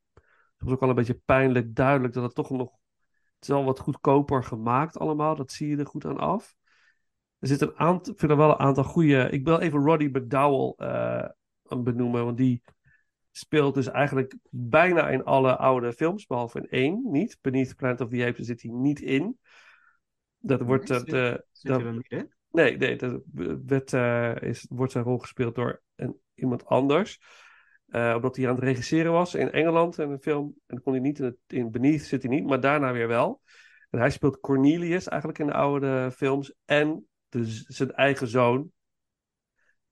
soms 0.58 0.72
ook 0.72 0.80
wel 0.80 0.90
een 0.90 0.96
beetje 0.96 1.22
pijnlijk 1.26 1.76
duidelijk 1.76 2.14
dat 2.14 2.24
het 2.24 2.36
toch 2.36 2.50
nog, 2.50 2.72
het 3.34 3.42
is 3.42 3.48
wel 3.48 3.64
wat 3.64 3.80
goedkoper 3.80 4.44
gemaakt 4.44 4.98
allemaal. 5.00 5.36
Dat 5.36 5.52
zie 5.52 5.70
je 5.70 5.78
er 5.78 5.86
goed 5.86 6.06
aan 6.06 6.18
af. 6.18 6.56
Er 7.40 7.48
zit 7.48 7.62
een 7.62 7.78
aantal, 7.78 8.14
ik 8.14 8.20
vind 8.20 8.32
er 8.32 8.38
wel 8.38 8.50
een 8.50 8.60
aantal 8.60 8.84
goede, 8.84 9.30
ik 9.30 9.44
wil 9.44 9.60
even 9.60 9.80
Roddy 9.80 10.06
McDowell 10.06 10.74
eh, 10.78 11.30
benoemen, 11.84 12.26
want 12.26 12.38
die 12.38 12.62
speelt 13.32 13.74
dus 13.74 13.88
eigenlijk 13.88 14.36
bijna 14.50 15.10
in 15.10 15.24
alle 15.24 15.58
oude 15.58 15.94
films, 15.94 16.26
behalve 16.26 16.58
in 16.58 16.70
één 16.70 17.02
niet. 17.04 17.38
Beneath 17.42 17.76
Planet 17.76 18.02
of 18.02 18.10
the 18.10 18.26
Apes 18.26 18.46
zit 18.46 18.62
hij 18.62 18.72
niet 18.72 19.02
in. 19.02 19.38
Dat 20.38 20.62
wordt... 20.62 20.88
Dat, 20.88 21.08
eh, 21.08 21.36
dat- 21.62 21.82
er 21.82 21.94
niet 21.94 22.12
in? 22.12 22.34
Nee, 22.52 22.78
nee, 22.78 22.96
dat 22.96 23.22
werd, 23.66 23.94
eh, 23.94 24.36
is, 24.42 24.66
wordt 24.70 24.92
zijn 24.92 25.04
rol 25.04 25.18
gespeeld 25.18 25.56
door 25.56 25.82
een, 25.96 26.20
iemand 26.34 26.66
anders. 26.66 27.20
Omdat 27.92 28.36
hij 28.36 28.48
aan 28.48 28.56
het 28.56 28.64
regisseren 28.64 29.12
was 29.12 29.36
in 29.36 29.52
Engeland 29.52 29.98
in 29.98 30.10
een 30.10 30.22
film. 30.22 30.46
En 30.46 30.76
dan 30.76 30.82
kon 30.82 30.94
hij 30.94 31.02
niet 31.02 31.20
in, 31.20 31.26
het, 31.26 31.38
in 31.48 31.72
Beneath 31.72 32.02
zit 32.02 32.24
hij 32.24 32.32
niet, 32.32 32.46
maar 32.46 32.60
daarna 32.60 32.92
weer 32.92 33.08
wel. 33.08 33.42
En 33.90 34.00
hij 34.00 34.10
speelt 34.10 34.40
Cornelius 34.40 35.08
eigenlijk 35.08 35.40
in 35.40 35.48
de 35.48 35.54
oude 35.54 36.12
films. 36.12 36.54
En 36.66 37.08
de, 37.30 37.46
zijn 37.68 37.92
eigen 37.92 38.28
zoon 38.28 38.72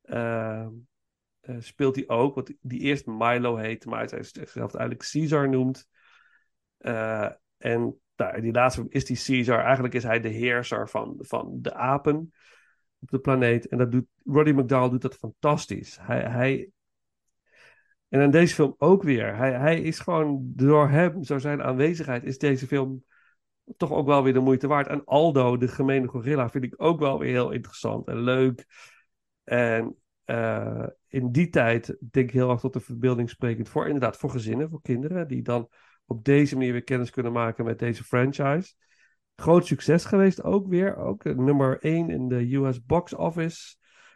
eh, 0.02 0.68
eh, 1.40 1.56
speelt 1.60 1.96
hij 1.96 2.08
ook. 2.08 2.36
Wat 2.36 2.54
die 2.62 2.80
eerst 2.80 3.06
Milo 3.06 3.56
heet, 3.56 3.86
maar 3.86 4.06
hij 4.06 4.24
zichzelf 4.24 4.74
eigenlijk 4.74 5.10
Caesar 5.12 5.50
noemt. 5.50 5.88
Eh, 6.78 7.30
en 7.58 8.00
nou, 8.16 8.42
die 8.42 8.52
laatste 8.52 8.86
is 8.90 9.06
die 9.06 9.24
Caesar. 9.24 9.64
Eigenlijk 9.64 9.94
is 9.94 10.04
hij 10.04 10.20
de 10.20 10.30
heerser 10.30 10.90
van, 10.90 11.16
van 11.18 11.58
de 11.62 11.74
apen 11.74 12.34
op 13.00 13.10
de 13.10 13.20
planeet. 13.20 13.68
En 13.68 13.78
dat 13.78 13.92
doet, 13.92 14.06
Roddy 14.24 14.52
McDowell 14.52 14.90
doet 14.90 15.02
dat 15.02 15.16
fantastisch. 15.16 15.98
Hij, 16.02 16.22
hij, 16.22 16.70
en 18.10 18.22
in 18.22 18.32
deze 18.32 18.54
film 18.54 18.76
ook 18.78 19.04
weer. 19.04 19.36
Hij, 19.36 19.52
hij 19.52 19.82
is 19.82 20.00
gewoon, 20.00 20.42
door 20.56 20.90
hem, 20.90 21.24
door 21.24 21.40
zijn 21.40 21.64
aanwezigheid, 21.64 22.24
is 22.24 22.38
deze 22.38 22.68
film 22.68 23.04
toch 23.78 23.92
ook 23.92 24.06
wel 24.06 24.24
weer 24.24 24.34
de 24.34 24.40
moeite 24.40 24.68
waard. 24.68 24.88
En 24.88 25.06
Aldo, 25.06 25.58
de 25.58 25.68
gemene 25.68 26.08
gorilla, 26.08 26.50
vind 26.50 26.64
ik 26.64 26.74
ook 26.78 27.00
wel 27.00 27.20
weer 27.20 27.32
heel 27.32 27.52
interessant 27.52 28.08
en 28.08 28.22
leuk. 28.22 28.66
En 29.44 29.96
eh, 30.24 30.86
in 31.08 31.32
die 31.32 31.50
tijd 31.50 31.98
denk 32.00 32.28
ik 32.28 32.34
heel 32.34 32.50
erg 32.50 32.60
tot 32.60 32.74
de 32.74 32.80
verbeelding 32.80 33.30
sprekend 33.30 33.70
voor, 33.70 33.86
inderdaad, 33.86 34.18
voor 34.18 34.30
gezinnen, 34.30 34.70
voor 34.70 34.82
kinderen, 34.82 35.28
die 35.28 35.42
dan 35.42 35.70
op 36.06 36.24
deze 36.24 36.56
manier 36.56 36.72
weer 36.72 36.84
kennis 36.84 37.10
kunnen 37.10 37.32
maken 37.32 37.66
met 37.66 37.80
deze 37.80 38.04
franchise. 38.04 38.74
Groot 39.36 39.66
succes 39.66 40.06
geweest 40.06 40.44
ook 40.44 40.68
weer. 40.68 40.96
Ook 40.96 41.24
eh, 41.24 41.36
nummer 41.36 41.80
1 41.82 42.10
in 42.10 42.28
de 42.28 42.56
US 42.56 42.86
box 42.86 43.14
office 43.14 43.76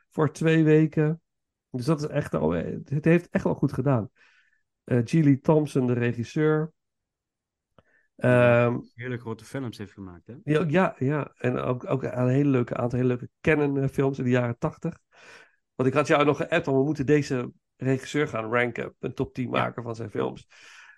voor 0.09 0.31
twee 0.31 0.63
weken. 0.63 1.21
Dus 1.69 1.85
dat 1.85 2.01
is 2.01 2.07
echt 2.07 2.33
eh, 2.33 2.51
het 2.85 3.05
heeft 3.05 3.29
echt 3.29 3.43
wel 3.43 3.55
goed 3.55 3.73
gedaan. 3.73 4.09
Eh 4.83 5.01
Geely 5.03 5.37
Thompson, 5.37 5.87
de 5.87 5.93
regisseur. 5.93 6.73
Ehm, 8.21 8.79
Hele 8.93 9.17
grote 9.17 9.45
films 9.45 9.77
heeft 9.77 9.91
gemaakt, 9.91 10.27
hè? 10.27 10.33
ja, 10.43 10.65
ja, 10.67 10.95
ja. 10.97 11.31
En 11.37 11.57
ook, 11.57 11.89
ook 11.89 12.03
een 12.03 12.27
hele 12.27 12.49
leuke 12.49 12.75
aantal 12.75 12.99
hele 12.99 13.09
leuke 13.09 13.29
Canon-films 13.41 14.17
in 14.17 14.23
de 14.23 14.29
jaren 14.29 14.57
tachtig. 14.57 14.99
Want 15.75 15.89
ik 15.89 15.95
had 15.95 16.07
jou 16.07 16.25
nog 16.25 16.37
geappt, 16.37 16.65
want 16.65 16.77
we 16.77 16.83
moeten 16.83 17.05
deze 17.05 17.51
regisseur 17.75 18.27
gaan 18.27 18.51
ranken. 18.51 18.95
Een 18.99 19.13
top 19.13 19.33
10 19.33 19.49
maken 19.49 19.83
van 19.83 19.95
zijn 19.95 20.09
films. 20.09 20.45
Dat 20.47 20.57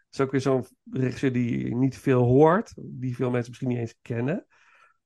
is 0.10 0.20
ook 0.20 0.32
weer 0.32 0.42
zo'n 0.42 0.66
regisseur 0.92 1.34
die 1.34 1.76
niet 1.76 1.98
veel 1.98 2.24
hoort. 2.24 2.74
Die 2.76 3.16
veel 3.16 3.30
mensen 3.30 3.50
misschien 3.50 3.70
niet 3.70 3.78
eens 3.80 3.96
kennen. 4.02 4.46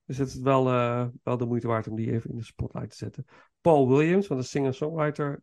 Dus 0.06 0.18
het 0.18 0.28
is 0.28 0.40
wel, 0.40 0.68
eh, 0.68 1.08
wel 1.24 1.38
de 1.38 1.46
moeite 1.46 1.68
waard 1.68 1.88
om 1.88 1.96
die 1.96 2.12
even 2.12 2.30
in 2.30 2.36
de 2.36 2.44
spotlight 2.44 2.90
te 2.90 2.96
zetten. 2.96 3.26
Paul 3.62 3.90
Williams, 3.90 4.28
wat 4.28 4.38
een 4.38 4.44
singer-songwriter 4.44 5.42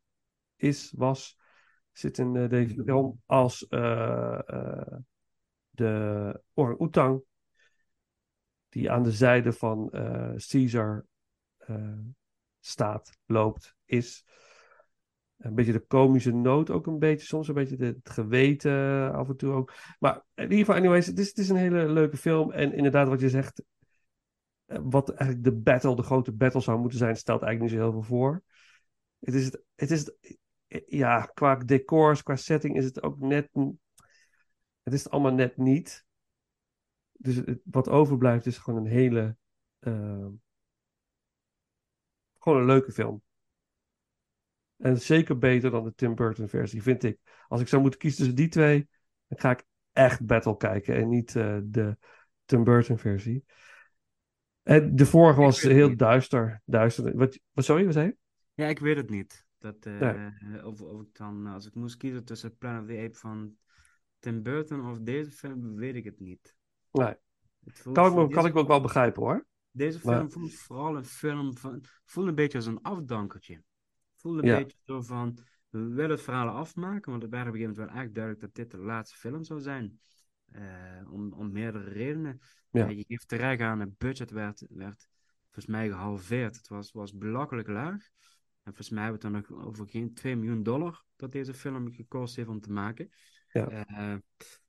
is, 0.57 0.93
was, 0.97 1.39
zit 1.93 2.19
in 2.19 2.37
eh, 2.37 2.49
deze 2.49 2.83
film 2.85 3.21
als 3.27 3.67
eh, 3.67 4.39
eh, 4.47 4.97
de 5.75 6.41
orang-oetang. 6.55 7.23
die 8.69 8.91
aan 8.91 9.03
de 9.03 9.13
zijde 9.13 9.53
van 9.53 9.91
eh, 9.91 10.35
Caesar 10.37 11.07
eh, 11.57 11.99
staat, 12.61 13.19
loopt, 13.27 13.77
is. 13.85 14.25
Een 15.37 15.55
beetje 15.55 15.73
de 15.73 15.87
komische 15.87 16.33
noot 16.33 16.71
ook 16.71 16.87
een 16.87 16.99
beetje, 16.99 17.27
soms 17.27 17.49
een 17.49 17.55
beetje 17.55 17.77
het 17.77 18.11
geweten 18.11 19.13
af 19.13 19.29
en 19.29 19.37
toe 19.37 19.53
ook. 19.53 19.73
Maar 19.99 20.25
in 20.35 20.43
ieder 20.43 20.59
geval, 20.59 20.75
anyways, 20.75 21.07
het 21.07 21.19
is, 21.19 21.29
het 21.29 21.39
is 21.39 21.49
een 21.49 21.57
hele 21.57 21.89
leuke 21.89 22.17
film. 22.17 22.53
En 22.53 22.73
inderdaad, 22.73 23.09
wat 23.09 23.21
je 23.21 23.29
zegt, 23.29 23.63
eh, 24.65 24.79
wat 24.83 25.09
eigenlijk 25.09 25.45
de 25.45 25.63
battle, 25.63 25.97
de 25.97 26.03
grote 26.03 26.33
battle 26.33 26.61
zou 26.61 26.79
moeten 26.79 26.99
zijn, 26.99 27.17
stelt 27.17 27.43
eigenlijk 27.43 27.73
niet 27.73 27.81
zo 27.81 27.91
heel 27.91 28.01
veel 28.01 28.17
voor. 28.17 28.43
Het 29.19 29.35
is, 29.35 29.45
het, 29.45 29.63
het 29.75 29.91
is 29.91 30.11
ja, 30.87 31.31
qua 31.35 31.55
decors, 31.57 32.23
qua 32.23 32.37
setting 32.37 32.77
is 32.77 32.85
het 32.85 33.03
ook 33.03 33.21
net, 33.21 33.49
het 34.85 34.93
is 34.93 35.05
het 35.05 35.12
allemaal 35.12 35.32
net 35.32 35.56
niet. 35.56 36.06
Dus 37.12 37.36
het, 37.36 37.61
wat 37.65 37.89
overblijft 37.89 38.47
is 38.47 38.59
gewoon 38.59 38.85
een 38.85 38.93
hele, 38.93 39.36
uh, 39.81 40.28
gewoon 42.39 42.59
een 42.59 42.66
leuke 42.66 42.93
film. 42.93 43.23
En 44.77 45.01
zeker 45.01 45.39
beter 45.39 45.70
dan 45.70 45.85
de 45.85 45.94
Tim 45.94 46.15
Burton 46.15 46.48
versie, 46.48 46.82
vind 46.82 47.02
ik. 47.02 47.19
Als 47.48 47.61
ik 47.61 47.69
zou 47.69 47.82
moeten 47.82 48.01
kiezen 48.01 48.19
tussen 48.19 48.36
die 48.36 48.48
twee, 48.48 48.89
dan 49.27 49.39
ga 49.39 49.51
ik 49.51 49.65
echt 49.93 50.27
Battle 50.27 50.56
kijken 50.56 50.97
en 50.97 51.09
niet 51.09 51.35
uh, 51.35 51.59
de 51.65 51.97
Tim 52.44 52.65
Burton 52.65 52.98
versie. 52.98 53.44
En 54.62 54.97
de 54.97 55.06
vorige 55.06 55.40
was 55.40 55.62
heel 55.62 55.89
niet. 55.89 55.98
duister. 55.98 56.62
duister. 56.65 57.16
Wat, 57.16 57.39
wat 57.52 57.65
sorry, 57.65 57.85
wat 57.85 57.93
zei 57.93 58.06
je? 58.06 58.16
Ja, 58.55 58.66
ik 58.66 58.78
weet 58.78 58.97
het 58.97 59.11
niet. 59.11 59.47
Dat, 59.59 59.86
uh, 59.86 60.01
nee. 60.01 60.66
of, 60.66 60.81
of 60.81 61.01
ik 61.01 61.16
dan, 61.16 61.47
als 61.47 61.66
ik 61.66 61.74
moest 61.74 61.97
kiezen 61.97 62.24
tussen 62.24 62.56
Planet 62.56 62.82
of 62.82 62.89
the 62.89 63.02
Apes 63.05 63.19
van 63.19 63.56
Tim 64.25 64.43
Burton 64.43 64.91
of 64.91 64.99
deze 64.99 65.31
film, 65.31 65.75
weet 65.75 65.95
ik 65.95 66.05
het 66.05 66.21
niet. 66.21 66.55
Nee. 66.93 67.15
Het 67.65 67.83
kan 67.93 68.07
ik, 68.07 68.15
me, 68.15 68.35
kan 68.35 68.47
ik 68.47 68.55
me 68.55 68.61
ook 68.61 68.69
wel 68.69 68.81
begrijpen 68.81 69.23
hoor. 69.23 69.47
Deze 69.71 69.99
film 69.99 70.17
maar... 70.17 70.31
voelt 70.31 70.55
vooral 70.55 70.97
een 70.97 71.05
film 71.05 71.57
van. 71.57 71.85
voelt 72.05 72.29
een 72.29 72.35
beetje 72.35 72.59
als 72.59 72.67
een 72.67 72.83
afdankertje. 72.83 73.63
Voelt 74.17 74.39
een 74.39 74.45
ja. 74.45 74.59
beetje 74.59 74.77
zo 74.85 75.03
van. 75.03 75.39
We 75.69 75.79
willen 75.79 76.11
het 76.11 76.23
verhaal 76.23 76.49
afmaken, 76.49 77.11
want 77.11 77.23
het 77.23 77.31
werd 77.31 77.49
op 77.49 77.55
een 77.55 77.61
gegeven 77.61 77.77
moment 77.77 77.95
wel 77.95 78.03
echt 78.03 78.15
duidelijk 78.15 78.45
dat 78.45 78.55
dit 78.55 78.71
de 78.71 78.79
laatste 78.79 79.17
film 79.17 79.45
zou 79.45 79.61
zijn. 79.61 80.01
Uh, 80.53 81.13
om, 81.13 81.33
om 81.33 81.53
meerdere 81.53 81.91
redenen. 81.91 82.41
Ja. 82.71 82.89
Uh, 82.89 82.97
je 82.97 83.05
geeft 83.09 83.29
terecht 83.29 83.61
aan, 83.61 83.81
het 83.81 83.99
budget 83.99 84.31
werd, 84.31 84.67
werd 84.69 85.09
volgens 85.43 85.67
mij 85.67 85.89
gehalveerd. 85.89 86.57
Het 86.57 86.69
was, 86.69 86.93
was 86.93 87.17
belachelijk 87.17 87.69
laag. 87.69 88.09
En 88.63 88.75
volgens 88.75 88.91
mij 88.91 89.03
hebben 89.03 89.21
we 89.21 89.27
het 89.27 89.47
dan 89.47 89.57
nog 89.57 89.67
over 89.67 89.89
geen 89.89 90.15
2 90.15 90.37
miljoen 90.37 90.63
dollar 90.63 91.05
dat 91.17 91.33
deze 91.33 91.55
film 91.55 91.93
gekost 91.93 92.37
heeft 92.37 92.49
om 92.49 92.61
te 92.61 92.73
maken. 92.73 93.11
Ja. 93.55 93.87
Uh, 93.91 94.19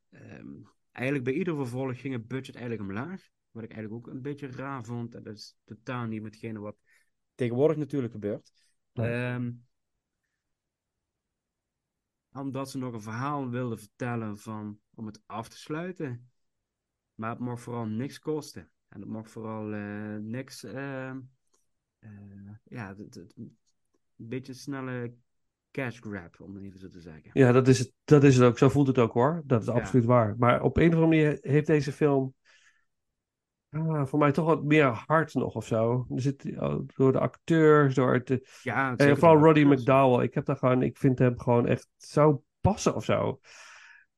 um, 0.09 0.69
eigenlijk 0.91 1.25
bij 1.25 1.33
ieder 1.33 1.55
vervolg 1.55 1.99
ging 2.01 2.13
het 2.13 2.27
budget 2.27 2.55
eigenlijk 2.55 2.89
omlaag. 2.89 3.29
Wat 3.51 3.63
ik 3.63 3.71
eigenlijk 3.71 4.07
ook 4.07 4.13
een 4.13 4.21
beetje 4.21 4.51
raar 4.51 4.83
vond. 4.83 5.11
Dat 5.11 5.25
is 5.25 5.55
totaal 5.63 6.05
niet 6.05 6.21
metgene 6.21 6.59
wat 6.59 6.77
tegenwoordig 7.35 7.77
natuurlijk 7.77 8.13
gebeurt. 8.13 8.51
Um, 8.93 9.65
omdat 12.31 12.69
ze 12.69 12.77
nog 12.77 12.93
een 12.93 13.01
verhaal 13.01 13.49
wilden 13.49 13.79
vertellen 13.79 14.37
van, 14.37 14.79
om 14.93 15.05
het 15.05 15.21
af 15.25 15.49
te 15.49 15.57
sluiten. 15.57 16.31
Maar 17.15 17.29
het 17.29 17.39
mag 17.39 17.61
vooral 17.61 17.85
niks 17.85 18.19
kosten. 18.19 18.69
En 18.87 18.99
het 18.99 19.09
mag 19.09 19.29
vooral 19.29 19.73
uh, 19.73 20.15
niks. 20.15 20.63
Uh, 20.63 21.15
uh, 21.99 22.51
ja, 22.63 22.95
het, 22.95 23.15
het, 23.15 23.33
een 23.35 23.57
beetje 24.15 24.53
snelle 24.53 25.15
cash 25.75 25.99
grab, 25.99 26.39
om 26.39 26.55
het 26.55 26.63
even 26.63 26.79
zo 26.79 26.89
te 26.89 26.99
zeggen. 26.99 27.29
Ja, 27.33 27.51
dat 27.51 27.67
is 27.67 27.79
het, 27.79 27.91
dat 28.03 28.23
is 28.23 28.35
het 28.35 28.45
ook. 28.45 28.57
Zo 28.57 28.69
voelt 28.69 28.87
het 28.87 28.97
ook 28.97 29.13
hoor. 29.13 29.43
Dat 29.45 29.61
is 29.61 29.67
ja. 29.67 29.73
absoluut 29.73 30.05
waar. 30.05 30.35
Maar 30.37 30.61
op 30.61 30.77
een 30.77 30.87
of 30.87 30.93
andere 30.93 31.07
manier 31.07 31.37
heeft 31.41 31.67
deze 31.67 31.91
film. 31.91 32.33
Ah, 33.69 34.05
voor 34.05 34.19
mij 34.19 34.31
toch 34.31 34.45
wat 34.45 34.63
meer 34.63 34.85
hart 34.85 35.33
nog 35.33 35.55
of 35.55 35.65
zo. 35.65 36.05
Er 36.09 36.21
zit, 36.21 36.55
door 36.95 37.11
de 37.11 37.19
acteurs, 37.19 37.95
door 37.95 38.13
het. 38.13 38.59
Ja, 38.63 38.95
en 38.95 39.17
vooral 39.17 39.37
Roddy 39.37 39.63
McDowell. 39.63 40.25
Ik 40.25 40.33
heb 40.33 40.45
daar 40.45 40.57
gewoon, 40.57 40.81
ik 40.81 40.97
vind 40.97 41.19
hem 41.19 41.39
gewoon 41.39 41.67
echt 41.67 41.87
zo 41.97 42.43
passen 42.61 42.95
of 42.95 43.03
zo. 43.03 43.39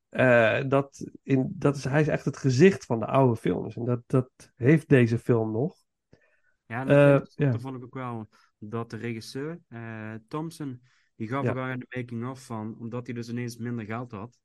Uh, 0.10 0.62
dat 0.68 1.12
in, 1.24 1.54
dat 1.56 1.76
is, 1.76 1.84
hij 1.84 2.02
is 2.02 2.08
echt 2.08 2.26
het 2.26 2.38
gezicht 2.38 2.86
van 2.86 3.00
de 3.00 3.06
oude 3.06 3.36
films. 3.36 3.76
En 3.76 3.86
dat, 3.86 4.02
dat 4.06 4.30
heeft 4.56 4.90
deze 4.90 5.18
film 5.18 5.52
nog. 5.52 5.76
Ja, 6.66 6.86
dat, 6.86 7.34
uh, 7.36 7.52
ja. 7.52 7.60
vond 7.60 7.76
ik 7.78 7.84
ook 7.84 7.94
wel 7.94 8.30
dat 8.58 8.90
de 8.90 8.98
regisseur, 8.98 9.60
uh, 9.70 10.14
Thompson, 10.28 10.82
die 11.18 11.28
gaf 11.28 11.44
ja. 11.44 11.50
ook 11.50 11.58
aan 11.58 11.80
de 11.80 11.96
making-of 11.96 12.46
van, 12.46 12.78
omdat 12.80 13.06
hij 13.06 13.16
dus 13.16 13.30
ineens 13.30 13.58
minder 13.58 13.86
geld 13.86 14.12
had. 14.12 14.38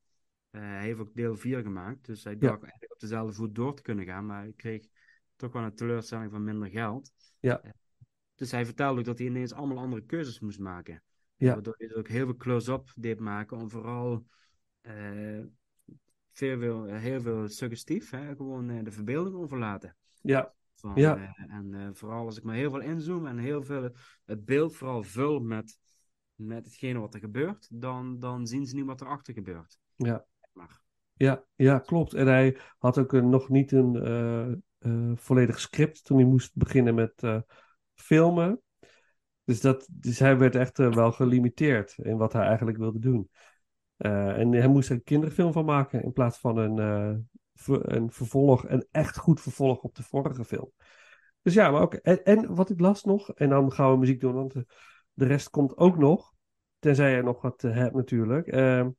hij 0.51 0.83
heeft 0.83 0.99
ook 0.99 1.15
deel 1.15 1.37
4 1.37 1.63
gemaakt, 1.63 2.07
dus 2.07 2.25
hij 2.25 2.39
dacht 2.39 2.61
ja. 2.61 2.63
eigenlijk 2.63 2.93
op 2.93 3.01
dezelfde 3.01 3.33
voet 3.33 3.55
door 3.55 3.75
te 3.75 3.83
kunnen 3.83 4.05
gaan, 4.05 4.27
maar 4.27 4.43
hij 4.43 4.53
kreeg 4.57 4.87
toch 5.37 5.53
wel 5.53 5.63
een 5.63 5.75
teleurstelling 5.75 6.31
van 6.31 6.45
minder 6.45 6.69
geld. 6.69 7.13
Ja. 7.41 7.61
dus 8.35 8.51
hij 8.51 8.65
vertelde 8.65 8.99
ook 8.99 9.05
dat 9.05 9.19
hij 9.19 9.27
ineens 9.27 9.53
allemaal 9.53 9.79
andere 9.79 10.05
keuzes 10.05 10.41
moest 10.41 10.59
maken. 10.59 11.03
Ja. 11.37 11.53
Waardoor 11.53 11.75
hij 11.77 11.95
ook 11.95 12.09
heel 12.09 12.25
veel 12.25 12.37
close-up 12.37 12.93
deed 12.97 13.21
maken 13.21 13.57
om 13.57 13.71
vooral 13.71 14.27
uh, 14.83 15.45
veel, 16.33 16.59
veel, 16.59 16.85
heel 16.85 17.21
veel 17.21 17.49
suggestief, 17.49 18.11
hè? 18.11 18.37
gewoon 18.37 18.85
de 18.85 18.91
verbeelding 18.91 19.37
overlaten. 19.37 19.97
Ja. 20.21 20.55
Van, 20.75 20.93
ja. 20.95 21.35
En 21.49 21.91
vooral 21.95 22.25
als 22.25 22.37
ik 22.37 22.43
maar 22.43 22.55
heel 22.55 22.71
veel 22.71 22.81
inzoom 22.81 23.27
en 23.27 23.39
heel 23.39 23.63
veel 23.63 23.91
het 24.25 24.45
beeld 24.45 24.77
vooral 24.77 25.03
vul 25.03 25.41
met, 25.41 25.79
met 26.35 26.65
hetgene 26.65 26.99
wat 26.99 27.15
er 27.15 27.21
gebeurt, 27.21 27.69
dan, 27.71 28.19
dan 28.19 28.47
zien 28.47 28.67
ze 28.67 28.75
niet 28.75 28.85
wat 28.85 29.01
erachter 29.01 29.35
gebeurt. 29.35 29.79
Ja. 29.97 30.27
Maar. 30.53 30.81
Ja, 31.13 31.45
ja, 31.55 31.79
klopt. 31.79 32.15
En 32.15 32.27
hij 32.27 32.59
had 32.79 32.99
ook 32.99 33.13
een, 33.13 33.29
nog 33.29 33.49
niet 33.49 33.73
een 33.73 34.63
volledig 35.17 35.61
script 35.61 36.05
toen 36.05 36.17
hij 36.17 36.27
moest 36.27 36.57
beginnen 36.57 36.95
met 36.95 37.43
filmen. 37.95 38.63
Dus, 39.45 39.61
dat, 39.61 39.89
dus 39.91 40.19
hij 40.19 40.39
werd 40.39 40.55
echt 40.55 40.79
wel 40.79 41.13
gelimiteerd 41.13 41.95
in 41.99 42.17
wat 42.17 42.33
hij 42.33 42.47
eigenlijk 42.47 42.79
wilde 42.79 42.99
doen. 42.99 43.31
En 43.97 44.53
hij 44.53 44.69
moest 44.69 44.89
er 44.89 44.95
een 44.95 45.03
kinderfilm 45.03 45.53
van 45.53 45.65
maken 45.65 46.03
in 46.03 46.13
plaats 46.13 46.39
van 46.39 46.57
een, 46.57 47.29
ver, 47.55 47.97
een 47.97 48.11
vervolg, 48.11 48.69
een 48.69 48.87
echt 48.91 49.17
goed 49.19 49.41
vervolg 49.41 49.83
op 49.83 49.95
de 49.95 50.03
vorige 50.03 50.45
film. 50.45 50.73
Dus 51.43 51.55
ja, 51.55 51.71
maar 51.71 51.81
ook. 51.81 51.95
En, 51.95 52.25
en, 52.25 52.55
wat 52.55 52.71
ik 52.71 52.81
las 52.81 53.05
nog, 53.05 53.31
en 53.31 53.49
dan 53.49 53.73
gaan 53.73 53.91
we 53.91 53.99
muziek 53.99 54.21
doen, 54.21 54.35
want 54.35 54.55
de, 55.13 55.27
rest 55.27 55.51
komt 55.51 55.77
ook 55.77 55.99
nog. 55.99 56.33
Tenzij 56.79 57.17
je 57.17 57.23
nog 57.23 57.43
wat 57.43 57.63
hebt 57.63 57.95
natuurlijk. 57.95 58.47
Ehm, 58.47 58.91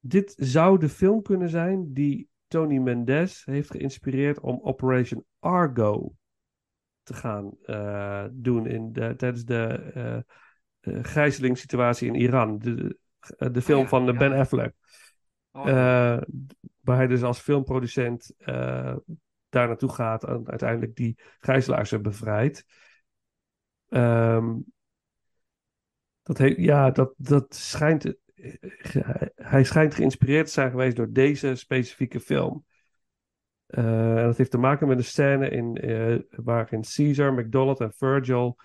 dit 0.00 0.34
zou 0.36 0.78
de 0.78 0.88
film 0.88 1.22
kunnen 1.22 1.48
zijn 1.48 1.92
die 1.92 2.28
Tony 2.46 2.78
Mendes 2.78 3.44
heeft 3.44 3.70
geïnspireerd 3.70 4.40
om 4.40 4.60
Operation 4.62 5.24
Argo 5.38 6.14
te 7.02 7.14
gaan 7.14 7.50
uh, 7.66 8.24
doen 8.32 8.66
in 8.66 8.92
de, 8.92 9.14
tijdens 9.16 9.44
de 9.44 9.92
uh, 9.96 10.94
uh, 10.94 11.04
gijzelingssituatie 11.04 12.08
in 12.08 12.14
Iran. 12.14 12.58
De, 12.58 12.98
de 13.52 13.62
film 13.62 13.78
oh 13.78 13.84
ja, 13.84 13.88
van 13.88 14.04
ja. 14.04 14.12
Ben 14.12 14.32
Affleck. 14.32 14.74
Oh, 15.50 15.66
ja. 15.66 16.26
waar 16.80 16.96
hij 16.96 17.06
dus 17.06 17.22
als 17.22 17.38
filmproducent 17.38 18.34
daar 19.48 19.66
naartoe 19.66 19.92
gaat 19.92 20.24
en 20.24 20.48
uiteindelijk 20.48 20.94
die 20.94 21.18
gijzelaars 21.38 22.00
bevrijdt. 22.00 22.64
Um, 23.94 24.64
dat, 26.22 26.38
ja, 26.56 26.90
dat, 26.90 27.14
dat 27.16 27.54
schijnt. 27.54 28.14
Hij 29.34 29.64
schijnt 29.64 29.94
geïnspireerd 29.94 30.46
te 30.46 30.52
zijn 30.52 30.70
geweest 30.70 30.96
door 30.96 31.12
deze 31.12 31.54
specifieke 31.54 32.20
film. 32.20 32.64
Uh, 33.66 34.18
en 34.18 34.24
dat 34.24 34.36
heeft 34.36 34.50
te 34.50 34.58
maken 34.58 34.88
met 34.88 34.98
een 34.98 35.04
scène 35.04 35.48
in, 35.48 35.78
waarin 36.30 36.82
Caesar, 36.94 37.34
McDonald 37.34 37.80
en 37.80 37.92
Virgil 37.92 38.56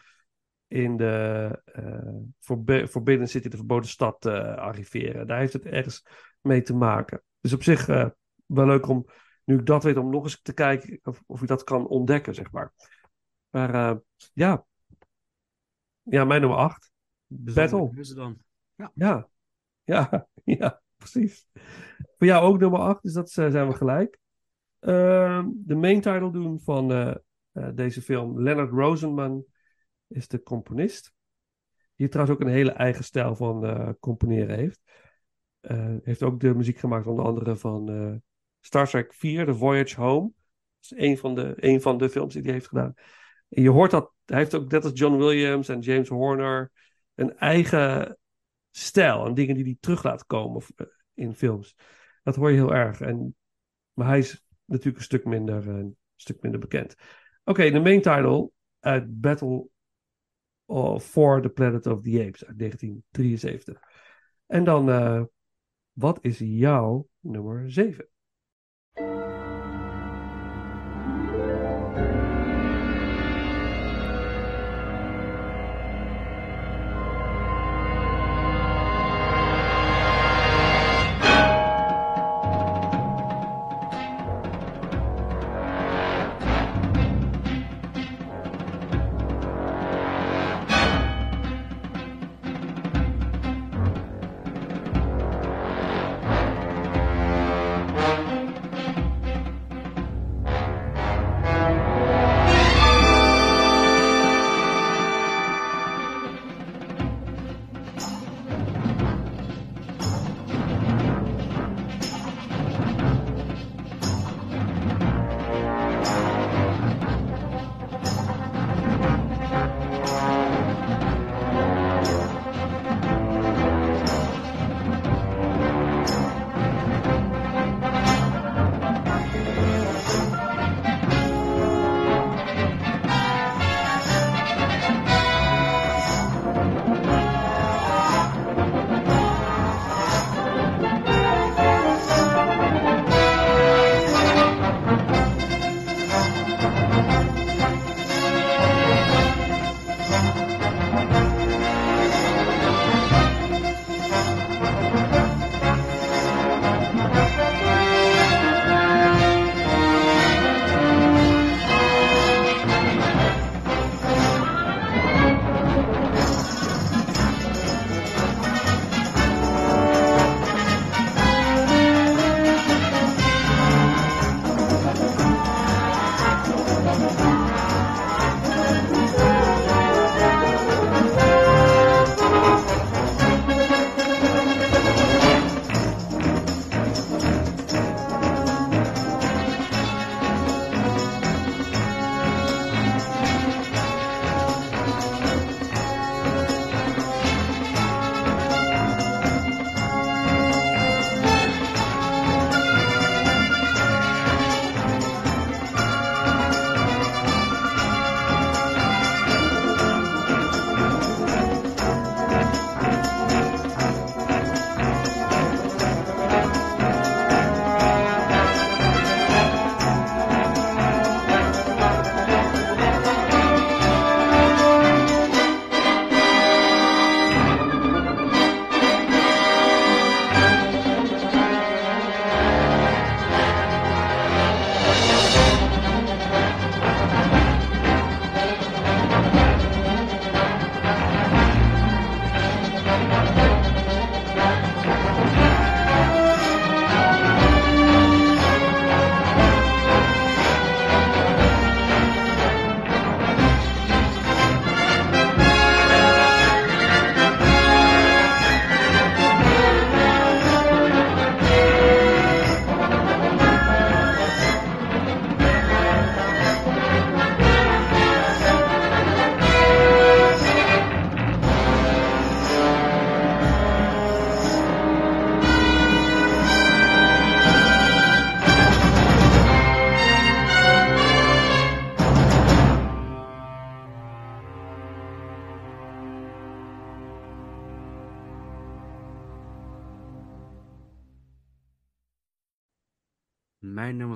in 0.68 0.98
de 0.98 1.62
uh, 1.80 2.24
forbi 2.40 2.88
Forbidden 2.88 3.28
City, 3.28 3.49
de 3.49 3.58
verboden 3.58 3.90
stad, 3.90 4.26
arriveren. 4.26 5.28
Daar 5.28 5.40
heeft 5.40 5.54
het 5.54 5.66
ergens 5.66 6.06
mee 6.41 6.62
te 6.62 6.76
maken. 6.76 7.24
Dus 7.40 7.54
op 7.54 7.64
zich 7.64 7.86
wel 8.45 8.66
leuk 8.66 8.88
om, 8.88 9.06
nu 9.44 9.56
ik 9.56 9.66
dat 9.66 9.84
weet, 9.84 9.98
om 9.98 10.10
nog 10.10 10.24
eens 10.24 10.41
te 10.41 10.54
kijken 10.54 10.99
of, 11.04 11.24
of 11.26 11.41
ik 11.41 11.48
dat 11.48 11.64
kan 11.64 11.88
ontdekken, 11.88 12.34
zeg 12.36 12.52
maar. 12.52 12.74
Maar 13.49 13.99
ja. 14.34 14.66
Ja, 16.10 16.26
mijn 16.26 16.42
nummer 16.42 16.60
8. 16.60 16.92
Battle. 17.28 18.14
Dan? 18.16 18.38
Ja. 18.76 18.92
ja. 18.94 19.30
Ja, 19.84 20.28
ja, 20.60 20.82
precies. 20.98 21.48
Voor 22.18 22.28
jou 22.28 22.44
ook 22.46 22.60
nummer 22.60 22.80
8, 22.80 23.04
dus 23.04 23.14
dat 23.14 23.30
zijn 23.30 23.68
we 23.68 23.74
gelijk. 23.74 24.20
Uh, 24.80 25.46
de 25.54 25.76
main 25.76 26.02
title 26.02 26.32
doen 26.32 26.60
van 26.60 26.92
uh, 26.92 27.16
uh, 27.54 27.70
deze 27.74 28.02
film. 28.02 28.42
Leonard 28.42 28.72
Rosenman 28.72 29.46
is 30.08 30.28
de 30.28 30.44
componist. 30.44 31.14
Die 31.96 32.08
trouwens 32.08 32.38
ook 32.38 32.48
een 32.48 32.54
hele 32.54 32.72
eigen 32.72 33.04
stijl 33.04 33.36
van 33.36 33.96
componeren 34.00 34.56
heeft. 34.56 34.82
heeft 36.04 36.24
ook 36.24 36.40
de 36.40 36.56
muziek 36.56 36.78
gemaakt 36.78 37.08
onder 37.08 37.26
andere 37.26 37.56
van 37.56 38.22
Star 38.60 38.88
Trek 38.88 39.14
4, 39.14 39.46
The 39.46 39.56
Voyage 39.56 40.02
Home. 40.02 40.32
Dat 40.80 40.92
is 40.92 40.94
een 40.98 41.18
van 41.18 41.36
de, 41.36 41.54
een 41.56 41.82
van 41.82 41.98
de 41.98 42.10
films 42.10 42.34
die 42.34 42.44
hij 42.44 42.52
heeft 42.52 42.68
gedaan. 42.68 42.94
En 43.49 43.61
je 43.61 43.69
hoort 43.69 43.91
dat, 43.91 44.14
hij 44.26 44.38
heeft 44.38 44.56
ook 44.56 44.72
net 44.72 44.84
als 44.84 44.99
John 44.99 45.18
Williams 45.18 45.69
en 45.69 45.80
James 45.80 46.07
Horner 46.07 46.72
een 47.15 47.38
eigen 47.38 48.18
stijl 48.72 49.26
en 49.26 49.34
dingen 49.34 49.56
die 49.56 49.64
hij 49.64 49.78
terug 49.80 50.03
laat 50.03 50.26
komen 50.26 50.64
in 51.14 51.36
films. 51.36 51.76
Dat 52.24 52.36
hoor 52.36 52.49
je 52.49 52.56
heel 52.56 52.74
erg. 52.74 53.02
En, 53.02 53.36
maar 53.94 54.07
hij 54.07 54.18
is 54.18 54.45
natuurlijk 54.65 54.98
een 54.98 55.03
stuk 55.03 55.26
minder, 55.26 55.68
een 55.68 55.98
stuk 56.15 56.41
minder 56.41 56.60
bekend. 56.60 56.95
Oké, 57.44 57.72
de 57.72 57.80
main 57.80 58.02
title 58.02 58.52
uit 58.80 59.22
Battle 59.22 59.69
for 60.99 61.41
the 61.41 61.49
Planet 61.49 61.86
of 61.86 62.02
the 62.02 62.26
Apes 62.26 62.45
uit 62.45 62.60
1973. 62.60 63.82
En 64.45 64.64
dan, 64.64 64.90
uh, 64.90 65.24
wat 65.91 66.19
is 66.22 66.38
jouw 66.40 67.07
nummer 67.19 67.72
7? 67.72 68.10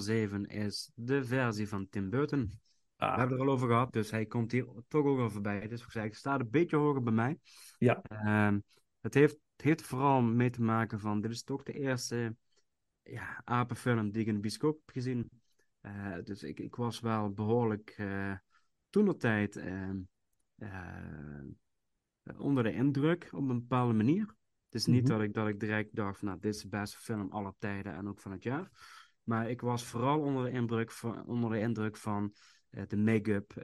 7 0.02 0.46
is 0.46 0.92
de 0.96 1.24
versie 1.26 1.68
van 1.68 1.90
Tim 1.90 2.10
Burton. 2.10 2.60
Ah. 2.96 3.14
We 3.14 3.20
hebben 3.20 3.38
het 3.38 3.40
er 3.40 3.48
al 3.48 3.54
over 3.54 3.68
gehad, 3.68 3.94
dus 3.94 4.12
hij 4.12 4.26
komt 4.26 4.52
hier 4.52 4.66
toch 4.88 5.06
ook 5.06 5.20
al 5.20 5.30
voorbij. 5.30 5.68
Dus 5.68 5.82
ik 5.82 5.92
zei, 5.92 6.14
staat 6.14 6.40
een 6.40 6.50
beetje 6.50 6.76
hoger 6.76 7.04
bij 7.04 7.14
mij. 7.14 7.38
Ja. 7.78 8.02
Ehm, 8.02 8.60
het, 9.00 9.14
heeft, 9.14 9.38
het 9.56 9.66
heeft 9.66 9.82
vooral 9.82 10.22
mee 10.22 10.50
te 10.50 10.62
maken 10.62 11.00
van, 11.00 11.22
dit 11.22 11.32
is 11.32 11.44
toch 11.44 11.64
de 11.64 11.74
eerste 11.74 12.36
ja, 13.04 13.42
apenfilm 13.44 14.12
die 14.12 14.22
ik 14.22 14.28
in 14.28 14.34
de 14.34 14.40
bioscoop 14.40 14.82
heb 14.86 14.90
gezien. 14.96 15.30
Uh, 15.82 16.16
dus 16.24 16.44
ik, 16.44 16.60
ik 16.60 16.76
was 16.76 17.00
wel 17.00 17.32
behoorlijk 17.32 17.96
uh, 18.00 18.34
toen 18.90 19.06
de 19.06 19.16
tijd 19.16 19.56
uh, 19.56 19.90
onder 22.38 22.64
de 22.64 22.74
indruk 22.74 23.30
op 23.32 23.50
een 23.50 23.60
bepaalde 23.60 23.94
manier. 23.94 24.36
Het 24.66 24.80
is 24.80 24.86
niet 24.86 25.04
Mhm. 25.04 25.12
dat, 25.12 25.22
ik, 25.22 25.34
dat 25.34 25.48
ik 25.48 25.60
direct 25.60 25.96
dacht 25.96 26.20
van, 26.20 26.28
nou, 26.28 26.40
dit 26.40 26.56
is 26.56 26.62
de 26.62 26.68
beste 26.68 26.98
film 26.98 27.32
aller 27.32 27.54
tijden 27.60 27.94
en 27.96 28.08
ook 28.08 28.20
van 28.20 28.32
het 28.32 28.44
jaar. 28.44 28.70
Maar 29.32 29.50
ik 29.50 29.62
was 29.62 29.84
vooral 29.84 30.20
onder 30.20 30.44
de 30.44 30.52
indruk 30.52 30.92
van, 30.92 31.26
onder 31.26 31.50
de 31.50 31.60
indruk 31.60 31.98
van 31.98 32.34
eh, 32.70 32.84
de 32.88 32.98
make-up, 32.98 33.58
eh, 33.58 33.64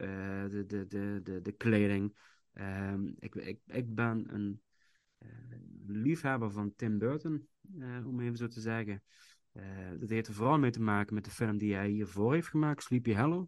de, 0.50 0.66
de, 0.68 0.88
de, 0.88 1.20
de, 1.24 1.42
de 1.42 1.52
kleding. 1.52 2.18
Ehm, 2.54 3.08
ik, 3.20 3.36
ik, 3.36 3.60
ik 3.66 3.96
ben 3.96 4.34
een 4.34 4.62
eh, 5.18 5.30
liefhebber 5.88 6.52
van 6.52 6.76
Tim 6.76 6.98
Burton, 6.98 7.48
om 8.06 8.20
even 8.20 8.38
zo 8.38 8.48
te 8.48 8.62
zeggen. 8.62 9.04
Dat 10.00 10.10
heeft 10.10 10.28
er 10.28 10.34
vooral 10.34 10.60
mee 10.60 10.72
te 10.72 10.82
maken 10.82 11.14
met 11.14 11.26
de 11.26 11.32
film 11.32 11.58
die 11.58 11.74
hij 11.74 11.90
hiervoor 11.90 12.34
heeft 12.34 12.48
gemaakt, 12.48 12.84
Sleepy 12.84 13.16
Hollow. 13.16 13.48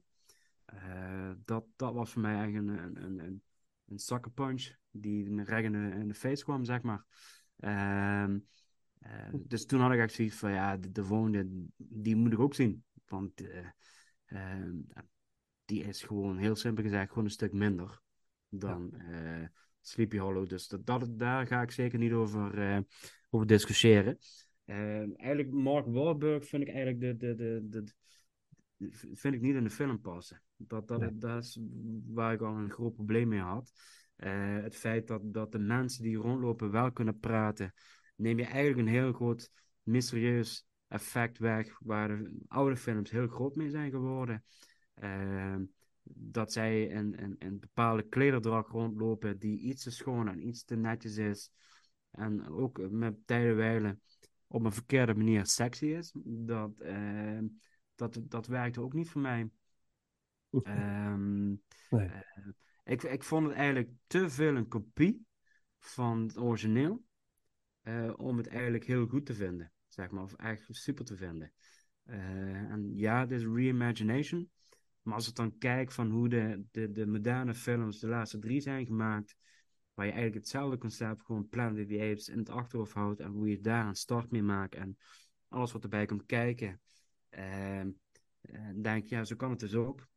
Dat, 1.45 1.65
dat 1.75 1.93
was 1.93 2.11
voor 2.11 2.21
mij 2.21 2.35
eigenlijk 2.35 2.67
een, 2.67 3.03
een, 3.03 3.19
een, 3.19 3.41
een, 3.87 4.33
punch 4.33 4.71
die 4.91 5.29
me 5.29 5.43
recht 5.43 5.63
in 5.63 6.07
de, 6.07 6.13
face 6.13 6.43
kwam, 6.43 6.63
zeg 6.63 6.81
maar. 6.81 7.05
Ehm, 7.59 8.33
eh, 8.33 8.39
dus 9.33 9.65
toen 9.65 9.79
had 9.79 9.91
ik 9.91 9.99
echt 9.99 10.13
zoiets 10.13 10.35
van, 10.35 10.51
ja, 10.51 10.77
de, 10.77 10.91
de 10.91 11.03
volgende, 11.03 11.47
die 11.77 12.15
moet 12.15 12.33
ik 12.33 12.39
ook 12.39 12.53
zien. 12.53 12.83
Want 13.05 13.41
eh, 13.41 13.67
ehm, 14.25 14.75
die 15.65 15.83
is 15.83 16.03
gewoon, 16.03 16.37
heel 16.37 16.55
simpel 16.55 16.83
gezegd, 16.83 17.09
gewoon 17.09 17.23
een 17.23 17.29
stuk 17.31 17.53
minder 17.53 18.01
dan 18.49 18.93
eh, 18.93 19.45
Sleepy 19.81 20.17
Hollow. 20.17 20.49
Dus 20.49 20.67
dat, 20.67 20.85
dat, 20.85 21.19
daar 21.19 21.47
ga 21.47 21.61
ik 21.61 21.71
zeker 21.71 21.99
niet 21.99 22.11
over, 22.11 22.59
eh, 22.59 22.79
over 23.29 23.47
discussiëren. 23.47 24.17
Eigenlijk, 24.65 25.51
Mark 25.51 25.85
Wahlberg 25.85 26.47
vind 26.47 26.61
ik 26.61 26.73
eigenlijk 26.73 26.99
de, 26.99 27.15
de, 27.17 27.35
de, 27.35 27.67
de, 27.69 27.83
vind 29.13 29.33
ik 29.33 29.41
niet 29.41 29.55
in 29.55 29.63
de 29.63 29.69
film 29.69 30.01
passen. 30.01 30.41
Dat, 30.55 30.87
dat, 30.87 30.99
Nee. 30.99 31.17
dat 31.17 31.43
is 31.43 31.59
waar 32.07 32.33
ik 32.33 32.41
al 32.41 32.55
een 32.55 32.71
groot 32.71 32.93
probleem 32.93 33.27
mee 33.27 33.39
had. 33.39 33.71
Eh, 34.15 34.61
het 34.61 34.75
feit 34.75 35.07
dat, 35.07 35.21
dat 35.23 35.51
de 35.51 35.59
mensen 35.59 36.03
die 36.03 36.17
rondlopen 36.17 36.71
wel 36.71 36.91
kunnen 36.91 37.19
praten, 37.19 37.73
neem 38.19 38.37
je 38.37 38.45
eigenlijk 38.45 38.87
een 38.87 38.93
heel 38.93 39.13
groot 39.13 39.51
mysterieus 39.83 40.67
effect 40.87 41.37
weg, 41.37 41.79
waar 41.79 42.07
de 42.07 42.39
oude 42.47 42.75
films 42.75 43.11
heel 43.11 43.27
groot 43.27 43.55
mee 43.55 43.69
zijn 43.69 43.91
geworden. 43.91 44.43
Ehm, 44.93 45.63
dat 46.03 46.51
zij 46.51 46.83
in, 46.83 47.15
in, 47.15 47.35
in 47.39 47.59
bepaalde 47.59 48.03
klederdracht 48.03 48.69
rondlopen 48.69 49.39
die 49.39 49.59
iets 49.59 49.83
te 49.83 49.91
schoon 49.91 50.27
en 50.27 50.47
iets 50.47 50.63
te 50.63 50.75
netjes 50.75 51.17
is. 51.17 51.51
En 52.11 52.47
ook 52.47 52.89
met 52.89 53.15
tijdenwijlen 53.25 54.01
op 54.47 54.63
een 54.63 54.71
verkeerde 54.71 55.15
manier 55.15 55.45
sexy 55.45 55.85
is. 55.85 56.11
Dat, 56.23 56.79
ehm, 56.79 57.45
dat, 57.95 58.19
dat 58.23 58.47
werkte 58.47 58.81
ook 58.81 58.93
niet 58.93 59.09
voor 59.09 59.21
mij. 59.21 59.49
Ehm, 60.63 61.47
Nee. 61.89 62.07
eh, 62.07 62.21
ik, 62.83 63.03
ik 63.03 63.23
vond 63.23 63.47
het 63.47 63.55
eigenlijk 63.55 63.89
te 64.07 64.29
veel 64.29 64.55
een 64.55 64.67
kopie 64.67 65.25
van 65.79 66.21
het 66.21 66.37
origineel. 66.37 67.03
Eh, 67.89 68.13
om 68.17 68.37
het 68.37 68.47
eigenlijk 68.47 68.85
heel 68.85 69.07
goed 69.07 69.25
te 69.25 69.33
vinden, 69.33 69.71
zeg 69.87 70.09
maar. 70.09 70.23
Of 70.23 70.33
echt 70.33 70.65
super 70.69 71.05
te 71.05 71.15
vinden. 71.15 71.51
Eh, 72.03 72.71
en 72.71 72.95
ja, 72.95 73.19
het 73.19 73.31
is 73.31 73.45
reimagination. 73.45 74.49
Maar 75.01 75.13
als 75.13 75.27
ik 75.27 75.35
dan 75.35 75.57
kijk 75.57 75.91
van 75.91 76.09
hoe 76.09 76.29
de, 76.29 76.63
de, 76.71 76.91
de 76.91 77.07
moderne 77.07 77.53
films, 77.53 77.99
de 77.99 78.07
laatste 78.07 78.39
drie 78.39 78.61
zijn 78.61 78.85
gemaakt, 78.85 79.35
waar 79.93 80.05
je 80.05 80.11
eigenlijk 80.11 80.41
hetzelfde 80.41 80.77
concept, 80.77 81.21
gewoon 81.21 81.49
Planet 81.49 81.81
of 81.81 81.87
the 81.87 82.01
Apes, 82.01 82.27
in 82.27 82.37
het 82.37 82.49
achterhoofd 82.49 82.93
houdt 82.93 83.19
en 83.19 83.31
hoe 83.31 83.49
je 83.49 83.59
daar 83.59 83.87
een 83.87 83.95
start 83.95 84.31
mee 84.31 84.43
maakt 84.43 84.75
en 84.75 84.97
alles 85.47 85.71
wat 85.71 85.83
erbij 85.83 86.05
komt 86.05 86.25
kijken, 86.25 86.81
eh, 87.29 87.79
eh, 87.81 87.87
denk 88.75 89.03
ik, 89.03 89.09
ja, 89.09 89.23
zo 89.23 89.35
kan 89.35 89.49
het 89.49 89.59
dus 89.59 89.75
ook. 89.75 90.07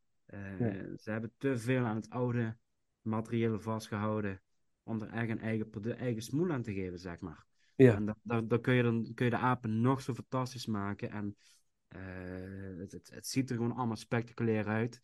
Ja. 0.58 0.96
Ze 0.96 1.10
hebben 1.10 1.32
te 1.36 1.58
veel 1.58 1.84
aan 1.84 1.96
het 1.96 2.10
oude 2.10 2.56
materieel 3.00 3.60
vastgehouden 3.60 4.42
om 4.82 5.00
er 5.00 5.08
echt 5.08 5.30
een 5.30 5.40
eigen, 5.40 5.70
produ- 5.70 5.90
eigen 5.90 6.22
smoel 6.22 6.50
aan 6.50 6.62
te 6.62 6.72
geven, 6.72 6.98
zeg 6.98 7.20
maar. 7.20 7.46
Ja. 7.76 7.94
En 7.94 8.04
dan, 8.04 8.16
dan, 8.22 8.48
dan 8.48 8.60
kun 8.60 8.74
je, 8.74 8.82
dan 8.82 9.12
kun 9.14 9.24
je 9.24 9.30
de 9.30 9.36
apen 9.36 9.80
nog 9.80 10.00
zo 10.00 10.14
fantastisch 10.14 10.66
maken. 10.66 11.10
En 11.10 11.36
eh, 11.88 12.00
het, 12.78 12.92
het, 12.92 13.10
het 13.14 13.26
ziet 13.26 13.50
er 13.50 13.56
gewoon 13.56 13.76
allemaal 13.76 13.96
spectaculair 13.96 14.66
uit. 14.66 15.00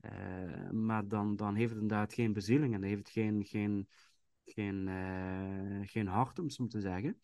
Eh, 0.00 0.70
maar 0.70 1.08
dan, 1.08 1.36
dan 1.36 1.54
heeft 1.54 1.70
het 1.72 1.80
inderdaad 1.80 2.14
geen 2.14 2.32
bezieling 2.32 2.74
en 2.74 2.80
dan 2.80 2.88
heeft 2.88 3.02
het 3.02 3.10
geen, 3.10 3.44
geen, 3.44 3.88
geen, 4.44 4.88
eh, 4.88 5.88
geen 5.88 6.06
hart, 6.06 6.38
om 6.38 6.44
het 6.44 6.54
zo 6.54 6.66
te 6.66 6.80
zeggen. 6.80 7.20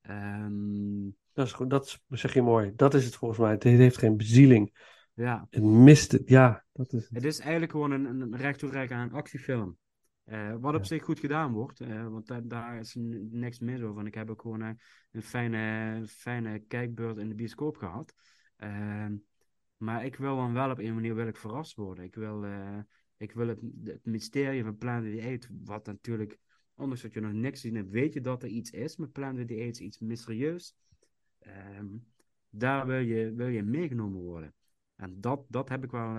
Ehm, 0.00 1.08
Dat 1.32 1.46
is 1.46 1.52
goed, 1.52 1.70
dat 1.70 1.86
is- 1.86 2.20
zeg 2.20 2.34
je 2.34 2.42
mooi. 2.42 2.72
Dat 2.76 2.94
is 2.94 3.04
het 3.04 3.16
volgens 3.16 3.40
mij. 3.40 3.50
Het 3.50 3.62
heeft 3.62 3.98
geen 3.98 4.16
bezieling. 4.16 4.78
ja, 5.14 5.46
Het 5.50 5.62
mist 5.62 6.12
het. 6.12 6.28
Ja, 6.28 6.64
dat 6.72 6.92
is 6.92 7.08
het 7.12 7.24
is 7.24 7.38
eigenlijk 7.38 7.72
gewoon 7.72 7.90
een, 7.90 8.04
een 8.04 8.36
recht 8.36 8.58
toe 8.58 8.88
aan 8.88 9.12
actiefilm. 9.12 9.78
Eh, 10.30 10.54
wat 10.60 10.74
op 10.74 10.80
Ja. 10.80 10.86
zich 10.86 11.02
goed 11.04 11.18
gedaan 11.18 11.52
wordt, 11.52 11.80
eh, 11.80 12.08
want 12.08 12.26
da- 12.26 12.40
daar 12.40 12.78
is 12.78 12.96
niks 13.30 13.58
mis 13.58 13.82
over. 13.82 14.00
En 14.00 14.06
ik 14.06 14.14
heb 14.14 14.30
ook 14.30 14.40
gewoon 14.40 14.62
eh, 14.62 14.70
een 15.12 15.22
fijne, 15.22 16.02
fijne 16.06 16.58
kijkbeurt 16.58 17.16
in 17.16 17.28
de 17.28 17.34
bioscoop 17.34 17.76
gehad. 17.76 18.14
Ehm, 18.56 19.16
maar 19.76 20.04
ik 20.04 20.16
wil 20.16 20.36
dan 20.36 20.52
wel 20.52 20.70
op 20.70 20.78
een 20.78 20.94
manier 20.94 21.14
wil 21.14 21.26
ik 21.26 21.36
verrast 21.36 21.76
worden. 21.76 22.04
Ik 22.04 22.14
wil, 22.14 22.44
ik 23.16 23.32
wil 23.32 23.48
het, 23.48 23.60
het 23.84 24.04
mysterie 24.04 24.62
van 24.62 24.78
Planet 24.78 25.14
of 25.14 25.20
the 25.20 25.26
Apes, 25.26 25.48
wat 25.64 25.86
natuurlijk, 25.86 26.38
ondanks 26.74 27.02
dat 27.02 27.12
je 27.12 27.20
nog 27.20 27.32
niks 27.32 27.62
hebt, 27.62 27.90
weet 27.90 28.12
je 28.12 28.20
dat 28.20 28.42
er 28.42 28.48
iets 28.48 28.70
is 28.70 28.96
met 28.96 29.12
Planet 29.12 29.40
of 29.40 29.56
the 29.56 29.62
Apes, 29.62 29.80
iets 29.80 29.98
mysterieus. 29.98 30.74
Ehm, 31.38 31.86
daar 32.50 32.86
wil 32.86 32.98
je, 32.98 33.34
wil 33.34 33.48
je 33.48 33.62
meegenomen 33.62 34.20
worden. 34.20 34.54
En 34.96 35.20
dat, 35.20 35.44
dat 35.48 35.68
heb 35.68 35.84
ik 35.84 35.90
wel 35.90 36.16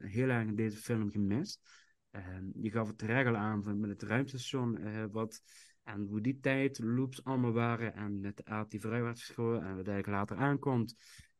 heel 0.00 0.28
erg 0.28 0.46
in 0.48 0.56
deze 0.56 0.76
film 0.76 1.10
gemist. 1.10 1.79
Ehm, 2.10 2.44
je 2.54 2.70
gaf 2.70 2.88
het 2.88 3.02
regel 3.02 3.36
aan 3.36 3.62
van 3.62 3.80
met 3.80 3.90
het 3.90 4.02
ruimtestation, 4.02 4.78
eh, 4.78 5.04
wat, 5.10 5.42
en 5.82 6.06
hoe 6.06 6.20
die 6.20 6.40
tijd, 6.40 6.78
loops 6.78 7.24
allemaal 7.24 7.52
waren, 7.52 7.94
en 7.94 8.20
met 8.20 8.36
de 8.36 8.44
aard 8.44 8.70
die 8.70 8.80
vrij 8.80 9.02
werd 9.02 9.18
geschoten, 9.18 9.66
en 9.66 9.76
wat 9.76 9.88
eigenlijk 9.88 10.06
later 10.06 10.36
aankomt. 10.36 10.96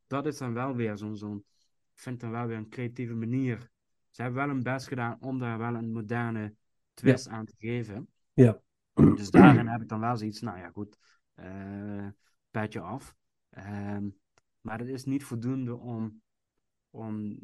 Dat 0.06 0.26
is 0.26 0.38
dan 0.38 0.54
wel 0.54 0.74
weer 0.74 0.96
zo'n, 0.96 1.16
zo'n 1.16 1.44
ik 1.94 2.00
vind 2.06 2.20
dan 2.20 2.30
wel 2.30 2.46
weer 2.46 2.56
een 2.56 2.68
creatieve 2.68 3.14
manier. 3.14 3.70
Ze 4.10 4.22
hebben 4.22 4.40
wel 4.40 4.54
hun 4.54 4.62
best 4.62 4.88
gedaan 4.88 5.16
om 5.20 5.38
daar 5.38 5.58
wel 5.58 5.74
een 5.74 5.92
moderne 5.92 6.54
twist 6.94 7.28
aan 7.28 7.44
te 7.44 7.54
geven. 7.58 8.08
Ja. 8.32 8.60
Dus 8.94 9.30
daarin 9.30 9.66
heb 9.66 9.80
ik 9.80 9.88
dan 9.88 10.00
wel 10.00 10.16
zoiets, 10.16 10.40
nou 10.40 10.58
ja, 10.58 10.70
goed, 10.70 10.98
eh 11.34 12.08
petje 12.50 12.80
af. 12.80 13.14
Ehm, 13.50 14.08
maar 14.60 14.78
het 14.78 14.88
is 14.88 15.04
niet 15.04 15.24
voldoende 15.24 15.76
om, 15.76 16.22
om 16.90 17.38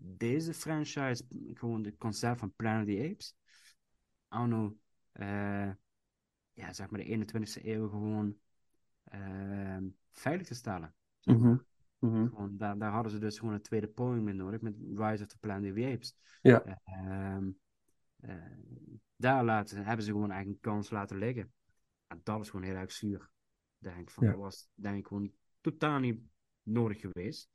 deze 0.00 0.54
franchise, 0.54 1.24
gewoon 1.54 1.84
het 1.84 1.96
concept 1.98 2.38
van 2.38 2.52
Planet 2.56 2.88
of 2.88 2.94
the 2.94 3.08
Apes, 3.10 3.34
anno, 4.28 4.78
eh, 5.12 5.70
ja, 6.52 6.72
zeg 6.72 6.90
maar 6.90 7.00
de 7.00 7.06
21ste 7.06 7.66
eeuw 7.66 7.88
gewoon 7.88 8.36
ehm, 9.04 9.88
veilig 10.12 10.46
te 10.46 10.54
stellen. 10.54 10.94
Mhm. 11.22 11.56
Mhm. 11.98 12.26
Gewoon, 12.28 12.56
daar, 12.56 12.78
daar 12.78 12.92
hadden 12.92 13.12
ze 13.12 13.18
dus 13.18 13.38
gewoon 13.38 13.54
een 13.54 13.62
tweede 13.62 13.88
poging 13.88 14.22
mee 14.24 14.34
nodig 14.34 14.60
met 14.60 14.74
Rise 14.78 15.22
of 15.22 15.28
the 15.28 15.38
Planet 15.38 15.70
of 15.70 15.76
the 15.76 15.90
Apes. 15.92 16.16
Ja. 16.42 16.80
Ehm, 16.84 17.50
eh, 18.16 18.34
daar 19.16 19.44
laten, 19.44 19.84
hebben 19.84 20.04
ze 20.04 20.10
gewoon 20.10 20.30
eigenlijk 20.30 20.64
een 20.64 20.72
kans 20.72 20.90
laten 20.90 21.18
liggen. 21.18 21.52
En 22.06 22.20
dat 22.22 22.40
is 22.40 22.50
gewoon 22.50 22.66
heel 22.66 22.74
erg 22.74 22.92
zuur. 22.92 23.30
Denk 23.78 24.10
van, 24.10 24.24
Ja. 24.24 24.30
dat 24.30 24.40
was 24.40 24.68
denk 24.74 24.96
ik 24.96 25.06
gewoon 25.06 25.32
totaal 25.60 25.98
niet 25.98 26.20
nodig 26.62 27.00
geweest. 27.00 27.50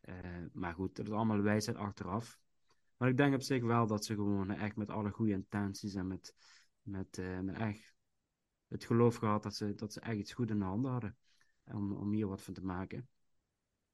Eh, 0.00 0.14
maar 0.52 0.74
goed, 0.74 0.96
dat 0.96 1.06
is 1.06 1.12
allemaal 1.12 1.42
wijsheid 1.42 1.76
achteraf. 1.76 2.38
Maar 2.96 3.08
ik 3.08 3.16
denk 3.16 3.34
op 3.34 3.42
zich 3.42 3.62
wel 3.62 3.86
dat 3.86 4.04
ze 4.04 4.14
gewoon 4.14 4.50
echt 4.50 4.76
met 4.76 4.90
alle 4.90 5.10
goede 5.10 5.32
intenties 5.32 5.94
en 5.94 6.06
met, 6.06 6.34
met, 6.82 7.18
eh, 7.18 7.40
met 7.40 7.56
echt 7.56 7.94
het 8.68 8.84
geloof 8.84 9.16
gehad 9.16 9.42
dat 9.42 9.54
ze, 9.54 9.74
dat 9.74 9.92
ze 9.92 10.00
echt 10.00 10.18
iets 10.18 10.32
goed 10.32 10.50
in 10.50 10.58
de 10.58 10.64
handen 10.64 10.90
hadden. 10.90 11.16
Om, 11.64 11.92
om 11.92 12.12
hier 12.12 12.26
wat 12.26 12.42
van 12.42 12.54
te 12.54 12.64
maken. 12.64 13.08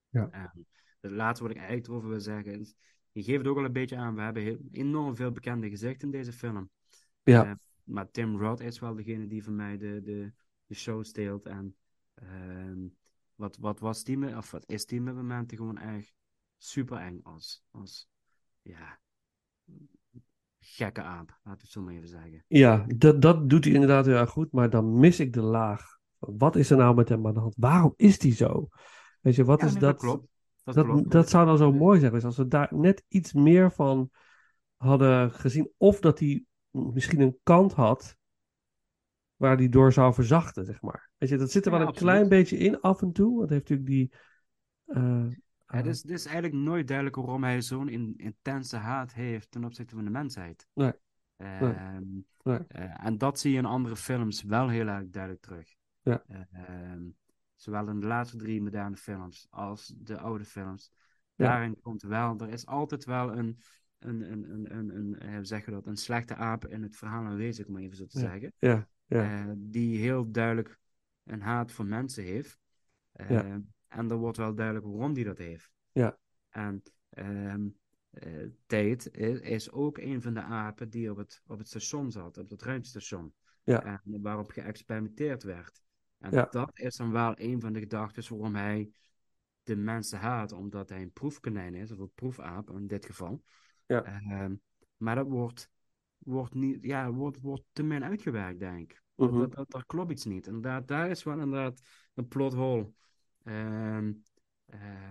Ja. 0.09 0.28
En 0.31 0.66
het 1.01 1.10
laatste 1.10 1.43
wat 1.43 1.52
ik 1.52 1.59
eigenlijk 1.59 1.89
erover 1.89 2.09
wil 2.09 2.20
zeggen 2.20 2.60
is, 2.60 2.74
je 3.12 3.22
geeft 3.22 3.39
het 3.39 3.47
ook 3.47 3.56
al 3.56 3.64
een 3.64 3.72
beetje 3.72 3.97
aan, 3.97 4.14
we 4.14 4.20
hebben 4.20 4.43
heel, 4.43 4.59
enorm 4.72 5.16
veel 5.16 5.32
bekende 5.32 5.68
gezichten 5.68 6.09
in 6.09 6.18
deze 6.18 6.32
film. 6.32 6.70
Ja. 7.22 7.44
Eh, 7.44 7.55
maar 7.85 8.10
Tim 8.10 8.36
Roth 8.36 8.60
is 8.60 8.78
wel 8.78 8.94
degene 8.94 9.26
die 9.26 9.44
voor 9.44 9.52
mij 9.52 9.78
de, 9.78 10.02
de, 10.02 10.32
de 10.66 10.74
show 10.74 11.05
steelt. 11.05 11.47
En 11.47 11.76
ehm, 12.14 12.86
wat, 13.36 13.56
wat 13.56 13.81
was 13.81 14.05
die, 14.05 14.36
of 14.36 14.51
wat 14.51 14.65
is 14.66 14.86
die 14.86 15.01
met 15.01 15.15
momenten 15.15 15.56
gewoon 15.56 15.78
echt 15.78 16.15
super 16.59 16.98
eng 16.98 17.20
als, 17.23 17.65
als 17.70 18.09
ja, 18.62 18.98
gekke 20.61 21.02
aap, 21.02 21.28
laten 21.28 21.43
we 21.43 21.51
het 21.51 21.70
zo 21.70 21.82
maar 21.82 21.94
even 21.94 22.09
zeggen. 22.09 22.44
Ja, 22.48 22.85
dat, 22.97 23.23
dat 23.23 23.51
doet 23.51 23.65
hij 23.65 23.73
inderdaad 23.73 24.06
heel 24.06 24.15
erg 24.16 24.31
goed, 24.31 24.52
maar 24.52 24.70
dan 24.70 24.98
mis 24.98 25.20
ik 25.20 25.32
de 25.32 25.43
laag. 25.43 25.98
Wat 26.19 26.56
is 26.56 26.70
er 26.70 26.77
nou 26.77 26.94
met 26.94 27.09
hem 27.09 27.27
aan 27.27 27.35
de 27.35 27.40
hand? 27.40 27.55
Waarom 27.59 27.93
is 27.97 28.19
die 28.19 28.32
zo? 28.32 28.69
Weet 29.20 29.35
je, 29.35 29.44
wat 29.44 29.61
Ja, 29.61 29.66
is 29.66 29.73
nee, 29.73 29.81
dat? 29.81 29.90
dat 29.90 30.01
klopt. 30.01 30.28
Dat, 30.65 30.74
Dat, 30.74 30.85
klopt. 30.85 31.11
dat 31.11 31.28
zou 31.31 31.47
dan 31.47 31.56
zo 31.59 31.73
mooi 31.73 32.01
zijn 32.01 32.23
als 32.24 32.36
we 32.36 32.48
daar 32.48 32.69
net 32.74 33.05
iets 33.09 33.32
meer 33.32 33.73
van 33.73 34.11
hadden 34.77 35.31
gezien. 35.31 35.70
Of 35.77 36.01
dat 36.01 36.19
hij 36.19 36.44
misschien 36.70 37.20
een 37.20 37.39
kant 37.43 37.73
had 37.73 38.16
waar 39.36 39.56
hij 39.56 39.69
door 39.69 39.93
zou 39.93 40.15
verzachten, 40.15 40.65
zeg 40.65 40.81
maar. 40.82 41.11
Weet 41.19 41.28
je, 41.28 41.36
dat 41.36 41.51
zit 41.51 41.66
er 41.66 41.70
Ja, 41.73 41.78
wel 41.78 41.86
een 41.86 41.93
absoluut. 41.93 42.12
klein 42.15 42.28
beetje 42.28 42.56
in 42.56 42.81
af 42.81 43.02
en 43.02 43.12
toe. 43.12 43.39
Want 43.39 43.51
heeft 43.51 43.69
natuurlijk 43.69 43.89
die... 43.89 44.12
eh, 44.85 45.31
Ja, 45.66 45.77
het, 45.77 45.86
is, 45.86 46.02
het 46.02 46.11
is 46.11 46.24
eigenlijk 46.24 46.55
nooit 46.55 46.86
duidelijk 46.86 47.16
waarom 47.16 47.44
hij 47.44 47.62
zo'n 47.62 47.89
in- 47.89 48.15
intense 48.16 48.77
haat 48.77 49.12
heeft 49.12 49.51
ten 49.51 49.65
opzichte 49.65 49.94
van 49.94 50.05
de 50.05 50.11
mensheid. 50.11 50.66
Nee. 50.73 50.93
Ehm, 51.36 52.02
Nee. 52.43 52.59
eh, 52.69 53.05
en 53.06 53.19
dat 53.19 53.39
zie 53.39 53.52
je 53.52 53.59
in 53.59 53.65
andere 53.65 53.97
films 53.97 54.43
wel 54.43 54.69
heel 54.69 54.86
erg 54.86 55.09
duidelijk 55.09 55.43
terug. 55.43 55.74
Ja. 56.02 56.24
Ehm, 56.52 57.02
zowel 57.55 57.89
in 57.89 58.01
de 58.01 58.06
laatste 58.06 58.36
drie 58.36 58.62
moderne 58.62 58.97
films 58.97 59.47
als 59.51 59.94
de 59.98 60.19
oude 60.19 60.44
films. 60.44 60.93
Ja. 61.35 61.47
Daarin 61.47 61.81
komt 61.81 62.02
wel, 62.02 62.39
er 62.39 62.48
is 62.48 62.66
altijd 62.66 63.05
wel 63.05 63.36
een, 63.36 63.59
een, 63.98 64.32
een, 64.32 64.51
een, 64.51 64.77
een, 64.77 64.97
een, 64.97 65.19
eh, 65.19 65.61
je 65.65 65.70
dat, 65.70 65.86
een 65.86 65.97
slechte 65.97 66.35
aap 66.35 66.66
in 66.66 66.82
het 66.82 66.97
verhaal 66.97 67.24
aanwezig, 67.24 67.66
om 67.66 67.77
even 67.77 67.97
zo 67.97 68.06
te 68.06 68.19
zeggen. 68.19 68.52
ja, 68.59 68.89
ja, 69.06 69.47
Eh, 69.47 69.52
die 69.56 69.98
heel 69.98 70.31
duidelijk 70.31 70.78
een 71.24 71.40
haat 71.40 71.72
voor 71.72 71.86
mensen 71.86 72.24
heeft. 72.24 72.59
Eh, 73.12 73.31
Ja. 73.31 73.60
En 73.89 74.10
er 74.10 74.16
wordt 74.16 74.36
wel 74.36 74.55
duidelijk 74.55 74.86
waarom 74.86 75.12
die 75.12 75.24
dat 75.24 75.39
heeft. 75.39 75.70
Ja. 75.93 76.18
En 76.48 76.82
eh, 77.09 77.55
Tate 78.66 79.10
is, 79.10 79.40
is 79.40 79.70
ook 79.70 79.98
een 79.98 80.22
van 80.22 80.35
de 80.35 80.43
apen 80.43 80.90
die 80.90 81.10
op 81.10 81.16
het, 81.16 81.43
op 81.47 81.59
het 81.59 81.68
station 81.68 82.10
zat, 82.10 82.39
op 82.39 82.48
het 82.51 82.62
ruimtestation. 82.62 83.35
Ja. 83.62 83.85
En 84.05 84.22
waarop 84.22 84.51
geëxperimenteerd 84.51 85.43
werd. 85.43 85.82
En 86.18 86.31
Ja. 86.31 86.47
dat 86.51 86.70
is 86.78 86.97
dan 86.97 87.10
wel 87.12 87.32
een 87.36 87.60
van 87.60 87.72
de 87.72 87.78
gedachten 87.78 88.36
waarom 88.36 88.55
hij 88.55 88.90
de 89.62 89.76
mensen 89.76 90.18
haat 90.18 90.52
omdat 90.52 90.89
hij 90.89 91.02
een 91.02 91.12
proefkonijn 91.12 91.74
is, 91.74 91.90
of 91.93 91.98
een 91.98 92.12
proefaap 92.14 92.70
in 92.70 92.86
dit 92.86 93.06
geval. 93.06 93.43
Ja. 93.86 94.05
Ehm, 94.05 94.55
maar 94.97 95.14
dat 95.14 95.26
wordt, 95.28 95.70
wordt, 96.25 96.55
niet, 96.55 96.79
ja, 96.83 97.13
wordt, 97.13 97.41
wordt 97.41 97.65
te 97.73 97.83
min 97.83 98.05
uitgewerkt, 98.05 98.59
denk 98.59 98.93
ik. 98.93 99.03
Mhm. 99.15 99.31
dat, 99.33 99.41
dat, 99.41 99.55
dat, 99.55 99.71
daar 99.71 99.87
klopt 99.87 100.11
iets 100.11 100.25
niet. 100.25 100.47
Inderdaad, 100.47 100.89
daar 100.89 101.11
is 101.11 101.23
wel 101.23 101.41
inderdaad 101.41 101.81
een 102.15 102.29
plot 102.29 102.55
hole. 102.55 102.91
Ehm, 103.43 104.13
eh, 104.65 105.11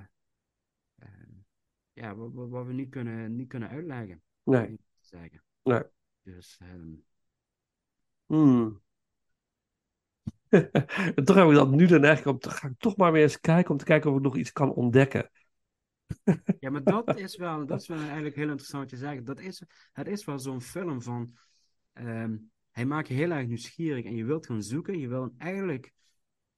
ehm, 0.95 1.31
ja, 1.93 2.15
wat, 2.15 2.33
wat, 2.33 2.49
wat 2.49 2.65
we 2.65 2.73
niet 2.73 2.89
kunnen, 2.89 3.35
niet 3.35 3.47
kunnen 3.47 3.69
uitleggen. 3.69 4.21
Nee. 4.43 4.79
Zeggen. 4.99 5.43
Nee. 5.63 5.83
Dus, 6.21 6.59
Hmm. 8.25 8.81
en 11.15 11.25
toch 11.25 11.35
heb 11.35 11.47
ik 11.47 11.53
dat 11.53 11.69
nu 11.69 11.85
dan 11.85 12.03
eigenlijk 12.03 12.35
om 12.35 12.39
te 12.39 12.57
ga 12.57 12.67
ik 12.67 12.73
toch 12.77 12.97
maar 12.97 13.11
weer 13.11 13.21
eens 13.21 13.39
kijken 13.39 13.71
om 13.71 13.77
te 13.77 13.85
kijken 13.85 14.11
of 14.11 14.17
ik 14.17 14.23
nog 14.23 14.37
iets 14.37 14.51
kan 14.51 14.73
ontdekken. 14.73 15.29
Ja, 16.59 16.69
maar 16.69 16.83
dat 16.83 17.17
is 17.17 17.37
wel, 17.37 17.65
dat 17.65 17.81
is 17.81 17.87
wel 17.87 17.97
eigenlijk 17.99 18.35
heel 18.35 18.47
interessant 18.49 18.89
te 18.89 18.97
zeggen. 18.97 19.23
Dat 19.23 19.39
is, 19.39 19.63
het 19.91 20.07
is 20.07 20.25
wel 20.25 20.39
zo'n 20.39 20.61
film 20.61 21.01
van. 21.01 21.35
ehm, 21.93 22.37
hij 22.71 22.85
maakt 22.85 23.07
je 23.07 23.13
heel 23.13 23.31
erg 23.31 23.47
nieuwsgierig 23.47 24.05
en 24.05 24.15
je 24.15 24.25
wilt 24.25 24.45
gaan 24.45 24.63
zoeken. 24.63 24.99
Je 24.99 25.07
wil 25.07 25.33
eigenlijk 25.37 25.93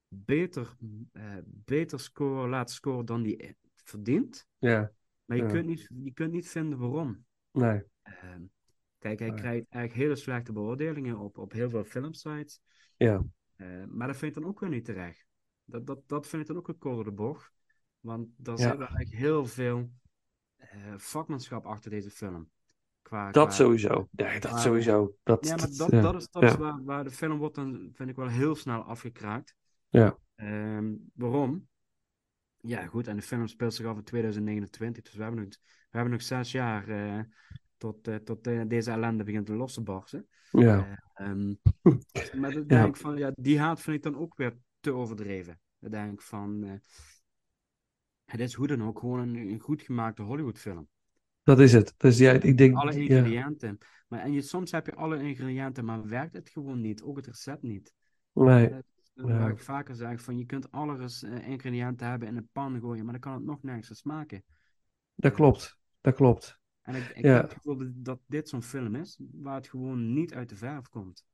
beter, 0.07 0.76
eh, 1.11 1.38
beter 1.45 1.99
scoren, 1.99 2.49
laten 2.49 2.76
scoren 2.76 3.05
dan 3.05 3.23
die 3.23 3.38
eh, 3.38 3.51
verdient. 3.73 4.47
Ja, 4.57 4.91
Maar 5.26 5.38
je, 5.38 5.43
Ja. 5.43 5.49
kunt, 5.49 5.65
niet, 5.65 5.89
je 6.03 6.11
kunt 6.13 6.31
niet 6.31 6.49
vinden 6.49 6.80
waarom. 6.80 7.26
nee. 7.51 7.84
Ehm, 8.01 8.41
kijk, 8.97 9.19
hij 9.19 9.30
Nee. 9.30 9.39
krijgt 9.39 9.65
eigenlijk 9.69 9.93
hele 9.93 10.15
slechte 10.15 10.51
beoordelingen 10.53 11.17
op, 11.17 11.38
op 11.38 11.51
heel 11.51 11.69
veel 11.69 11.84
filmsites. 11.84 12.59
Ja, 12.97 13.23
Eh, 13.55 13.84
maar 13.88 14.07
dat 14.07 14.17
vind 14.17 14.35
ik 14.35 14.41
dan 14.41 14.49
ook 14.49 14.59
weer 14.59 14.69
niet 14.69 14.85
terecht. 14.85 15.26
Dat, 15.63 15.85
dat, 15.88 15.99
dat 16.07 16.27
vind 16.27 16.41
ik 16.41 16.47
dan 16.47 16.57
ook 16.57 16.67
een 16.67 16.77
korte 16.77 17.11
bocht. 17.11 17.51
Want 18.06 18.27
daar 18.38 18.57
zit 18.57 18.68
eigenlijk 18.80 19.10
heel 19.10 19.45
veel 19.45 19.90
eh, 20.56 20.69
vakmanschap 20.98 21.65
achter 21.65 21.90
deze 21.90 22.10
film. 22.10 22.49
Qua, 23.02 23.32
dat 23.32 23.48
qua- 23.48 23.56
sowieso. 23.56 24.07
Nee, 24.11 24.40
dat 24.40 24.52
qua- 24.52 24.60
sowieso. 24.60 25.15
Dat, 25.23 25.45
Ja, 25.45 25.56
maar 25.56 25.68
dat- 25.68 25.77
dat, 25.77 25.91
dat 26.02 26.15
is, 26.15 26.30
dat 26.30 26.44
is 26.44 26.56
waar, 26.56 26.84
waar 26.84 27.03
de 27.03 27.11
film 27.11 27.38
wordt 27.38 27.56
dan, 27.56 27.90
vind 27.94 28.10
ik 28.10 28.15
wel 28.15 28.27
heel 28.27 28.56
snel 28.56 28.82
afgekraakt. 28.84 29.56
Ja. 29.90 30.18
Ehm, 30.36 30.94
waarom? 31.14 31.68
Ja, 32.57 32.86
goed, 32.86 33.07
en 33.07 33.15
de 33.15 33.22
film 33.22 33.48
speelt 33.48 33.73
zich 33.73 33.86
af 33.86 33.98
in 33.98 34.03
2029, 34.03 35.03
dus 35.03 35.14
we 35.14 35.22
hebben 35.23 35.41
nog, 35.44 35.49
we 35.90 35.98
hebben 35.98 36.11
nog 36.11 36.22
zes 36.22 36.52
jaar 36.52 36.88
eh, 36.88 37.19
tot, 37.77 38.07
eh, 38.07 38.15
tot 38.15 38.48
eh, 38.48 38.61
deze 38.68 38.91
ellende 38.91 39.23
begint 39.23 39.45
te 39.45 39.53
los 39.56 39.73
te 39.73 39.82
barsten. 39.82 40.27
Ja. 40.52 40.99
Eh, 41.14 41.26
ehm, 41.27 41.53
maar 42.41 42.53
Ja. 42.53 42.61
denk 42.61 42.88
ik 42.88 42.98
van, 43.02 43.18
ja, 43.18 43.32
die 43.36 43.60
haat 43.60 43.82
vind 43.82 43.95
ik 43.98 44.03
dan 44.03 44.18
ook 44.18 44.36
weer 44.38 44.57
te 44.80 44.91
overdreven. 44.94 45.60
Dan 45.80 45.91
denk 45.91 46.11
ik 46.14 46.22
van, 46.22 46.64
eh, 46.64 46.73
het 48.26 48.39
is 48.39 48.53
hoe 48.53 48.68
dan 48.68 48.84
ook 48.84 48.99
gewoon 48.99 49.19
een, 49.19 49.35
een 49.35 49.60
goed 49.60 49.81
gemaakte 49.81 50.22
Hollywoodfilm. 50.22 50.88
Dat 51.43 51.60
is 51.60 51.73
het. 51.73 51.93
Dus 51.97 52.18
ja, 52.18 52.31
ik 52.31 52.57
denk. 52.57 52.76
Alle 52.76 52.93
ja. 52.93 52.99
ingrediënten. 52.99 53.77
Maar, 54.07 54.19
en 54.19 54.34
je, 54.34 54.41
soms 54.41 54.72
heb 54.72 54.85
je 54.85 54.95
alle 54.95 55.22
ingrediënten, 55.22 55.85
maar 55.85 56.07
werkt 56.07 56.34
het 56.34 56.49
gewoon 56.49 56.81
niet. 56.81 57.02
Ook 57.02 57.15
het 57.15 57.26
recept 57.27 57.61
niet. 57.61 57.93
Nee. 58.34 58.69
Dat 58.69 58.84
is 58.95 59.11
Ja. 59.14 59.23
Waar 59.23 59.49
ik 59.49 59.60
vaker 59.60 59.95
zeg, 59.95 60.22
van 60.22 60.38
je 60.38 60.45
kunt 60.45 60.72
alle 60.72 61.10
eh, 61.22 61.47
ingrediënten 61.47 62.07
hebben 62.07 62.27
in 62.27 62.38
een 62.38 62.49
pan 62.52 62.80
gooien, 62.80 63.03
maar 63.03 63.14
dan 63.14 63.22
kan 63.22 63.34
het 63.34 63.43
nog 63.43 63.64
nergens 63.64 63.97
smaken. 63.97 64.43
Dat 65.15 65.34
klopt. 65.34 65.77
Dat 66.02 66.15
klopt. 66.15 66.60
En 66.81 66.95
ik, 66.95 67.10
ik 67.10 67.23
Ja. 67.23 67.34
heb 67.34 67.43
het 67.43 67.53
gevoel 67.53 67.91
dat 67.93 68.19
dit 68.27 68.49
zo'n 68.49 68.64
film 68.64 68.95
is, 68.95 69.19
waar 69.31 69.56
het 69.56 69.68
gewoon 69.68 70.14
niet 70.14 70.34
uit 70.34 70.49
de 70.49 70.56
verf 70.56 70.89
komt. 70.89 71.26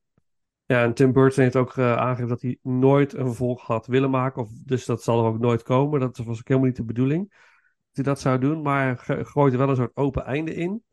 Ja, 0.71 0.83
en 0.83 0.93
Tim 0.93 1.11
Burton 1.11 1.43
heeft 1.43 1.55
ook 1.55 1.77
eh, 1.77 1.95
aangegeven 1.97 2.27
dat 2.29 2.41
hij 2.41 2.57
nooit 2.61 3.13
een 3.13 3.25
vervolg 3.25 3.65
had 3.67 3.87
willen 3.87 4.09
maken. 4.09 4.41
Of, 4.41 4.49
dus 4.65 4.85
dat 4.85 5.03
zal 5.03 5.19
er 5.19 5.25
ook 5.25 5.39
nooit 5.39 5.63
komen. 5.63 5.99
Dat 5.99 6.17
was 6.17 6.39
ook 6.39 6.47
helemaal 6.47 6.69
niet 6.69 6.77
de 6.77 6.83
bedoeling. 6.83 7.29
Dat 7.29 7.39
hij 7.91 8.03
dat 8.03 8.19
zou 8.19 8.39
doen. 8.39 8.61
Maar 8.61 8.97
gooit 9.07 9.53
er 9.53 9.59
wel 9.59 9.69
een 9.69 9.75
soort 9.75 9.95
open 9.95 10.23
einde 10.25 10.53
in. 10.53 10.83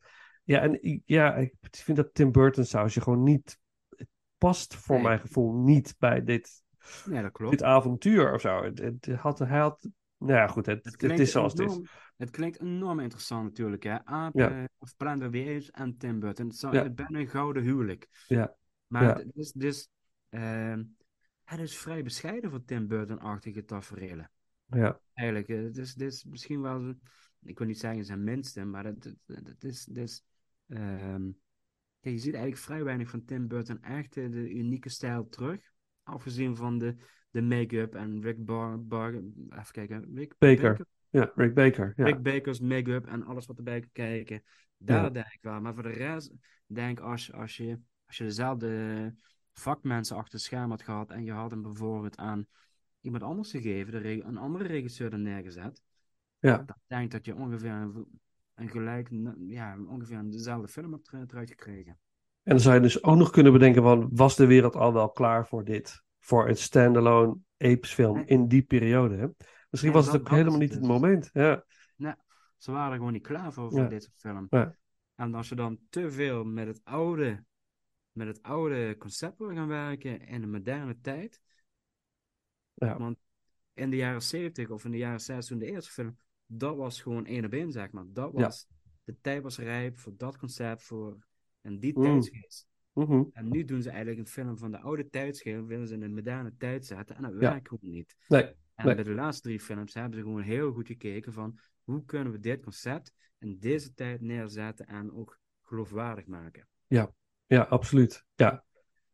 Ja, 0.44 0.60
en 0.60 1.02
ja, 1.04 1.34
ik 1.34 1.54
vind 1.70 1.96
dat 1.96 2.14
Tim 2.14 2.32
Burton 2.32 2.64
sausje 2.64 3.00
gewoon 3.00 3.22
niet... 3.22 3.58
Het 3.96 4.08
past 4.38 4.74
voor 4.74 4.94
Nee. 4.94 5.04
mijn 5.04 5.18
gevoel 5.20 5.52
niet 5.52 5.94
bij 5.98 6.24
dit, 6.24 6.62
Nee, 7.04 7.22
dat 7.22 7.32
klopt. 7.32 7.50
dit 7.52 7.62
avontuur 7.62 8.32
of 8.32 8.40
zo. 8.40 8.62
Het, 8.62 8.78
het 8.78 9.06
had, 9.06 9.38
hij 9.38 9.58
had... 9.58 9.88
Nou 10.18 10.32
ja, 10.32 10.46
goed. 10.46 10.66
Het, 10.66 10.96
het, 11.00 11.18
is 11.18 11.30
zoals 11.30 11.52
het 11.52 11.70
is. 11.70 11.80
Het 12.16 12.30
klinkt 12.30 12.60
enorm 12.60 13.00
interessant 13.00 13.42
natuurlijk, 13.44 13.82
hè. 13.82 14.04
Aap, 14.04 14.34
Ja. 14.34 14.50
eh, 14.50 14.64
of 14.78 14.92
the 14.96 15.04
Apes 15.24 15.70
en 15.70 15.96
Tim 15.96 16.20
Burton. 16.20 16.46
Het, 16.46 16.56
zou, 16.56 16.74
Ja. 16.74 16.90
bijna 16.90 17.18
een 17.18 17.28
gouden 17.28 17.62
huwelijk. 17.62 18.08
Ja. 18.26 18.56
Maar 18.88 19.02
Ja. 19.02 19.16
het 19.16 19.36
is 19.36 19.52
dus... 19.52 19.88
ehm, 20.28 20.84
het 21.44 21.60
is 21.60 21.78
vrij 21.78 22.02
bescheiden 22.02 22.50
voor 22.50 22.64
Tim 22.64 22.86
Burton-achtige 22.86 23.64
tafereelen. 23.64 24.30
Ja. 24.66 25.00
Eigenlijk, 25.14 25.48
het 25.48 25.76
is, 25.76 25.94
dit 25.94 26.12
is 26.12 26.24
misschien 26.24 26.60
wel, 26.60 26.94
ik 27.42 27.58
wil 27.58 27.66
niet 27.66 27.78
zeggen 27.78 28.04
zijn 28.04 28.24
minste, 28.24 28.64
maar 28.64 28.84
het, 28.84 29.04
het, 29.04 29.46
het 29.46 29.64
is, 29.64 29.86
het 29.86 29.96
is 29.96 30.22
ehm, 30.68 31.30
je 32.00 32.18
ziet 32.18 32.34
eigenlijk 32.34 32.62
vrij 32.62 32.84
weinig 32.84 33.10
van 33.10 33.24
Tim 33.24 33.48
Burton 33.48 33.82
echt 33.82 34.16
eh, 34.16 34.30
de 34.30 34.50
unieke 34.50 34.88
stijl 34.88 35.28
terug. 35.28 35.60
Afgezien 36.02 36.56
van 36.56 36.78
de, 36.78 36.94
de 37.30 37.42
make-up 37.42 37.94
en 37.94 38.22
Rick 38.22 38.44
Bar, 38.44 38.84
Bar, 38.84 39.14
even 39.14 39.72
kijken, 39.72 40.10
Rick 40.14 40.34
Baker. 40.38 40.86
Ja, 41.10 41.32
Rick 41.34 41.54
Baker. 41.54 41.92
Ja. 41.96 42.04
Rick 42.04 42.22
Baker's 42.22 42.60
make-up 42.60 43.06
en 43.06 43.24
alles 43.24 43.46
wat 43.46 43.56
erbij 43.56 43.80
kan 43.80 43.88
kijken. 43.92 44.42
Daar 44.76 45.02
Ja. 45.02 45.10
denk 45.10 45.32
ik 45.32 45.42
wel. 45.42 45.60
Maar 45.60 45.74
voor 45.74 45.82
de 45.82 45.88
rest 45.88 46.32
denk 46.66 46.98
ik 46.98 47.04
als, 47.04 47.32
als, 47.32 47.56
je, 47.56 47.78
als 48.08 48.16
je 48.16 48.24
dezelfde 48.24 49.14
vakmensen 49.52 50.16
achter 50.16 50.32
het 50.32 50.42
scherm 50.42 50.70
had 50.70 50.82
gehad 50.82 51.10
en 51.10 51.24
je 51.24 51.32
had 51.32 51.50
hem 51.50 51.62
bijvoorbeeld 51.62 52.16
aan 52.16 52.46
iemand 53.00 53.22
anders 53.22 53.50
gegeven, 53.50 54.26
een 54.26 54.36
andere 54.36 54.66
regisseur 54.66 55.12
er 55.12 55.18
neergezet, 55.18 55.82
Ja. 56.38 56.56
dan 56.56 56.76
denk 56.86 57.04
ik 57.04 57.10
dat 57.10 57.24
je 57.24 57.34
ongeveer 57.34 57.70
een, 57.70 58.20
een 58.54 58.68
gelijk, 58.68 59.08
ja, 59.38 59.76
ongeveer 59.88 60.30
dezelfde 60.30 60.68
film 60.68 60.92
hebt 60.92 61.12
er- 61.12 61.24
eruit 61.30 61.48
gekregen. 61.48 61.98
En 62.42 62.54
dan 62.54 62.60
zou 62.60 62.74
je 62.74 62.80
dus 62.80 63.02
ook 63.02 63.16
nog 63.16 63.30
kunnen 63.30 63.52
bedenken 63.52 63.82
van, 63.82 64.08
was 64.12 64.36
de 64.36 64.46
wereld 64.46 64.76
al 64.76 64.92
wel 64.92 65.10
klaar 65.10 65.46
voor 65.46 65.64
dit? 65.64 66.02
Voor 66.18 66.48
een 66.48 66.56
standalone 66.56 67.36
Apes 67.58 67.94
film 67.94 68.14
Nee. 68.16 68.24
in 68.24 68.48
die 68.48 68.62
periode, 68.62 69.16
hè? 69.16 69.26
Misschien 69.70 69.92
Nee, 69.92 70.02
was 70.02 70.12
het 70.12 70.20
ook 70.20 70.28
helemaal 70.28 70.58
niet 70.58 70.70
het 70.70 70.78
dus. 70.80 70.88
moment. 70.88 71.30
Ja, 71.32 71.64
Ze 72.56 72.70
waren 72.72 72.90
er 72.90 72.96
gewoon 72.96 73.12
niet 73.12 73.26
klaar 73.26 73.52
voor, 73.52 73.70
voor 73.70 73.80
Ja. 73.80 73.88
deze 73.88 74.10
film. 74.16 74.46
Ja. 74.50 74.74
En 75.14 75.34
als 75.34 75.48
je 75.48 75.54
dan 75.54 75.78
te 75.90 76.10
veel 76.10 76.44
met 76.44 76.66
het 76.66 76.80
oude, 76.84 77.44
met 78.18 78.26
het 78.26 78.42
oude 78.42 78.96
concept 78.98 79.38
wil 79.38 79.48
gaan 79.54 79.68
werken 79.68 80.20
in 80.20 80.40
de 80.40 80.46
moderne 80.46 81.00
tijd. 81.00 81.40
Ja. 82.74 82.98
Want 82.98 83.18
in 83.72 83.90
de 83.90 83.96
jaren 83.96 84.22
70 84.22 84.70
of 84.70 84.84
in 84.84 84.90
de 84.90 84.96
jaren 84.96 85.20
60 85.20 85.48
toen 85.48 85.66
de 85.66 85.72
eerste 85.72 85.90
film, 85.90 86.18
dat 86.46 86.76
was 86.76 87.02
gewoon 87.02 87.26
één 87.26 87.44
op 87.44 87.52
één, 87.52 87.72
zeg 87.72 87.90
maar. 87.90 88.04
Dat 88.08 88.32
Ja. 88.34 88.40
was, 88.42 88.66
de 89.04 89.16
tijd 89.20 89.42
was 89.42 89.58
rijp 89.58 89.98
voor 89.98 90.16
dat 90.16 90.36
concept, 90.38 90.82
voor 90.82 91.26
en 91.60 91.78
die 91.78 91.98
Mm. 91.98 92.02
tijdsgeest. 92.04 92.66
Mhm. 92.92 93.22
En 93.32 93.48
nu 93.48 93.64
doen 93.64 93.82
ze 93.82 93.88
eigenlijk 93.90 94.18
een 94.20 94.26
film 94.26 94.58
van 94.58 94.70
de 94.70 94.78
oude 94.78 95.08
tijdsgeest, 95.08 95.66
willen 95.66 95.86
ze 95.88 95.94
in 95.94 96.00
de 96.00 96.08
moderne 96.08 96.56
tijd 96.56 96.86
zetten 96.86 97.16
en 97.16 97.22
dat 97.22 97.32
Ja. 97.32 97.38
werkt 97.38 97.68
gewoon 97.68 97.92
niet. 97.92 98.16
Nee, 98.28 98.42
En 98.74 98.86
Nee. 98.86 98.94
bij 98.94 99.04
de 99.04 99.10
laatste 99.14 99.42
drie 99.42 99.60
films 99.60 99.94
hebben 99.94 100.14
ze 100.18 100.24
gewoon 100.24 100.42
heel 100.42 100.72
goed 100.72 100.86
gekeken 100.86 101.32
van 101.32 101.58
hoe 101.84 102.04
kunnen 102.04 102.32
we 102.32 102.38
dit 102.38 102.62
concept 102.62 103.12
in 103.38 103.58
deze 103.58 103.94
tijd 103.94 104.20
neerzetten 104.20 104.86
en 104.86 105.12
ook 105.12 105.38
geloofwaardig 105.62 106.26
maken. 106.26 106.68
ja, 106.86 107.12
absoluut. 107.48 108.24
Ja. 108.34 108.64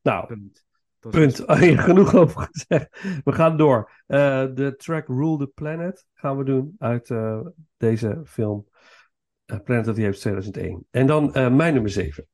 Nou, 0.02 0.26
Punt. 0.26 0.64
Punt. 1.10 1.44
Hier 1.58 1.78
genoeg 1.78 2.14
over 2.14 2.48
gezegd. 2.52 2.88
We 3.24 3.32
gaan 3.32 3.56
door. 3.56 3.90
Eh, 4.06 4.46
de 4.54 4.74
track 4.76 5.08
Rule 5.08 5.38
the 5.38 5.46
Planet 5.46 6.06
gaan 6.14 6.36
we 6.36 6.44
doen 6.44 6.74
uit 6.78 7.10
eh, 7.10 7.40
deze 7.76 8.20
film 8.24 8.68
eh, 9.44 9.58
Planet 9.64 9.88
of 9.88 9.94
the 9.94 10.04
Apes 10.04 10.20
2001. 10.20 10.86
En 10.90 11.06
dan 11.06 11.30
mijn 11.32 11.72
nummer 11.72 11.90
7. 11.90 12.26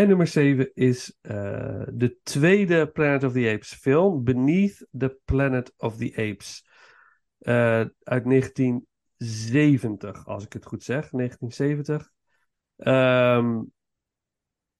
Mijn 0.00 0.12
nummer 0.12 0.32
7 0.32 0.74
is 0.74 1.16
eh, 1.20 1.82
de 1.92 2.18
tweede 2.22 2.90
Planet 2.90 3.24
of 3.24 3.32
the 3.32 3.50
Apes 3.54 3.74
film, 3.74 4.24
Beneath 4.24 4.86
the 4.98 5.18
Planet 5.24 5.72
of 5.76 5.96
the 5.96 6.12
Apes. 6.16 6.66
Eh, 7.38 7.84
uit 8.02 8.24
1970, 8.24 10.26
als 10.26 10.44
ik 10.44 10.52
het 10.52 10.66
goed 10.66 10.82
zeg. 10.82 11.10
1970. 11.10 12.12
Ehm, 12.76 13.62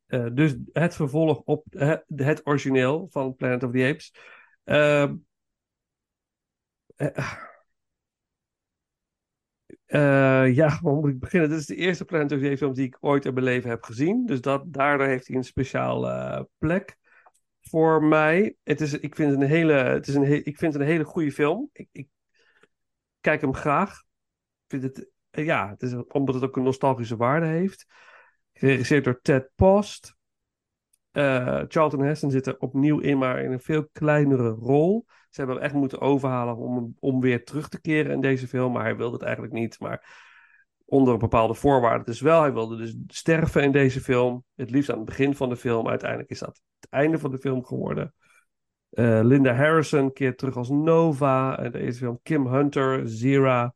eh, 0.06 0.26
dus 0.32 0.56
het 0.72 0.94
vervolg 0.94 1.42
op 1.44 1.64
het, 1.70 2.04
het 2.16 2.46
origineel 2.46 3.08
van 3.10 3.34
Planet 3.34 3.62
of 3.62 3.72
the 3.72 3.84
Apes. 3.84 4.12
Eh, 9.90 10.42
eh, 10.42 10.54
ja, 10.54 10.78
waar 10.82 10.94
moet 10.94 11.10
ik 11.10 11.18
beginnen? 11.18 11.48
Dit 11.48 11.58
is 11.58 11.66
de 11.66 11.76
eerste 11.76 12.04
Planet 12.04 12.32
of 12.32 12.40
the 12.40 12.56
film 12.56 12.74
die 12.74 12.86
ik 12.86 12.96
ooit 13.00 13.24
in 13.24 13.32
mijn 13.34 13.44
leven 13.44 13.70
heb 13.70 13.82
gezien. 13.82 14.26
Dus 14.26 14.40
dat, 14.40 14.72
daardoor 14.72 15.06
heeft 15.06 15.26
hij 15.26 15.36
een 15.36 15.44
speciale 15.44 16.48
plek 16.58 16.96
voor 17.60 18.04
mij. 18.04 18.56
Het 18.62 18.80
is, 18.80 18.92
ik, 18.92 19.14
vind 19.14 19.30
het 19.30 19.40
een 19.40 19.46
hele, 19.46 19.72
het 19.72 20.08
is 20.08 20.14
een 20.14 20.44
ik 20.44 20.58
vind 20.58 20.72
het 20.72 20.82
een 20.82 20.88
hele 20.88 21.04
goede 21.04 21.32
film. 21.32 21.70
Ik, 21.72 21.88
ik 21.92 22.08
kijk 23.20 23.40
hem 23.40 23.54
graag. 23.54 23.90
Ik 24.66 24.80
vind 24.80 24.82
het, 24.82 25.10
eh, 25.30 25.44
ja, 25.44 25.68
het 25.68 25.82
is 25.82 25.94
omdat 26.08 26.34
het 26.34 26.44
ook 26.44 26.56
een 26.56 26.62
nostalgische 26.62 27.16
waarde 27.16 27.46
heeft. 27.46 27.86
Geregisseerd 28.52 29.04
door 29.04 29.20
Ted 29.22 29.50
Post. 29.54 30.16
Eh, 31.10 31.62
Charlton 31.68 32.02
Heston 32.02 32.30
zit 32.30 32.46
er 32.46 32.58
opnieuw 32.58 32.98
in, 32.98 33.18
maar 33.18 33.42
in 33.42 33.52
een 33.52 33.60
veel 33.60 33.88
kleinere 33.92 34.48
rol. 34.48 35.06
Ze 35.30 35.40
hebben 35.40 35.56
hem 35.56 35.64
echt 35.64 35.74
moeten 35.74 36.00
overhalen 36.00 36.56
om, 36.56 36.96
om 36.98 37.20
weer 37.20 37.44
terug 37.44 37.68
te 37.68 37.80
keren 37.80 38.12
in 38.12 38.20
deze 38.20 38.48
film. 38.48 38.72
Maar 38.72 38.82
hij 38.82 38.96
wilde 38.96 39.14
het 39.14 39.22
eigenlijk 39.22 39.54
niet. 39.54 39.80
Maar 39.80 40.28
onder 40.84 41.16
bepaalde 41.16 41.54
voorwaarden 41.54 42.06
dus 42.06 42.20
wel. 42.20 42.40
Hij 42.40 42.52
wilde 42.52 42.76
dus 42.76 42.96
sterven 43.06 43.62
in 43.62 43.72
deze 43.72 44.00
film. 44.00 44.44
Het 44.54 44.70
liefst 44.70 44.90
aan 44.90 44.96
het 44.96 45.06
begin 45.06 45.34
van 45.34 45.48
de 45.48 45.56
film. 45.56 45.88
Uiteindelijk 45.88 46.30
is 46.30 46.38
dat 46.38 46.62
het 46.80 46.90
einde 46.90 47.18
van 47.18 47.30
de 47.30 47.38
film 47.38 47.64
geworden. 47.64 48.14
Eh, 48.90 49.20
Linda 49.22 49.54
Harrison 49.54 50.12
keert 50.12 50.38
terug 50.38 50.56
als 50.56 50.68
Nova. 50.68 51.58
In 51.58 51.70
deze 51.70 51.98
film 51.98 52.20
Kim 52.22 52.46
Hunter, 52.46 53.08
Zira. 53.08 53.74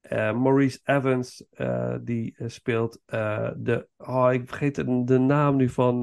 Eh, 0.00 0.32
Maurice 0.32 0.80
Evans, 0.84 1.44
eh, 1.50 1.96
die 2.00 2.34
speelt 2.46 3.00
de... 3.56 3.88
Oh, 3.96 4.32
ik 4.32 4.48
vergeet 4.48 4.74
de, 5.06 5.18
naam 5.18 5.56
nu 5.56 5.68
van 5.68 6.00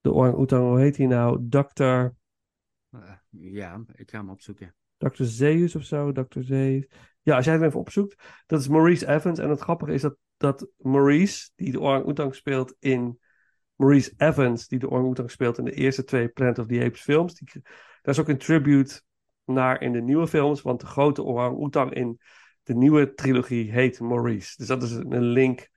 de 0.00 0.12
orang-oetang. 0.12 0.68
Hoe 0.68 0.80
heet 0.80 0.96
hij 0.96 1.06
nou? 1.06 1.48
Dr. 1.48 2.06
Ja, 3.30 3.84
ik 3.94 4.10
ga 4.10 4.18
hem 4.18 4.30
opzoeken. 4.30 4.74
Dr. 4.96 5.22
Zeus 5.22 5.76
of 5.76 5.84
zo, 5.84 6.12
Dr. 6.12 6.40
Zeus. 6.40 6.86
Ja, 7.22 7.36
als 7.36 7.44
jij 7.44 7.54
hem 7.54 7.62
even 7.62 7.80
opzoekt, 7.80 8.22
dat 8.46 8.60
is 8.60 8.68
Maurice 8.68 9.08
Evans. 9.08 9.38
En 9.38 9.50
het 9.50 9.60
grappige 9.60 9.92
is 9.92 10.02
dat, 10.02 10.16
dat 10.36 10.68
Maurice, 10.76 11.50
die 11.54 11.72
de 11.72 11.80
orang-oetang 11.80 12.34
speelt 12.34 12.74
in... 12.78 13.18
Maurice 13.74 14.12
Evans, 14.16 14.68
die 14.68 14.78
de 14.78 14.90
orang-oetang 14.90 15.30
speelt 15.30 15.58
in 15.58 15.64
de 15.64 15.72
eerste 15.72 16.04
twee 16.04 16.28
Planet 16.28 16.58
of 16.58 16.66
the 16.66 16.82
Apes 16.84 17.00
films. 17.00 17.34
Die, 17.34 17.48
daar 18.02 18.14
is 18.14 18.20
ook 18.20 18.28
een 18.28 18.38
tribute 18.38 19.02
naar 19.44 19.82
in 19.82 19.92
de 19.92 20.00
nieuwe 20.00 20.26
films. 20.26 20.62
Want 20.62 20.80
de 20.80 20.86
grote 20.86 21.22
orang-oetang 21.22 21.94
in 21.94 22.20
de 22.62 22.74
nieuwe 22.74 23.14
trilogie 23.14 23.70
heet 23.72 24.00
Maurice. 24.00 24.54
Dus 24.56 24.66
dat 24.66 24.82
is 24.82 24.90
een 24.90 25.22
link 25.22 25.68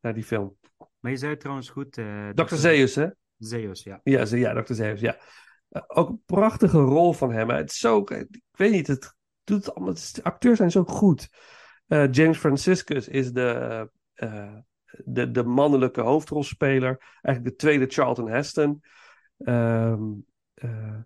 naar 0.00 0.14
die 0.14 0.24
film. 0.24 0.56
Maar 1.00 1.10
je 1.10 1.16
zei 1.16 1.30
het 1.30 1.40
trouwens 1.40 1.68
goed. 1.68 1.98
eh, 1.98 2.28
Dr. 2.28 2.54
Zeus, 2.54 2.94
hè? 2.94 3.06
Zeus, 3.38 3.82
ja. 3.82 4.00
Ja, 4.02 4.24
ze, 4.24 4.38
ja 4.38 4.62
Dr. 4.62 4.72
Zeus, 4.72 5.00
ja. 5.00 5.18
Eh, 5.70 5.82
ook 5.86 6.08
een 6.08 6.22
prachtige 6.26 6.78
rol 6.78 7.12
van 7.12 7.32
hem. 7.32 7.50
Het 7.50 7.70
is 7.70 7.78
zo, 7.78 7.98
ik 7.98 8.40
weet 8.50 8.70
niet, 8.70 8.86
het 8.86 9.14
doet 9.44 9.74
allemaal, 9.74 9.94
de 9.94 10.22
acteurs 10.22 10.56
zijn 10.56 10.70
zo 10.70 10.84
goed. 10.84 11.28
Eh, 11.90 12.10
James 12.10 12.38
Franciscus 12.38 13.08
is 13.08 13.32
de, 13.32 13.88
eh, 14.14 14.56
de, 15.04 15.30
de 15.30 15.44
mannelijke 15.44 16.00
hoofdrolspeler. 16.00 17.18
Eigenlijk 17.22 17.44
de 17.44 17.64
tweede 17.64 17.86
Charlton 17.86 18.28
Heston. 18.28 18.82
Ehm, 19.38 20.02
eh, 20.54 20.98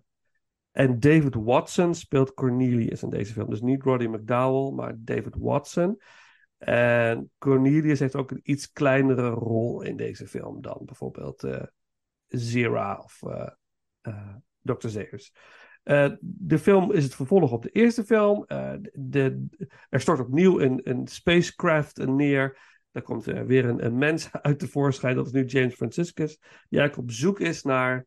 en 0.71 0.99
David 0.99 1.35
Watson 1.35 1.95
speelt 1.95 2.33
Cornelius 2.33 3.03
in 3.03 3.09
deze 3.09 3.33
film. 3.33 3.49
Dus 3.49 3.61
niet 3.61 3.83
Roddy 3.83 4.05
McDowell, 4.05 4.75
maar 4.75 4.95
David 4.97 5.35
Watson. 5.37 6.01
En 6.57 7.31
Cornelius 7.37 7.99
heeft 7.99 8.15
ook 8.15 8.31
een 8.31 8.41
iets 8.43 8.71
kleinere 8.71 9.29
rol 9.29 9.81
in 9.81 9.97
deze 9.97 10.27
film 10.27 10.61
dan 10.61 10.81
bijvoorbeeld 10.85 11.47
Zira 12.27 12.97
of 12.97 13.21
Dr. 14.65 14.87
Zeus. 14.87 15.33
Eh, 15.83 16.11
de 16.19 16.59
film 16.59 16.91
is 16.91 17.03
het 17.03 17.15
vervolg 17.15 17.51
op 17.51 17.63
de 17.63 17.69
eerste 17.69 18.03
film. 18.03 18.43
Eh, 18.45 18.73
de, 18.93 19.45
er 19.89 20.01
stort 20.01 20.19
opnieuw 20.19 20.59
een, 20.59 20.81
een 20.83 21.07
spacecraft 21.07 21.97
neer. 21.97 22.57
Daar 22.91 23.03
komt 23.03 23.27
eh, 23.27 23.41
weer 23.41 23.65
een, 23.65 23.85
een 23.85 23.97
mens 23.97 24.31
uit 24.41 24.59
tevoorschijn. 24.59 25.15
Dat 25.15 25.25
is 25.25 25.31
nu 25.31 25.45
James 25.45 25.75
Franciscus. 25.75 26.37
Die 26.69 26.79
eigenlijk 26.79 27.09
op 27.09 27.15
zoek 27.15 27.39
is 27.39 27.63
naar, 27.63 28.05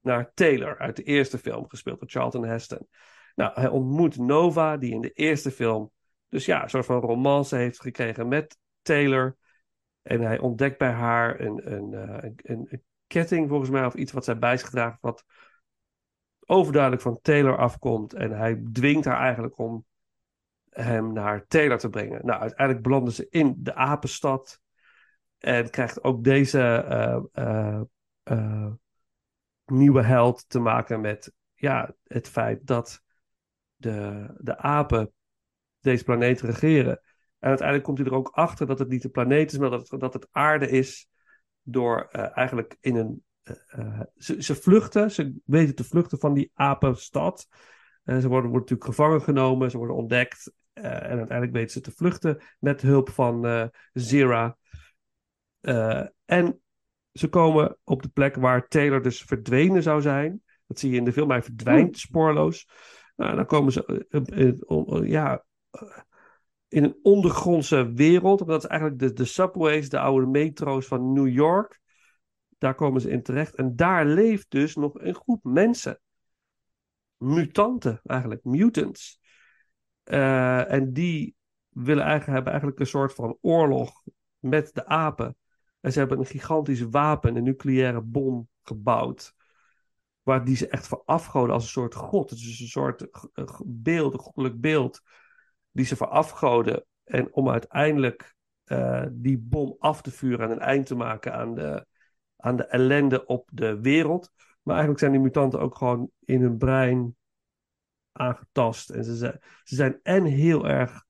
naar 0.00 0.30
Taylor 0.34 0.78
uit 0.78 0.96
de 0.96 1.02
eerste 1.02 1.38
film, 1.38 1.68
gespeeld 1.68 2.00
door 2.00 2.08
Charlton 2.08 2.44
Heston. 2.44 2.88
Nou, 3.34 3.52
hij 3.54 3.68
ontmoet 3.68 4.18
Nova, 4.18 4.76
die 4.76 4.92
in 4.92 5.00
de 5.00 5.12
eerste 5.12 5.50
film 5.50 5.92
dus 6.32 6.44
ja, 6.44 6.62
een 6.62 6.70
soort 6.70 6.86
van 6.86 7.00
romance 7.00 7.56
heeft 7.56 7.80
gekregen 7.80 8.28
met 8.28 8.58
Taylor. 8.82 9.36
En 10.02 10.20
hij 10.20 10.38
ontdekt 10.38 10.78
bij 10.78 10.90
haar 10.90 11.40
een, 11.40 11.72
een, 11.72 11.92
een, 11.92 12.38
een, 12.42 12.82
ketting, 13.06 13.48
volgens 13.48 13.70
mij, 13.70 13.84
of 13.84 13.94
iets 13.94 14.12
wat 14.12 14.24
zij 14.24 14.38
bij 14.38 14.56
zich 14.56 14.70
draagt, 14.70 15.00
wat 15.00 15.24
overduidelijk 16.52 17.02
van 17.02 17.18
Taylor 17.22 17.56
afkomt. 17.56 18.14
En 18.14 18.30
hij 18.30 18.62
dwingt 18.72 19.04
haar 19.04 19.18
eigenlijk 19.18 19.58
om 19.58 19.84
hem 20.70 21.12
naar 21.12 21.46
Taylor 21.46 21.78
te 21.78 21.88
brengen. 21.88 22.26
Nou, 22.26 22.40
uiteindelijk 22.40 22.82
belanden 22.82 23.12
ze 23.12 23.26
in 23.30 23.54
de 23.58 23.74
apenstad. 23.74 24.60
En 25.38 25.70
krijgt 25.70 26.04
ook 26.04 26.24
deze 26.24 26.60
eh, 26.60 27.20
eh, 27.32 27.80
eh, 28.22 28.70
nieuwe 29.64 30.02
held 30.02 30.48
te 30.48 30.58
maken 30.58 31.00
met 31.00 31.32
ja, 31.54 31.94
het 32.04 32.28
feit 32.28 32.66
dat 32.66 33.02
de, 33.74 34.26
de 34.38 34.58
apen 34.58 35.12
deze 35.80 36.04
planeet 36.04 36.40
regeren. 36.40 37.00
En 37.38 37.48
uiteindelijk 37.48 37.86
komt 37.86 37.98
hij 37.98 38.06
er 38.06 38.14
ook 38.14 38.28
achter 38.28 38.66
dat 38.66 38.78
het 38.78 38.88
niet 38.88 39.02
de 39.02 39.08
planeet 39.08 39.52
is, 39.52 39.58
maar 39.58 39.70
dat 39.70 39.88
het, 39.88 40.00
dat 40.00 40.12
het 40.12 40.28
aarde 40.30 40.68
is. 40.68 41.08
Door 41.62 42.08
eigenlijk 42.10 42.76
in 42.80 42.96
een. 42.96 43.24
Eh, 43.42 43.54
eh, 43.66 44.00
ze, 44.16 44.42
ze 44.42 44.54
vluchten, 44.54 45.10
ze 45.10 45.34
weten 45.44 45.74
te 45.74 45.84
vluchten 45.84 46.18
van 46.18 46.34
die 46.34 46.50
apenstad. 46.54 47.48
Eh, 48.04 48.18
ze 48.18 48.28
worden, 48.28 48.50
worden 48.50 48.60
natuurlijk 48.60 48.84
gevangen 48.84 49.22
genomen, 49.22 49.70
ze 49.70 49.78
worden 49.78 49.96
ontdekt. 49.96 50.52
en 50.72 50.92
uiteindelijk 51.00 51.52
weten 51.52 51.70
ze 51.70 51.80
te 51.80 51.90
vluchten 51.90 52.42
met 52.58 52.82
hulp 52.82 53.10
van 53.10 53.46
eh, 53.46 53.66
Zira. 53.92 54.56
En 56.24 56.60
ze 57.12 57.28
komen 57.28 57.78
op 57.84 58.02
de 58.02 58.08
plek 58.08 58.34
waar 58.36 58.68
Taylor 58.68 59.02
dus 59.02 59.22
verdwenen 59.22 59.82
zou 59.82 60.00
zijn. 60.00 60.42
Dat 60.66 60.78
zie 60.78 60.90
je 60.90 60.96
in 60.96 61.04
de 61.04 61.12
film, 61.12 61.30
hij 61.30 61.42
verdwijnt 61.42 61.98
spoorloos. 61.98 62.68
Nou, 63.16 63.36
dan 63.36 63.46
komen 63.46 63.72
ze 63.72 64.06
ja, 65.04 65.44
in 66.68 66.84
een 66.84 66.98
ondergrondse 67.02 67.92
wereld. 67.92 68.46
Dat 68.46 68.62
is 68.62 68.68
eigenlijk 68.68 69.00
de, 69.00 69.12
de 69.12 69.24
subways, 69.24 69.88
de 69.88 69.98
oude 69.98 70.26
metro's 70.26 70.86
van 70.86 71.12
New 71.12 71.28
York. 71.28 71.81
Daar 72.62 72.74
komen 72.74 73.00
ze 73.00 73.10
in 73.10 73.22
terecht. 73.22 73.54
En 73.54 73.76
daar 73.76 74.06
leeft 74.06 74.50
dus 74.50 74.74
nog 74.74 75.00
een 75.00 75.14
groep 75.14 75.44
mensen. 75.44 76.00
Mutanten, 77.16 78.00
eigenlijk, 78.04 78.44
mutants. 78.44 79.20
Eh, 80.02 80.72
en 80.72 80.92
die 80.92 81.36
willen 81.68 82.02
eigenlijk, 82.02 82.32
hebben 82.32 82.52
eigenlijk 82.52 82.80
een 82.80 82.86
soort 82.86 83.14
van 83.14 83.38
oorlog 83.40 84.02
met 84.38 84.74
de 84.74 84.86
apen. 84.86 85.36
En 85.80 85.92
ze 85.92 85.98
hebben 85.98 86.18
een 86.18 86.26
gigantisch 86.26 86.80
wapen, 86.80 87.36
een 87.36 87.42
nucleaire 87.42 88.00
bom 88.00 88.48
gebouwd. 88.62 89.34
Waar 90.22 90.44
die 90.44 90.56
ze 90.56 90.68
echt 90.68 90.86
voor 90.86 91.02
afgoden 91.04 91.54
als 91.54 91.62
een 91.64 91.70
soort 91.70 91.94
god. 91.94 92.30
Het 92.30 92.38
is 92.38 92.46
dus 92.46 92.60
een 92.60 92.66
soort 92.66 93.08
beeld, 93.64 94.12
een 94.12 94.20
goddelijk 94.20 94.60
beeld. 94.60 95.00
Die 95.70 95.84
ze 95.84 95.96
voor 95.96 96.08
afgoden. 96.08 96.86
En 97.04 97.34
om 97.34 97.48
uiteindelijk 97.48 98.34
eh, 98.64 99.06
die 99.12 99.38
bom 99.38 99.76
af 99.78 100.02
te 100.02 100.10
vuren 100.10 100.46
en 100.46 100.50
een 100.50 100.60
eind 100.60 100.86
te 100.86 100.94
maken 100.94 101.34
aan 101.34 101.54
de, 101.54 101.86
aan 102.42 102.56
de 102.56 102.66
ellende 102.66 103.26
op 103.26 103.48
de 103.52 103.80
wereld. 103.80 104.32
Maar 104.62 104.74
eigenlijk 104.74 104.98
zijn 104.98 105.12
die 105.12 105.20
mutanten 105.20 105.60
ook 105.60 105.76
gewoon 105.76 106.10
in 106.20 106.40
hun 106.40 106.56
brein 106.56 107.16
aangetast. 108.12 108.90
En 108.90 109.04
ze 109.04 109.16
zijn, 109.16 109.38
ze 109.64 109.74
zijn 109.74 110.00
en 110.02 110.24
heel 110.24 110.68
erg 110.68 111.04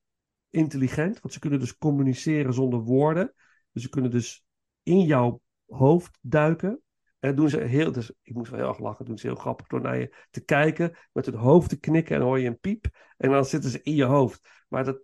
intelligent, 0.50 1.20
want 1.20 1.34
ze 1.34 1.40
kunnen 1.40 1.58
dus 1.58 1.76
communiceren 1.78 2.54
zonder 2.54 2.80
woorden. 2.80 3.34
Dus 3.72 3.82
ze 3.82 3.88
kunnen 3.88 4.10
dus 4.10 4.44
in 4.82 5.00
jouw 5.00 5.40
hoofd 5.66 6.18
duiken. 6.20 6.82
En 7.18 7.34
doen 7.34 7.48
ze 7.48 7.60
heel, 7.60 7.92
dus 7.92 8.12
ik 8.22 8.34
moest 8.34 8.50
wel 8.50 8.60
heel 8.60 8.68
erg 8.68 8.78
lachen, 8.78 9.04
doen 9.04 9.18
ze 9.18 9.26
heel 9.26 9.36
grappig 9.36 9.66
door 9.66 9.80
naar 9.80 9.98
je 9.98 10.14
te 10.30 10.40
kijken, 10.40 10.96
met 11.12 11.26
hun 11.26 11.34
hoofd 11.34 11.68
te 11.68 11.78
knikken 11.78 12.16
en 12.16 12.22
hoor 12.22 12.38
je 12.38 12.48
een 12.48 12.58
piep. 12.58 12.86
En 13.16 13.30
dan 13.30 13.44
zitten 13.44 13.70
ze 13.70 13.82
in 13.82 13.94
je 13.94 14.04
hoofd. 14.04 14.48
Maar 14.68 14.84
dat, 14.84 15.02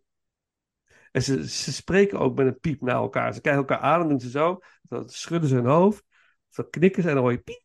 en 1.10 1.22
ze, 1.22 1.48
ze 1.48 1.72
spreken 1.72 2.18
ook 2.18 2.36
met 2.36 2.46
een 2.46 2.58
piep 2.58 2.80
naar 2.80 2.94
elkaar. 2.94 3.34
Ze 3.34 3.40
kijken 3.40 3.60
elkaar 3.60 3.78
aan 3.78 4.00
en 4.00 4.08
doen 4.08 4.20
ze 4.20 4.30
zo. 4.30 4.58
Dan 4.82 5.08
schudden 5.08 5.48
ze 5.48 5.54
hun 5.54 5.66
hoofd. 5.66 6.04
Dan 6.54 6.70
knikken 6.70 7.02
ze 7.02 7.08
en 7.08 7.14
dan 7.14 7.22
hoor 7.22 7.32
je 7.32 7.38
piep. 7.38 7.62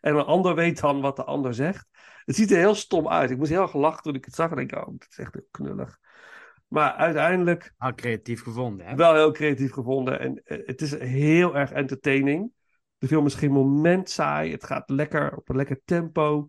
En 0.00 0.16
een 0.16 0.24
ander 0.24 0.54
weet 0.54 0.80
dan 0.80 1.00
wat 1.00 1.16
de 1.16 1.24
ander 1.24 1.54
zegt. 1.54 1.86
Het 2.24 2.36
ziet 2.36 2.50
er 2.50 2.56
heel 2.56 2.74
stom 2.74 3.08
uit. 3.08 3.30
Ik 3.30 3.36
moest 3.36 3.50
heel 3.50 3.62
erg 3.62 3.74
lachen 3.74 4.02
toen 4.02 4.14
ik 4.14 4.24
het 4.24 4.34
zag. 4.34 4.50
En 4.50 4.56
denk, 4.56 4.74
oh, 4.74 4.86
dat 4.86 5.06
is 5.10 5.18
echt 5.18 5.34
heel 5.34 5.48
knullig. 5.50 5.98
Maar 6.68 6.92
uiteindelijk 6.92 7.74
Al 7.78 7.94
creatief 7.94 8.42
gevonden, 8.42 8.86
hè? 8.86 8.94
wel 8.94 9.14
heel 9.14 9.32
creatief 9.32 9.72
gevonden. 9.72 10.20
En 10.20 10.42
eh, 10.44 10.66
het 10.66 10.80
is 10.80 10.98
heel 10.98 11.56
erg 11.56 11.72
entertaining. 11.72 12.52
De 12.98 13.06
film 13.06 13.26
is 13.26 13.34
geen 13.34 13.52
moment 13.52 14.10
saai. 14.10 14.52
Het 14.52 14.64
gaat 14.64 14.90
lekker 14.90 15.36
op 15.36 15.48
een 15.48 15.56
lekker 15.56 15.80
tempo. 15.84 16.48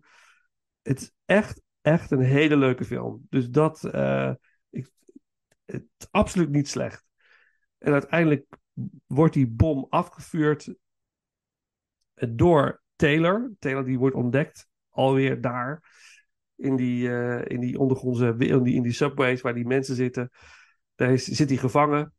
Het 0.82 1.00
is 1.00 1.12
echt, 1.24 1.62
echt 1.80 2.10
een 2.10 2.22
hele 2.22 2.56
leuke 2.56 2.84
film. 2.84 3.26
Dus 3.28 3.50
dat, 3.50 3.84
eh, 3.84 4.32
ik, 4.70 4.90
het 5.64 5.84
is 5.98 6.06
absoluut 6.10 6.50
niet 6.50 6.68
slecht. 6.68 7.04
En 7.78 7.92
uiteindelijk 7.92 8.46
wordt 9.06 9.34
die 9.34 9.48
bom 9.48 9.86
afgevuurd 9.88 10.74
door 12.28 12.82
Taylor. 12.96 13.52
Taylor 13.58 13.84
die 13.84 13.98
wordt 13.98 14.16
ontdekt 14.16 14.68
alweer 14.88 15.40
daar. 15.40 15.98
In 16.56 16.76
die, 16.76 17.08
eh, 17.08 17.44
in 17.44 17.60
die 17.60 17.78
ondergrondse, 17.78 18.34
in 18.38 18.62
die, 18.62 18.74
in 18.74 18.82
die 18.82 18.92
subways 18.92 19.40
waar 19.40 19.54
die 19.54 19.66
mensen 19.66 19.94
zitten. 19.94 20.30
Daar 20.94 21.12
is, 21.12 21.24
zit 21.24 21.48
hij 21.48 21.58
gevangen. 21.58 22.14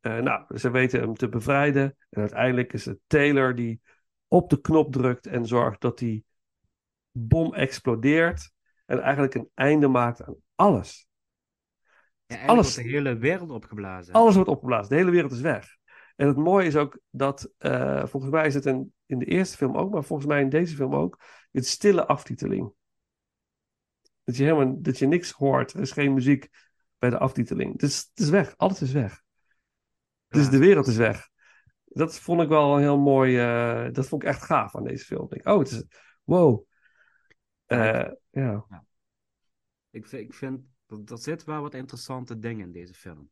Eh, 0.00 0.18
nou, 0.18 0.58
ze 0.58 0.70
weten 0.70 1.00
hem 1.00 1.14
te 1.14 1.28
bevrijden. 1.28 1.96
En 2.10 2.20
uiteindelijk 2.20 2.72
is 2.72 2.84
het 2.84 2.98
Taylor 3.06 3.54
die 3.54 3.80
op 4.28 4.50
de 4.50 4.60
knop 4.60 4.92
drukt 4.92 5.26
en 5.26 5.46
zorgt 5.46 5.80
dat 5.80 5.98
die 5.98 6.24
bom 7.10 7.54
explodeert. 7.54 8.52
En 8.86 9.00
eigenlijk 9.00 9.34
een 9.34 9.50
einde 9.54 9.88
maakt 9.88 10.22
aan 10.22 10.36
alles. 10.54 11.08
Ja, 12.26 12.46
alles- 12.46 12.74
wordt 12.74 12.88
de 12.88 12.94
hele 12.94 13.16
wereld 13.16 13.50
opgeblazen. 13.50 14.14
Alles 14.14 14.34
wordt 14.34 14.50
opgeblazen. 14.50 14.88
De 14.88 14.94
hele 14.94 15.10
wereld 15.10 15.32
is 15.32 15.40
weg. 15.40 15.76
En 16.16 16.26
het 16.26 16.36
mooie 16.36 16.66
is 16.66 16.76
ook 16.76 17.00
dat, 17.10 17.52
eh, 17.58 18.06
volgens 18.06 18.32
mij 18.32 18.46
is 18.46 18.54
het 18.54 18.64
een, 18.64 18.93
in 19.06 19.18
de 19.18 19.24
eerste 19.24 19.56
film 19.56 19.76
ook, 19.76 19.92
maar 19.92 20.04
volgens 20.04 20.28
mij 20.28 20.40
in 20.40 20.48
deze 20.48 20.76
film 20.76 20.94
ook, 20.94 21.20
het 21.52 21.66
stille 21.66 22.06
aftiteling. 22.06 22.72
Dat 24.24 24.36
je 24.36 24.42
helemaal, 24.42 24.82
dat 24.82 24.98
je 24.98 25.06
niks 25.06 25.30
hoort. 25.30 25.72
Er 25.72 25.80
is 25.80 25.92
geen 25.92 26.14
muziek 26.14 26.48
bij 26.98 27.10
de 27.10 27.18
aftiteling. 27.18 27.72
Het 27.72 27.82
is, 27.82 27.96
het 28.14 28.24
is 28.24 28.28
weg. 28.28 28.56
Alles 28.56 28.82
is 28.82 28.92
weg. 28.92 29.22
Dus 30.28 30.50
de 30.50 30.58
wereld 30.58 30.86
is 30.86 30.96
weg. 30.96 31.28
Dat 31.84 32.18
vond 32.18 32.42
ik 32.42 32.48
wel 32.48 32.74
een 32.74 32.80
heel 32.80 32.98
mooi, 32.98 33.38
eh, 33.38 33.92
dat 33.92 34.06
vond 34.06 34.22
ik 34.22 34.28
echt 34.28 34.42
gaaf 34.42 34.76
aan 34.76 34.84
deze 34.84 35.04
film. 35.04 35.26
Ik 35.30 35.46
oh, 35.48 35.58
het 35.58 35.70
is, 35.70 35.84
wow. 36.22 36.64
Eh, 37.66 38.10
ja. 38.30 38.66
Ik, 39.90 40.06
vind- 40.06 40.22
ik 40.22 40.34
vind, 40.34 40.60
dat 40.86 41.10
er 41.10 41.18
zitten 41.18 41.48
wel 41.48 41.62
wat 41.62 41.74
interessante 41.74 42.38
dingen 42.38 42.66
in 42.66 42.72
deze 42.72 42.94
film. 42.94 43.30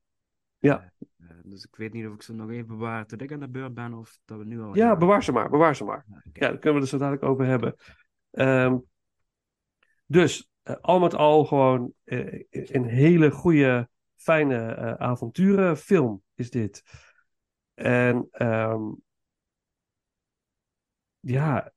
Ja. 0.63 0.93
Eh, 1.19 1.29
dus 1.45 1.65
ik 1.65 1.77
weet 1.77 1.93
niet 1.93 2.07
of 2.07 2.15
ik 2.15 2.23
ze 2.23 2.33
nog 2.33 2.51
even 2.51 2.67
bewaar 2.67 3.07
tot 3.07 3.23
ik 3.23 3.33
aan 3.33 3.41
de 3.41 3.49
beurt 3.49 3.75
ben 3.75 3.95
of 3.95 4.19
dat 4.25 4.39
we 4.39 4.45
nu 4.45 4.61
al... 4.61 4.77
Ja, 4.77 4.97
bewaar 4.97 5.25
ze 5.25 5.33
maar, 5.33 5.51
bewaar 5.51 5.77
ze 5.77 5.85
maar. 5.85 6.05
Ja, 6.33 6.49
daar 6.49 6.59
kunnen 6.59 6.75
we 6.75 6.81
het 6.81 6.89
zo 6.89 6.99
dadelijk 6.99 7.23
over 7.23 7.47
hebben. 7.47 7.77
Ehm, 8.31 8.79
dus, 10.07 10.51
eh, 10.63 10.77
al 10.81 11.01
met 11.01 11.15
al 11.15 11.45
gewoon 11.45 11.93
eh, 12.05 12.45
een 12.51 12.85
hele 12.85 13.31
goede, 13.31 13.89
fijne 14.17 14.75
eh, 14.75 14.95
avonturenfilm 14.95 16.23
is 16.35 16.51
dit. 16.51 16.83
En 17.75 18.29
ehm, 18.31 18.83
ja, 21.21 21.73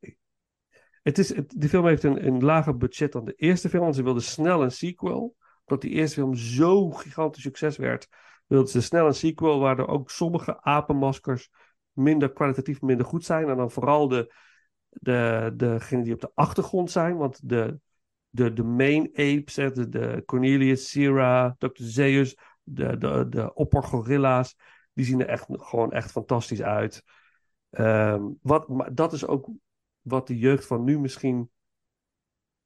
het 1.02 1.18
is, 1.18 1.36
het, 1.36 1.53
die 1.57 1.70
film 1.70 1.86
heeft 1.86 2.03
een, 2.03 2.26
een 2.26 2.44
lager 2.44 2.78
budget 2.78 3.12
dan 3.12 3.26
de 3.26 3.34
eerste 3.34 3.70
film, 3.70 3.84
want 3.84 3.95
ze 3.95 4.03
wilden 4.03 4.24
snel 4.24 4.64
een 4.64 4.72
sequel. 4.72 5.36
Omdat 5.66 5.82
die 5.82 5.91
eerste 5.91 6.16
film 6.16 6.36
zo 6.36 6.90
gigantisch 6.91 7.44
succes 7.44 7.78
werd, 7.78 8.07
wilden 8.47 8.69
ze 8.69 8.81
snel 8.81 9.07
een 9.07 9.13
sequel 9.13 9.59
waar 9.59 9.80
er 9.80 9.88
ook 9.88 10.09
sommige 10.09 10.61
apenmaskers 10.61 11.49
minder 11.91 12.34
kwalitatief 12.34 12.81
minder 12.81 13.05
goed 13.05 13.26
zijn. 13.26 13.49
En 13.49 13.57
dan 13.57 13.72
vooral 13.72 14.07
de, 14.07 14.34
de, 14.89 15.51
degenen 15.55 16.03
die 16.03 16.13
op 16.13 16.22
de 16.22 16.31
achtergrond 16.34 16.91
zijn. 16.91 17.17
Want 17.17 17.49
de, 17.49 17.80
de, 18.30 18.53
de 18.53 18.63
main 18.63 19.09
apes, 19.13 19.53
de, 19.53 19.89
de 19.89 20.23
Cornelius, 20.26 20.89
Sierra, 20.89 21.55
Dr. 21.57 21.69
Zeus, 21.73 22.38
de, 22.63 22.97
de, 22.97 23.26
de 23.30 23.53
oppergorilla's, 23.53 24.57
die 24.93 25.05
zien 25.05 25.19
er 25.19 25.27
echt, 25.27 25.45
gewoon 25.49 25.91
echt 25.91 26.11
fantastisch 26.11 26.61
uit. 26.61 27.03
Ehm, 27.69 28.23
wat, 28.41 28.69
maar 28.69 28.95
dat 28.95 29.13
is 29.13 29.27
ook 29.27 29.49
wat 30.01 30.27
de 30.27 30.38
jeugd 30.38 30.65
van 30.65 30.84
nu 30.84 30.99
misschien 30.99 31.49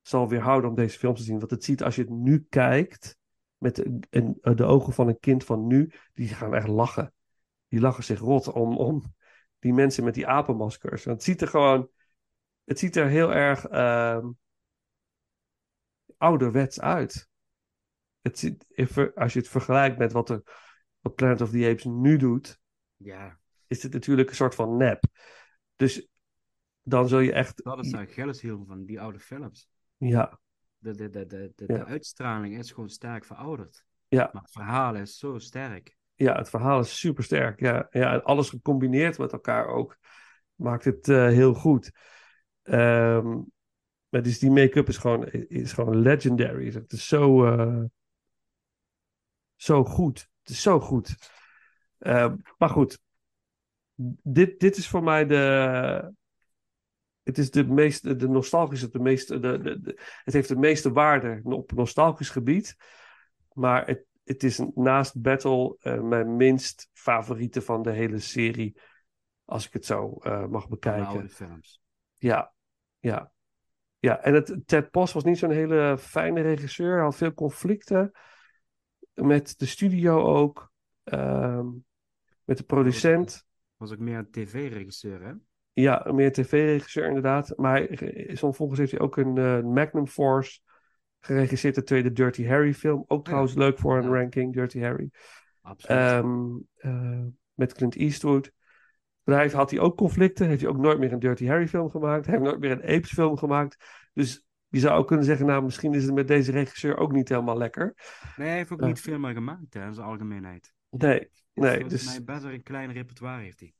zal 0.01 0.29
weerhouden 0.29 0.69
om 0.69 0.75
deze 0.75 0.99
film 0.99 1.15
te 1.15 1.23
zien. 1.23 1.39
Want 1.39 1.51
het 1.51 1.63
ziet 1.63 1.83
als 1.83 1.95
je 1.95 2.01
het 2.01 2.11
nu 2.11 2.45
kijkt, 2.49 3.18
met 3.59 3.75
de, 3.75 3.99
en, 4.09 4.37
de 4.41 4.63
ogen 4.63 4.93
van 4.93 5.07
een 5.07 5.19
kind 5.19 5.43
van 5.43 5.67
nu, 5.67 5.91
die 6.13 6.27
gaan 6.27 6.55
echt 6.55 6.67
lachen. 6.67 7.13
Die 7.67 7.79
lachen 7.79 8.03
zich 8.03 8.19
rot 8.19 8.51
om, 8.51 8.77
om 8.77 9.15
die 9.59 9.73
mensen 9.73 10.03
met 10.03 10.13
die 10.13 10.27
apenmaskers. 10.27 11.03
Want 11.03 11.17
het 11.17 11.25
ziet 11.25 11.41
er 11.41 11.47
gewoon, 11.47 11.89
het 12.63 12.79
ziet 12.79 12.95
er 12.95 13.07
heel 13.07 13.33
erg 13.33 13.65
ehm, 13.65 14.27
ouderwets 16.17 16.81
uit. 16.81 17.29
Het 18.21 18.39
ziet, 18.39 18.65
als 19.15 19.33
je 19.33 19.39
het 19.39 19.49
vergelijkt 19.49 19.97
met 19.97 20.11
wat, 20.11 20.29
er, 20.29 20.41
wat 20.99 21.15
Planet 21.15 21.41
of 21.41 21.49
the 21.49 21.67
Apes 21.69 21.83
nu 21.83 22.17
doet, 22.17 22.59
Ja, 22.95 23.39
is 23.67 23.79
dit 23.79 23.93
natuurlijk 23.93 24.29
een 24.29 24.35
soort 24.35 24.55
van 24.55 24.77
nep. 24.77 25.03
Dus 25.75 26.07
dan 26.81 27.07
zul 27.07 27.19
je 27.19 27.33
echt, 27.33 27.63
dat 27.63 27.85
is 27.85 27.91
de 27.91 27.97
Achilleshiel 27.97 28.65
van 28.65 28.85
die 28.85 29.01
oude 29.01 29.19
films. 29.19 29.69
ja, 29.97 30.39
De, 30.79 30.95
de, 30.95 31.09
de, 31.09 31.25
de, 31.25 31.51
de, 31.55 31.63
Ja. 31.67 31.77
de 31.77 31.85
uitstraling 31.85 32.57
is 32.57 32.71
gewoon 32.71 32.89
sterk 32.89 33.25
verouderd. 33.25 33.85
ja, 34.07 34.29
Maar 34.33 34.41
het 34.41 34.51
verhaal 34.51 34.95
is 34.95 35.17
zo 35.17 35.37
sterk. 35.39 35.97
ja, 36.15 36.35
het 36.37 36.49
verhaal 36.49 36.79
is 36.79 36.99
super 36.99 37.23
sterk. 37.23 37.59
Ja, 37.59 37.87
ja, 37.91 38.13
en 38.13 38.23
alles 38.23 38.49
gecombineerd 38.49 39.17
met 39.17 39.31
elkaar 39.31 39.67
ook 39.67 39.97
maakt 40.55 40.85
het 40.85 41.07
eh, 41.07 41.27
heel 41.27 41.53
goed. 41.53 41.91
Ehm, 42.61 43.27
maar 44.09 44.21
dus 44.21 44.39
die 44.39 44.51
make-up 44.51 44.87
is 44.87 44.97
gewoon, 44.97 45.25
is 45.31 45.73
gewoon 45.73 45.97
legendary. 46.01 46.71
Het 46.73 46.91
is 46.91 47.07
zo, 47.07 47.45
eh, 47.45 47.83
zo 49.55 49.83
goed. 49.83 50.29
Het 50.41 50.49
is 50.49 50.61
zo 50.61 50.79
goed. 50.79 51.15
Ehm, 51.97 52.35
maar 52.57 52.69
goed, 52.69 52.99
dit, 54.23 54.59
dit 54.59 54.77
is 54.77 54.87
voor 54.87 55.03
mij 55.03 55.25
de. 55.25 56.13
Het 57.23 57.37
is 57.37 57.51
de 57.51 57.67
meest, 57.67 58.19
de 58.19 58.27
nostalgische, 58.27 58.89
de 58.89 58.99
meeste, 58.99 59.39
de, 59.39 59.59
de, 59.59 59.79
de- 59.81 59.99
het 60.23 60.33
heeft 60.33 60.47
de 60.47 60.55
meeste 60.55 60.91
waarde 60.91 61.39
op 61.43 61.71
nostalgisch 61.71 62.29
gebied. 62.29 62.75
Maar 63.53 63.85
het, 63.87 64.05
het 64.23 64.43
is 64.43 64.61
naast 64.75 65.21
Battle 65.21 65.75
eh, 65.79 66.01
mijn 66.01 66.35
minst 66.35 66.89
favoriete 66.93 67.61
van 67.61 67.81
de 67.81 67.91
hele 67.91 68.19
serie. 68.19 68.79
Als 69.45 69.67
ik 69.67 69.73
het 69.73 69.85
zo 69.85 70.17
eh, 70.21 70.45
mag 70.45 70.61
Van 70.61 70.69
bekijken. 70.69 71.05
oude 71.05 71.29
films. 71.29 71.81
Ja, 72.17 72.53
ja. 72.99 73.31
Ja, 73.99 74.21
en 74.21 74.33
het, 74.33 74.55
Ted 74.65 74.91
Post 74.91 75.13
was 75.13 75.23
niet 75.23 75.37
zo'n 75.37 75.51
hele 75.51 75.95
fijne 75.99 76.41
regisseur. 76.41 76.93
Hij 76.93 77.03
had 77.03 77.15
veel 77.15 77.33
conflicten 77.33 78.11
met 79.13 79.53
de 79.59 79.65
studio 79.65 80.21
ook. 80.23 80.71
ehm, 81.03 81.67
met 82.43 82.57
de 82.57 82.63
producent. 82.63 83.47
Was 83.77 83.91
ook 83.91 83.99
meer 83.99 84.17
een 84.17 84.31
tv-regisseur, 84.31 85.21
hè? 85.23 85.33
Ja, 85.79 86.11
meer 86.13 86.31
tv-regisseur 86.31 87.07
inderdaad. 87.07 87.53
Maar 87.57 87.73
hij- 87.81 88.29
soms 88.33 88.55
volgens 88.57 88.79
heeft 88.79 88.91
hij 88.91 88.99
ook 88.99 89.17
een 89.17 89.37
eh, 89.37 89.61
Magnum 89.61 90.07
Force 90.07 90.59
geregisseerd. 91.19 91.75
De 91.75 91.83
tweede 91.83 92.11
Dirty 92.11 92.45
Harry 92.45 92.73
film. 92.73 93.03
Ook 93.07 93.25
trouwens 93.25 93.53
leuk 93.53 93.77
voor 93.79 93.97
een 93.97 94.03
Ja. 94.03 94.09
ranking, 94.19 94.53
Dirty 94.53 94.79
Harry. 94.79 95.09
Absoluut. 95.61 96.01
Ehm, 96.01 96.47
eh, 96.75 97.25
met 97.53 97.73
Clint 97.73 97.95
Eastwood. 97.95 98.51
Daar 99.23 99.39
heeft, 99.41 99.53
had 99.53 99.71
hij 99.71 99.79
ook 99.79 99.97
conflicten. 99.97 100.47
Heeft 100.47 100.61
hij 100.61 100.69
ook 100.69 100.77
nooit 100.77 100.99
meer 100.99 101.11
een 101.13 101.19
Dirty 101.19 101.45
Harry 101.47 101.67
film 101.67 101.89
gemaakt. 101.89 102.25
Hij 102.25 102.33
heeft 102.33 102.47
nooit 102.47 102.59
meer 102.59 102.71
een 102.71 102.95
Apes 102.95 103.11
film 103.13 103.37
gemaakt. 103.37 104.09
Dus 104.13 104.45
je 104.67 104.79
zou 104.79 104.99
ook 104.99 105.07
kunnen 105.07 105.25
zeggen, 105.25 105.45
nou 105.45 105.63
misschien 105.63 105.93
is 105.93 106.03
het 106.03 106.13
met 106.13 106.27
deze 106.27 106.51
regisseur 106.51 106.97
ook 106.97 107.11
niet 107.11 107.29
helemaal 107.29 107.57
lekker. 107.57 107.93
nee, 108.37 108.47
hij 108.47 108.57
heeft 108.57 108.71
ook 108.71 108.81
eh. 108.81 108.87
niet 108.87 109.01
veel 109.01 109.19
meer 109.19 109.33
gemaakt, 109.33 109.73
hè, 109.73 109.85
in 109.85 109.93
zijn 109.93 110.07
algemeenheid. 110.07 110.73
Nee, 110.89 111.29
nee. 111.53 111.79
Volgens 111.79 111.93
Dus 111.93 112.05
mij 112.05 112.23
best 112.23 112.43
wel 112.43 112.51
een 112.53 112.63
klein 112.63 112.91
repertoire 112.91 113.41
heeft 113.41 113.59
hij. 113.59 113.73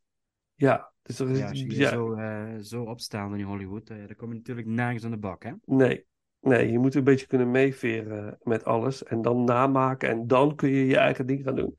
Ja, 0.60 0.91
dus 1.02 1.19
er 1.19 1.30
is, 1.30 1.38
Ja, 1.38 1.48
als 1.49 1.60
je 1.60 1.65
hier 1.65 1.80
ja, 1.80 1.90
zo, 1.90 2.14
eh, 2.14 2.57
zo 2.61 2.84
opstaat 2.84 3.34
in 3.34 3.41
Hollywood, 3.41 3.90
eh, 3.90 3.98
dan 3.98 4.15
kom 4.15 4.30
je 4.30 4.36
natuurlijk 4.36 4.68
nergens 4.68 5.03
aan 5.03 5.11
de 5.11 5.18
bak, 5.18 5.44
hè? 5.44 5.52
nee. 5.65 6.07
Nee, 6.41 6.72
je 6.72 6.80
moet 6.80 6.95
een 6.95 7.03
beetje 7.03 7.27
kunnen 7.27 7.52
meeveren 7.52 8.38
met 8.44 8.65
alles. 8.65 9.03
En 9.03 9.22
dan 9.22 9.44
namaken. 9.44 10.10
En 10.10 10.27
dan 10.27 10.56
kun 10.56 10.69
je 10.69 10.86
je 10.86 10.98
eigen 10.98 11.26
ding 11.26 11.44
gaan 11.44 11.56
doen. 11.56 11.76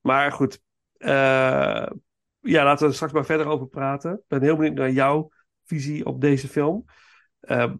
Maar 0.00 0.32
goed. 0.32 0.62
eh, 0.96 1.86
ja, 2.40 2.64
laten 2.64 2.82
we 2.82 2.88
er 2.88 2.94
straks 2.94 3.12
maar 3.12 3.24
verder 3.24 3.46
over 3.46 3.66
praten. 3.66 4.12
Ik 4.12 4.24
ben 4.28 4.42
heel 4.42 4.56
benieuwd 4.56 4.74
naar 4.74 4.90
jouw 4.90 5.30
visie 5.64 6.06
op 6.06 6.20
deze 6.20 6.48
film. 6.48 6.84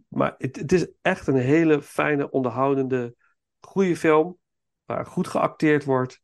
Maar 0.08 0.34
het, 0.38 0.56
het 0.56 0.72
is 0.72 0.88
echt 1.02 1.26
een 1.26 1.36
hele 1.36 1.82
fijne, 1.82 2.30
onderhoudende, 2.30 3.14
goede 3.60 3.96
film. 3.96 4.38
Waar 4.84 5.06
goed 5.06 5.28
geacteerd 5.28 5.84
wordt. 5.84 6.22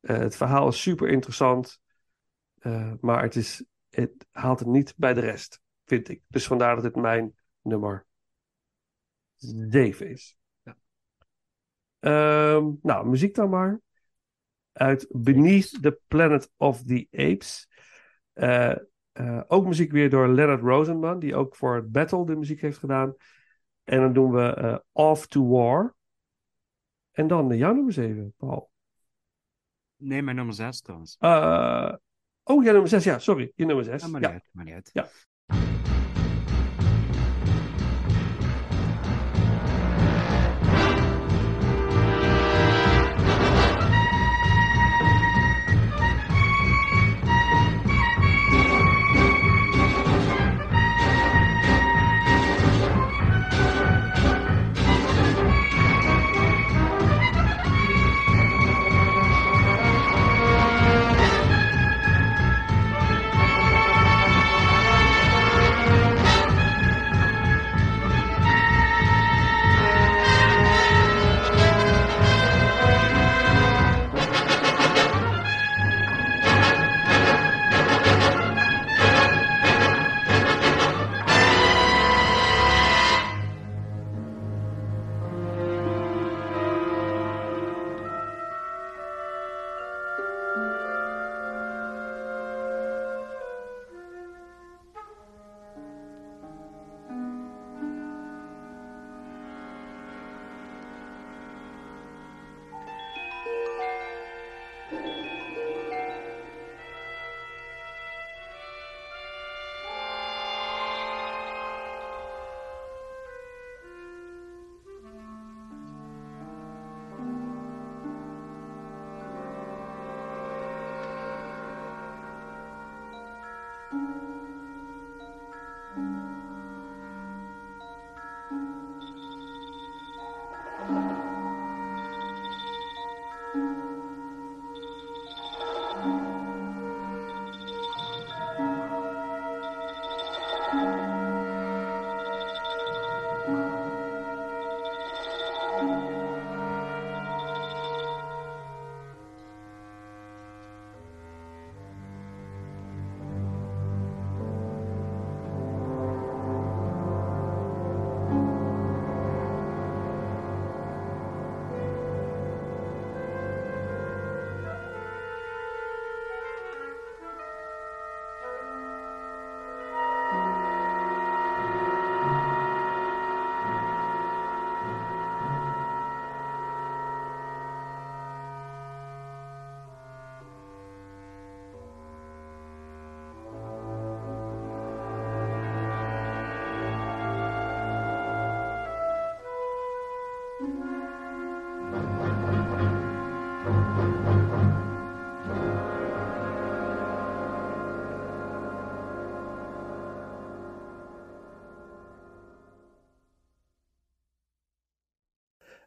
Het 0.00 0.36
verhaal 0.36 0.68
is 0.68 0.82
super 0.82 1.08
interessant. 1.08 1.80
Eh, 2.64 2.92
maar 3.00 3.22
het, 3.22 3.36
is, 3.36 3.64
het 3.90 4.26
haalt 4.30 4.58
het 4.58 4.68
niet 4.68 4.94
bij 4.96 5.14
de 5.14 5.20
rest, 5.20 5.60
vind 5.84 6.08
ik. 6.08 6.22
Dus 6.26 6.46
vandaar 6.46 6.74
dat 6.74 6.84
het 6.84 6.96
mijn 6.96 7.34
nummer 7.62 8.06
7 9.36 10.08
is. 10.08 10.36
Ja. 10.62 10.76
Ehm, 11.98 12.70
nou, 12.82 13.08
muziek 13.08 13.34
dan 13.34 13.50
maar. 13.50 13.80
Uit 14.72 15.06
Beneath 15.10 15.82
the 15.82 16.00
Planet 16.06 16.50
of 16.56 16.82
the 16.82 17.06
Apes. 17.10 17.68
Eh, 18.32 18.76
eh, 19.12 19.42
ook 19.46 19.66
muziek 19.66 19.92
weer 19.92 20.10
door 20.10 20.28
Leonard 20.28 20.60
Rosenman, 20.60 21.18
die 21.18 21.34
ook 21.36 21.56
voor 21.56 21.74
het 21.74 21.92
Battle 21.92 22.26
de 22.26 22.36
muziek 22.36 22.60
heeft 22.60 22.78
gedaan. 22.78 23.14
En 23.84 24.00
dan 24.00 24.12
doen 24.12 24.32
we 24.32 24.84
Off 24.92 25.26
to 25.26 25.48
War. 25.48 25.94
En 27.10 27.26
dan 27.26 27.48
de 27.48 27.56
jouw 27.56 27.72
nummer 27.72 27.92
7, 27.92 28.34
Paul. 28.36 28.70
Nee, 29.96 30.22
mijn 30.22 30.36
nummer 30.36 30.54
6 30.54 30.80
trouwens. 30.80 31.16
Eh, 31.18 31.94
oh, 32.44 32.64
ja, 32.64 32.70
nummer 32.72 32.88
6. 32.88 33.04
Ja, 33.04 33.18
sorry. 33.18 33.52
Je 33.54 33.64
nummer 33.64 33.84
6. 33.84 34.02
Ja, 34.02 34.08
maar 34.08 34.20
Ja. 34.20 34.26
niet 34.26 34.36
uit, 34.40 34.48
maar 34.52 34.64
niet 34.64 34.74
uit. 34.74 34.90
Ja. 34.92 35.08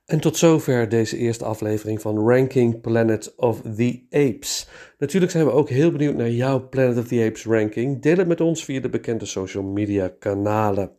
En 0.07 0.19
tot 0.19 0.37
zover 0.37 0.89
deze 0.89 1.17
eerste 1.17 1.45
aflevering 1.45 2.01
van 2.01 2.29
Ranking 2.29 2.81
Planet 2.81 3.35
of 3.35 3.61
the 3.61 4.01
Apes. 4.09 4.69
Natuurlijk 4.97 5.31
zijn 5.31 5.45
we 5.45 5.51
ook 5.51 5.69
heel 5.69 5.91
benieuwd 5.91 6.15
naar 6.15 6.29
jouw 6.29 6.69
Planet 6.69 6.97
of 6.97 7.07
the 7.07 7.23
Apes 7.27 7.45
ranking. 7.45 8.01
Deel 8.01 8.17
het 8.17 8.27
met 8.27 8.41
ons 8.41 8.63
via 8.63 8.79
de 8.79 8.89
bekende 8.89 9.25
social 9.25 9.63
media 9.63 10.11
kanalen. 10.19 10.91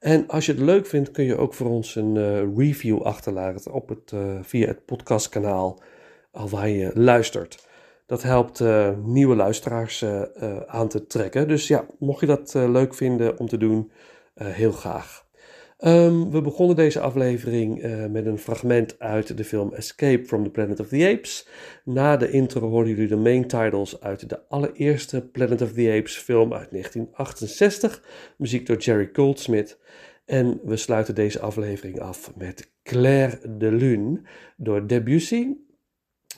En 0.00 0.26
als 0.26 0.46
je 0.46 0.52
het 0.52 0.60
leuk 0.60 0.86
vindt, 0.86 1.10
kun 1.10 1.24
je 1.24 1.36
ook 1.36 1.54
voor 1.54 1.66
ons 1.66 1.96
een 1.96 2.16
eh, 2.16 2.56
review 2.56 3.02
achterlaten 3.02 3.72
op 3.72 3.88
het, 3.88 4.12
eh, 4.12 4.38
via 4.42 4.66
het 4.66 4.84
podcastkanaal 4.84 5.82
al 6.30 6.48
waar 6.48 6.68
je 6.68 6.90
luistert. 6.94 7.68
Dat 8.06 8.22
helpt 8.22 8.60
eh, 8.60 8.90
nieuwe 9.04 9.36
luisteraars 9.36 10.04
aan 10.66 10.88
te 10.88 11.06
trekken. 11.06 11.48
Dus 11.48 11.68
ja, 11.68 11.86
mocht 11.98 12.20
je 12.20 12.26
dat 12.26 12.54
leuk 12.54 12.94
vinden 12.94 13.38
om 13.38 13.48
te 13.48 13.56
doen, 13.56 13.90
heel 14.34 14.72
graag. 14.72 15.21
Ehm, 15.82 16.30
we 16.30 16.40
begonnen 16.40 16.76
deze 16.76 17.00
aflevering 17.00 17.82
eh, 17.82 18.06
met 18.06 18.26
een 18.26 18.38
fragment 18.38 18.98
uit 18.98 19.36
de 19.36 19.44
film 19.44 19.72
Escape 19.72 20.24
from 20.24 20.44
the 20.44 20.50
Planet 20.50 20.80
of 20.80 20.88
the 20.88 21.08
Apes. 21.16 21.48
Na 21.84 22.16
de 22.16 22.30
intro 22.30 22.68
hoorden 22.68 22.92
jullie 22.92 23.08
de 23.08 23.16
main 23.16 23.46
titles 23.46 24.00
uit 24.00 24.28
de 24.28 24.48
allereerste 24.48 25.28
Planet 25.28 25.62
of 25.62 25.72
the 25.72 25.94
Apes 25.98 26.16
film 26.16 26.52
uit 26.52 26.70
1968, 26.70 28.02
muziek 28.36 28.66
door 28.66 28.76
Jerry 28.76 29.08
Goldsmith. 29.12 29.78
En 30.24 30.60
we 30.64 30.76
sluiten 30.76 31.14
deze 31.14 31.40
aflevering 31.40 32.00
af 32.00 32.32
met 32.36 32.72
Claire 32.82 33.56
de 33.58 33.72
Lune 33.72 34.20
door 34.56 34.86
Debussy. 34.86 35.48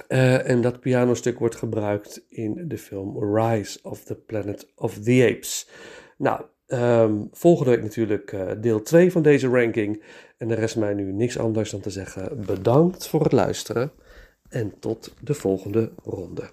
Eh, 0.08 0.48
en 0.48 0.60
dat 0.60 0.80
pianostuk 0.80 1.38
wordt 1.38 1.56
gebruikt 1.56 2.24
in 2.28 2.64
de 2.68 2.78
film 2.78 3.36
Rise 3.36 3.78
of 3.82 4.04
the 4.04 4.14
Planet 4.14 4.72
of 4.76 4.98
the 4.98 5.32
Apes. 5.34 5.68
Nou, 6.18 6.44
ehm, 6.66 7.22
volgende 7.32 7.70
week 7.70 7.82
natuurlijk 7.82 8.32
eh, 8.32 8.50
deel 8.60 8.82
2 8.82 9.12
van 9.12 9.22
deze 9.22 9.48
ranking. 9.48 10.02
En 10.38 10.50
er 10.50 10.58
rest 10.58 10.76
mij 10.76 10.94
nu 10.94 11.12
niks 11.12 11.38
anders 11.38 11.70
dan 11.70 11.80
te 11.80 11.90
zeggen 11.90 12.44
bedankt 12.46 13.08
voor 13.08 13.22
het 13.22 13.32
luisteren. 13.32 13.92
En 14.48 14.78
tot 14.78 15.14
de 15.20 15.34
volgende 15.34 15.92
ronde. 16.02 16.50